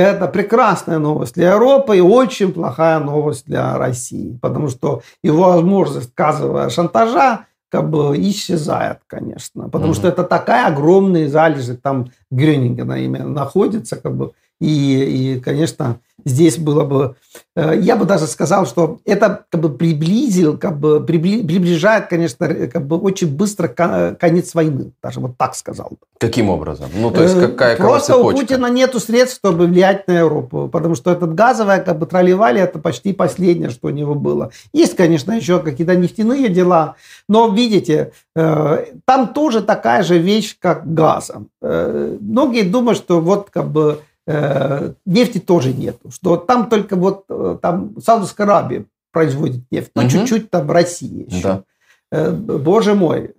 это 0.00 0.26
прекрасная 0.28 0.98
новость 0.98 1.34
для 1.34 1.52
Европы 1.52 1.96
и 1.96 2.00
очень 2.00 2.52
плохая 2.52 2.98
новость 2.98 3.46
для 3.46 3.78
России, 3.78 4.38
потому 4.42 4.68
что 4.68 5.00
его 5.22 5.44
возможность 5.44 6.14
газового 6.14 6.68
шантажа 6.68 7.46
как 7.70 7.88
бы 7.88 8.14
исчезает, 8.18 8.98
конечно, 9.06 9.68
потому 9.70 9.92
mm 9.92 9.96
что 9.96 10.08
это 10.08 10.22
такая 10.22 10.66
огромная 10.66 11.28
залежи 11.28 11.76
там 11.76 12.10
Грёнингена 12.30 13.00
именно 13.04 13.30
находится, 13.30 13.96
как 13.96 14.14
бы, 14.14 14.32
и, 14.60 15.36
и, 15.36 15.40
конечно, 15.40 15.98
здесь 16.26 16.58
было 16.58 16.84
бы, 16.84 17.14
э, 17.54 17.78
я 17.80 17.96
бы 17.96 18.04
даже 18.04 18.26
сказал, 18.26 18.66
что 18.66 18.98
это 19.04 19.46
как 19.48 19.60
бы 19.60 19.70
приблизил, 19.70 20.58
как 20.58 20.78
бы 20.78 21.00
приближает, 21.00 22.08
конечно, 22.08 22.48
как 22.66 22.86
бы 22.86 22.98
очень 22.98 23.28
быстро 23.28 23.68
конец 23.68 24.52
войны, 24.54 24.92
даже 25.02 25.20
вот 25.20 25.38
так 25.38 25.54
сказал 25.54 25.90
бы. 25.90 25.98
Каким 26.18 26.50
образом? 26.50 26.90
Ну, 26.94 27.10
то 27.10 27.22
есть 27.22 27.38
какая 27.38 27.74
э, 27.74 27.78
Просто 27.78 28.14
цепочка? 28.14 28.36
у 28.36 28.40
Путина 28.40 28.66
нету 28.66 28.98
средств, 28.98 29.36
чтобы 29.36 29.66
влиять 29.66 30.08
на 30.08 30.18
Европу, 30.18 30.68
потому 30.68 30.96
что 30.96 31.12
этот 31.12 31.34
газовый, 31.34 31.80
как 31.82 31.98
бы 31.98 32.06
тролливали, 32.06 32.60
это 32.60 32.80
почти 32.80 33.12
последнее, 33.12 33.70
что 33.70 33.86
у 33.86 33.90
него 33.90 34.16
было. 34.16 34.50
Есть, 34.72 34.96
конечно, 34.96 35.32
еще 35.32 35.60
какие-то 35.60 35.94
нефтяные 35.94 36.48
дела, 36.48 36.96
но 37.28 37.48
видите, 37.48 38.12
э, 38.34 38.86
там 39.04 39.32
тоже 39.32 39.62
такая 39.62 40.02
же 40.02 40.18
вещь, 40.18 40.56
как 40.58 40.92
газом. 40.92 41.48
Многие 41.60 42.62
думают, 42.62 42.98
что 42.98 43.20
вот 43.20 43.50
как 43.50 43.68
бы 43.70 44.00
нефти 44.26 45.38
тоже 45.38 45.72
нету. 45.72 46.10
Что 46.10 46.36
там 46.36 46.68
только 46.68 46.96
вот 46.96 47.26
э, 47.28 47.58
там 47.62 47.94
Саудовская 48.00 48.46
Аравия 48.46 48.86
производит 49.12 49.62
нефть, 49.70 49.92
но 49.94 50.02
угу. 50.02 50.10
чуть-чуть 50.10 50.50
там 50.50 50.68
Россия 50.70 51.26
еще. 51.26 51.42
Да. 51.42 51.62
Э, 52.10 52.32
боже 52.32 52.94
мой, 52.94 53.34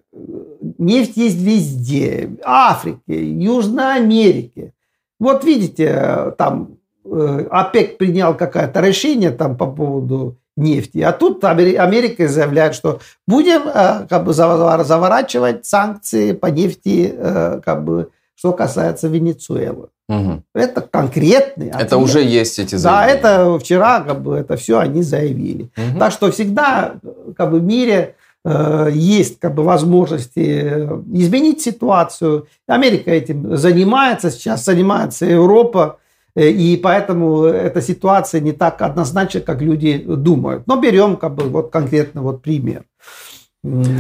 нефть 0.78 1.18
есть 1.18 1.42
везде. 1.42 2.30
Африке, 2.44 3.32
Южной 3.32 3.98
Америке. 3.98 4.74
Вот 5.20 5.44
видите, 5.44 6.34
там 6.38 6.78
ОПЕК 7.04 7.98
принял 7.98 8.34
какое-то 8.34 8.80
решение 8.80 9.32
там 9.32 9.58
по 9.58 9.66
поводу 9.66 10.38
нефти. 10.56 11.00
А 11.00 11.12
тут 11.12 11.44
Америка 11.44 12.28
заявляет, 12.28 12.76
что 12.76 13.00
будем 13.28 13.64
как 14.08 14.24
бы 14.24 14.34
заворачивать 14.34 15.66
санкции 15.66 16.32
по 16.32 16.48
нефти, 16.48 17.14
как 17.64 17.84
бы, 17.84 18.10
что 18.36 18.54
касается 18.54 19.08
Венесуэлы. 19.08 19.90
Угу. 20.10 20.44
Это 20.54 20.82
конкретный 20.82 21.70
ответ. 21.70 21.88
Это 21.88 21.98
уже 21.98 22.24
есть 22.24 22.60
эти 22.60 22.76
заявления. 22.76 23.22
Да, 23.22 23.30
это 23.30 23.60
вчера 23.60 24.00
как 24.02 24.22
бы 24.22 24.38
это 24.38 24.56
все 24.56 24.80
они 24.80 25.02
заявили. 25.02 25.70
Угу. 25.76 26.00
Так 26.00 26.12
что 26.14 26.32
всегда 26.32 26.96
как 27.36 27.52
бы 27.52 27.60
в 27.60 27.64
мире 27.64 28.16
э, 28.46 28.90
есть 28.94 29.40
как 29.40 29.54
бы 29.54 29.64
возможности 29.64 30.62
э, 30.64 31.02
изменить 31.14 31.62
ситуацию. 31.62 32.48
Америка 32.68 33.12
этим 33.12 33.58
занимается 33.58 34.32
сейчас, 34.32 34.64
занимается 34.64 35.26
Европа. 35.26 36.00
Э, 36.36 36.50
и 36.50 36.78
поэтому 36.78 37.44
эта 37.44 37.82
ситуация 37.82 38.40
не 38.40 38.54
так 38.54 38.82
однозначна, 38.82 39.42
как 39.42 39.62
люди 39.62 39.98
думают. 39.98 40.68
Но 40.68 40.78
берем 40.78 41.18
как 41.18 41.36
бы 41.36 41.50
вот 41.50 41.70
конкретно 41.70 42.22
вот 42.22 42.42
пример. 42.42 42.84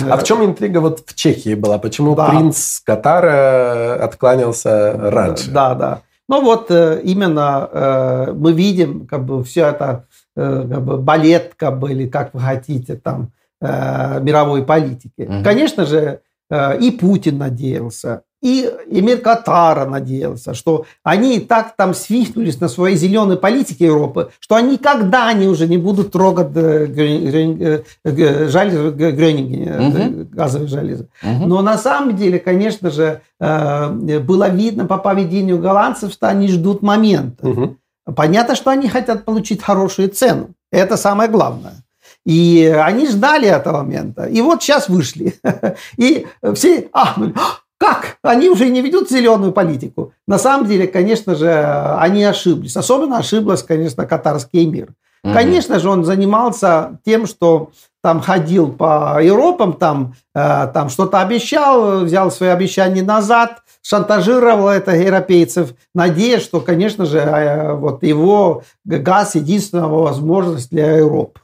А 0.10 0.18
в 0.18 0.24
чем 0.24 0.46
интрига 0.46 0.80
вот 0.80 1.04
в 1.06 1.16
Чехии 1.16 1.56
была? 1.56 1.78
Почему 1.78 2.16
да. 2.16 2.30
принц 2.30 2.80
Катара 2.80 3.96
откланялся 4.04 4.94
раньше? 4.98 5.52
Да, 5.52 5.76
да. 5.76 6.02
Ну 6.30 6.42
вот 6.42 6.70
э, 6.72 7.00
именно 7.04 7.70
э, 7.72 8.34
мы 8.34 8.52
видим 8.52 9.08
как 9.08 9.26
бы 9.26 9.44
все 9.44 9.68
это 9.68 10.06
э, 10.36 10.68
как 10.70 10.84
бы 10.84 10.98
балет, 10.98 11.54
как 11.56 11.80
бы, 11.80 11.92
или 11.92 12.08
как 12.08 12.34
вы 12.34 12.42
хотите, 12.42 12.96
там, 12.96 13.32
мировой 13.60 14.64
политики. 14.64 15.22
Угу. 15.22 15.44
Конечно 15.44 15.88
же, 15.88 16.20
и 16.80 16.92
Путин 16.92 17.40
надеялся, 17.40 18.22
и 18.42 18.72
Эмир 18.88 19.20
Катара 19.20 19.86
надеялся, 19.86 20.54
что 20.54 20.86
они 21.04 21.40
так 21.40 21.76
там 21.76 21.96
свихнулись 21.96 22.60
на 22.60 22.68
своей 22.68 22.96
зеленой 22.96 23.38
политике 23.38 23.86
Европы, 23.86 24.30
что 24.40 24.56
они 24.56 24.74
никогда 24.74 25.28
они 25.28 25.48
уже 25.48 25.68
не 25.68 25.78
будут 25.78 26.12
трогать 26.12 26.50
э, 26.56 26.86
железо, 28.06 28.90
угу. 28.94 30.28
газовые 30.32 30.68
железы. 30.68 31.08
Угу. 31.24 31.48
Но 31.48 31.62
на 31.62 31.78
самом 31.78 32.16
деле, 32.16 32.38
конечно 32.38 32.92
же, 32.92 33.22
э, 33.40 34.20
было 34.20 34.50
видно 34.50 34.86
по 34.86 34.98
поведению 35.00 35.58
голландцев, 35.58 36.14
что 36.14 36.28
они 36.28 36.48
ждут 36.48 36.84
момента. 36.84 37.48
Угу. 37.48 37.78
Понятно, 38.16 38.56
что 38.56 38.70
они 38.70 38.88
хотят 38.88 39.26
получить 39.26 39.64
хорошую 39.64 40.10
цену. 40.10 40.50
Это 40.72 40.96
самое 40.96 41.30
главное. 41.30 41.74
И 42.26 42.66
они 42.84 43.08
ждали 43.08 43.48
этого 43.48 43.78
момента. 43.78 44.26
И 44.26 44.42
вот 44.42 44.62
сейчас 44.62 44.90
вышли. 44.90 45.34
И 45.98 46.28
все 46.54 46.88
ахнули. 46.94 47.34
Как? 47.78 48.18
Они 48.24 48.50
уже 48.50 48.70
не 48.70 48.82
ведут 48.82 49.10
зеленую 49.10 49.52
политику. 49.52 50.14
На 50.28 50.40
самом 50.40 50.68
деле, 50.68 50.88
конечно 50.88 51.36
же, 51.36 51.52
они 52.00 52.24
ошиблись. 52.24 52.76
Особенно 52.76 53.18
ошиблась, 53.20 53.64
конечно, 53.64 54.06
катарский 54.06 54.66
мир. 54.66 54.90
Угу. 55.24 55.34
Конечно 55.34 55.80
же, 55.80 55.90
он 55.90 56.04
занимался 56.04 57.00
тем, 57.06 57.28
что 57.28 57.72
там 58.02 58.22
ходил 58.22 58.72
по 58.72 59.22
Европам, 59.22 59.74
там, 59.74 60.16
э, 60.34 60.68
там 60.74 60.90
что-то 60.90 61.22
обещал, 61.22 62.06
взял 62.06 62.32
свои 62.32 62.50
обещания 62.50 63.04
назад, 63.04 63.64
шантажировал 63.82 64.70
это 64.70 64.96
европейцев, 64.96 65.74
надеясь, 65.94 66.44
что, 66.44 66.62
конечно 66.62 67.06
же, 67.06 67.20
э, 67.20 67.74
вот 67.74 68.04
его 68.04 68.64
газ 68.86 69.36
единственная 69.36 69.88
возможность 69.88 70.70
для 70.70 70.98
Европы. 70.98 71.42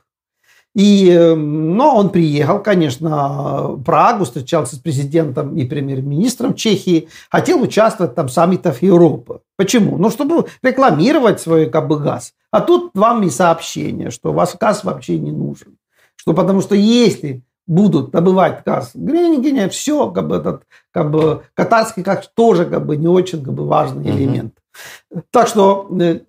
И, 0.75 1.09
эм, 1.09 1.75
но 1.77 1.95
он 1.95 2.09
приехал, 2.09 2.59
конечно, 2.59 3.67
в 3.73 3.83
Прагу, 3.83 4.25
встречался 4.25 4.75
с 4.75 4.79
президентом 4.79 5.55
и 5.55 5.65
премьер-министром 5.65 6.55
Чехии, 6.55 7.09
хотел 7.29 7.61
участвовать 7.61 8.15
там 8.15 8.27
в 8.27 8.31
саммитах 8.31 8.81
Европы. 8.81 9.41
Почему? 9.55 9.97
Ну, 9.97 10.09
чтобы 10.09 10.45
рекламировать 10.63 11.39
свой 11.39 11.67
как 11.69 11.87
бы, 11.87 11.99
газ. 11.99 12.33
А 12.49 12.61
тут 12.61 12.91
вам 12.95 13.23
и 13.23 13.29
сообщение, 13.29 14.09
что 14.09 14.31
у 14.31 14.33
вас 14.33 14.55
газ 14.59 14.83
вообще 14.83 15.19
не 15.19 15.31
нужен. 15.31 15.77
Что 16.15 16.33
потому 16.33 16.61
что 16.61 16.75
если 16.75 17.43
будут 17.67 18.11
добывать 18.11 18.63
газ 18.65 18.91
в 18.93 19.03
Гренигене, 19.03 19.69
все, 19.69 20.09
как 20.09 20.27
бы, 20.27 20.37
этот, 20.37 20.63
как 20.91 21.11
бы, 21.11 21.43
катарский 21.53 22.03
как 22.03 22.25
тоже 22.33 22.65
как 22.65 22.85
бы, 22.85 22.97
не 22.97 23.07
очень 23.07 23.43
как 23.43 23.53
бы, 23.53 23.65
важный 23.65 24.09
элемент. 24.09 24.55
Так 25.29 25.47
что 25.47 25.87
э, 25.99 26.21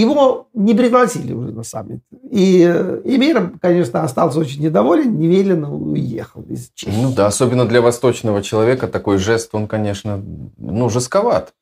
его 0.00 0.48
не 0.54 0.74
пригласили 0.74 1.32
уже 1.32 1.52
на 1.52 1.62
саммит. 1.62 2.00
И 2.30 2.62
Эмир, 2.62 3.52
конечно, 3.60 4.02
остался 4.02 4.40
очень 4.40 4.62
недоволен, 4.62 5.18
немедленно 5.18 5.74
уехал 5.74 6.42
из 6.42 6.70
Чехии. 6.74 7.00
Ну 7.00 7.12
да, 7.12 7.26
особенно 7.26 7.66
для 7.66 7.80
восточного 7.80 8.42
человека 8.42 8.88
такой 8.88 9.18
жест, 9.18 9.50
он, 9.54 9.66
конечно, 9.66 10.22
ну, 10.58 10.88
жестковат. 10.88 11.54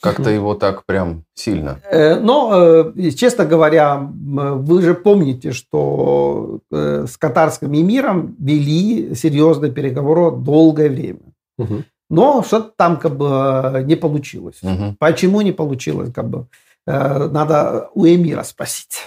Как-то 0.00 0.30
его 0.30 0.54
так 0.54 0.84
прям 0.86 1.24
сильно. 1.34 1.80
Э, 1.90 2.20
но, 2.20 2.92
э, 2.94 3.10
честно 3.10 3.44
говоря, 3.44 3.96
вы 3.98 4.82
же 4.82 4.94
помните, 4.94 5.50
что 5.50 6.60
э, 6.70 7.06
с 7.08 7.16
катарским 7.16 7.74
эмиром 7.74 8.36
вели 8.38 9.14
серьезные 9.16 9.72
переговоры 9.72 10.36
долгое 10.36 10.88
время. 10.88 11.32
Мгм. 11.58 11.84
Но 12.10 12.42
что-то 12.42 12.72
там 12.76 12.96
как 12.96 13.16
бы 13.16 13.82
не 13.84 13.96
получилось. 13.96 14.58
Мгм. 14.62 14.96
Почему 14.98 15.40
не 15.40 15.52
получилось? 15.52 16.12
Как 16.12 16.28
бы, 16.28 16.38
э, 16.38 16.67
надо 16.88 17.88
у 17.94 18.06
эмира 18.06 18.42
спросить. 18.44 19.02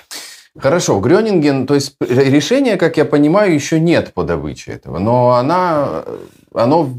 Хорошо, 0.57 0.99
Грёнинген, 0.99 1.65
то 1.65 1.75
есть 1.75 1.95
решения, 2.01 2.75
как 2.77 2.97
я 2.97 3.05
понимаю, 3.05 3.53
еще 3.53 3.79
нет 3.79 4.13
по 4.13 4.23
добыче 4.23 4.73
этого, 4.73 4.99
но 4.99 5.31
она, 5.31 6.03
оно 6.53 6.89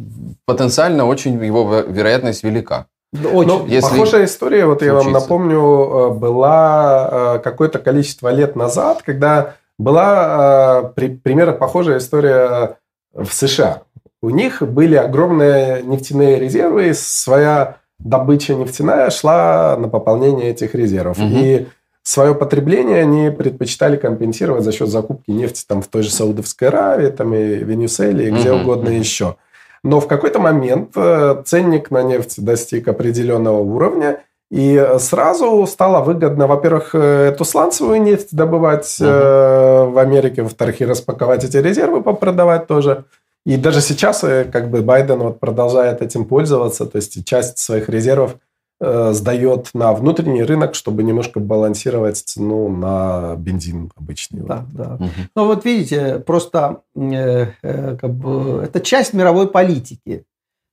потенциально 0.47 1.05
очень, 1.07 1.43
его 1.45 1.63
ве- 1.65 1.93
вероятность 1.93 2.43
велика. 2.45 2.87
Очень. 3.13 3.49
Ну, 3.49 3.67
Если 3.67 3.91
похожая 3.91 4.25
история, 4.25 4.65
вот 4.65 4.81
я 4.83 4.95
вам 4.95 5.03
случится. 5.03 5.21
напомню, 5.23 5.59
э, 5.61 6.11
была 6.15 7.09
э, 7.37 7.39
какое-то 7.45 7.79
количество 7.79 8.31
лет 8.31 8.57
назад, 8.57 9.03
когда 9.03 9.57
была 9.79 10.83
э, 10.87 10.93
при- 10.97 11.15
примерно 11.17 11.53
похожая 11.53 11.99
история 11.99 12.79
в 13.13 13.31
США. 13.35 13.83
У 14.23 14.31
них 14.31 14.63
были 14.63 14.95
огромные 14.95 15.83
нефтяные 15.83 16.39
резервы, 16.39 16.95
своя 16.95 17.77
добыча 18.05 18.55
нефтяная 18.55 19.11
шла 19.11 19.77
на 19.79 19.89
пополнение 19.89 20.51
этих 20.51 20.75
резервов. 20.75 21.19
Мгм. 21.19 21.33
И 21.35 21.67
свое 22.03 22.35
потребление 22.35 23.01
они 23.01 23.31
предпочитали 23.31 23.97
компенсировать 23.97 24.65
за 24.65 24.73
счет 24.73 24.89
закупки 24.89 25.31
нефти 25.31 25.65
там, 25.67 25.83
в 25.83 25.89
той 25.89 26.03
же 26.03 26.11
Саудовской 26.11 26.69
Аравии, 26.69 27.11
там, 27.11 27.35
и 27.35 27.57
Венесуэле, 27.57 28.29
и 28.29 28.31
где 28.31 28.53
Мгм, 28.53 28.63
угодно 28.63 28.89
еще. 28.89 29.37
Но 29.85 30.01
в 30.01 30.07
какой-то 30.07 30.39
момент 30.39 30.91
э, 30.95 31.43
ценник 31.45 31.91
на 31.91 32.03
нефть 32.03 32.43
достиг 32.43 32.89
определенного 32.89 33.59
уровня, 33.59 34.21
и 34.51 34.87
сразу 34.99 35.67
стало 35.67 36.05
выгодно, 36.05 36.47
во-первых, 36.47 36.91
э, 36.95 37.31
эту 37.33 37.45
сланцевую 37.45 38.03
нефть 38.03 38.29
добывать 38.33 38.99
э, 39.01 39.05
в 39.05 39.99
Америке, 39.99 40.43
во-вторых, 40.43 40.81
и 40.81 40.85
распаковать 40.85 41.43
эти 41.43 41.57
резервы, 41.57 42.03
попродавать 42.03 42.67
тоже. 42.67 43.05
И 43.45 43.57
даже 43.57 43.81
сейчас 43.81 44.23
э, 44.25 44.45
как 44.45 44.71
бы 44.71 44.83
Байден 44.83 45.19
вот 45.19 45.41
продолжает 45.41 46.01
этим 46.01 46.25
пользоваться, 46.25 46.87
то 46.87 46.97
есть 46.97 47.25
часть 47.25 47.59
своих 47.59 47.89
резервов 47.89 48.37
э, 48.81 49.13
сдает 49.13 49.71
на 49.75 49.93
внутренний 49.93 50.45
рынок, 50.45 50.77
чтобы 50.77 51.03
немножко 51.03 51.41
балансировать 51.41 52.19
цену 52.19 52.69
на 52.69 53.35
бензин 53.37 53.91
обычный. 53.97 54.43
Да, 54.43 54.65
да. 54.73 54.97
Мгм. 55.01 55.11
Ну 55.35 55.47
вот 55.47 55.65
видите, 55.65 56.21
просто 56.21 56.83
э, 56.95 57.47
э, 57.63 57.97
как 57.97 58.15
бы, 58.15 58.63
это 58.63 58.81
часть 58.81 59.13
мировой 59.13 59.49
политики. 59.51 60.25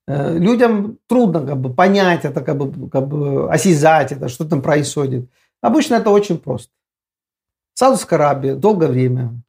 Э, 0.07 0.37
людям 0.37 0.99
трудно 1.07 1.45
как 1.45 1.57
бы, 1.57 1.73
понять 1.73 2.23
это, 2.23 2.41
как 2.41 2.57
бы, 2.57 2.89
как 2.89 3.07
бы, 3.07 3.51
осязать 3.51 4.11
это, 4.11 4.27
что 4.27 4.45
там 4.45 4.61
происходит. 4.61 5.27
Обычно 5.61 5.95
это 5.95 6.11
очень 6.11 6.37
просто. 6.37 6.71
Саудовская 7.73 8.19
Аравия 8.19 8.55
долгое 8.55 8.87
время 8.89 9.41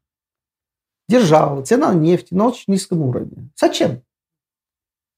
держала 1.11 1.63
цена 1.63 1.93
нефти 1.93 2.33
на 2.35 2.47
очень 2.47 2.65
низком 2.69 3.03
уровне. 3.03 3.49
Зачем? 3.61 4.03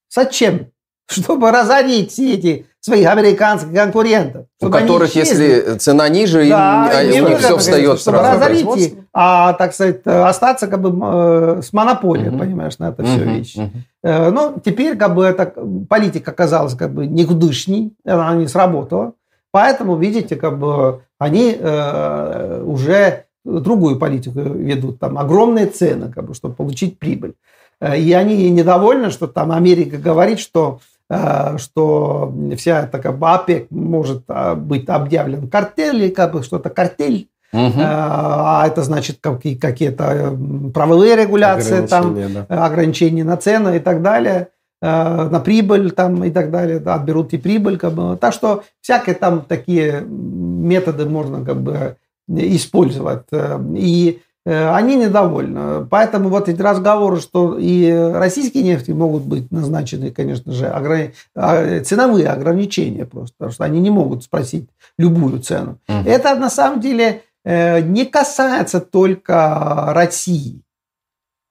Зачем? 0.09 0.67
Чтобы 1.07 1.51
разорить 1.51 2.11
все 2.11 2.33
эти 2.33 2.65
своих 2.79 3.07
американских 3.07 3.73
конкурентов. 3.73 4.47
У 4.61 4.69
которых, 4.69 5.15
если 5.15 5.77
цена 5.77 6.09
ниже, 6.09 6.47
Да, 6.49 7.01
им 7.03 7.25
у 7.25 7.27
них 7.29 7.39
все 7.39 7.57
встает 7.57 7.99
чтобы 7.99 8.17
сразу. 8.17 8.39
разорить, 8.39 8.77
и, 8.77 8.97
а, 9.13 9.53
так 9.53 9.73
сказать, 9.73 10.05
остаться 10.05 10.67
как 10.67 10.81
бы 10.81 10.89
э, 10.91 11.61
с 11.61 11.71
монополией, 11.71 12.29
Мгм. 12.29 12.39
понимаешь, 12.39 12.79
на 12.79 12.89
это 12.89 13.03
все 13.03 13.17
Мгм, 13.19 13.33
вещи. 13.33 13.57
мгм. 13.59 13.83
Э, 14.03 14.29
Но 14.31 14.55
теперь 14.63 14.97
как 14.97 15.13
бы 15.15 15.23
эта 15.25 15.53
политика 15.87 16.31
оказалась 16.31 16.73
как 16.75 16.93
бы 16.93 17.05
никудышней, 17.05 17.93
она 18.05 18.33
не 18.35 18.47
сработала. 18.47 19.13
Поэтому, 19.51 19.95
видите, 19.97 20.35
как 20.35 20.57
бы 20.57 21.03
они 21.19 21.55
э, 21.57 22.63
уже 22.65 23.25
другую 23.45 23.97
политику 23.97 24.39
ведут. 24.39 24.99
Там 24.99 25.17
огромные 25.17 25.67
цены, 25.67 26.11
как 26.11 26.25
бы, 26.25 26.33
чтобы 26.33 26.55
получить 26.55 26.99
прибыль. 26.99 27.33
Э, 27.81 27.97
И 27.99 28.11
они 28.13 28.49
недовольны, 28.49 29.09
что 29.11 29.27
там 29.27 29.51
Америка 29.51 29.97
говорит, 29.97 30.39
что 30.39 30.79
э, 31.09 31.57
что 31.57 32.33
вся 32.57 32.87
бы 33.19 33.29
ОПЕК 33.33 33.67
может 33.71 34.23
а, 34.27 34.55
быть 34.55 34.87
объявлен 34.89 35.47
картель, 35.49 36.11
как 36.11 36.31
бы 36.33 36.43
что-то 36.43 36.69
картель. 36.69 37.27
Э, 37.51 37.57
а 37.75 38.63
это 38.65 38.81
значит 38.81 39.17
какие- 39.21 39.55
какие-то 39.55 40.35
правовые 40.73 41.15
регуляции, 41.15 41.85
там, 41.85 42.05
Ограничения, 42.07 42.45
да. 42.49 42.55
э, 42.55 42.59
ограничения 42.59 43.23
на 43.23 43.37
цены 43.37 43.75
и 43.77 43.79
так 43.79 44.01
далее, 44.01 44.47
на 44.81 45.39
прибыль 45.39 45.91
там 45.91 46.23
и 46.25 46.29
так 46.29 46.51
далее, 46.51 46.79
да, 46.79 46.95
отберут 46.95 47.31
и 47.33 47.37
прибыль. 47.37 47.77
Как 47.77 47.93
бы. 47.93 48.17
Так 48.17 48.33
что 48.33 48.63
всякие 48.81 49.15
там 49.15 49.41
такие 49.47 50.01
методы 50.01 51.05
можно 51.05 51.45
как 51.45 51.61
бы 51.61 51.95
использовать. 52.27 53.25
Э, 53.31 53.59
И 53.75 54.21
э, 54.45 54.69
они 54.75 54.95
недовольны. 54.95 55.85
Поэтому 55.85 56.29
вот 56.29 56.49
эти 56.49 56.61
разговоры, 56.61 57.19
что 57.19 57.57
и 57.57 57.91
российские 57.91 58.63
нефти 58.63 58.91
могут 58.91 59.23
быть 59.23 59.51
назначены, 59.51 60.11
конечно 60.11 60.51
же, 60.51 60.65
ограни- 60.65 61.13
а, 61.35 61.79
ценовые 61.81 62.27
ограничения 62.27 63.05
просто, 63.05 63.35
потому 63.37 63.53
что 63.53 63.63
они 63.63 63.79
не 63.79 63.89
могут 63.89 64.23
спросить 64.23 64.69
любую 64.97 65.39
цену. 65.41 65.77
Мгм. 65.87 66.03
Это 66.07 66.35
на 66.35 66.49
самом 66.49 66.79
деле 66.81 67.21
э, 67.45 67.81
не 67.81 68.05
касается 68.05 68.79
только 68.79 69.91
России. 69.93 70.61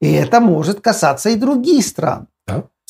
И 0.00 0.12
это 0.12 0.40
может 0.40 0.80
касаться 0.80 1.30
и 1.30 1.36
других 1.36 1.86
стран. 1.86 2.26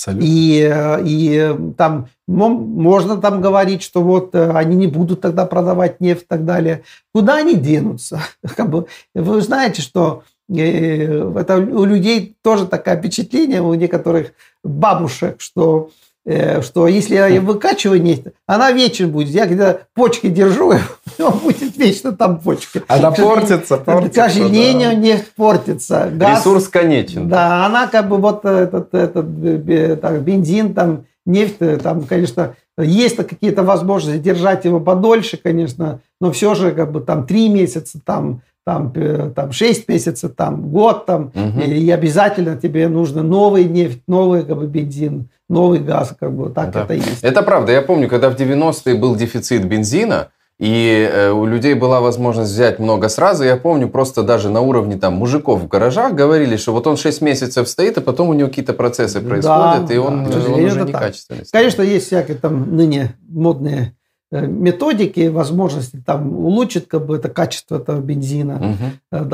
Абсолютно. 0.02 0.26
И, 0.26 0.60
э, 0.60 1.04
и 1.04 1.36
э, 1.36 1.72
там 1.76 2.08
мом- 2.28 2.66
можно 2.66 3.18
там 3.18 3.40
говорить, 3.40 3.82
что 3.82 4.02
вот 4.02 4.34
э, 4.34 4.50
они 4.50 4.76
не 4.76 4.86
будут 4.88 5.20
тогда 5.20 5.46
продавать 5.46 6.00
нефть 6.00 6.22
и 6.22 6.26
так 6.26 6.44
далее. 6.44 6.82
Куда 7.14 7.36
они 7.36 7.54
денутся? 7.54 8.20
Как 8.56 8.68
бы, 8.68 8.86
вы 9.14 9.40
знаете, 9.40 9.80
что 9.80 10.24
это 10.48 11.56
у 11.56 11.84
людей 11.84 12.36
тоже 12.42 12.66
такое 12.66 12.98
впечатление, 12.98 13.62
у 13.62 13.72
некоторых 13.74 14.32
бабушек, 14.64 15.40
что 15.40 15.90
что 16.24 16.86
если 16.86 17.16
я 17.16 17.40
выкачиваю 17.40 18.00
нефть, 18.00 18.26
она 18.46 18.70
вечен 18.70 19.10
будет. 19.10 19.28
Я 19.30 19.46
когда 19.46 19.78
почки 19.94 20.28
держу, 20.28 20.72
он 21.18 21.38
будет 21.38 21.76
вечно 21.76 22.12
там 22.12 22.38
почки. 22.38 22.82
Она 22.86 23.10
портится, 23.10 23.76
портится. 23.78 24.28
К 24.28 24.30
сожалению, 24.30 24.90
да. 24.90 24.94
нефть 24.94 25.32
портится. 25.34 26.10
Газ 26.12 26.40
Ресурс 26.40 26.68
конечен. 26.68 27.28
да, 27.28 27.66
она 27.66 27.88
как 27.88 28.08
бы 28.08 28.18
вот 28.18 28.44
этот, 28.44 28.94
этот 28.94 30.00
так, 30.00 30.22
бензин, 30.22 30.74
там, 30.74 31.06
нефть, 31.26 31.56
э, 31.60 31.78
там, 31.78 32.04
конечно, 32.04 32.54
есть 32.78 33.16
какие-то 33.16 33.62
возможности 33.62 34.18
держать 34.18 34.64
его 34.64 34.80
подольше, 34.80 35.36
конечно, 35.36 36.00
но 36.20 36.32
все 36.32 36.54
же 36.54 36.72
как 36.72 36.92
бы 36.92 37.00
там 37.00 37.26
три 37.26 37.48
месяца, 37.48 38.00
там, 38.04 38.42
там, 38.64 38.92
э, 38.94 39.30
там 39.34 39.52
6 39.52 39.88
месяцев, 39.88 40.32
там 40.36 40.70
год, 40.70 41.06
там, 41.06 41.32
Мгм. 41.34 41.60
и, 41.60 41.64
и 41.64 41.90
обязательно 41.90 42.56
тебе 42.56 42.88
нужно 42.88 43.22
новый 43.22 43.64
нефть, 43.64 44.02
новый 44.06 44.44
как 44.44 44.56
бы 44.58 44.66
бензин, 44.66 45.28
новый 45.48 45.80
газ, 45.80 46.14
как 46.18 46.32
бы 46.32 46.50
так 46.50 46.70
Да. 46.72 46.84
это 46.84 46.94
есть. 46.94 47.22
Это 47.22 47.42
правда. 47.42 47.72
Я 47.72 47.82
помню, 47.82 48.08
когда 48.08 48.30
в 48.30 48.36
90-е 48.36 48.94
был 48.94 49.16
дефицит 49.16 49.64
бензина, 49.66 50.28
и 50.60 51.10
э, 51.12 51.30
у 51.32 51.44
людей 51.44 51.74
была 51.74 52.00
возможность 52.00 52.52
взять 52.52 52.78
много 52.78 53.08
сразу, 53.08 53.42
я 53.42 53.56
помню, 53.56 53.88
просто 53.88 54.22
даже 54.22 54.48
на 54.48 54.60
уровне 54.60 54.96
там 54.96 55.14
мужиков 55.14 55.60
в 55.60 55.66
гаражах 55.66 56.14
говорили, 56.14 56.56
что 56.56 56.72
вот 56.72 56.86
он 56.86 56.96
6 56.96 57.20
месяцев 57.20 57.68
стоит, 57.68 57.98
а 57.98 58.00
потом 58.00 58.28
у 58.28 58.32
него 58.32 58.48
какие-то 58.48 58.72
процессы 58.72 59.20
Да, 59.20 59.28
происходят, 59.28 59.90
и 59.90 59.94
да, 59.94 60.00
он, 60.00 60.26
к 60.26 60.28
э, 60.28 60.32
сожалению, 60.32 60.58
он 60.60 60.70
уже 60.70 60.76
это 60.78 60.86
не 60.86 60.92
так. 60.92 61.02
качественный. 61.02 61.44
Конечно, 61.50 61.82
есть 61.82 62.06
всякие 62.06 62.36
там 62.36 62.76
ныне 62.76 63.14
модные 63.28 63.96
методики, 64.40 65.28
возможности 65.28 66.02
там 66.04 66.32
улучшить 66.34 66.88
как 66.88 67.04
бы 67.06 67.16
это 67.16 67.28
качество 67.28 67.76
этого 67.76 68.00
бензина. 68.00 68.76
Э, 69.12 69.18
э, 69.18 69.24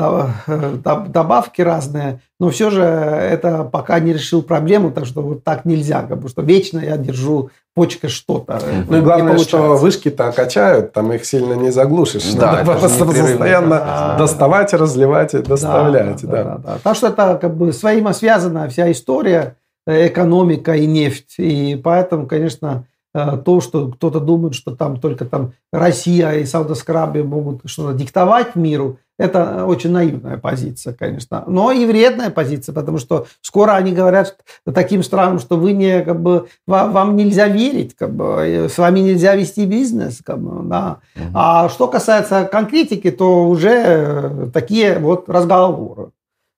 доб- 0.83 1.09
добавки 1.09 1.61
разные, 1.61 2.19
но 2.39 2.49
все 2.49 2.69
же 2.69 2.81
это 2.83 3.63
пока 3.63 3.99
не 3.99 4.13
решил 4.13 4.41
проблему, 4.43 4.91
так 4.91 5.05
что 5.05 5.21
вот 5.21 5.43
так 5.43 5.65
нельзя, 5.65 6.01
как 6.03 6.19
бы, 6.19 6.27
что 6.29 6.41
вечно 6.41 6.79
я 6.79 6.97
держу 6.97 7.49
почкой 7.75 8.09
что-то. 8.09 8.59
э, 8.61 8.83
Ну 8.89 8.97
и 8.97 9.01
главное, 9.01 9.37
что 9.37 9.77
вышки-то 9.77 10.31
качают, 10.33 10.91
там 10.91 11.13
их 11.13 11.23
сильно 11.25 11.53
не 11.53 11.71
заглушишь. 11.71 12.33
Да, 12.33 12.53
Надо 12.63 12.71
просто 12.79 13.05
постоянно 13.05 13.69
Да. 13.77 14.15
доставать, 14.17 14.73
разливать 14.73 15.33
и 15.33 15.37
доставлять. 15.39 16.21
да, 16.23 16.27
да. 16.29 16.43
да, 16.43 16.43
да, 16.43 16.57
да. 16.73 16.77
Так 16.83 16.95
что 16.97 17.07
это 17.07 17.37
как 17.41 17.55
бы 17.55 17.67
взаимосвязанная 17.67 18.67
вся 18.69 18.91
история, 18.91 19.55
э, 19.87 20.07
экономика 20.07 20.73
и 20.73 20.85
нефть. 20.85 21.35
И 21.37 21.79
поэтому, 21.81 22.25
конечно, 22.27 22.83
э, 22.83 22.98
то, 23.13 23.61
что 23.61 23.87
кто-то 23.89 24.19
думает, 24.19 24.53
что 24.55 24.75
там 24.75 24.99
только 24.99 25.25
там 25.25 25.53
Россия 25.71 26.31
и 26.33 26.45
Саудовская 26.45 26.95
Аравия 26.95 27.23
могут 27.23 27.61
что-то 27.65 27.97
диктовать 27.97 28.55
миру, 28.55 28.99
это 29.19 29.65
очень 29.65 29.91
наивная 29.91 30.37
позиция, 30.37 30.93
конечно. 30.93 31.43
Но 31.45 31.73
и 31.73 31.85
вредная 31.85 32.29
позиция, 32.29 32.73
потому 32.73 32.99
что 32.99 33.27
скоро 33.41 33.73
они 33.73 33.91
говорят 33.91 34.37
таким 34.63 35.03
странам, 35.03 35.39
что 35.39 35.57
вы 35.57 35.73
не, 35.73 36.01
как 36.03 36.21
бы, 36.21 36.47
ва- 36.65 36.87
вам 36.87 37.17
нельзя 37.17 37.49
верить, 37.49 37.95
как 37.97 38.13
бы, 38.13 38.25
э, 38.25 38.69
с 38.69 38.77
вами 38.77 39.01
нельзя 39.01 39.35
вести 39.35 39.65
бизнес. 39.65 40.21
Как 40.23 40.39
бы, 40.39 40.63
да. 40.69 40.99
Мгм. 41.15 41.31
А 41.33 41.67
что 41.67 41.89
касается 41.89 42.45
конкретики, 42.45 43.11
то 43.11 43.49
уже 43.49 43.69
э, 43.69 44.47
такие 44.53 44.99
вот 44.99 45.27
разговоры 45.27 46.11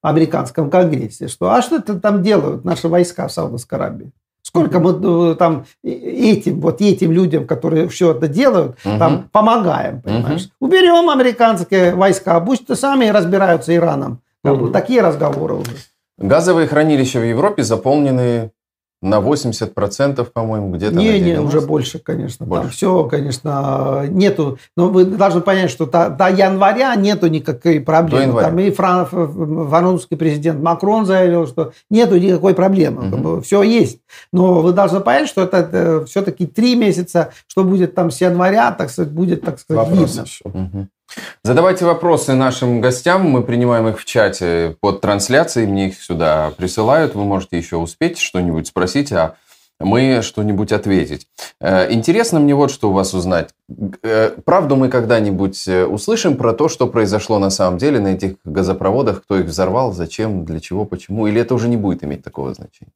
в 0.04 0.08
американском 0.08 0.70
конгрессе, 0.70 1.28
что 1.28 1.50
а 1.52 1.64
что 1.64 1.78
это 1.78 2.00
там 2.00 2.22
делают 2.22 2.64
наши 2.64 2.88
войска 2.88 3.28
в 3.28 3.32
Саудовской 3.32 3.80
Аравии? 3.80 4.12
Сколько 4.54 4.82
мы 4.82 5.36
там 5.36 5.64
этим, 5.82 6.60
вот 6.60 6.82
этим 6.82 7.14
людям, 7.14 7.48
которые 7.48 7.88
все 7.88 8.12
это 8.12 8.28
делают, 8.28 8.76
угу. 8.84 8.98
там 9.00 9.30
помогаем, 9.32 10.02
понимаешь? 10.02 10.50
Угу. 10.60 10.68
Уберем 10.68 11.10
американские 11.10 11.96
войска, 11.96 12.38
пусть 12.42 12.76
сами 12.78 13.06
разбираются 13.06 13.74
Ираном. 13.74 14.20
Угу. 14.44 14.68
Такие 14.72 15.02
разговоры 15.02 15.54
уже. 15.56 15.72
Газовые 16.18 16.68
хранилища 16.68 17.20
в 17.20 17.24
Европе 17.24 17.64
заполнены 17.64 18.52
на 19.02 19.20
80%, 19.20 20.24
по-моему, 20.26 20.72
где-то 20.72 20.96
Не, 20.96 21.20
не, 21.20 21.40
уже 21.40 21.60
больше, 21.62 21.98
конечно. 21.98 22.46
Больше. 22.46 22.62
Там 22.62 22.72
все, 22.72 23.04
конечно, 23.06 24.06
нету. 24.08 24.60
Но 24.78 24.90
вы 24.90 25.06
должны 25.06 25.42
понять, 25.42 25.72
что 25.72 25.88
до, 25.88 26.10
до 26.10 26.30
января 26.30 26.96
нету 26.96 27.28
никакой 27.28 27.80
проблемы. 27.80 28.42
Там 28.42 28.60
и 28.60 28.70
фран, 28.70 29.08
французский 29.08 30.16
президент 30.16 30.62
Макрон 30.62 31.06
заявил, 31.06 31.48
что 31.48 31.74
нету 31.90 32.18
никакой 32.18 32.54
проблемы. 32.54 33.10
Угу. 33.10 33.42
Все 33.42 33.64
есть. 33.64 34.00
Но 34.32 34.62
вы 34.62 34.72
должны 34.72 35.00
понять, 35.00 35.28
что 35.28 35.42
это, 35.42 35.58
это 35.58 36.06
все-таки 36.06 36.46
три 36.46 36.76
месяца, 36.76 37.32
что 37.48 37.64
будет 37.64 37.96
там 37.96 38.12
с 38.12 38.22
января, 38.22 38.72
так 38.72 38.92
сказать, 38.92 39.12
будет, 39.12 39.42
так 39.42 39.60
сказать, 39.60 39.88
Вопрос 39.88 40.10
видно. 40.12 40.26
Еще. 40.26 40.44
Угу. 40.46 40.88
Задавайте 41.44 41.86
вопросы 41.86 42.34
нашим 42.34 42.82
гостям, 42.82 43.30
мы 43.30 43.44
принимаем 43.44 43.88
их 43.88 44.00
в 44.00 44.06
чате 44.06 44.76
под 44.80 45.02
трансляцией, 45.02 45.68
мне 45.68 45.88
их 45.88 46.02
сюда 46.02 46.52
присылают, 46.58 47.16
вы 47.16 47.24
можете 47.24 47.58
еще 47.58 47.78
успеть 47.78 48.20
что-нибудь 48.20 48.68
спросить, 48.68 49.12
а 49.12 49.36
мы 49.84 50.22
что-нибудь 50.22 50.72
ответить. 50.72 51.28
Э, 51.60 51.92
интересно 51.92 52.40
мне 52.40 52.56
вот 52.56 52.72
что 52.72 52.90
у 52.90 52.94
вас 52.94 53.14
узнать. 53.14 53.50
Э, 54.04 54.30
правду 54.46 54.76
мы 54.76 54.90
когда-нибудь 54.90 55.68
э, 55.68 55.86
услышим 55.86 56.38
про 56.38 56.54
то, 56.54 56.70
что 56.70 56.88
произошло 56.88 57.40
на 57.40 57.50
самом 57.50 57.78
деле 57.78 58.00
на 58.00 58.10
этих 58.10 58.36
газопроводах, 58.46 59.24
кто 59.24 59.38
их 59.38 59.46
взорвал, 59.46 59.94
зачем, 59.94 60.46
для 60.46 60.60
чего, 60.60 60.86
почему, 60.86 61.28
или 61.28 61.42
это 61.42 61.56
уже 61.56 61.68
не 61.68 61.78
будет 61.78 62.04
иметь 62.04 62.24
такого 62.24 62.54
значения? 62.54 62.94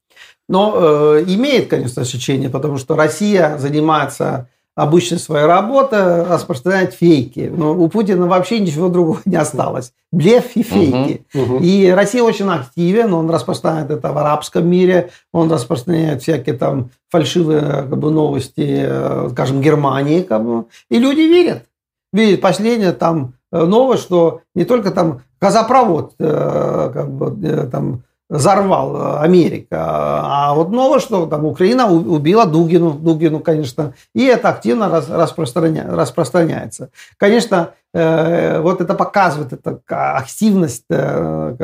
Но 0.48 0.76
э, 0.76 1.24
имеет, 1.28 1.70
конечно, 1.70 2.04
значение, 2.04 2.50
потому 2.50 2.78
что 2.78 2.96
Россия 2.96 3.58
занимается 3.58 4.48
обычно 4.76 5.18
своя 5.18 5.48
работа 5.48 6.26
распространять 6.30 6.94
фейки. 6.94 7.52
Но 7.56 7.74
у 7.74 7.88
Путина 7.88 8.28
вообще 8.28 8.60
ничего 8.60 8.90
другого 8.90 9.22
не 9.26 9.38
осталось. 9.38 9.94
Блеф 10.12 10.56
и 10.56 10.64
фейки. 10.64 11.26
Угу, 11.34 11.44
угу. 11.44 11.64
И 11.64 11.90
Россия 11.90 12.22
очень 12.22 12.50
активен, 12.50 13.14
он 13.14 13.30
распространяет 13.30 13.90
это 13.90 14.12
в 14.12 14.18
арабском 14.18 14.68
мире, 14.68 15.12
он 15.32 15.52
распространяет 15.52 16.22
всякие 16.22 16.56
там 16.56 16.90
фальшивые 17.10 17.62
как 17.62 17.98
бы, 17.98 18.12
новости, 18.12 18.86
э, 18.86 19.30
скажем, 19.32 19.62
Германии. 19.62 20.22
Как 20.22 20.44
бы, 20.44 20.66
и 20.90 21.00
люди 21.00 21.22
верят. 21.22 21.64
Видят 22.12 22.42
последнее 22.42 22.92
там 22.92 23.34
э, 23.52 23.64
новость, 23.64 24.04
что 24.04 24.42
не 24.54 24.66
только 24.66 24.92
там 24.92 25.22
газопровод 25.40 26.14
э, 26.20 26.92
как 26.94 27.12
бы, 27.12 27.70
там, 27.72 28.04
взорвал 28.30 28.96
э, 28.96 29.20
Америка. 29.20 29.78
А 29.80 30.54
вот 30.56 30.72
новое, 30.72 31.00
что 31.00 31.26
там 31.28 31.46
Украина 31.46 31.88
убила 31.88 32.46
Дугину, 32.46 32.92
Дугину, 32.94 33.40
конечно, 33.40 33.94
и 34.14 34.24
это 34.26 34.50
активно 34.50 34.90
распространя, 34.90 35.86
распространяется. 35.88 36.90
Конечно, 37.18 37.72
э, 37.94 38.60
вот 38.62 38.82
это 38.82 38.96
показывает 38.96 39.54
это 39.54 39.80
активность, 39.88 40.86
э, 40.90 41.56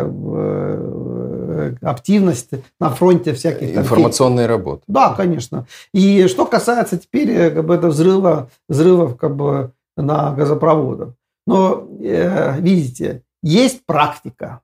активность 1.82 2.50
на 2.80 2.90
фронте 2.90 3.34
всяких... 3.34 3.76
Информационной 3.76 4.44
там, 4.44 4.52
работы. 4.52 4.84
Да, 4.88 5.14
конечно. 5.16 5.66
И 5.94 6.28
что 6.28 6.46
касается 6.46 6.98
теперь 6.98 7.52
как 7.52 7.66
бы, 7.66 7.76
это 7.76 7.88
взрыва, 7.88 8.50
взрывов 8.70 9.18
как 9.18 9.36
бы, 9.36 9.72
на 9.98 10.32
газопроводах. 10.32 11.10
Но, 11.48 11.88
видите, 12.00 13.24
есть 13.42 13.86
практика 13.86 14.62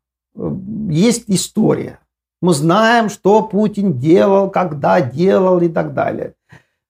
есть 0.90 1.26
история. 1.28 2.00
Мы 2.42 2.54
знаем, 2.54 3.10
что 3.10 3.42
Путин 3.42 3.98
делал, 4.00 4.50
когда 4.50 5.02
делал 5.02 5.60
и 5.60 5.70
так 5.70 5.94
далее. 5.94 6.34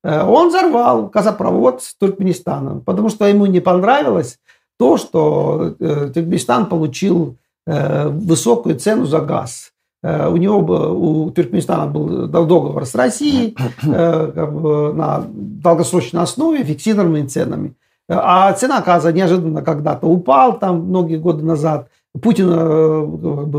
Э, 0.03 0.23
он 0.23 0.49
взорвал 0.49 1.07
газопровод 1.07 1.81
с 1.81 1.95
Туркменистаном, 1.95 2.81
потому 2.81 3.09
что 3.09 3.25
ему 3.25 3.45
не 3.45 3.59
понравилось 3.59 4.39
то, 4.77 4.97
что 4.97 5.75
э, 5.79 6.11
Туркменистан 6.13 6.67
получил 6.67 7.37
э, 7.65 8.07
высокую 8.09 8.79
цену 8.79 9.05
за 9.05 9.19
газ. 9.19 9.71
У 10.03 10.37
него 10.37 10.59
у 10.59 11.31
Туркменистана 11.31 11.87
был 11.87 12.27
договор 12.27 12.85
с 12.85 12.93
Россией 12.93 13.57
на 13.81 15.25
долгосрочной 15.27 16.21
основе, 16.21 16.63
фиксированными 16.63 17.25
ценами. 17.25 17.73
А 18.07 18.53
цена 18.53 18.81
газа 18.81 19.11
неожиданно 19.11 19.63
когда-то 19.63 20.05
упал, 20.05 20.59
там 20.59 20.83
многие 20.83 21.17
годы 21.17 21.43
назад. 21.43 21.89
Путин 22.21 22.49
э, 22.49 23.01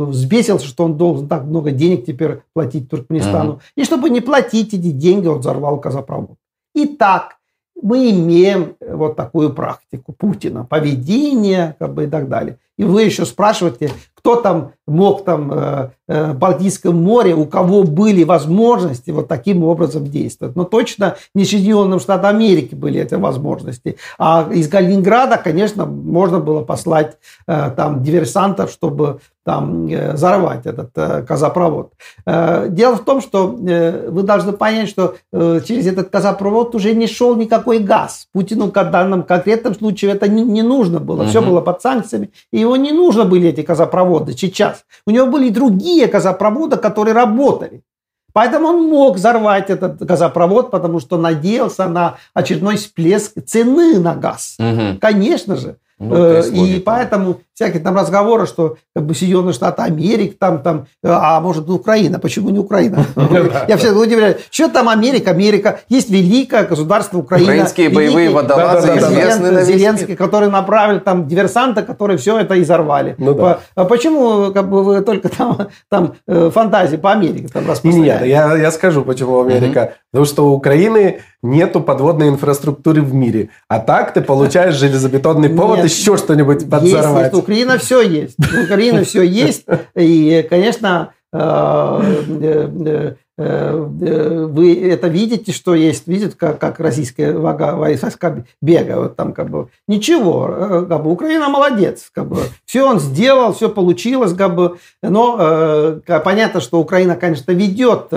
взбесился, 0.06 0.66
что 0.66 0.85
он 0.85 0.97
должен 0.97 1.28
так 1.28 1.44
много 1.44 1.70
денег 1.70 2.05
теперь 2.05 2.43
платить 2.52 2.89
Туркменистану. 2.89 3.52
Угу. 3.52 3.60
И 3.76 3.85
чтобы 3.85 4.10
не 4.10 4.20
платить 4.20 4.74
эти 4.74 4.90
деньги, 4.90 5.26
он 5.26 5.39
взорвал 5.39 5.76
газопровод. 5.76 6.36
Итак, 6.74 7.36
мы 7.80 8.10
имеем 8.10 8.76
вот 8.80 9.16
такую 9.16 9.52
практику 9.52 10.12
Путина, 10.12 10.64
поведение 10.64 11.76
как 11.78 11.94
бы, 11.94 12.05
и 12.05 12.06
так 12.06 12.28
далее. 12.28 12.59
И 12.78 12.84
вы 12.84 13.02
еще 13.02 13.26
спрашиваете, 13.26 13.90
кто 14.14 14.36
там 14.36 14.72
мог 14.86 15.24
там 15.24 15.52
э, 15.52 15.90
э, 16.09 16.32
в 16.32 16.38
Балтийском 16.38 17.00
море, 17.00 17.34
у 17.34 17.44
кого 17.44 17.84
были 17.84 18.24
возможности 18.24 19.10
вот 19.10 19.28
таким 19.28 19.62
образом 19.62 20.06
действовать. 20.06 20.56
Но 20.56 20.64
точно 20.64 21.16
не 21.34 21.44
Соединенным 21.44 22.00
Штатам 22.00 22.36
Америки 22.36 22.74
были 22.74 23.00
эти 23.00 23.14
возможности. 23.14 23.96
А 24.18 24.48
из 24.50 24.68
Калининграда, 24.68 25.36
конечно, 25.36 25.86
можно 25.86 26.40
было 26.40 26.64
послать 26.64 27.18
э, 27.46 27.70
там 27.76 28.02
диверсантов, 28.02 28.70
чтобы 28.70 29.20
там 29.44 29.86
взорвать 29.86 30.66
этот 30.66 30.90
газопровод. 31.24 31.94
Дело 32.26 32.96
в 32.96 33.05
том, 33.06 33.22
что 33.22 33.46
вы 33.46 34.22
должны 34.22 34.52
понять, 34.52 34.90
что 34.90 35.14
через 35.32 35.86
этот 35.86 36.10
газопровод 36.10 36.74
уже 36.74 36.94
не 36.94 37.06
шел 37.06 37.34
никакой 37.34 37.78
газ. 37.78 38.26
Путину 38.34 38.66
в 38.66 38.72
данном 38.72 39.22
конкретном 39.22 39.74
случае 39.74 40.10
это 40.10 40.28
не, 40.28 40.42
не 40.42 40.60
нужно 40.60 41.00
было. 41.00 41.22
Угу. 41.22 41.28
Все 41.30 41.40
было 41.40 41.62
под 41.62 41.80
санкциями. 41.80 42.30
И 42.52 42.62
его 42.69 42.77
не 42.77 42.93
нужно 42.93 43.24
были 43.24 43.49
эти 43.49 43.61
газопроводы 43.61 44.32
сейчас. 44.32 44.85
У 45.07 45.11
него 45.11 45.27
были 45.27 45.51
другие 45.51 46.07
газопроводы, 46.07 46.77
которые 46.77 47.15
работали. 47.15 47.82
Поэтому 48.32 48.69
он 48.69 48.89
мог 48.89 49.16
взорвать 49.16 49.70
этот 49.70 50.03
газопровод, 50.03 50.70
потому 50.70 51.01
что 51.01 51.19
надеялся 51.19 51.89
на 51.89 52.16
очередной 52.35 52.77
всплеск 52.77 53.32
цены 53.45 53.99
на 53.99 54.15
газ. 54.15 54.57
Угу. 54.59 54.99
Конечно 55.01 55.57
же. 55.57 55.77
Ну, 55.99 56.15
э, 56.15 56.49
и 56.51 56.81
поэтому 56.81 57.40
всякие 57.59 57.82
там 57.82 57.97
разговоры, 57.97 58.47
что 58.47 58.76
как 58.94 59.05
бы 59.05 59.16
Соединенные 59.16 59.52
Штаты 59.52 59.82
Америки, 59.82 60.36
там, 60.39 60.62
там, 60.62 60.86
а 61.02 61.40
может 61.40 61.68
Украина, 61.68 62.20
почему 62.20 62.51
не 62.51 62.60
Украина? 62.60 63.05
Я 63.68 63.76
всегда 63.76 63.98
удивляюсь, 63.98 64.36
что 64.48 64.68
там 64.68 64.89
Америка, 64.89 65.32
Америка, 65.32 65.80
есть 65.89 66.09
великое 66.09 66.64
государство 66.66 67.18
Украина. 67.18 67.51
Украинские 67.51 67.89
боевые 67.89 68.30
водолазы 68.30 68.97
известны 68.98 69.51
на 69.51 69.64
Зеленский, 69.64 70.14
который 70.14 70.48
направил 70.48 71.01
там 71.01 71.26
диверсанта, 71.26 71.82
которые 71.82 72.16
все 72.16 72.39
это 72.39 72.62
изорвали. 72.62 73.16
Ну, 73.18 73.35
да. 73.35 73.59
А 73.74 73.85
почему 73.85 74.52
как 74.52 74.70
бы, 74.70 74.85
вы 74.85 75.01
только 75.01 75.28
там, 75.28 75.68
там 75.90 76.12
э, 76.28 76.51
фантазии 76.55 76.97
по 76.97 77.10
Америке 77.10 77.48
там? 77.52 77.64
Нет, 77.82 78.24
я, 78.24 78.56
я 78.56 78.70
скажу, 78.70 79.02
почему 79.02 79.40
Америка. 79.40 79.94
Потому 80.12 80.26
что 80.26 80.51
у 80.51 80.55
Украины 80.55 81.20
нету 81.43 81.80
подводной 81.80 82.28
инфраструктуры 82.28 83.02
в 83.02 83.14
мире. 83.14 83.51
А 83.68 83.78
так 83.78 84.12
ты 84.12 84.20
получаешь 84.20 84.74
железобетонный 84.78 85.48
повод, 85.48 85.85
еще 85.85 86.16
что-нибудь 86.16 86.68
подзорвать. 86.70 87.32
Украина 87.49 87.79
все 87.79 88.03
есть. 88.03 88.37
Украина 88.39 89.05
все 89.05 89.23
есть. 89.23 89.65
И, 89.95 90.47
конечно, 90.51 91.15
э, 91.33 91.39
э, 91.39 92.69
э, 92.87 93.15
вы 93.39 94.90
это 94.90 95.09
видите, 95.09 95.52
что 95.52 95.74
есть, 95.74 96.09
видите, 96.09 96.36
как, 96.36 96.59
как 96.59 96.81
российская 96.81 97.32
войска 97.32 98.44
бегают 98.60 99.16
там 99.16 99.32
как 99.32 99.48
бы. 99.48 99.69
Ничего, 99.86 100.86
как 100.89 101.02
бы 101.02 101.12
Украина 101.12 101.48
молодец, 101.48 102.10
как 102.12 102.27
бы. 102.27 102.39
Все 102.66 102.82
он 102.82 102.98
сделал, 102.98 103.55
все 103.55 103.69
получилось, 103.69 104.35
как 104.35 104.55
бы. 104.55 104.78
Но 105.02 106.01
понятно, 106.24 106.60
что 106.60 106.81
Украина, 106.81 107.15
конечно, 107.15 107.52
ведет 107.52 108.09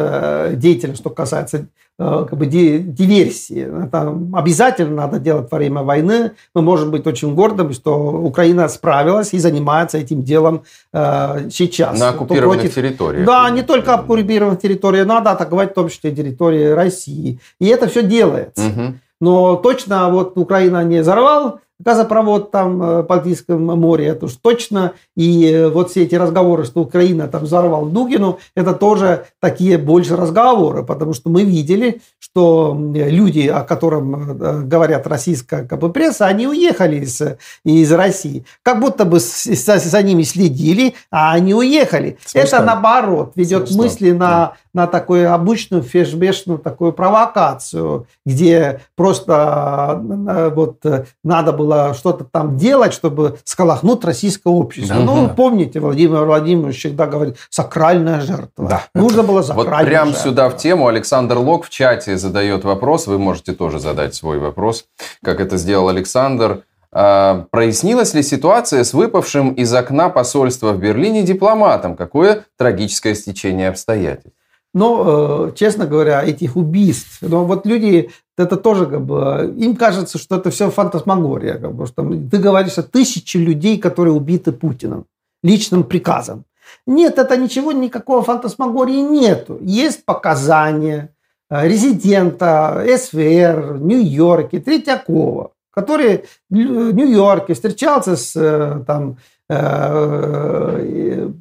деятельность, 0.59 1.01
что 1.01 1.11
касается 1.11 1.67
Э, 2.03 2.25
как 2.27 2.39
бы 2.39 2.47
диверсии. 2.47 3.85
Это 3.85 4.17
обязательно 4.33 4.95
надо 4.95 5.19
делать 5.19 5.51
во 5.51 5.57
время 5.59 5.83
войны. 5.83 6.31
Мы 6.55 6.63
можем 6.63 6.89
быть 6.89 7.05
очень 7.05 7.35
гордыми, 7.35 7.73
что 7.73 7.95
Украина 7.95 8.67
справилась 8.69 9.33
и 9.33 9.37
занимается 9.37 9.99
этим 9.99 10.23
делом 10.23 10.63
э, 10.93 11.49
сейчас. 11.51 11.99
На 11.99 12.09
оккупированных 12.09 12.61
против... 12.61 12.75
территориях. 12.75 13.27
Да, 13.27 13.47
не 13.51 13.61
только 13.61 13.93
оккупированных 13.93 14.59
территориях, 14.59 15.05
надо 15.13 15.31
атаковать 15.31 15.71
в 15.71 15.75
том 15.75 15.89
числе 15.89 16.11
территории 16.11 16.67
России. 16.67 17.39
И 17.59 17.67
это 17.67 17.87
все 17.87 18.03
делается. 18.03 18.67
Угу. 18.67 18.93
Но 19.21 19.55
точно 19.55 20.09
вот 20.09 20.37
Украина 20.37 20.83
не 20.83 21.01
взорвал 21.01 21.59
газопровод 21.83 22.51
там 22.51 22.81
э, 22.81 23.01
в 23.01 23.05
Балтийском 23.07 23.63
море, 23.63 24.07
это 24.07 24.25
уж 24.25 24.33
точно. 24.41 24.93
И 25.15 25.51
э, 25.51 25.69
вот 25.69 25.91
все 25.91 26.03
эти 26.03 26.15
разговоры, 26.15 26.65
что 26.65 26.81
Украина 26.81 27.27
там 27.27 27.43
взорвал 27.43 27.85
Дугину, 27.85 28.39
это 28.55 28.73
тоже 28.73 29.25
такие 29.39 29.77
больше 29.77 30.15
разговоры, 30.15 30.83
потому 30.83 31.13
что 31.13 31.29
мы 31.29 31.43
видели, 31.43 32.01
что 32.19 32.77
люди, 32.93 33.47
о 33.47 33.61
котором 33.61 34.41
э, 34.41 34.61
говорят 34.61 35.07
российская 35.07 35.63
бы, 35.63 35.91
пресса, 35.91 36.25
они 36.27 36.47
уехали 36.47 36.97
из, 36.97 37.21
из 37.63 37.91
России. 37.91 38.45
Как 38.63 38.79
будто 38.79 39.05
бы 39.05 39.19
за, 39.19 39.77
за 39.77 40.03
ними 40.03 40.23
следили, 40.23 40.95
а 41.09 41.33
они 41.33 41.53
уехали. 41.53 42.17
Смешно. 42.25 42.57
Это 42.57 42.65
наоборот 42.65 43.31
ведет 43.35 43.67
Смешно. 43.67 43.83
мысли 43.83 44.11
на, 44.11 44.53
на 44.73 44.87
такую 44.87 45.33
обычную 45.33 45.83
фешбешную 45.83 46.59
такую 46.59 46.93
провокацию, 46.93 48.07
где 48.25 48.81
просто 48.95 50.51
вот 50.55 50.83
надо 51.23 51.51
было 51.51 51.70
было 51.71 51.93
что-то 51.93 52.25
там 52.25 52.57
делать, 52.57 52.93
чтобы 52.93 53.37
сколохнуть 53.43 54.03
российское 54.03 54.49
общество. 54.49 54.97
Да, 54.97 55.03
ну, 55.03 55.27
да. 55.27 55.33
помните, 55.33 55.79
Владимир 55.79 56.25
Владимирович 56.25 56.79
всегда 56.79 57.07
говорит, 57.07 57.37
сакральная 57.49 58.21
жертва. 58.21 58.67
Да. 58.67 58.83
Нужно 58.93 59.23
было 59.23 59.41
сакральная 59.41 59.77
Вот 59.77 59.85
прямо 59.85 60.13
сюда 60.13 60.49
в 60.49 60.57
тему 60.57 60.87
Александр 60.87 61.37
Лок 61.37 61.65
в 61.65 61.69
чате 61.69 62.17
задает 62.17 62.63
вопрос, 62.63 63.07
вы 63.07 63.17
можете 63.17 63.53
тоже 63.53 63.79
задать 63.79 64.15
свой 64.15 64.39
вопрос, 64.39 64.85
как 65.23 65.39
это 65.39 65.57
сделал 65.57 65.89
Александр. 65.89 66.63
А, 66.93 67.45
прояснилась 67.51 68.13
ли 68.13 68.21
ситуация 68.21 68.83
с 68.83 68.93
выпавшим 68.93 69.53
из 69.53 69.73
окна 69.73 70.09
посольства 70.09 70.73
в 70.73 70.79
Берлине 70.79 71.23
дипломатом? 71.23 71.95
Какое 71.95 72.43
трагическое 72.57 73.15
стечение 73.15 73.69
обстоятельств? 73.69 74.37
Но, 74.73 75.49
э, 75.49 75.55
честно 75.55 75.85
говоря, 75.85 76.23
этих 76.23 76.55
убийств, 76.55 77.17
но 77.21 77.43
вот 77.43 77.65
люди, 77.65 78.09
это 78.41 78.57
тоже 78.57 78.85
как 78.85 79.05
бы, 79.05 79.53
им 79.57 79.75
кажется, 79.75 80.17
что 80.17 80.37
это 80.37 80.49
все 80.49 80.69
фантасмагория, 80.69 81.57
как 81.57 81.73
бы, 81.73 81.87
что 81.87 82.03
ты 82.03 82.37
говоришь 82.37 82.77
о 82.77 82.83
тысяче 82.83 83.39
людей, 83.39 83.77
которые 83.77 84.13
убиты 84.13 84.51
Путиным 84.51 85.05
личным 85.43 85.83
приказом. 85.83 86.45
Нет, 86.85 87.17
это 87.17 87.37
ничего, 87.37 87.71
никакого 87.71 88.21
фантасмагории 88.21 89.01
нету. 89.01 89.57
Есть 89.61 90.05
показания 90.05 91.09
э, 91.49 91.67
резидента 91.67 92.83
СВР 92.97 93.77
Нью-Йорке, 93.79 94.59
Третьякова, 94.59 95.51
который 95.71 96.25
в 96.49 96.55
Нью-Йорке 96.55 97.53
встречался 97.53 98.15
с 98.15 98.35
э, 98.35 98.83
там, 98.85 99.17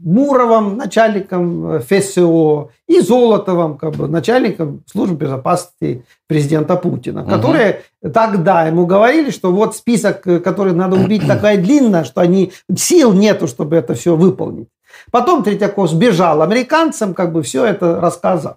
Муровым, 0.03 0.77
начальником 0.77 1.81
ФСО, 1.81 2.71
и 2.89 3.01
Золотовым, 3.01 3.79
как 3.79 3.95
бы, 3.95 4.09
начальником 4.09 4.83
службы 4.91 5.17
безопасности 5.17 6.05
президента 6.27 6.75
Путина, 6.75 7.23
угу. 7.23 7.31
которые 7.31 7.83
тогда 8.13 8.67
ему 8.67 8.87
говорили, 8.87 9.31
что 9.31 9.53
вот 9.53 9.77
список, 9.77 10.23
который 10.23 10.73
надо 10.73 10.97
убить, 10.97 11.27
такая 11.29 11.57
длинная, 11.57 12.03
что 12.05 12.21
они 12.21 12.53
сил 12.75 13.13
нету, 13.13 13.47
чтобы 13.47 13.77
это 13.77 13.95
все 13.95 14.17
выполнить. 14.17 14.69
Потом 15.13 15.45
Третьяков 15.45 15.91
сбежал 15.91 16.43
американцам, 16.43 17.15
как 17.15 17.33
бы 17.33 17.43
все 17.43 17.65
это 17.65 18.01
рассказал. 18.01 18.57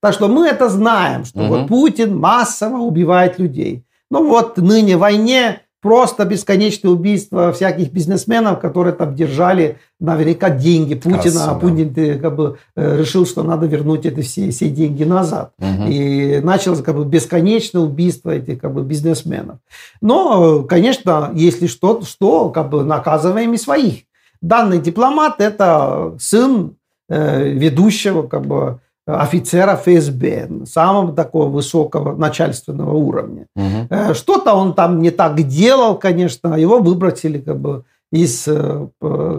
Так 0.00 0.14
что 0.14 0.28
мы 0.28 0.46
это 0.46 0.68
знаем, 0.68 1.24
что 1.24 1.40
угу. 1.40 1.48
вот 1.48 1.68
Путин 1.68 2.16
массово 2.16 2.78
убивает 2.78 3.38
людей. 3.38 3.84
Ну 4.10 4.26
вот 4.26 4.56
ныне 4.56 4.96
в 4.96 5.00
войне 5.00 5.60
просто 5.88 6.26
бесконечное 6.26 6.90
убийство 6.90 7.50
всяких 7.50 7.90
бизнесменов, 7.92 8.60
которые 8.60 8.94
там 8.94 9.14
держали 9.14 9.78
наверняка 9.98 10.50
деньги 10.50 10.94
Путина, 10.94 11.50
а 11.50 11.54
Путин 11.54 11.94
э, 11.96 12.18
как 12.18 12.36
бы 12.36 12.58
э, 12.76 12.98
решил, 12.98 13.24
что 13.24 13.42
надо 13.42 13.64
вернуть 13.64 14.04
эти 14.04 14.20
все, 14.20 14.50
все 14.50 14.68
деньги 14.68 15.04
назад. 15.04 15.54
Угу. 15.58 15.88
И 15.88 16.40
началось 16.42 16.82
как 16.82 16.94
бы 16.94 17.06
бесконечное 17.06 17.80
убийство 17.80 18.28
этих 18.28 18.60
как 18.60 18.74
бы 18.74 18.82
бизнесменов. 18.82 19.56
Но, 20.02 20.62
конечно, 20.64 21.30
если 21.34 21.66
что, 21.66 22.02
что 22.02 22.50
как 22.50 22.68
бы 22.68 22.84
наказываем 22.84 23.54
и 23.54 23.56
своих. 23.56 24.02
Данный 24.42 24.80
дипломат– 24.80 25.36
это 25.40 26.16
сын 26.20 26.76
э, 27.08 27.48
ведущего 27.48 28.24
как 28.26 28.44
бы 28.44 28.80
офицера 29.08 29.74
ФСБ, 29.76 30.66
самого 30.66 31.14
такого 31.14 31.48
высокого 31.48 32.14
начальственного 32.14 32.94
уровня. 32.94 33.46
Угу. 33.56 34.12
Что-то 34.14 34.52
он 34.52 34.74
там 34.74 35.00
не 35.00 35.10
так 35.10 35.40
делал, 35.42 35.98
конечно, 35.98 36.54
его 36.54 36.80
выбросили 36.80 37.38
как 37.38 37.58
бы 37.58 37.84
из 38.12 38.46
э, 38.46 38.88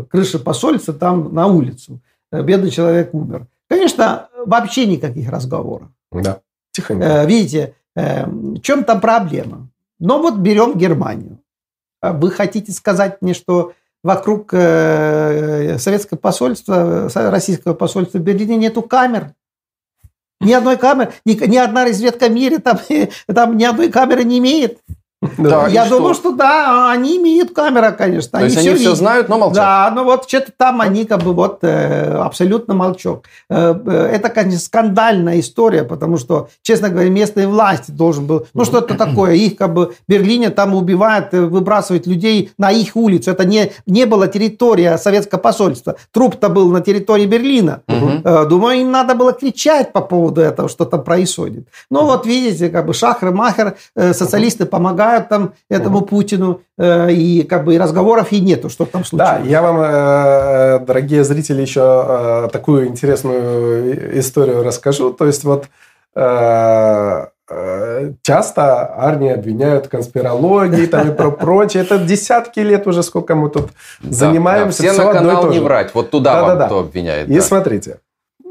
крыши 0.09 0.39
посольства 0.39 0.93
там 0.93 1.33
на 1.33 1.45
улицу. 1.45 1.99
Э, 2.31 2.41
бедный 2.41 2.71
человек 2.71 3.13
умер. 3.13 3.45
Конечно, 3.67 4.29
вообще 4.43 4.87
никаких 4.87 5.29
разговоров. 5.29 5.89
Да, 6.11 6.39
тихонько. 6.71 7.23
Видите, 7.25 7.75
в 7.95 8.59
чем 8.61 8.83
там 8.83 8.99
проблема? 9.01 9.69
Но 9.99 10.19
вот 10.19 10.37
берем 10.37 10.77
Германию. 10.77 11.37
А 12.01 12.13
вы 12.13 12.31
хотите 12.31 12.71
сказать 12.71 13.21
мне, 13.21 13.35
что 13.35 13.73
вокруг 14.03 14.49
советского 14.51 16.17
посольства, 16.17 17.09
российского 17.13 17.73
посольства 17.75 18.17
в 18.17 18.21
Берлине 18.21 18.55
нету 18.55 18.81
камер? 18.81 19.33
Ни 20.39 20.53
одной 20.53 20.77
камеры, 20.77 21.13
ни, 21.25 21.33
ни 21.33 21.57
одна 21.57 21.83
разведка 21.83 22.27
в 22.27 22.31
мире 22.31 22.59
там, 22.59 22.79
там 23.27 23.57
ни 23.57 23.63
одной 23.63 23.89
камеры 23.89 24.23
не 24.23 24.39
имеет. 24.39 24.79
Да, 25.37 25.67
я 25.67 25.85
думаю, 25.85 26.13
что? 26.13 26.29
что 26.29 26.35
да, 26.35 26.91
они 26.91 27.17
имеют 27.17 27.51
камеру, 27.53 27.87
конечно. 27.97 28.31
То 28.31 28.37
они 28.37 28.45
есть 28.45 28.59
все 28.59 28.69
они 28.71 28.79
все 28.79 28.95
знают, 28.95 29.29
но 29.29 29.37
молчат. 29.37 29.55
Да, 29.55 29.91
но 29.95 30.03
вот 30.03 30.27
что-то 30.27 30.51
там 30.55 30.81
они 30.81 31.05
как 31.05 31.23
бы 31.23 31.33
вот 31.33 31.59
э, 31.63 32.13
абсолютно 32.17 32.73
молчок. 32.73 33.25
Э, 33.49 33.75
э, 33.85 34.11
это, 34.13 34.29
конечно, 34.29 34.59
скандальная 34.59 35.39
история, 35.39 35.83
потому 35.83 36.17
что, 36.17 36.49
честно 36.61 36.89
говоря, 36.89 37.09
местные 37.09 37.47
власти 37.47 37.91
должен 37.91 38.25
был, 38.25 38.47
ну 38.53 38.65
что-то 38.65 38.95
такое, 38.95 39.33
их 39.33 39.55
как 39.55 39.73
бы 39.73 39.87
в 39.87 40.11
Берлине 40.11 40.49
там 40.49 40.73
убивают, 40.75 41.31
выбрасывают 41.33 42.07
людей 42.07 42.51
на 42.57 42.71
их 42.71 42.95
улицу. 42.95 43.31
Это 43.31 43.45
не, 43.45 43.71
не 43.85 44.05
была 44.05 44.27
территория 44.27 44.97
советского 44.97 45.39
посольства. 45.39 45.95
Труп-то 46.11 46.49
был 46.49 46.71
на 46.71 46.81
территории 46.81 47.25
Берлина. 47.25 47.81
Угу. 47.87 48.47
Думаю, 48.47 48.79
им 48.79 48.91
надо 48.91 49.15
было 49.15 49.33
кричать 49.33 49.91
по 49.91 50.01
поводу 50.01 50.41
этого, 50.41 50.69
что 50.69 50.85
там 50.85 51.03
происходит. 51.03 51.67
Ну 51.89 52.05
вот 52.05 52.25
видите, 52.25 52.69
как 52.69 52.85
бы 52.85 52.93
шахр-махер, 52.93 53.75
социалисты 53.95 54.65
помогают 54.65 55.18
помогают 55.19 55.29
там 55.29 55.53
этому 55.69 56.01
Путину, 56.01 56.61
э, 56.77 57.11
и 57.11 57.43
как 57.43 57.65
бы 57.65 57.75
и 57.75 57.77
разговоров 57.77 58.31
и 58.31 58.39
нету, 58.39 58.69
что 58.69 58.85
там 58.85 59.03
случилось. 59.05 59.29
Да, 59.29 59.41
я 59.45 59.61
вам, 59.61 59.79
э, 59.81 60.79
дорогие 60.85 61.23
зрители, 61.23 61.61
еще 61.61 61.81
э, 62.07 62.47
такую 62.51 62.87
интересную 62.87 64.19
историю 64.19 64.63
расскажу. 64.63 65.11
То 65.11 65.25
есть 65.25 65.43
вот 65.43 65.67
часто 68.23 68.93
армии 68.97 69.29
обвиняют 69.29 69.85
в 69.85 69.89
конспирологии 69.89 70.87
там 70.87 71.11
и 71.11 71.15
про 71.15 71.31
прочее. 71.43 71.83
Это 71.83 71.99
десятки 71.99 72.59
лет 72.59 72.87
уже, 72.87 73.03
сколько 73.03 73.35
мы 73.35 73.49
тут 73.49 73.69
да, 74.01 74.11
занимаемся. 74.11 74.83
Да, 74.83 74.89
все, 74.89 75.01
все 75.01 75.05
на 75.05 75.13
канал 75.13 75.49
не 75.49 75.59
врать. 75.59 75.91
Вот 75.93 76.09
туда 76.09 76.33
да, 76.33 76.41
вам 76.41 76.57
да, 76.57 76.65
кто 76.65 76.79
обвиняет. 76.79 77.29
И 77.29 77.35
да. 77.35 77.41
смотрите, 77.41 77.99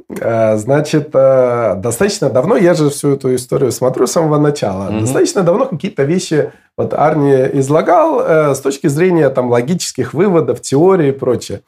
значит, 0.09 1.11
э, 1.13 1.75
достаточно 1.77 2.31
давно, 2.31 2.57
я 2.57 2.73
же 2.73 2.89
всю 2.89 3.13
эту 3.13 3.35
историю 3.35 3.71
смотрю 3.73 4.07
с 4.07 4.13
самого 4.13 4.39
начала, 4.39 4.89
mm-hmm. 4.89 5.01
достаточно 5.01 5.43
давно 5.43 5.67
какие-то 5.67 6.05
вещи 6.05 6.53
вот 6.79 6.95
Арни 6.95 7.35
излагал 7.59 8.21
э, 8.21 8.55
с 8.55 8.61
точки 8.61 8.87
зрения 8.87 9.29
там 9.29 9.51
логических 9.51 10.15
выводов, 10.15 10.63
теории 10.63 11.09
и 11.09 11.13
прочее. 11.13 11.61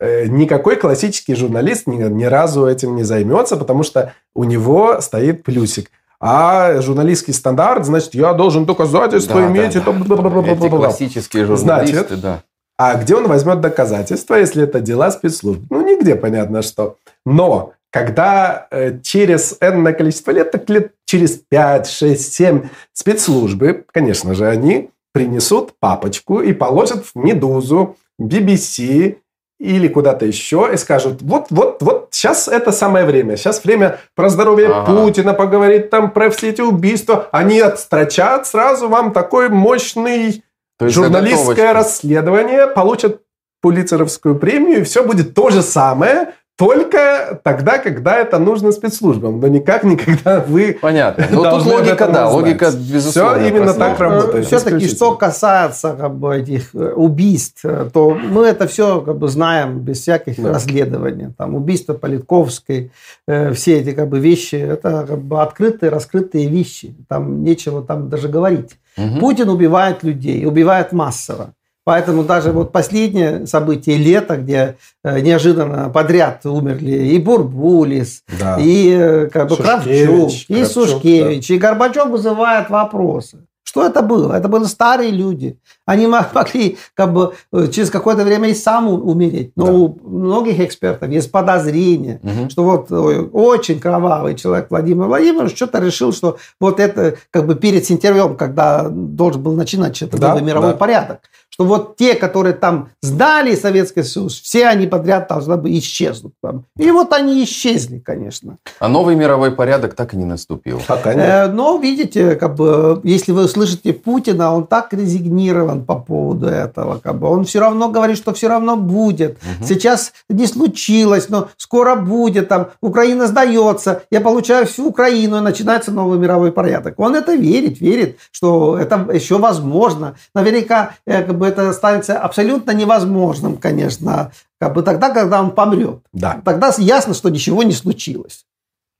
Никакой 0.00 0.76
классический 0.76 1.34
журналист 1.34 1.86
ни, 1.86 2.02
ни 2.02 2.24
разу 2.24 2.66
этим 2.66 2.96
не 2.96 3.02
займется, 3.02 3.58
потому 3.58 3.82
что 3.82 4.14
у 4.34 4.44
него 4.44 5.02
стоит 5.02 5.42
плюсик. 5.42 5.90
А 6.20 6.80
журналистский 6.80 7.34
стандарт, 7.34 7.84
значит, 7.84 8.14
я 8.14 8.32
должен 8.32 8.64
доказательства 8.64 9.40
да, 9.40 9.46
иметь. 9.48 9.74
Да, 9.74 9.92
да. 9.92 10.52
Эти 10.52 10.68
классические 10.68 11.44
журналисты, 11.44 12.06
значит, 12.06 12.20
да. 12.20 12.42
А 12.78 12.94
где 12.94 13.14
он 13.14 13.26
возьмет 13.26 13.60
доказательства, 13.60 14.36
если 14.36 14.62
это 14.62 14.80
дела 14.80 15.10
спецслужб? 15.10 15.60
Ну, 15.68 15.86
нигде 15.86 16.14
понятно 16.14 16.62
что. 16.62 16.96
Но 17.26 17.74
когда 17.90 18.68
э, 18.70 18.98
через 19.02 19.56
энное 19.60 19.92
количество 19.92 20.30
лет, 20.30 20.50
так 20.50 20.68
лет 20.70 20.92
через 21.06 21.32
5, 21.32 21.88
6, 21.88 22.32
7 22.32 22.68
спецслужбы, 22.92 23.84
конечно 23.92 24.34
же, 24.34 24.46
они 24.46 24.90
принесут 25.12 25.74
папочку 25.80 26.40
и 26.40 26.52
положат 26.52 27.04
в 27.06 27.16
«Медузу», 27.16 27.96
BBC 28.20 29.16
или 29.58 29.88
куда-то 29.88 30.24
еще 30.24 30.70
и 30.72 30.76
скажут, 30.76 31.20
вот, 31.20 31.46
вот, 31.50 31.82
вот, 31.82 32.08
сейчас 32.12 32.48
это 32.48 32.72
самое 32.72 33.04
время, 33.04 33.36
сейчас 33.36 33.62
время 33.62 33.98
про 34.14 34.30
здоровье 34.30 34.68
ага. 34.68 34.86
Путина 34.90 35.34
поговорить, 35.34 35.90
там 35.90 36.10
про 36.10 36.30
все 36.30 36.48
эти 36.48 36.62
убийства. 36.62 37.28
Они 37.30 37.60
отстрочат 37.60 38.46
сразу 38.46 38.88
вам 38.88 39.12
такой 39.12 39.50
мощный 39.50 40.42
журналистское 40.80 41.74
расследование, 41.74 42.66
получат 42.66 43.20
Пулицеровскую 43.62 44.36
премию, 44.36 44.80
и 44.80 44.84
все 44.84 45.04
будет 45.04 45.34
то 45.34 45.50
же 45.50 45.60
самое, 45.60 46.32
только 46.60 47.40
тогда, 47.42 47.78
когда 47.78 48.16
это 48.18 48.38
нужно 48.38 48.70
спецслужбам, 48.70 49.40
но 49.40 49.46
никак 49.48 49.82
никогда 49.82 50.40
вы 50.46 50.76
Понятно. 50.78 51.24
Ну, 51.30 51.42
тут 51.42 51.64
логика, 51.64 52.06
да, 52.06 52.28
знать. 52.28 52.32
логика, 52.34 52.70
безусловно. 52.70 53.38
Все 53.38 53.48
именно 53.48 53.72
так 53.72 53.98
работает. 53.98 54.44
Все-таки, 54.44 54.76
исключительно. 54.76 54.96
что 54.96 55.14
касается 55.14 55.96
как 55.98 56.14
бы, 56.16 56.36
этих 56.36 56.74
э, 56.74 56.92
убийств, 56.92 57.64
э, 57.64 57.88
то 57.90 58.10
мы 58.10 58.44
это 58.44 58.68
все 58.68 59.00
как 59.00 59.16
бы, 59.16 59.28
знаем 59.28 59.78
без 59.78 60.00
всяких 60.02 60.36
Да. 60.38 60.52
расследований. 60.52 61.28
Там, 61.38 61.54
убийство 61.54 61.94
Политковской, 61.94 62.92
э, 63.26 63.54
все 63.54 63.78
эти 63.80 63.92
как 63.92 64.08
бы, 64.10 64.18
вещи, 64.18 64.56
это 64.56 65.06
как 65.08 65.22
бы, 65.22 65.40
открытые, 65.40 65.88
раскрытые 65.88 66.46
вещи. 66.46 66.94
Там 67.08 67.42
нечего 67.42 67.80
там 67.82 68.10
даже 68.10 68.28
говорить. 68.28 68.76
Мгм. 68.98 69.18
Путин 69.20 69.48
убивает 69.48 70.02
людей, 70.02 70.44
убивает 70.44 70.92
массово. 70.92 71.54
Поэтому 71.90 72.22
даже 72.22 72.52
вот 72.52 72.70
последнее 72.70 73.48
событие 73.48 73.96
лета, 73.96 74.36
где 74.36 74.76
э, 75.02 75.18
неожиданно 75.22 75.90
подряд 75.90 76.46
умерли 76.46 76.92
и 76.92 77.18
Бурбулис, 77.18 78.22
Да. 78.38 78.58
и 78.60 78.90
э, 78.96 79.26
как 79.26 79.48
бы 79.48 79.56
Шушкевич, 79.56 79.66
Кравчук, 80.06 80.50
и 80.50 80.54
Кравчук, 80.54 80.72
Сушкевич, 80.72 81.50
и 81.50 81.58
Горбачев 81.58 82.06
вызывает 82.06 82.70
вопросы. 82.70 83.38
Что 83.64 83.84
это 83.86 84.02
было? 84.02 84.32
Это 84.34 84.48
были 84.48 84.64
старые 84.64 85.10
люди. 85.12 85.56
Они 85.86 86.06
мо- 86.08 86.26
могли 86.32 86.76
как 86.94 87.12
бы 87.12 87.34
э, 87.52 87.66
через 87.72 87.90
какое-то 87.90 88.24
время 88.24 88.48
и 88.50 88.54
сам 88.54 88.88
умереть. 88.88 89.50
Но 89.56 89.66
Да. 89.66 89.72
у 89.72 89.96
многих 90.04 90.60
экспертов 90.60 91.08
есть 91.10 91.30
подозрение, 91.32 92.20
Мгм. 92.22 92.50
что 92.50 92.62
вот 92.64 92.90
очень 93.32 93.80
кровавый 93.80 94.34
человек 94.36 94.66
Владимир 94.70 95.06
Владимирович 95.06 95.56
что-то 95.56 95.78
решил, 95.80 96.12
что 96.12 96.36
вот 96.60 96.78
это 96.80 97.14
как 97.30 97.46
бы 97.46 97.54
перед 97.56 97.84
сентябрем, 97.84 98.36
когда 98.36 98.88
должен 98.88 99.42
был 99.42 99.52
начинать 99.54 100.00
этот 100.02 100.20
Да, 100.20 100.40
мировой 100.40 100.70
да. 100.72 100.76
порядок, 100.76 101.20
что 101.50 101.64
вот 101.64 101.96
те, 101.96 102.14
которые 102.14 102.54
там 102.54 102.90
сдали 103.02 103.54
Советский 103.54 104.02
Союз, 104.02 104.40
все 104.40 104.66
они 104.66 104.86
подряд 104.86 105.28
должны 105.28 105.56
бы 105.56 105.76
исчезнуть. 105.78 106.32
там. 106.40 106.64
И 106.78 106.90
вот 106.90 107.12
они 107.12 107.44
исчезли, 107.44 107.98
конечно. 107.98 108.58
А 108.78 108.88
новый 108.88 109.16
мировой 109.16 109.50
порядок 109.50 109.94
так 109.94 110.14
и 110.14 110.16
не 110.16 110.24
наступил. 110.24 110.80
Пока 110.86 111.14
нет. 111.14 111.26
Э, 111.26 111.46
Но, 111.48 111.76
видите, 111.78 112.36
как 112.36 112.54
бы, 112.54 113.00
если 113.04 113.32
вы 113.32 113.48
слышите 113.48 113.92
Путина, 113.92 114.54
он 114.54 114.66
так 114.66 114.92
резигнирован 114.92 115.84
по 115.84 115.96
поводу 115.96 116.46
этого. 116.46 116.98
Как 116.98 117.18
бы. 117.18 117.28
Он 117.28 117.44
все 117.44 117.60
равно 117.60 117.88
говорит, 117.88 118.16
что 118.16 118.32
все 118.32 118.48
равно 118.48 118.76
будет. 118.76 119.38
Мгм. 119.42 119.66
Сейчас 119.66 120.12
не 120.28 120.46
случилось, 120.46 121.28
но 121.28 121.48
скоро 121.56 121.96
будет. 121.96 122.48
Там, 122.48 122.68
Украина 122.80 123.26
сдается, 123.26 124.02
я 124.10 124.20
получаю 124.20 124.66
всю 124.66 124.86
Украину, 124.86 125.38
и 125.38 125.40
начинается 125.40 125.90
новый 125.90 126.18
мировой 126.18 126.52
порядок. 126.52 126.94
Он 126.98 127.16
это 127.16 127.34
верит, 127.34 127.80
верит, 127.80 128.18
что 128.30 128.78
это 128.78 129.08
еще 129.12 129.38
возможно. 129.38 130.14
Наверняка 130.34 130.94
э, 131.06 131.22
как 131.22 131.36
бы, 131.36 131.39
это 131.46 131.72
станется 131.72 132.18
абсолютно 132.18 132.72
невозможным, 132.72 133.56
конечно, 133.56 134.32
как 134.58 134.74
бы 134.74 134.82
тогда, 134.82 135.10
когда 135.10 135.40
он 135.40 135.50
помрет. 135.50 136.00
Да. 136.12 136.40
Тогда 136.44 136.72
ясно, 136.78 137.14
что 137.14 137.28
ничего 137.30 137.62
не 137.62 137.72
случилось. 137.72 138.44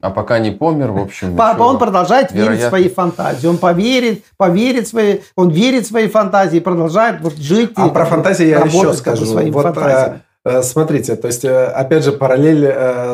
А 0.02 0.10
пока 0.10 0.38
не 0.38 0.50
помер, 0.50 0.92
в 0.92 0.98
общем, 0.98 1.36
Папа, 1.36 1.62
он 1.64 1.78
продолжает 1.78 2.32
верить 2.32 2.46
в 2.46 2.52
Вероятно. 2.52 2.68
свои 2.70 2.88
фантазии. 2.88 3.46
Он 3.46 3.58
поверит, 3.58 4.24
поверит 4.38 4.88
свои, 4.88 5.18
он 5.36 5.50
верит 5.50 5.84
в 5.84 5.88
свои 5.88 6.08
фантазии, 6.08 6.56
и 6.56 6.60
продолжает 6.60 7.20
вот 7.20 7.36
жить. 7.36 7.72
А 7.76 7.86
и 7.86 7.90
про 7.90 8.04
бы 8.04 8.10
фантазии 8.10 8.46
я 8.46 8.60
еще 8.60 8.88
бы 8.88 8.94
скажу. 8.94 9.26
своими 9.26 9.50
Вот, 9.50 9.76
э, 9.76 10.20
э, 10.46 10.62
смотрите, 10.62 11.16
то 11.16 11.26
есть, 11.26 11.44
э, 11.44 11.66
опять 11.66 12.02
же, 12.02 12.12
параллель 12.12 12.64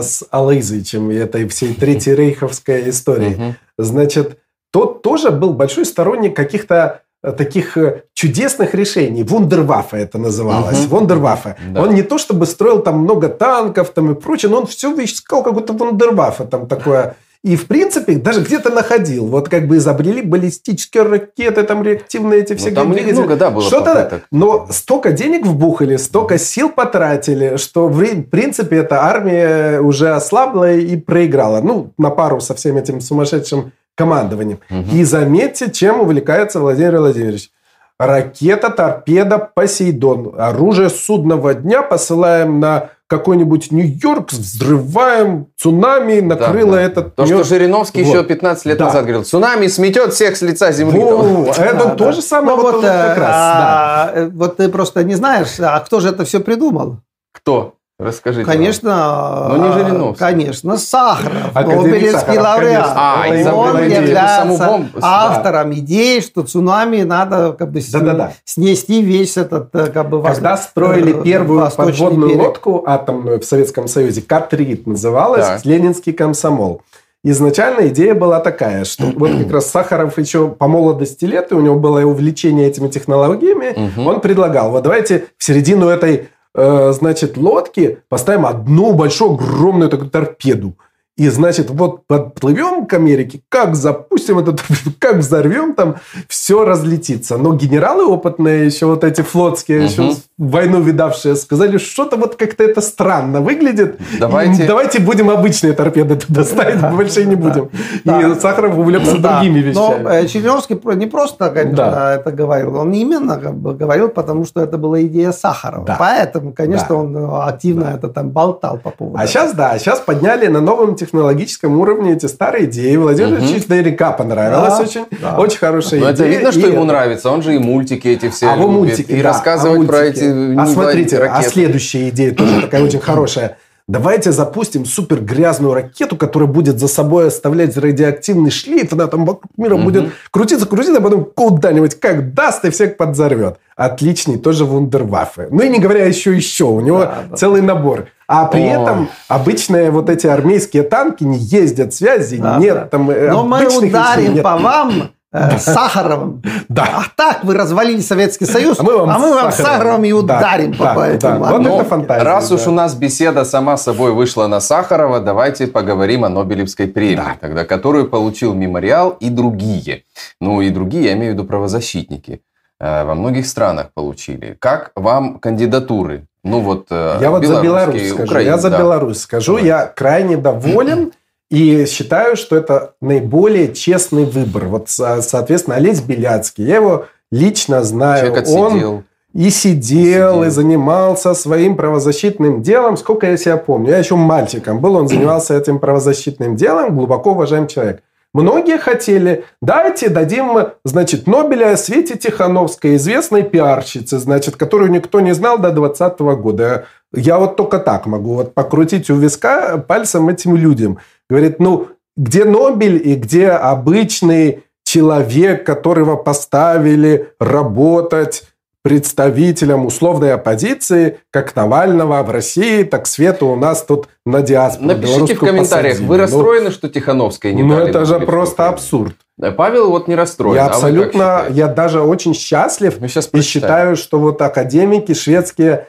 с 0.01 0.25
Алызычем 0.31 1.11
и 1.11 1.17
этой 1.17 1.49
всей 1.49 1.75
Третьей 1.75 2.15
Рейховской 2.15 2.89
истории. 2.89 3.57
Значит, 3.77 4.39
тот 4.71 5.03
тоже 5.03 5.33
был 5.33 5.55
большой 5.55 5.87
сторонник 5.87 6.37
каких-то 6.37 7.01
таких 7.33 7.77
э, 7.77 8.03
чудесных 8.15 8.75
решений. 8.75 9.23
Вундерваффе 9.23 9.97
это 9.99 10.19
называлось. 10.19 10.81
Мгм. 10.81 10.89
Вундерваффе. 10.89 11.57
Да. 11.73 11.83
Он 11.83 11.95
не 11.95 12.03
то 12.03 12.19
чтобы 12.19 12.47
строил 12.47 12.81
там 12.83 12.99
много 13.01 13.29
танков 13.29 13.91
там 13.91 14.13
и 14.13 14.15
прочее, 14.15 14.51
но 14.51 14.59
он 14.59 14.67
все 14.67 14.93
искал 15.05 15.43
какое-то 15.43 15.73
вундерваффе 15.73 16.45
там 16.45 16.67
такое. 16.67 17.17
И, 17.45 17.55
в 17.55 17.67
принципе, 17.67 18.15
даже 18.17 18.41
где-то 18.43 18.71
находил. 18.71 19.27
Вот 19.27 19.49
как 19.49 19.69
бы 19.69 19.77
изобрели 19.77 20.21
баллистические 20.21 21.05
ракеты, 21.05 21.63
там 21.63 21.85
реактивные 21.85 22.41
эти 22.41 22.55
все 22.57 22.71
Ну, 22.71 22.75
там 22.75 22.93
двигатели. 22.93 23.13
много, 23.19 23.37
да, 23.37 23.51
было 23.51 23.63
Что-то, 23.63 23.95
попыток. 23.95 24.27
но 24.33 24.67
столько 24.71 25.13
денег 25.13 25.47
вбухали, 25.47 25.97
столько 25.97 26.39
сил 26.39 26.71
потратили, 26.71 27.57
что 27.57 27.87
в 27.87 28.03
ри- 28.03 28.23
принципе 28.23 28.79
эта 28.79 29.05
армия 29.05 29.79
уже 29.81 30.11
ослабла 30.11 30.73
и 30.73 30.97
проиграла. 30.97 31.61
Ну, 31.61 31.93
на 31.99 32.11
пару 32.11 32.41
со 32.41 32.55
всем 32.57 32.79
этим 32.79 33.01
сумасшедшим 33.01 33.71
командованием. 33.97 34.61
Мгм. 34.71 34.91
И 34.93 35.03
заметьте, 35.05 35.71
чем 35.71 36.01
увлекается 36.01 36.61
Владимир 36.61 36.99
Владимирович. 36.99 37.51
Ракета, 37.99 38.69
торпеда, 38.71 39.51
Посейдон. 39.55 40.35
Оружие 40.39 40.91
судного 40.91 41.55
дня 41.55 41.81
посылаем 41.83 42.61
на 42.61 42.91
какой-нибудь 43.09 43.71
Нью-Йорк, 43.73 44.33
взрываем, 44.33 45.47
цунами 45.57 46.21
накрыло 46.21 46.73
Да, 46.73 46.77
да. 46.77 46.83
этот... 46.83 47.15
То, 47.15 47.25
что 47.25 47.45
Жириновский 47.45 48.03
Вот. 48.03 48.13
еще 48.15 48.25
15 48.25 48.67
лет 48.67 48.79
Да. 48.79 48.87
назад 48.87 49.03
говорил, 49.05 49.25
цунами 49.25 49.69
сметет 49.69 50.13
всех 50.13 50.37
с 50.37 50.43
лица 50.43 50.73
земли. 50.73 50.99
Во, 50.99 51.47
это 51.57 51.73
Да, 51.85 51.91
то 51.95 52.05
да. 52.07 52.13
же 52.13 52.21
самое 52.21 52.57
Ну, 52.57 52.63
вот, 52.63 52.83
как 52.83 53.17
раз. 53.17 53.31
а, 53.33 54.11
э, 54.13 54.29
вот 54.29 54.57
ты 54.57 54.69
просто 54.69 55.05
не 55.05 55.15
знаешь, 55.15 55.59
а 55.61 55.79
кто 55.81 56.01
же 56.01 56.09
это 56.09 56.25
все 56.25 56.41
придумал? 56.41 56.99
Кто? 57.33 57.75
Расскажите. 57.99 58.45
Конечно, 58.45 59.49
Ну, 59.53 59.57
не 59.57 59.69
а, 59.69 59.73
Жириновский. 59.73 60.19
Конечно, 60.19 60.77
Сахаров, 60.77 61.51
Академик 61.55 61.83
Нобелевский 61.83 62.39
лауреат. 62.39 62.93
А, 62.95 63.25
он 63.55 63.83
является 63.89 64.89
автором 65.01 65.73
идеи, 65.75 66.21
что 66.21 66.43
цунами 66.43 67.03
надо 67.03 67.53
как 67.59 67.71
бы 67.73 67.81
с- 67.81 67.91
Да-да-да. 67.91 68.33
снести 68.45 69.01
весь 69.01 69.39
этот 69.39 69.75
э, 69.75 69.87
как 69.87 70.11
бы 70.11 70.23
Когда 70.23 70.55
вос- 70.57 70.63
строили 70.65 71.19
э, 71.19 71.23
первую 71.23 71.61
восточный 71.61 71.93
подводную 71.93 72.29
берег. 72.35 72.43
лодку 72.47 72.85
атомную 72.87 73.41
в 73.41 73.45
Советском 73.47 73.89
Союзе, 73.89 74.21
Катрит 74.21 74.87
называлась, 74.87 75.47
Так. 75.47 75.65
Ленинский 75.65 76.13
комсомол. 76.13 76.83
Изначально 77.25 77.89
идея 77.89 78.15
была 78.15 78.41
такая, 78.41 78.85
что 78.85 79.05
вот 79.17 79.31
как 79.39 79.51
раз 79.51 79.71
Сахаров 79.71 80.19
еще 80.19 80.49
по 80.49 80.69
молодости 80.69 81.25
лет, 81.25 81.51
и 81.51 81.55
у 81.55 81.63
него 81.63 81.77
было 81.77 82.01
увлечение 82.05 82.69
этими 82.69 82.89
технологиями, 82.89 83.73
Мгм. 83.97 84.07
он 84.07 84.21
предлагал, 84.21 84.71
вот 84.71 84.83
давайте 84.83 85.25
в 85.39 85.43
середину 85.45 85.89
этой, 85.89 86.29
э, 86.57 86.93
значит, 86.93 87.37
лодки 87.37 87.99
поставим 88.09 88.47
одну 88.47 88.93
большую, 88.95 89.35
огромную 89.35 89.91
такую 89.91 90.11
торпеду. 90.11 90.75
И, 91.17 91.29
значит, 91.31 91.71
вот 91.71 92.07
подплывем 92.07 92.85
к 92.85 92.93
Америке, 92.93 93.41
как 93.49 93.75
запустим 93.75 94.39
этот, 94.39 94.63
как 94.99 95.17
взорвем, 95.17 95.75
там 95.75 95.97
все 96.29 96.65
разлетится. 96.65 97.39
Но 97.39 97.55
генералы 97.55 98.05
опытные, 98.07 98.67
еще 98.67 98.85
вот 98.87 99.03
эти 99.03 99.23
флотские, 99.23 99.79
Мгм. 99.79 99.87
еще 99.87 100.15
войну 100.39 100.83
видавшие, 100.83 101.35
сказали, 101.35 101.79
что-то 101.79 102.17
вот 102.19 102.37
как-то 102.37 102.63
это 102.63 102.83
странно 102.83 103.41
выглядит. 103.41 103.99
Давайте- 104.21 104.67
давайте 104.67 105.01
будем 105.01 105.31
обычные 105.31 105.73
торпеды 105.73 106.17
туда 106.17 106.45
ставить, 106.45 106.81
больше 106.95 107.25
не 107.25 107.37
будем. 107.37 107.71
Да. 108.05 108.21
И 108.21 108.35
Сахаров 108.39 108.77
увлекся 108.77 109.17
Да. 109.17 109.41
другими 109.41 109.73
Но 109.73 109.93
вещами. 109.95 110.25
э, 110.25 110.27
Чижовский 110.27 110.77
про- 110.77 110.93
не 110.95 111.07
просто, 111.07 111.49
конечно, 111.49 111.77
Да. 111.77 112.15
это 112.17 112.33
говорил, 112.33 112.77
он 112.77 112.93
именно 112.93 113.37
говорил, 113.39 114.09
потому 114.11 114.45
что 114.45 114.61
это 114.61 114.77
была 114.77 115.01
идея 115.03 115.33
Сахарова. 115.33 115.87
Да. 115.87 115.97
Поэтому, 115.99 116.53
конечно, 116.53 116.87
Да. 116.91 116.95
он 116.97 117.17
э, 117.17 117.39
активно 117.49 117.85
это 117.97 118.09
там 118.09 118.29
болтал 118.29 118.77
по 118.77 118.91
поводу 118.91 119.19
А 119.19 119.27
сейчас, 119.27 119.55
да, 119.55 119.79
сейчас 119.79 120.01
подняли 120.01 120.49
на 120.49 120.61
новом 120.61 120.97
технологическом 120.97 121.79
уровне 121.81 122.13
эти 122.13 122.27
старые 122.27 122.67
идеи. 122.67 122.95
Владимир 122.97 123.39
Мгм. 123.39 123.47
Ильич 123.47 123.69
наверняка 123.69 124.13
понравилось 124.13 124.75
Да, 124.77 124.83
очень. 124.83 125.07
да. 125.23 125.39
Очень 125.39 125.59
хорошая 125.59 126.01
Ну, 126.01 126.07
идея. 126.13 126.13
это 126.13 126.25
видно, 126.27 126.53
что 126.53 126.61
И 126.61 126.65
ему 126.65 126.77
это- 126.85 126.85
нравится. 126.85 127.31
Он 127.31 127.41
же 127.43 127.55
и 127.55 127.59
мультики 127.59 128.09
эти 128.09 128.29
все 128.29 128.51
А 128.51 128.57
любит. 128.57 128.71
мультики, 128.71 129.13
И 129.13 129.23
да, 129.23 129.29
рассказывать 129.31 129.81
а 129.83 129.87
про 129.87 129.97
мультики. 130.03 130.26
А 130.59 130.67
смотрите, 130.67 131.19
а 131.19 131.43
следующая 131.43 132.09
идея 132.11 132.33
тоже 132.35 132.61
такая 132.63 132.83
очень 132.83 133.01
хорошая. 133.01 133.59
Давайте 133.89 134.33
запустим 134.33 134.85
супер 134.85 135.21
грязную 135.21 135.73
ракету, 135.73 136.17
которая 136.17 136.49
будет 136.49 136.81
за 136.81 136.89
собой 136.89 137.29
оставлять 137.29 137.77
радиоактивный 137.77 138.51
шлейф, 138.51 138.93
она 138.93 139.07
там 139.07 139.25
вокруг 139.25 139.53
мира 139.57 139.77
Мгм. 139.77 139.85
будет 139.85 140.13
крутиться, 140.33 140.67
крутиться, 140.67 140.99
а 140.99 141.01
потом 141.01 141.25
куда-нибудь 141.33 141.95
как 142.01 142.35
даст 142.35 142.65
и 142.65 142.71
всех 142.71 142.97
подзорвет. 142.97 143.59
Отличный 143.77 144.39
тоже 144.39 144.65
вундерваффе. 144.65 145.47
Ну 145.53 145.63
и 145.63 145.69
не 145.69 145.79
говоря 145.79 146.05
еще 146.05 146.35
еще, 146.35 146.65
у 146.65 146.81
него 146.81 146.99
Да, 147.01 147.19
да. 147.31 147.37
целый 147.37 147.63
набор. 147.63 148.07
А 148.27 148.47
при 148.47 148.63
Ой. 148.63 148.67
этом 148.71 149.09
обычные 149.29 149.93
вот 149.93 150.11
эти 150.11 150.27
армейские 150.27 150.83
танки 150.83 151.23
не 151.23 151.39
ездят, 151.39 151.95
связи 151.95 152.39
Да, 152.39 152.59
нет. 152.59 152.75
да. 152.75 152.85
Там 152.87 153.09
э, 153.09 153.31
Но 153.31 153.45
мы 153.47 153.67
ударим 153.69 154.35
нет. 154.35 154.43
по 154.43 154.57
вам 154.57 155.11
э, 155.37 155.59
Сахаровым. 155.59 156.43
Да. 156.69 156.85
А 156.95 157.03
так 157.17 157.45
вы 157.45 157.55
развалили 157.55 158.01
Советский 158.01 158.47
Союз, 158.47 158.79
А 158.81 158.83
мы 158.83 158.97
вам 158.99 159.09
Сахаровым 159.11 159.53
Сахаровым. 159.53 160.05
и 160.05 160.11
Да, 160.11 160.17
ударим 160.19 160.73
да, 160.73 160.95
по 160.95 161.01
да. 161.01 161.09
этому. 161.09 161.45
Вот 161.45 161.61
Ну, 161.61 161.75
это 161.77 161.85
фантазия. 161.89 162.25
Раз 162.25 162.51
уж 162.51 162.63
да. 162.65 162.71
у 162.71 162.75
нас 162.75 162.95
беседа 162.95 163.45
сама 163.45 163.77
собой 163.77 164.13
вышла 164.13 164.47
на 164.47 164.61
Сахарова, 164.61 165.21
давайте 165.21 165.67
поговорим 165.67 166.25
о 166.25 166.29
Нобелевской 166.29 166.87
премии, 166.87 167.17
Да. 167.17 167.37
тогда, 167.41 167.65
которую 167.65 168.09
получил 168.09 168.55
Мемориал 168.55 169.11
и 169.21 169.31
другие. 169.31 170.03
Ну 170.41 170.61
и 170.63 170.71
другие, 170.71 171.05
я 171.05 171.13
имею 171.13 171.33
в 171.33 171.35
виду 171.35 171.45
правозащитники. 171.45 172.41
Э, 172.81 173.05
Во 173.05 173.15
многих 173.15 173.47
странах 173.47 173.87
получили. 173.95 174.57
Как 174.59 174.91
вам 174.97 175.39
кандидатуры? 175.39 176.25
Ну 176.45 176.61
вот 176.61 176.87
э, 176.91 177.19
Я 177.21 177.31
вот 177.31 177.45
за 177.45 177.61
Беларусь 177.61 178.09
скажу. 178.11 178.25
Украина, 178.25 178.49
я 178.51 178.59
за 178.59 178.71
да. 178.71 178.79
Беларусь 178.79 179.21
скажу. 179.21 179.53
Давай. 179.55 179.67
Я 179.67 179.87
крайне 179.87 180.37
доволен 180.37 181.13
и 181.51 181.87
считаю, 181.87 182.37
что 182.37 182.57
это 182.57 182.95
наиболее 183.01 183.73
честный 183.73 184.25
выбор. 184.25 184.65
Вот, 184.67 184.89
со- 184.89 185.23
соответственно, 185.23 185.77
Олесь 185.77 186.01
Беляцкий. 186.01 186.65
Я 186.65 186.77
его 186.77 187.07
лично 187.31 187.83
знаю. 187.83 188.27
Человек 188.27 188.49
Он 188.49 188.67
отсидел. 188.73 189.03
и 189.33 189.51
сидел, 189.51 190.45
и 190.45 190.49
занимался 190.51 191.35
своим 191.35 191.77
правозащитным 191.77 192.63
делом, 192.63 192.97
сколько 192.97 193.27
я 193.31 193.37
себя 193.37 193.57
помню. 193.59 193.91
Я 193.91 193.99
еще 193.99 194.17
мальчиком 194.17 194.81
был, 194.81 194.97
он 194.97 195.09
занимался 195.09 195.55
этим 195.59 195.79
правозащитным 195.79 196.57
делом, 196.57 196.97
глубоко 196.97 197.31
уважаемый 197.33 197.69
человек. 197.69 198.03
Многие 198.35 198.77
хотели, 198.77 199.45
дайте, 199.63 200.11
дадим, 200.11 200.59
значит, 200.85 201.27
Нобеля 201.27 201.75
Свете 201.79 202.17
Тихановской, 202.19 202.97
известной 202.97 203.43
пиарщице, 203.43 204.19
значит, 204.19 204.57
которую 204.57 204.91
никто 204.91 205.21
не 205.21 205.33
знал 205.33 205.59
до 205.59 205.71
2020 205.71 206.21
года. 206.43 206.85
Я 207.15 207.39
вот 207.39 207.57
только 207.57 207.79
так 207.79 208.07
могу 208.07 208.35
вот 208.35 208.55
покрутить 208.55 209.11
у 209.11 209.17
виска 209.17 209.79
пальцем 209.79 210.29
этим 210.29 210.57
людям. 210.57 210.99
Говорит, 211.29 211.59
ну, 211.61 211.89
где 212.17 212.45
Нобель 212.45 213.01
и 213.03 213.15
где 213.15 213.51
обычный 213.51 214.65
человек, 214.85 215.65
которого 215.67 216.17
поставили 216.17 217.33
работать 217.39 218.45
представителям 218.87 219.85
условной 219.85 220.33
оппозиции, 220.33 221.19
как 221.33 221.57
Навального 221.57 222.23
в 222.23 222.31
России, 222.31 222.85
так 222.85 223.09
Свету 223.09 223.49
у 223.49 223.57
нас 223.57 223.83
тут 223.83 224.09
на 224.25 224.43
диаспоре. 224.43 224.95
Напишите 224.95 225.35
в 225.35 225.41
комментариях, 225.41 225.95
посадили. 225.95 226.09
вы 226.09 226.17
ну, 226.17 226.23
расстроены, 226.23 226.65
ну, 226.67 226.71
что 226.71 226.89
Тихановская 226.89 227.53
не 227.53 227.65
Ну, 227.65 227.77
это 227.77 228.05
же 228.05 228.21
просто 228.21 228.69
абсурд. 228.69 229.17
Павел 229.57 229.91
вот 229.91 230.07
не 230.07 230.15
расстроен. 230.15 230.55
Я 230.55 230.67
а 230.67 230.69
абсолютно, 230.69 231.47
я 231.51 231.67
даже 231.67 232.01
очень 232.01 232.33
счастлив 232.33 232.99
ну, 233.01 233.07
и 233.07 233.43
считаю, 233.43 233.97
что 233.97 234.21
вот 234.21 234.41
академики 234.41 235.15
шведские 235.15 235.89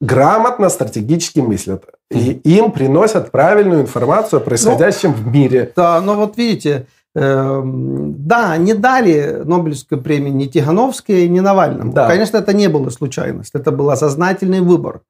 грамотно, 0.00 0.68
стратегически 0.68 1.40
мыслят. 1.40 1.84
И 2.10 2.40
им 2.44 2.72
приносят 2.72 3.30
правильную 3.30 3.82
информацию 3.82 4.40
о 4.40 4.40
происходящем 4.40 5.10
ну, 5.10 5.16
в 5.16 5.26
мире. 5.28 5.72
Да, 5.76 6.00
но 6.00 6.14
вот 6.14 6.36
видите, 6.36 6.86
Эм, 7.12 8.14
да, 8.24 8.56
не 8.56 8.72
дали 8.72 9.42
Нобелевскую 9.44 10.00
премию 10.00 10.32
ни 10.32 10.46
Тихановской, 10.46 11.26
ни 11.26 11.40
Навальному. 11.40 11.92
Да. 11.92 12.06
Конечно, 12.06 12.36
это 12.36 12.52
не 12.52 12.68
было 12.68 12.88
случайность, 12.90 13.50
это 13.52 13.72
был 13.72 13.90
осознательный 13.90 14.60
выбор. 14.60 15.02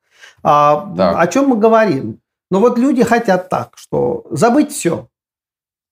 А, 0.42 0.94
о 0.96 1.26
чем 1.26 1.48
мы 1.48 1.56
говорим? 1.56 2.20
Но 2.50 2.60
вот 2.60 2.78
люди 2.78 3.04
хотят 3.04 3.50
так, 3.50 3.72
что 3.76 4.26
забыть 4.30 4.72
все. 4.72 5.08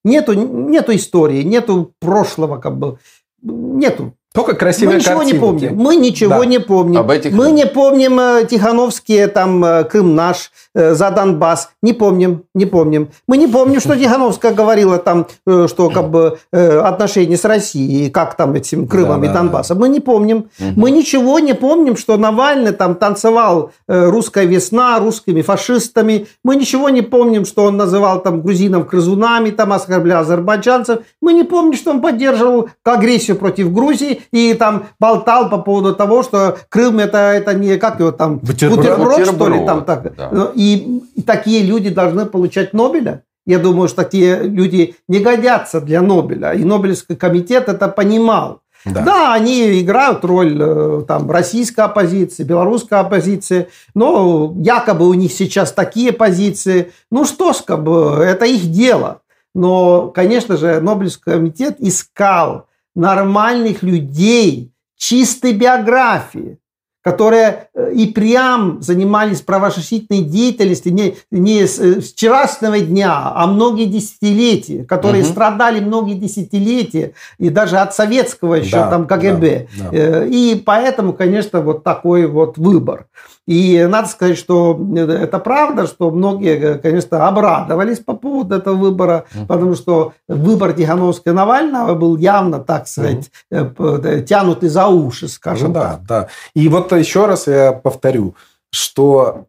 Нету, 0.03 0.33
нету 0.33 0.95
истории, 0.95 1.43
нету 1.43 1.93
прошлого, 1.99 2.57
как 2.57 2.77
бы, 2.77 2.97
нету. 3.43 4.15
Только 4.31 4.53
красивые 4.53 4.97
Мы 4.97 4.99
ничего 4.99 5.15
картинки. 5.17 5.33
не 5.33 5.39
помним. 5.39 5.75
Мы 5.75 5.95
ничего 5.95 6.39
да. 6.39 6.45
не 6.45 6.59
помним. 6.59 6.99
Об 6.99 7.09
этих... 7.09 7.31
Мы 7.31 7.49
не 7.49 7.65
помним 7.65 8.19
э, 8.19 8.45
Тихановские, 8.47 9.27
там, 9.27 9.65
э, 9.65 9.83
Крым 9.85 10.13
наш, 10.13 10.51
э, 10.75 10.93
за 10.93 11.09
Донбасс. 11.09 11.71
Не 11.81 11.93
помним, 11.93 12.43
не 12.53 12.67
помним. 12.67 13.09
Мы 13.27 13.37
не 13.37 13.47
помним, 13.47 13.79
что 13.79 13.95
Тихановская 13.95 14.53
говорила 14.53 14.99
там, 14.99 15.25
что 15.45 15.89
как 15.89 16.11
бы 16.11 16.37
отношения 16.51 17.37
с 17.37 17.43
Россией, 17.43 18.11
как 18.11 18.35
там 18.35 18.53
этим 18.53 18.87
Крымом 18.87 19.21
да, 19.21 19.27
и 19.27 19.33
Донбассом. 19.33 19.79
Мы 19.79 19.89
не 19.89 19.99
помним. 19.99 20.49
Угу. 20.59 20.73
Мы 20.75 20.91
ничего 20.91 21.39
не 21.39 21.53
помним, 21.53 21.97
что 21.97 22.15
Навальный 22.17 22.71
там 22.71 22.95
танцевал 22.95 23.71
«Русская 23.87 24.45
весна» 24.45 24.99
русскими 24.99 25.41
фашистами. 25.41 26.27
Мы 26.43 26.55
ничего 26.55 26.89
не 26.89 27.01
помним, 27.01 27.45
что 27.45 27.63
он 27.63 27.77
называл 27.77 28.21
там 28.21 28.41
грузинов 28.41 28.87
крызунами, 28.87 29.49
там 29.49 29.73
оскорблял 29.73 30.21
азербайджанцев. 30.21 30.99
Мы 31.19 31.33
не 31.33 31.43
помним, 31.43 31.73
что 31.73 31.89
он 31.91 32.01
поддерживал 32.01 32.69
агрессию 32.83 33.35
против 33.35 33.73
Грузии 33.73 34.19
и 34.31 34.53
там 34.53 34.85
болтал 34.99 35.49
по 35.49 35.57
поводу 35.57 35.95
того, 35.95 36.23
что 36.23 36.57
Крым 36.69 36.99
это, 36.99 37.17
это 37.17 37.53
не 37.53 37.77
как 37.77 37.99
его 37.99 38.11
там 38.11 38.37
бутерброд, 38.39 38.79
бутерброд, 38.79 39.27
что 39.27 39.49
ли 39.49 39.65
там 39.65 39.85
так. 39.85 40.15
Да. 40.15 40.29
Ну, 40.31 40.51
и, 40.53 41.01
и 41.15 41.21
такие 41.21 41.63
люди 41.63 41.89
должны 41.89 42.25
получать 42.25 42.73
Нобеля. 42.73 43.23
Я 43.45 43.57
думаю, 43.59 43.87
что 43.87 44.03
такие 44.03 44.43
люди 44.43 44.95
не 45.07 45.19
годятся 45.19 45.81
для 45.81 46.01
Нобеля. 46.01 46.53
И 46.53 46.63
Нобелевский 46.63 47.15
комитет 47.15 47.67
это 47.67 47.87
понимал. 47.87 48.61
Да. 48.85 49.01
да, 49.01 49.33
они 49.33 49.81
играют 49.81 50.23
роль 50.23 50.57
э, 50.57 51.03
там, 51.05 51.29
российской 51.29 51.81
оппозиции, 51.81 52.43
белорусской 52.43 52.99
оппозиции, 52.99 53.67
но 53.93 54.53
якобы 54.55 55.09
у 55.09 55.13
них 55.13 55.33
сейчас 55.33 55.73
такие 55.73 56.13
позиции. 56.13 56.93
Ну 57.11 57.25
что 57.25 57.51
ж, 57.51 57.57
как 57.65 57.83
бы, 57.83 58.23
это 58.23 58.45
их 58.45 58.71
дело. 58.71 59.21
Но, 59.53 60.07
конечно 60.07 60.55
же, 60.55 60.79
Нобелевский 60.79 61.33
комитет 61.33 61.75
искал 61.79 62.67
нормальных 62.95 63.83
людей, 63.83 64.71
чистой 64.97 65.53
биографии, 65.53 66.59
которые 67.01 67.69
э, 67.73 67.93
и 67.93 68.07
прям 68.07 68.81
занимались 68.81 69.41
правозащитной 69.41 70.21
деятельностью 70.21 70.93
не, 70.93 71.15
не 71.31 71.65
с, 71.65 71.79
э, 71.79 72.01
вчерашнего 72.01 72.79
дня, 72.79 73.31
а 73.33 73.47
многие 73.47 73.85
десятилетия, 73.85 74.83
которые 74.83 75.23
угу. 75.23 75.31
страдали 75.31 75.79
многие 75.79 76.15
десятилетия, 76.15 77.13
и 77.37 77.49
даже 77.49 77.77
от 77.77 77.95
советского 77.95 78.55
еще 78.55 78.75
да, 78.75 78.89
там 78.89 79.07
КГБ. 79.07 79.67
Да, 79.77 79.89
да. 79.91 79.97
Э, 79.97 80.27
и 80.27 80.61
поэтому, 80.63 81.13
конечно, 81.13 81.61
вот 81.61 81.83
такой 81.83 82.27
вот 82.27 82.57
выбор. 82.57 83.07
И 83.49 83.83
надо 83.89 84.07
сказать, 84.07 84.37
что 84.37 84.79
это 84.95 85.39
правда, 85.39 85.87
что 85.87 86.11
многие, 86.11 86.77
конечно, 86.77 87.27
обрадовались 87.27 87.97
по 87.97 88.13
поводу 88.13 88.53
этого 88.53 88.75
выбора, 88.75 89.25
потому 89.47 89.73
что 89.73 90.13
выбор 90.27 90.73
Тихановского 90.73 91.33
Навального 91.33 91.95
был 91.95 92.15
явно, 92.17 92.59
так 92.59 92.87
сказать, 92.87 93.31
mm. 93.51 94.21
тянутый 94.25 94.69
за 94.69 94.85
уши, 94.85 95.27
скажем 95.27 95.69
ну, 95.69 95.73
да, 95.73 95.81
так. 95.81 96.01
Да. 96.07 96.27
И 96.53 96.69
вот 96.69 96.91
еще 96.91 97.25
раз 97.25 97.47
я 97.47 97.71
повторю, 97.71 98.35
что 98.69 99.45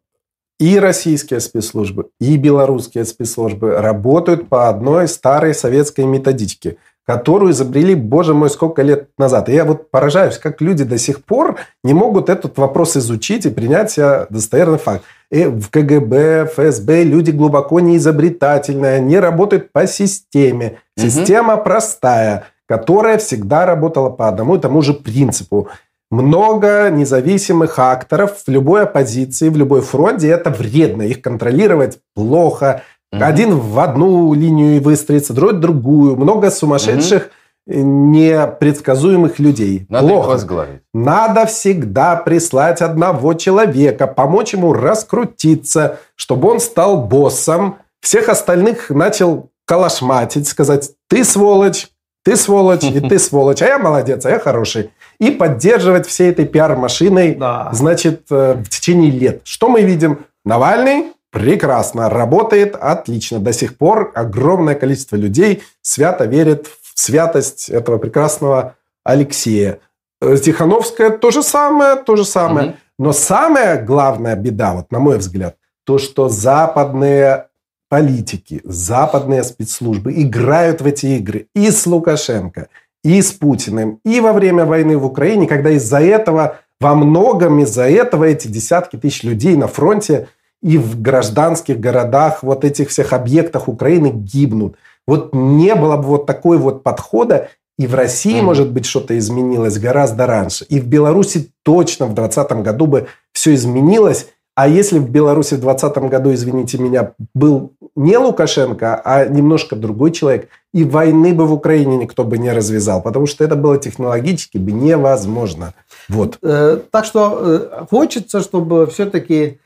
и 0.58 0.78
российские 0.78 1.40
спецслужбы, 1.40 2.06
и 2.18 2.38
белорусские 2.38 3.04
спецслужбы 3.04 3.82
работают 3.82 4.48
по 4.48 4.70
одной 4.70 5.08
старой 5.08 5.54
советской 5.54 6.06
методичке– 6.06 6.78
которую 7.10 7.50
изобрели, 7.50 7.96
боже 7.96 8.34
мой, 8.34 8.48
сколько 8.48 8.82
лет 8.82 9.08
назад. 9.18 9.48
И 9.48 9.52
я 9.52 9.64
вот 9.64 9.90
поражаюсь, 9.90 10.38
как 10.38 10.60
люди 10.60 10.84
до 10.84 10.96
сих 10.96 11.24
пор 11.24 11.56
не 11.82 11.92
могут 11.92 12.28
этот 12.28 12.56
вопрос 12.56 12.96
изучить 12.96 13.46
и 13.46 13.50
принять 13.50 13.98
достоверный 14.30 14.78
факт. 14.78 15.02
И 15.28 15.42
в 15.44 15.70
КГБ, 15.70 16.46
ФСБ 16.54 17.02
люди 17.02 17.32
глубоко 17.32 17.80
неизобретательные, 17.80 18.98
они 18.98 19.18
работают 19.18 19.72
по 19.72 19.88
системе. 19.88 20.78
Система 20.96 21.54
угу. 21.54 21.64
простая, 21.64 22.44
которая 22.68 23.18
всегда 23.18 23.66
работала 23.66 24.10
по 24.10 24.28
одному 24.28 24.54
и 24.54 24.60
тому 24.60 24.80
же 24.80 24.94
принципу. 24.94 25.66
Много 26.12 26.90
независимых 26.90 27.80
акторов 27.80 28.36
в 28.46 28.48
любой 28.48 28.82
оппозиции, 28.84 29.48
в 29.48 29.56
любой 29.56 29.80
фронте. 29.80 30.28
Это 30.28 30.50
вредно. 30.50 31.02
Их 31.02 31.22
контролировать 31.22 31.98
плохо. 32.14 32.82
Угу. 33.12 33.24
Один 33.24 33.54
в 33.56 33.78
одну 33.80 34.32
линию 34.34 34.80
выстроится, 34.80 35.32
другой 35.32 35.54
в 35.54 35.60
другую. 35.60 36.16
Много 36.16 36.50
сумасшедших, 36.50 37.30
угу. 37.66 37.76
непредсказуемых 37.76 39.38
людей. 39.38 39.86
Надо 39.88 40.06
Плохо. 40.06 40.22
их 40.22 40.28
возглавить. 40.28 40.80
Надо 40.94 41.46
всегда 41.46 42.16
прислать 42.16 42.80
одного 42.80 43.34
человека, 43.34 44.06
помочь 44.06 44.52
ему 44.52 44.72
раскрутиться, 44.72 45.98
чтобы 46.14 46.48
он 46.50 46.60
стал 46.60 47.02
боссом. 47.02 47.78
Всех 48.00 48.28
остальных 48.28 48.90
начал 48.90 49.50
калашматить, 49.66 50.48
сказать, 50.48 50.90
ты 51.08 51.24
сволочь, 51.24 51.88
ты 52.24 52.36
сволочь, 52.36 52.84
и 52.84 53.00
ты 53.00 53.18
сволочь, 53.20 53.62
а 53.62 53.66
я 53.66 53.78
молодец, 53.78 54.24
а 54.24 54.30
я 54.30 54.38
хороший. 54.38 54.90
И 55.18 55.30
поддерживать 55.30 56.06
всей 56.06 56.30
этой 56.30 56.46
пиар-машиной, 56.46 57.34
да. 57.34 57.70
значит, 57.72 58.26
э, 58.30 58.54
в 58.54 58.68
течение 58.68 59.10
лет. 59.10 59.42
Что 59.44 59.68
мы 59.68 59.82
видим? 59.82 60.20
Навальный 60.44 61.12
прекрасно, 61.30 62.08
работает 62.08 62.74
отлично. 62.74 63.38
До 63.38 63.52
сих 63.52 63.76
пор 63.78 64.12
огромное 64.14 64.74
количество 64.74 65.16
людей 65.16 65.62
свято 65.82 66.24
верит 66.24 66.66
в 66.66 67.00
святость 67.00 67.68
этого 67.68 67.98
прекрасного 67.98 68.76
Алексея. 69.04 69.78
Тихановская 70.20 71.10
то 71.10 71.30
же 71.30 71.42
самое, 71.42 71.96
то 71.96 72.16
же 72.16 72.24
самое. 72.24 72.70
Угу. 72.70 72.76
Но 72.98 73.12
самая 73.12 73.82
главная 73.82 74.36
беда, 74.36 74.74
вот 74.74 74.92
на 74.92 74.98
мой 74.98 75.18
взгляд, 75.18 75.56
то, 75.84 75.98
что 75.98 76.28
западные 76.28 77.46
политики, 77.88 78.60
западные 78.64 79.42
спецслужбы 79.42 80.12
играют 80.12 80.82
в 80.82 80.86
эти 80.86 81.06
игры 81.06 81.46
и 81.54 81.70
с 81.70 81.86
Лукашенко, 81.86 82.68
и 83.02 83.22
с 83.22 83.32
Путиным, 83.32 83.98
и 84.04 84.20
во 84.20 84.32
время 84.32 84.66
войны 84.66 84.98
в 84.98 85.06
Украине, 85.06 85.46
когда 85.46 85.70
из-за 85.70 86.00
этого, 86.00 86.58
во 86.78 86.94
многом 86.94 87.60
из-за 87.60 87.88
этого 87.88 88.24
эти 88.24 88.46
десятки 88.48 88.96
тысяч 88.96 89.22
людей 89.22 89.56
на 89.56 89.68
фронте– 89.68 90.28
и 90.62 90.78
в 90.78 91.00
гражданских 91.00 91.80
городах, 91.80 92.42
вот 92.42 92.64
этих 92.64 92.90
всех 92.90 93.12
объектах 93.12 93.68
Украины 93.68 94.10
гибнут. 94.12 94.76
Вот 95.06 95.30
не 95.32 95.74
было 95.74 95.96
бы 95.96 96.04
вот 96.04 96.26
такой 96.26 96.58
вот 96.58 96.82
подхода, 96.82 97.48
и 97.78 97.86
в 97.86 97.94
России, 97.94 98.38
mm-hmm. 98.38 98.42
может 98.42 98.70
быть, 98.72 98.84
что-то 98.84 99.16
изменилось 99.18 99.78
гораздо 99.78 100.26
раньше. 100.26 100.66
И 100.68 100.78
в 100.78 100.86
Беларуси 100.86 101.50
точно 101.62 102.06
в 102.06 102.14
2020 102.14 102.62
году 102.62 102.86
бы 102.86 103.06
все 103.32 103.54
изменилось. 103.54 104.28
А 104.54 104.68
если 104.68 104.98
в 104.98 105.08
Беларуси 105.08 105.54
в 105.54 105.60
2020 105.60 106.10
году, 106.10 106.34
извините 106.34 106.76
меня, 106.76 107.12
был 107.34 107.72
не 107.96 108.18
Лукашенко, 108.18 109.00
а 109.02 109.24
немножко 109.24 109.76
другой 109.76 110.12
человек, 110.12 110.48
и 110.74 110.84
войны 110.84 111.32
бы 111.32 111.46
в 111.46 111.54
Украине 111.54 111.96
никто 111.96 112.24
бы 112.24 112.36
не 112.36 112.52
развязал, 112.52 113.00
потому 113.00 113.26
что 113.26 113.44
это 113.44 113.56
было 113.56 113.78
технологически 113.78 114.58
бы 114.58 114.72
невозможно. 114.72 115.72
Вот. 116.10 116.36
Э, 116.42 116.78
так 116.90 117.06
что 117.06 117.38
э, 117.40 117.86
хочется, 117.88 118.42
чтобы 118.42 118.86
все-таки 118.88 119.58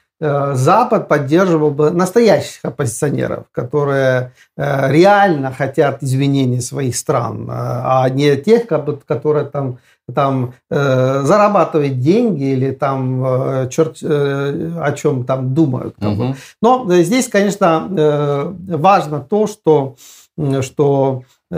Запад 0.54 1.08
поддерживал 1.08 1.70
бы 1.70 1.90
настоящих 1.90 2.60
оппозиционеров, 2.64 3.44
которые 3.52 4.32
э, 4.56 4.90
реально 4.90 5.52
хотят 5.52 6.02
извинений 6.02 6.60
своих 6.60 6.96
стран, 6.96 7.48
э, 7.48 7.52
а 7.52 8.08
не 8.08 8.36
тех, 8.36 8.66
которые 8.66 9.46
там 9.46 9.78
там 10.14 10.52
э, 10.70 11.22
зарабатывать 11.24 12.00
деньги 12.00 12.44
или 12.44 12.72
там 12.72 13.24
э, 13.24 13.68
черт 13.70 13.96
э, 14.02 14.72
о 14.80 14.92
чем 14.92 15.24
там 15.24 15.54
думают. 15.54 15.96
Бы. 15.98 16.36
Но 16.60 16.86
здесь, 17.02 17.28
конечно, 17.28 17.88
э, 17.90 18.52
важно 18.76 19.20
то, 19.20 19.46
что, 19.46 19.96
что 20.60 21.22
э, 21.50 21.56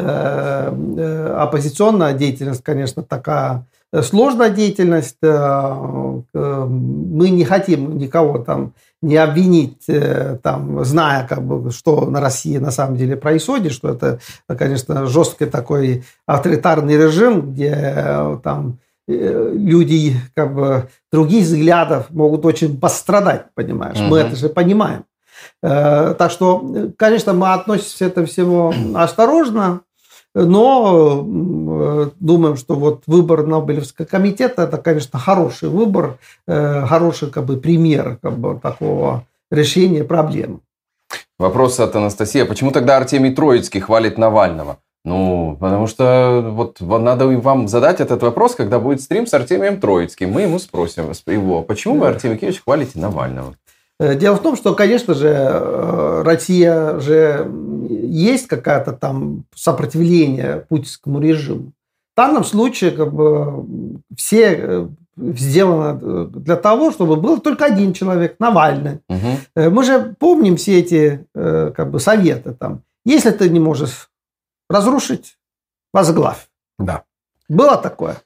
э, 0.97 1.37
оппозиционная 1.39 2.13
деятельность, 2.13 2.63
конечно, 2.63 3.03
такая 3.03 3.65
сложная 4.03 4.51
деятельность. 4.51 5.19
Э, 5.23 6.21
э, 6.35 6.65
мы 6.67 7.31
не 7.31 7.45
хотим 7.45 7.99
никого 7.99 8.39
там 8.39 8.75
не 9.03 9.17
обвинить, 9.17 9.85
э, 9.89 10.39
там, 10.43 10.85
зная, 10.85 11.27
как 11.27 11.43
бы, 11.43 11.71
что 11.71 12.07
на 12.07 12.21
России 12.21 12.59
на 12.59 12.71
самом 12.71 12.97
деле 12.97 13.17
происходит, 13.17 13.73
что 13.73 13.91
это, 13.91 14.19
конечно, 14.49 15.07
жесткий 15.07 15.47
такой 15.47 16.05
авторитарный 16.27 16.97
режим, 16.97 17.53
где 17.53 18.39
там 18.43 18.79
люди 19.09 20.17
как 20.35 20.53
бы 20.53 20.89
других 21.13 21.45
взглядов 21.45 22.11
могут 22.11 22.45
очень 22.45 22.77
пострадать, 22.81 23.47
понимаешь? 23.55 24.01
Угу. 24.01 24.09
Мы 24.09 24.19
это 24.19 24.35
же 24.35 24.49
понимаем. 24.49 25.05
Так 25.61 26.31
что, 26.33 26.91
конечно, 26.99 27.33
мы 27.33 27.53
относимся 27.53 28.07
к 28.07 28.09
этому 28.09 28.27
всему 28.27 28.75
осторожно, 28.97 29.83
но 30.45 31.25
э, 31.27 32.11
думаем, 32.21 32.57
что 32.57 32.75
вот 32.75 33.05
выбор 33.07 33.47
Нобелевского 33.47 34.05
комитета 34.05 34.63
это, 34.63 34.77
конечно, 34.77 35.19
хороший 35.19 35.71
выбор, 35.71 36.19
э, 36.47 36.85
хороший 36.87 37.31
как 37.31 37.47
бы 37.47 37.57
пример 37.57 38.19
как 38.21 38.39
бы, 38.39 38.61
такого 38.61 39.25
решения 39.51 40.05
проблемы. 40.05 40.61
Вопрос 41.39 41.81
от 41.81 41.97
Анастасии. 41.97 42.43
А 42.43 42.47
почему 42.47 42.71
тогда 42.71 42.99
Артемий 42.99 43.35
Троицкий 43.35 43.81
хвалит 43.81 44.19
Навального? 44.19 44.77
Ну, 45.07 45.57
потому 45.59 45.87
что 45.87 46.45
вот 46.51 46.81
надо 46.81 47.29
вам 47.29 47.69
задать 47.69 48.01
этот 48.01 48.23
вопрос, 48.23 48.57
когда 48.57 48.79
будет 48.79 49.01
стрим 49.01 49.27
с 49.27 49.33
Артемием 49.33 49.81
Троицким. 49.81 50.33
Мы 50.33 50.43
ему 50.43 50.59
спросим 50.59 51.13
его, 51.27 51.63
почему 51.63 52.01
вы, 52.01 52.09
Артемий 52.09 52.37
Киевич, 52.37 52.63
хвалите 52.63 52.99
Навального? 52.99 53.55
Э, 53.99 54.15
дело 54.15 54.37
в 54.37 54.43
том, 54.43 54.57
что, 54.57 54.75
конечно 54.75 55.15
же, 55.15 55.29
э, 55.29 56.23
Россия 56.23 56.99
же 56.99 57.51
есть 57.89 58.47
какая-то 58.47 58.93
там 58.93 59.45
сопротивление 59.55 60.67
путинскому 60.69 61.21
режиму. 61.21 61.73
В 62.15 62.17
данном 62.17 62.45
случае 62.45 62.91
как 62.91 63.13
бы 63.13 63.65
все 64.17 64.55
э, 64.55 64.89
сделано 65.17 66.27
для 66.27 66.57
того, 66.57 66.91
чтобы 66.91 67.17
был 67.17 67.41
только 67.41 67.65
один 67.65 67.95
человек, 67.95 68.37
Навальный. 68.39 69.01
Угу. 69.09 69.71
Мы 69.71 69.85
же 69.85 70.15
помним 70.19 70.57
все 70.57 70.79
эти 70.79 71.27
как 71.33 71.91
бы 71.91 72.01
советы 72.01 72.53
там. 72.53 72.83
Если 73.07 73.31
ты 73.31 73.49
не 73.49 73.59
можешь 73.59 74.11
разрушить, 74.69 75.39
возглавь. 75.95 76.49
Да. 76.79 77.05
Было 77.49 77.79
такое. 77.79 78.17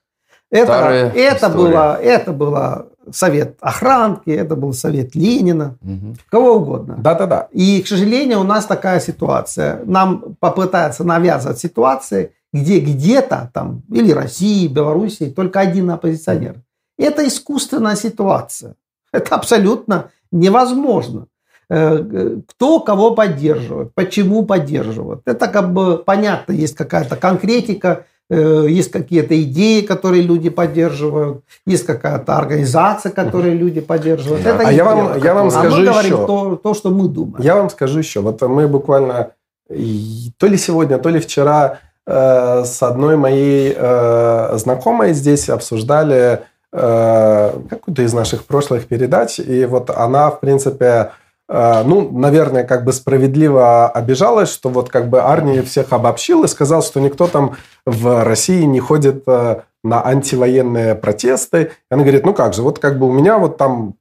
Это, 0.50 1.12
это, 1.14 1.48
было, 1.48 1.94
это 2.02 2.32
было 2.32 2.89
совет 3.12 3.56
охранки, 3.60 4.30
это 4.30 4.56
был 4.56 4.72
совет 4.72 5.14
Ленина, 5.14 5.76
угу. 5.82 6.16
кого 6.30 6.56
угодно. 6.56 6.96
Да-да-да. 6.98 7.48
И, 7.52 7.82
к 7.82 7.88
сожалению, 7.88 8.40
у 8.40 8.44
нас 8.44 8.66
такая 8.66 9.00
ситуация. 9.00 9.82
Нам 9.84 10.36
попытаются 10.38 11.04
навязывать 11.04 11.58
ситуации, 11.58 12.32
где 12.52 12.80
где-то 12.80 13.50
там, 13.54 13.82
или 13.90 14.12
России, 14.12 14.66
Белоруссии, 14.66 15.30
только 15.30 15.60
один 15.60 15.90
оппозиционер. 15.90 16.56
Это 16.98 17.26
искусственная 17.26 17.96
ситуация. 17.96 18.74
Это 19.12 19.34
абсолютно 19.34 20.10
невозможно. 20.30 21.26
Э, 21.68 22.36
кто 22.46 22.80
кого 22.80 23.12
поддерживает, 23.12 23.94
почему 23.94 24.44
поддерживает. 24.44 25.22
Это 25.24 25.48
как 25.48 25.72
бы 25.72 25.98
понятно, 25.98 26.52
есть 26.52 26.74
какая-то 26.74 27.16
конкретика, 27.16 27.90
Э, 27.94 28.19
есть 28.30 28.90
какие-то 28.90 29.40
идеи, 29.42 29.80
которые 29.80 30.22
люди 30.22 30.50
поддерживают, 30.50 31.42
есть 31.66 31.84
какая-то 31.84 32.36
организация, 32.36 33.10
которую 33.10 33.58
люди 33.58 33.80
поддерживают. 33.80 34.46
Это 34.46 34.68
а 34.68 34.72
я 34.72 34.84
вам, 34.84 35.18
я 35.22 35.34
вам 35.34 35.50
скажу 35.50 35.76
а 35.76 35.78
мы 35.78 35.84
говорим 35.84 36.12
еще, 36.14 36.26
то, 36.26 36.56
то, 36.56 36.74
что 36.74 36.90
мы 36.90 37.08
думаем. 37.08 37.44
Я 37.44 37.56
вам 37.56 37.70
скажу 37.70 37.98
еще. 37.98 38.20
Вот 38.20 38.40
мы 38.42 38.68
буквально 38.68 39.32
то 39.68 40.46
ли 40.46 40.56
сегодня, 40.56 40.98
то 40.98 41.08
ли 41.08 41.18
вчера 41.18 41.78
э, 42.06 42.64
с 42.64 42.82
одной 42.82 43.16
моей 43.16 43.74
э, 43.76 44.56
знакомой 44.58 45.12
здесь 45.12 45.48
обсуждали 45.48 46.42
э, 46.72 47.52
какую-то 47.68 48.02
из 48.02 48.12
наших 48.12 48.44
прошлых 48.44 48.86
передач, 48.86 49.40
и 49.40 49.64
вот 49.64 49.90
она, 49.90 50.30
в 50.30 50.40
принципе, 50.40 50.86
Э, 50.88 51.06
ну, 51.52 52.10
наверное, 52.12 52.62
как 52.62 52.84
бы 52.84 52.92
справедливо 52.92 53.88
обижалась, 53.88 54.52
что 54.52 54.68
вот 54.68 54.88
как 54.88 55.08
бы 55.10 55.20
Арни 55.20 55.62
всех 55.62 55.92
обобщил 55.92 56.44
и 56.44 56.48
сказал, 56.48 56.80
что 56.80 57.00
никто 57.00 57.26
там 57.26 57.56
в 57.84 58.22
России 58.22 58.62
не 58.62 58.78
ходит 58.78 59.24
э, 59.26 59.62
на 59.82 60.06
антивоенные 60.06 60.94
протесты. 60.94 61.62
И 61.62 61.94
она 61.94 62.02
говорит, 62.02 62.24
ну 62.24 62.34
как 62.34 62.54
же, 62.54 62.62
вот 62.62 62.78
как 62.78 63.00
бы 63.00 63.08
у 63.08 63.12
меня 63.12 63.36
вот 63.38 63.56
там 63.56 63.94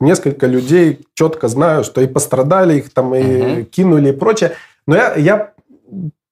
несколько 0.00 0.48
людей 0.48 1.06
четко 1.14 1.46
знаю, 1.46 1.84
что 1.84 2.00
и 2.00 2.08
пострадали, 2.08 2.78
их 2.78 2.92
там 2.92 3.14
и 3.14 3.60
угу. 3.60 3.64
кинули 3.66 4.08
и 4.08 4.12
прочее. 4.12 4.52
Но 4.88 4.96
я, 4.96 5.14
я 5.14 5.52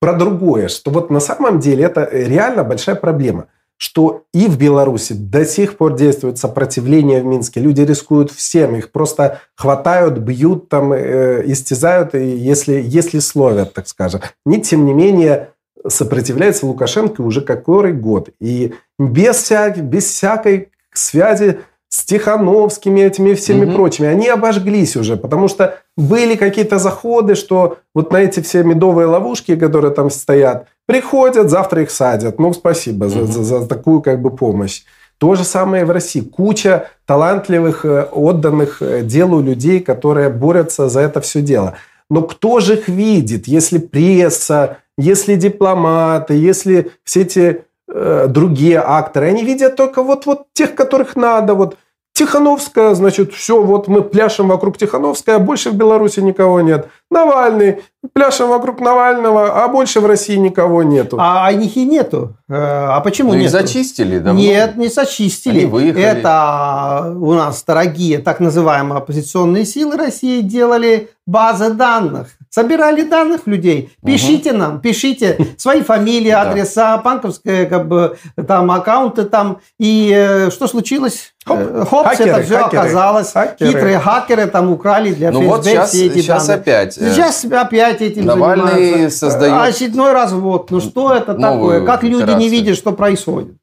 про 0.00 0.14
другое, 0.14 0.66
что 0.66 0.90
вот 0.90 1.08
на 1.08 1.20
самом 1.20 1.60
деле 1.60 1.84
это 1.84 2.08
реально 2.10 2.64
большая 2.64 2.96
проблема 2.96 3.46
что 3.76 4.22
и 4.32 4.46
в 4.46 4.56
Беларуси 4.56 5.12
до 5.12 5.44
сих 5.44 5.76
пор 5.76 5.96
действует 5.96 6.38
сопротивление 6.38 7.20
в 7.20 7.24
Минске. 7.24 7.60
Люди 7.60 7.82
рискуют 7.82 8.30
всем, 8.30 8.76
их 8.76 8.92
просто 8.92 9.40
хватают, 9.56 10.18
бьют, 10.18 10.68
там, 10.68 10.92
э, 10.92 11.42
истязают, 11.46 12.14
и 12.14 12.36
если, 12.36 12.80
если 12.84 13.18
словят, 13.18 13.74
так 13.74 13.88
скажем. 13.88 14.20
Не, 14.46 14.60
тем 14.60 14.86
не 14.86 14.94
менее, 14.94 15.50
сопротивляется 15.86 16.66
Лукашенко 16.66 17.20
уже 17.20 17.40
который 17.40 17.92
год. 17.92 18.30
И 18.40 18.74
без, 18.98 19.36
всякой, 19.36 19.82
без 19.82 20.04
всякой 20.04 20.68
связи 20.92 21.60
с 21.88 22.04
Тихановскими, 22.04 23.02
этими 23.02 23.34
всеми 23.34 23.66
угу. 23.66 23.76
прочими. 23.76 24.08
Они 24.08 24.28
обожглись 24.28 24.96
уже, 24.96 25.16
потому 25.16 25.46
что 25.46 25.78
были 25.96 26.34
какие-то 26.34 26.78
заходы, 26.78 27.36
что 27.36 27.78
вот 27.94 28.12
на 28.12 28.16
эти 28.16 28.40
все 28.40 28.64
медовые 28.64 29.06
ловушки, 29.06 29.54
которые 29.54 29.92
там 29.92 30.10
стоят, 30.10 30.66
приходят, 30.86 31.50
завтра 31.50 31.82
их 31.82 31.90
садят. 31.90 32.38
Ну, 32.38 32.52
спасибо 32.52 33.04
угу. 33.04 33.26
за, 33.26 33.26
за, 33.26 33.60
за 33.60 33.66
такую 33.66 34.02
как 34.02 34.20
бы 34.20 34.30
помощь. 34.30 34.82
То 35.18 35.34
же 35.34 35.44
самое 35.44 35.82
и 35.82 35.86
в 35.86 35.90
России. 35.90 36.20
Куча 36.20 36.90
талантливых, 37.06 37.84
э, 37.84 38.08
отданных 38.10 38.82
э, 38.82 39.02
делу 39.02 39.40
людей, 39.40 39.80
которые 39.80 40.28
борются 40.28 40.88
за 40.88 41.00
это 41.00 41.20
все 41.20 41.40
дело. 41.40 41.74
Но 42.10 42.22
кто 42.22 42.60
же 42.60 42.74
их 42.74 42.88
видит, 42.88 43.46
если 43.46 43.78
пресса, 43.78 44.78
если 44.98 45.36
дипломаты, 45.36 46.34
если 46.34 46.90
все 47.04 47.22
эти 47.22 47.64
э, 47.88 48.26
другие 48.28 48.80
акторы? 48.80 49.28
Они 49.28 49.44
видят 49.44 49.76
только 49.76 50.02
вот, 50.02 50.26
вот 50.26 50.46
тех, 50.52 50.74
которых 50.74 51.16
надо. 51.16 51.54
Вот 51.54 51.76
Тихановская, 52.14 52.94
значит, 52.94 53.34
все, 53.34 53.60
вот 53.60 53.88
мы 53.88 54.00
пляшем 54.00 54.46
вокруг 54.46 54.78
Тихановской, 54.78 55.34
а 55.34 55.38
больше 55.40 55.70
в 55.70 55.74
Беларуси 55.74 56.20
никого 56.20 56.60
нет. 56.60 56.88
Навальный, 57.10 57.82
пляшем 58.12 58.50
вокруг 58.50 58.80
Навального, 58.80 59.64
а 59.64 59.66
больше 59.66 59.98
в 59.98 60.06
России 60.06 60.36
никого 60.36 60.84
нету. 60.84 61.16
А, 61.18 61.48
а 61.48 61.52
их 61.52 61.76
и 61.76 61.84
нету. 61.84 62.36
Э, 62.48 62.54
а 62.54 63.00
почему 63.00 63.32
ну, 63.32 63.40
нет? 63.40 63.50
зачистили 63.50 64.20
давно. 64.20 64.38
Нет, 64.38 64.76
не 64.76 64.86
зачистили. 64.86 65.58
Они 65.58 65.66
выехали. 65.66 66.04
Это 66.04 67.16
у 67.18 67.34
нас 67.34 67.64
дорогие 67.66 68.18
так 68.18 68.38
называемые 68.38 68.98
оппозиционные 68.98 69.64
силы 69.64 69.96
России 69.96 70.40
делали 70.40 71.10
базы 71.26 71.70
данных. 71.70 72.28
Собирали 72.54 73.02
данных 73.02 73.48
людей. 73.48 73.90
Пишите 74.06 74.50
угу. 74.50 74.58
нам, 74.58 74.80
пишите 74.80 75.36
свои 75.56 75.82
фамилии, 75.82 76.30
адреса, 76.30 76.96
банковские 76.98 77.66
как 77.66 77.88
бы, 77.88 78.16
там, 78.46 78.70
аккаунты 78.70 79.24
там. 79.24 79.58
И 79.80 80.12
э, 80.14 80.50
что 80.52 80.68
случилось? 80.68 81.34
Хоп, 81.44 81.58
э, 81.58 81.84
Хоп 81.84 82.06
хакеры, 82.06 82.30
это 82.30 82.42
все 82.44 82.58
хакеры, 82.58 82.80
оказалось. 82.80 83.32
Хакеры. 83.32 83.72
Хитрые 83.72 83.98
хакеры 83.98 84.46
там 84.46 84.70
украли 84.70 85.12
для 85.12 85.32
ну 85.32 85.42
вот 85.48 85.64
сейчас, 85.64 85.90
все 85.90 86.06
эти 86.06 86.20
сейчас 86.20 86.46
данные. 86.46 86.60
опять. 86.60 86.96
Э, 86.96 87.10
сейчас 87.10 87.44
опять 87.44 88.00
этим 88.00 88.24
Навальный 88.24 88.68
занимаются. 88.68 89.18
создает... 89.18 89.74
Очередной 89.74 90.12
развод. 90.12 90.70
Ну 90.70 90.80
что 90.80 91.12
это 91.12 91.34
такое? 91.34 91.84
Как 91.84 92.04
люди 92.04 92.30
не 92.30 92.48
видят, 92.48 92.76
что 92.76 92.92
происходит? 92.92 93.56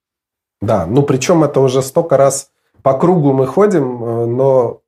Да, 0.61 0.85
ну 0.85 1.03
причем 1.03 1.45
это 1.45 1.61
уже 1.61 1.81
столько 1.81 2.17
раз 2.17 2.49
по 2.81 2.93
кругу 2.93 3.31
мы 3.31 3.47
ходим, 3.47 4.35
но 4.35 4.80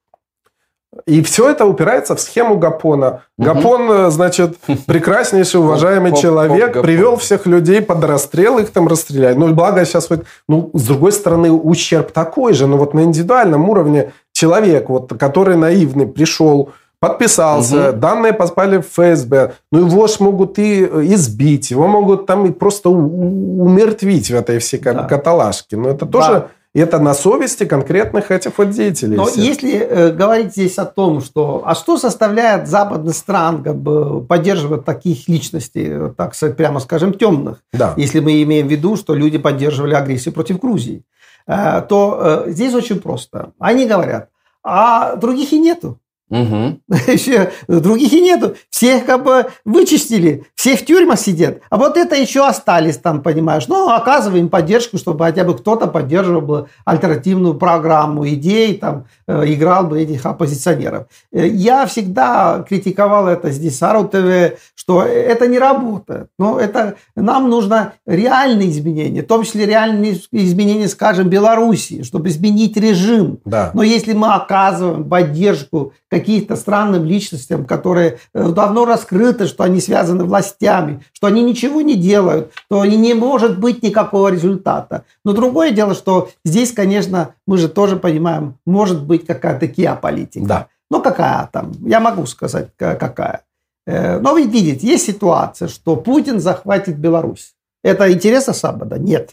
и 1.05 1.21
все 1.23 1.49
это 1.49 1.65
упирается 1.65 2.15
в 2.15 2.21
схему 2.21 2.57
Гапона. 2.57 3.21
Угу. 3.37 3.45
Гапон, 3.45 3.91
э, 3.91 4.11
значит, 4.11 4.57
прекраснейший, 4.85 5.59
уважаемый 5.59 6.11
поп, 6.11 6.21
человек, 6.21 6.73
поп, 6.73 6.83
привел 6.83 7.17
всех 7.17 7.45
людей 7.45 7.81
под 7.81 8.03
расстрел, 8.03 8.59
их 8.59 8.71
там 8.71 8.87
расстреляли. 8.87 9.35
Ну, 9.35 9.53
благо 9.53 9.83
сейчас 9.85 10.09
вот, 10.09 10.23
ну, 10.47 10.69
с 10.73 10.83
другой 10.85 11.11
стороны, 11.11 11.51
ущерб 11.51 12.11
такой 12.11 12.53
же, 12.53 12.67
но 12.67 12.77
вот 12.77 12.93
на 12.93 13.01
индивидуальном 13.01 13.69
уровне 13.69 14.13
человек, 14.31 14.89
вот, 14.89 15.13
который 15.17 15.55
наивный, 15.55 16.07
пришел, 16.07 16.71
подписался, 16.99 17.89
угу. 17.89 17.97
данные 17.97 18.31
поспали 18.31 18.77
в 18.77 18.87
ФСБ, 18.87 19.53
ну 19.71 19.85
его 19.85 20.07
ж 20.07 20.19
могут 20.19 20.57
и 20.57 20.87
э, 20.89 21.01
избить, 21.07 21.71
его 21.71 21.87
могут 21.87 22.25
там 22.25 22.45
и 22.45 22.51
просто 22.51 22.89
умертвить 22.89 24.29
в 24.29 24.35
этой 24.35 24.59
всей 24.59 24.79
да. 24.79 25.03
каталажке. 25.03 25.75
Но 25.75 25.89
это 25.89 26.05
тоже 26.05 26.31
да. 26.31 26.47
Это 26.79 26.99
на 26.99 27.13
совести 27.13 27.65
конкретных 27.65 28.31
этих 28.31 28.57
вот 28.57 28.71
деятелей. 28.71 29.15
Но 29.15 29.25
всех. 29.25 29.43
если 29.43 29.77
э, 29.77 30.11
говорить 30.11 30.51
здесь 30.51 30.79
о 30.79 30.85
том, 30.85 31.21
что... 31.21 31.61
А 31.65 31.75
что 31.75 31.97
составляет 31.97 32.67
западных 32.67 33.15
стран 33.15 33.63
как 33.63 33.75
бы, 33.75 34.21
поддерживать 34.25 34.83
таких 34.83 35.27
личностей, 35.27 36.11
так 36.17 36.33
сказать, 36.33 36.57
прямо 36.57 36.79
скажем, 36.79 37.13
темных? 37.13 37.63
Да. 37.73 37.93
Если 37.95 38.19
мы 38.19 38.41
имеем 38.41 38.67
в 38.67 38.71
виду, 38.71 38.95
что 38.95 39.13
люди 39.13 39.37
поддерживали 39.37 39.93
агрессию 39.93 40.33
против 40.33 40.59
Грузии. 40.59 41.03
Э, 41.45 41.81
то 41.87 42.45
э, 42.47 42.51
здесь 42.51 42.73
очень 42.73 42.99
просто. 42.99 43.51
Они 43.59 43.85
говорят, 43.85 44.29
а 44.63 45.15
других 45.15 45.53
и 45.53 45.59
нету. 45.59 45.99
Мгм. 46.33 46.79
Еще 47.07 47.51
других 47.67 48.11
и 48.11 48.21
нету. 48.21 48.55
Всех 48.69 49.05
как 49.05 49.23
бы 49.23 49.45
вычистили, 49.65 50.45
все 50.55 50.75
в 50.75 50.85
тюрьмах 50.85 51.19
сидят. 51.19 51.59
А 51.69 51.77
вот 51.77 51.95
это 51.95 52.15
еще 52.15 52.45
остались 52.47 52.97
там, 52.97 53.21
понимаешь. 53.21 53.67
Ну, 53.67 53.89
оказываем 53.89 54.49
поддержку, 54.49 54.97
чтобы 54.97 55.25
хотя 55.25 55.43
бы 55.43 55.55
кто-то 55.55 55.87
поддерживал 55.87 56.41
бы 56.41 56.67
альтернативную 56.85 57.53
программу 57.55 58.27
идей, 58.29 58.77
там, 58.77 59.05
э, 59.27 59.43
играл 59.53 59.85
бы 59.85 60.01
этих 60.01 60.25
оппозиционеров. 60.25 61.05
Э, 61.31 61.47
Я 61.47 61.85
всегда 61.85 62.65
критиковал 62.67 63.27
это 63.27 63.51
здесь, 63.51 63.77
Сару 63.77 64.05
ТВ, 64.07 64.57
что 64.75 65.03
это 65.03 65.47
не 65.47 65.59
работает. 65.59 66.27
Но 66.39 66.59
это 66.59 66.95
нам 67.15 67.49
нужно 67.49 67.93
реальные 68.07 68.71
изменения, 68.71 69.21
в 69.21 69.27
том 69.27 69.43
числе 69.43 69.65
реальные 69.65 70.19
изменения, 70.31 70.87
скажем, 70.87 71.29
Белоруссии, 71.29 72.03
чтобы 72.03 72.29
изменить 72.29 72.75
режим. 72.77 73.39
Да. 73.45 73.71
Но 73.73 73.83
если 73.83 74.13
мы 74.13 74.33
оказываем 74.33 75.07
поддержку 75.07 75.93
каким-то 76.13 76.55
странным 76.55 77.05
личностям, 77.05 77.65
которые 77.65 78.19
э, 78.33 78.49
давно 78.49 78.85
раскрыты, 78.85 79.47
что 79.47 79.63
они 79.63 79.79
связаны 79.81 80.23
властями, 80.25 81.03
что 81.11 81.27
они 81.27 81.43
ничего 81.43 81.81
не 81.81 81.95
делают, 81.95 82.51
то 82.69 82.83
и 82.83 82.95
не 82.95 83.13
может 83.15 83.59
быть 83.59 83.81
никакого 83.81 84.27
результата. 84.29 85.05
Но 85.25 85.33
другое 85.33 85.71
дело, 85.71 85.95
что 85.95 86.29
здесь, 86.45 86.71
конечно, 86.71 87.33
мы 87.47 87.57
же 87.57 87.67
тоже 87.67 87.95
понимаем, 87.95 88.55
может 88.65 89.03
быть 89.03 89.25
какая-то 89.25 89.65
геополитика. 89.67 90.45
Да. 90.45 90.67
Ну, 90.91 91.01
какая 91.01 91.49
там? 91.51 91.71
Я 91.85 91.99
могу 91.99 92.25
сказать, 92.27 92.69
ка- 92.77 92.95
какая. 92.95 93.41
Э, 93.87 94.19
Но 94.19 94.33
вы 94.33 94.43
видите, 94.43 94.85
есть 94.85 95.05
ситуация, 95.07 95.67
что 95.67 95.95
Путин 95.95 96.39
захватит 96.39 96.97
Беларусь. 96.99 97.55
Это 97.83 98.11
интересно 98.13 98.53
Сабада? 98.53 98.99
Нет. 98.99 99.31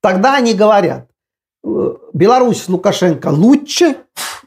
Тогда 0.00 0.36
они 0.36 0.54
говорят, 0.54 1.08
э, 1.64 1.94
Беларусь 2.14 2.68
Лукашенко 2.68 3.28
лучше, 3.28 3.96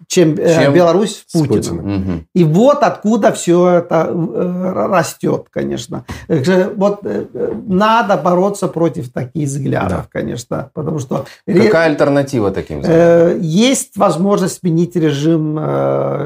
чем, 0.10 0.34
э, 0.40 0.56
Чем 0.64 0.74
Беларусь 0.74 1.24
с 1.28 1.38
с 1.40 1.48
Путиным. 1.48 1.78
Мгм. 1.86 2.28
И 2.34 2.44
вот 2.44 2.80
откуда 2.82 3.32
все 3.32 3.70
это 3.70 4.08
э, 4.10 4.88
растет, 4.90 5.46
конечно. 5.52 6.04
Вот 6.28 7.02
э, 7.04 7.26
э, 7.32 7.54
надо 7.68 8.18
бороться 8.18 8.68
против 8.68 9.14
таких 9.14 9.48
взглядов, 9.48 9.90
Да. 9.90 10.08
конечно, 10.12 10.72
потому 10.74 10.98
что 10.98 11.26
Какая 11.46 11.90
альтернатива 11.90 12.50
таким 12.50 12.82
взглядам? 12.82 13.40
Есть 13.42 13.98
возможность 13.98 14.60
сменить 14.60 14.96
режим 14.96 15.56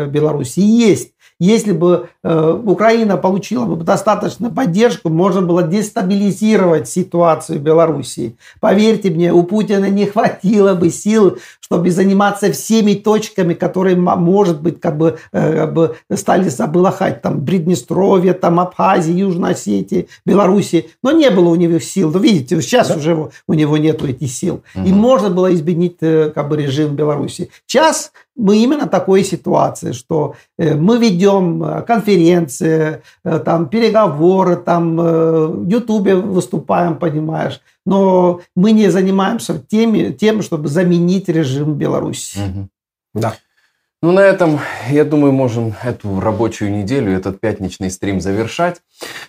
Беларуси. 0.09 0.61
Есть. 0.61 1.12
Если 1.43 1.73
бы 1.73 2.07
э, 2.23 2.59
Украина 2.65 3.17
получила 3.17 3.65
бы 3.65 3.83
достаточно 3.83 4.49
поддержку, 4.49 5.09
можно 5.09 5.41
было 5.41 5.61
дестабилизировать 5.61 6.87
ситуацию 6.87 7.59
в 7.59 7.61
Белоруссии. 7.61 8.37
Поверьте 8.61 9.09
мне, 9.09 9.33
у 9.33 9.43
Путина 9.43 9.89
не 9.89 10.05
хватило 10.05 10.73
бы 10.73 10.89
сил, 10.89 11.37
чтобы 11.59 11.91
заниматься 11.91 12.49
всеми 12.53 12.93
точками, 12.93 13.53
которые, 13.55 13.97
может 13.97 14.61
быть, 14.61 14.79
как 14.79 14.97
бы, 14.97 15.17
э, 15.33 15.53
как 15.57 15.73
бы 15.73 15.95
стали 16.15 16.47
забылахать. 16.47 17.21
Там 17.21 17.45
Приднестровье, 17.45 18.33
там 18.33 18.61
Абхазия, 18.61 19.13
Южная 19.13 19.51
Осетия, 19.51 20.05
Белоруссия. 20.25 20.85
Но 21.03 21.11
не 21.11 21.29
было 21.29 21.49
у 21.49 21.55
него 21.55 21.77
сил. 21.79 22.09
Ну, 22.11 22.19
видите, 22.19 22.61
сейчас 22.61 22.87
Да. 22.87 22.95
уже 22.95 23.29
у 23.47 23.53
него 23.53 23.77
нету 23.77 24.07
этих 24.07 24.31
сил. 24.31 24.61
И 24.75 24.79
Мгм. 24.79 24.97
можно 24.97 25.29
было 25.29 25.53
изменить 25.53 25.97
э, 26.01 26.31
как 26.33 26.47
бы, 26.47 26.55
режим 26.55 26.91
в 26.91 26.93
Беларуси. 26.93 27.49
Сейчас 27.67 28.13
мы 28.35 28.57
именно 28.57 28.87
такой 28.87 29.23
ситуации, 29.23 29.91
что 29.91 30.35
э, 30.57 30.75
мы 30.75 30.97
ведем 30.97 31.63
э, 31.63 31.81
конференции, 31.83 33.01
э, 33.23 33.39
там, 33.39 33.69
переговоры, 33.69 34.55
там, 34.55 34.97
в 34.97 35.67
Ютубе 35.67 36.15
выступаем, 36.15 36.97
понимаешь, 36.97 37.61
но 37.85 38.41
мы 38.55 38.71
не 38.71 38.89
занимаемся 38.89 39.59
теми, 39.59 40.11
тем, 40.11 40.41
чтобы 40.41 40.67
заменить 40.67 41.29
режим 41.29 41.75
Беларуси. 41.75 42.39
Мгм. 42.39 42.69
Да. 43.13 43.35
Ну, 44.03 44.11
на 44.11 44.19
этом, 44.19 44.59
я 44.89 45.05
думаю, 45.05 45.31
можем 45.31 45.75
эту 45.81 46.19
рабочую 46.19 46.73
неделю, 46.73 47.15
этот 47.15 47.39
пятничный 47.39 47.89
стрим 47.89 48.19
завершать. 48.19 48.81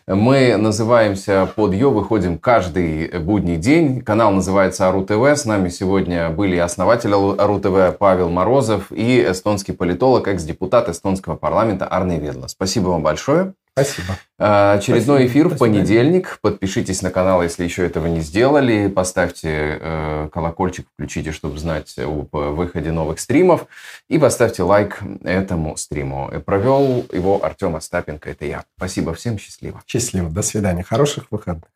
Мы 0.09 0.57
называемся 0.57 1.49
«Под 1.55 1.75
Ё», 1.75 1.93
выходим 1.93 2.39
каждый 2.41 3.21
будний 3.21 3.57
день. 3.57 4.01
Канал 4.01 4.33
называется 4.33 4.89
Ару 4.89 5.05
ТВ. 5.05 5.23
С 5.23 5.45
нами 5.45 5.69
сегодня 5.69 6.29
были 6.29 6.57
основатель 6.57 7.13
Ару 7.15 7.61
ТВ 7.61 7.97
Павел 7.97 8.31
Морозов 8.31 8.91
и 8.91 9.25
эстонский 9.31 9.75
политолог, 9.75 10.27
экс-депутат 10.27 10.89
эстонского 10.89 11.37
парламента 11.37 11.87
Арне 11.87 12.19
Ведла. 12.19 12.49
Спасибо 12.49 12.89
вам 12.89 13.05
большое. 13.05 13.55
Спасибо. 13.77 14.17
А, 14.39 14.75
Очередной 14.75 15.03
Спасибо. 15.03 15.27
эфир 15.27 15.49
в 15.49 15.59
понедельник. 15.59 16.39
Подпишитесь 16.41 17.03
на 17.03 17.11
канал, 17.11 17.43
если 17.43 17.65
еще 17.65 17.85
этого 17.85 18.07
не 18.07 18.21
сделали. 18.21 18.87
Поставьте 18.87 19.79
э, 19.81 20.29
колокольчик, 20.33 20.87
включите, 20.95 21.33
чтобы 21.33 21.59
знать 21.59 21.93
об 21.99 22.29
выходе 22.33 22.93
новых 22.93 23.19
стримов. 23.19 23.67
И 24.09 24.17
поставьте 24.19 24.63
лайк 24.63 25.01
этому 25.25 25.77
стриму. 25.77 26.31
Провел 26.47 27.05
его 27.13 27.45
Артем 27.45 27.75
Остапенко, 27.75 28.31
это 28.31 28.45
я. 28.45 28.65
Спасибо 28.77 29.13
всем, 29.13 29.39
счастливо. 29.39 29.83
Счастливо. 29.87 30.31
До 30.31 30.43
свидания. 30.43 30.85
Хороших 30.85 31.27
выходных. 31.33 31.74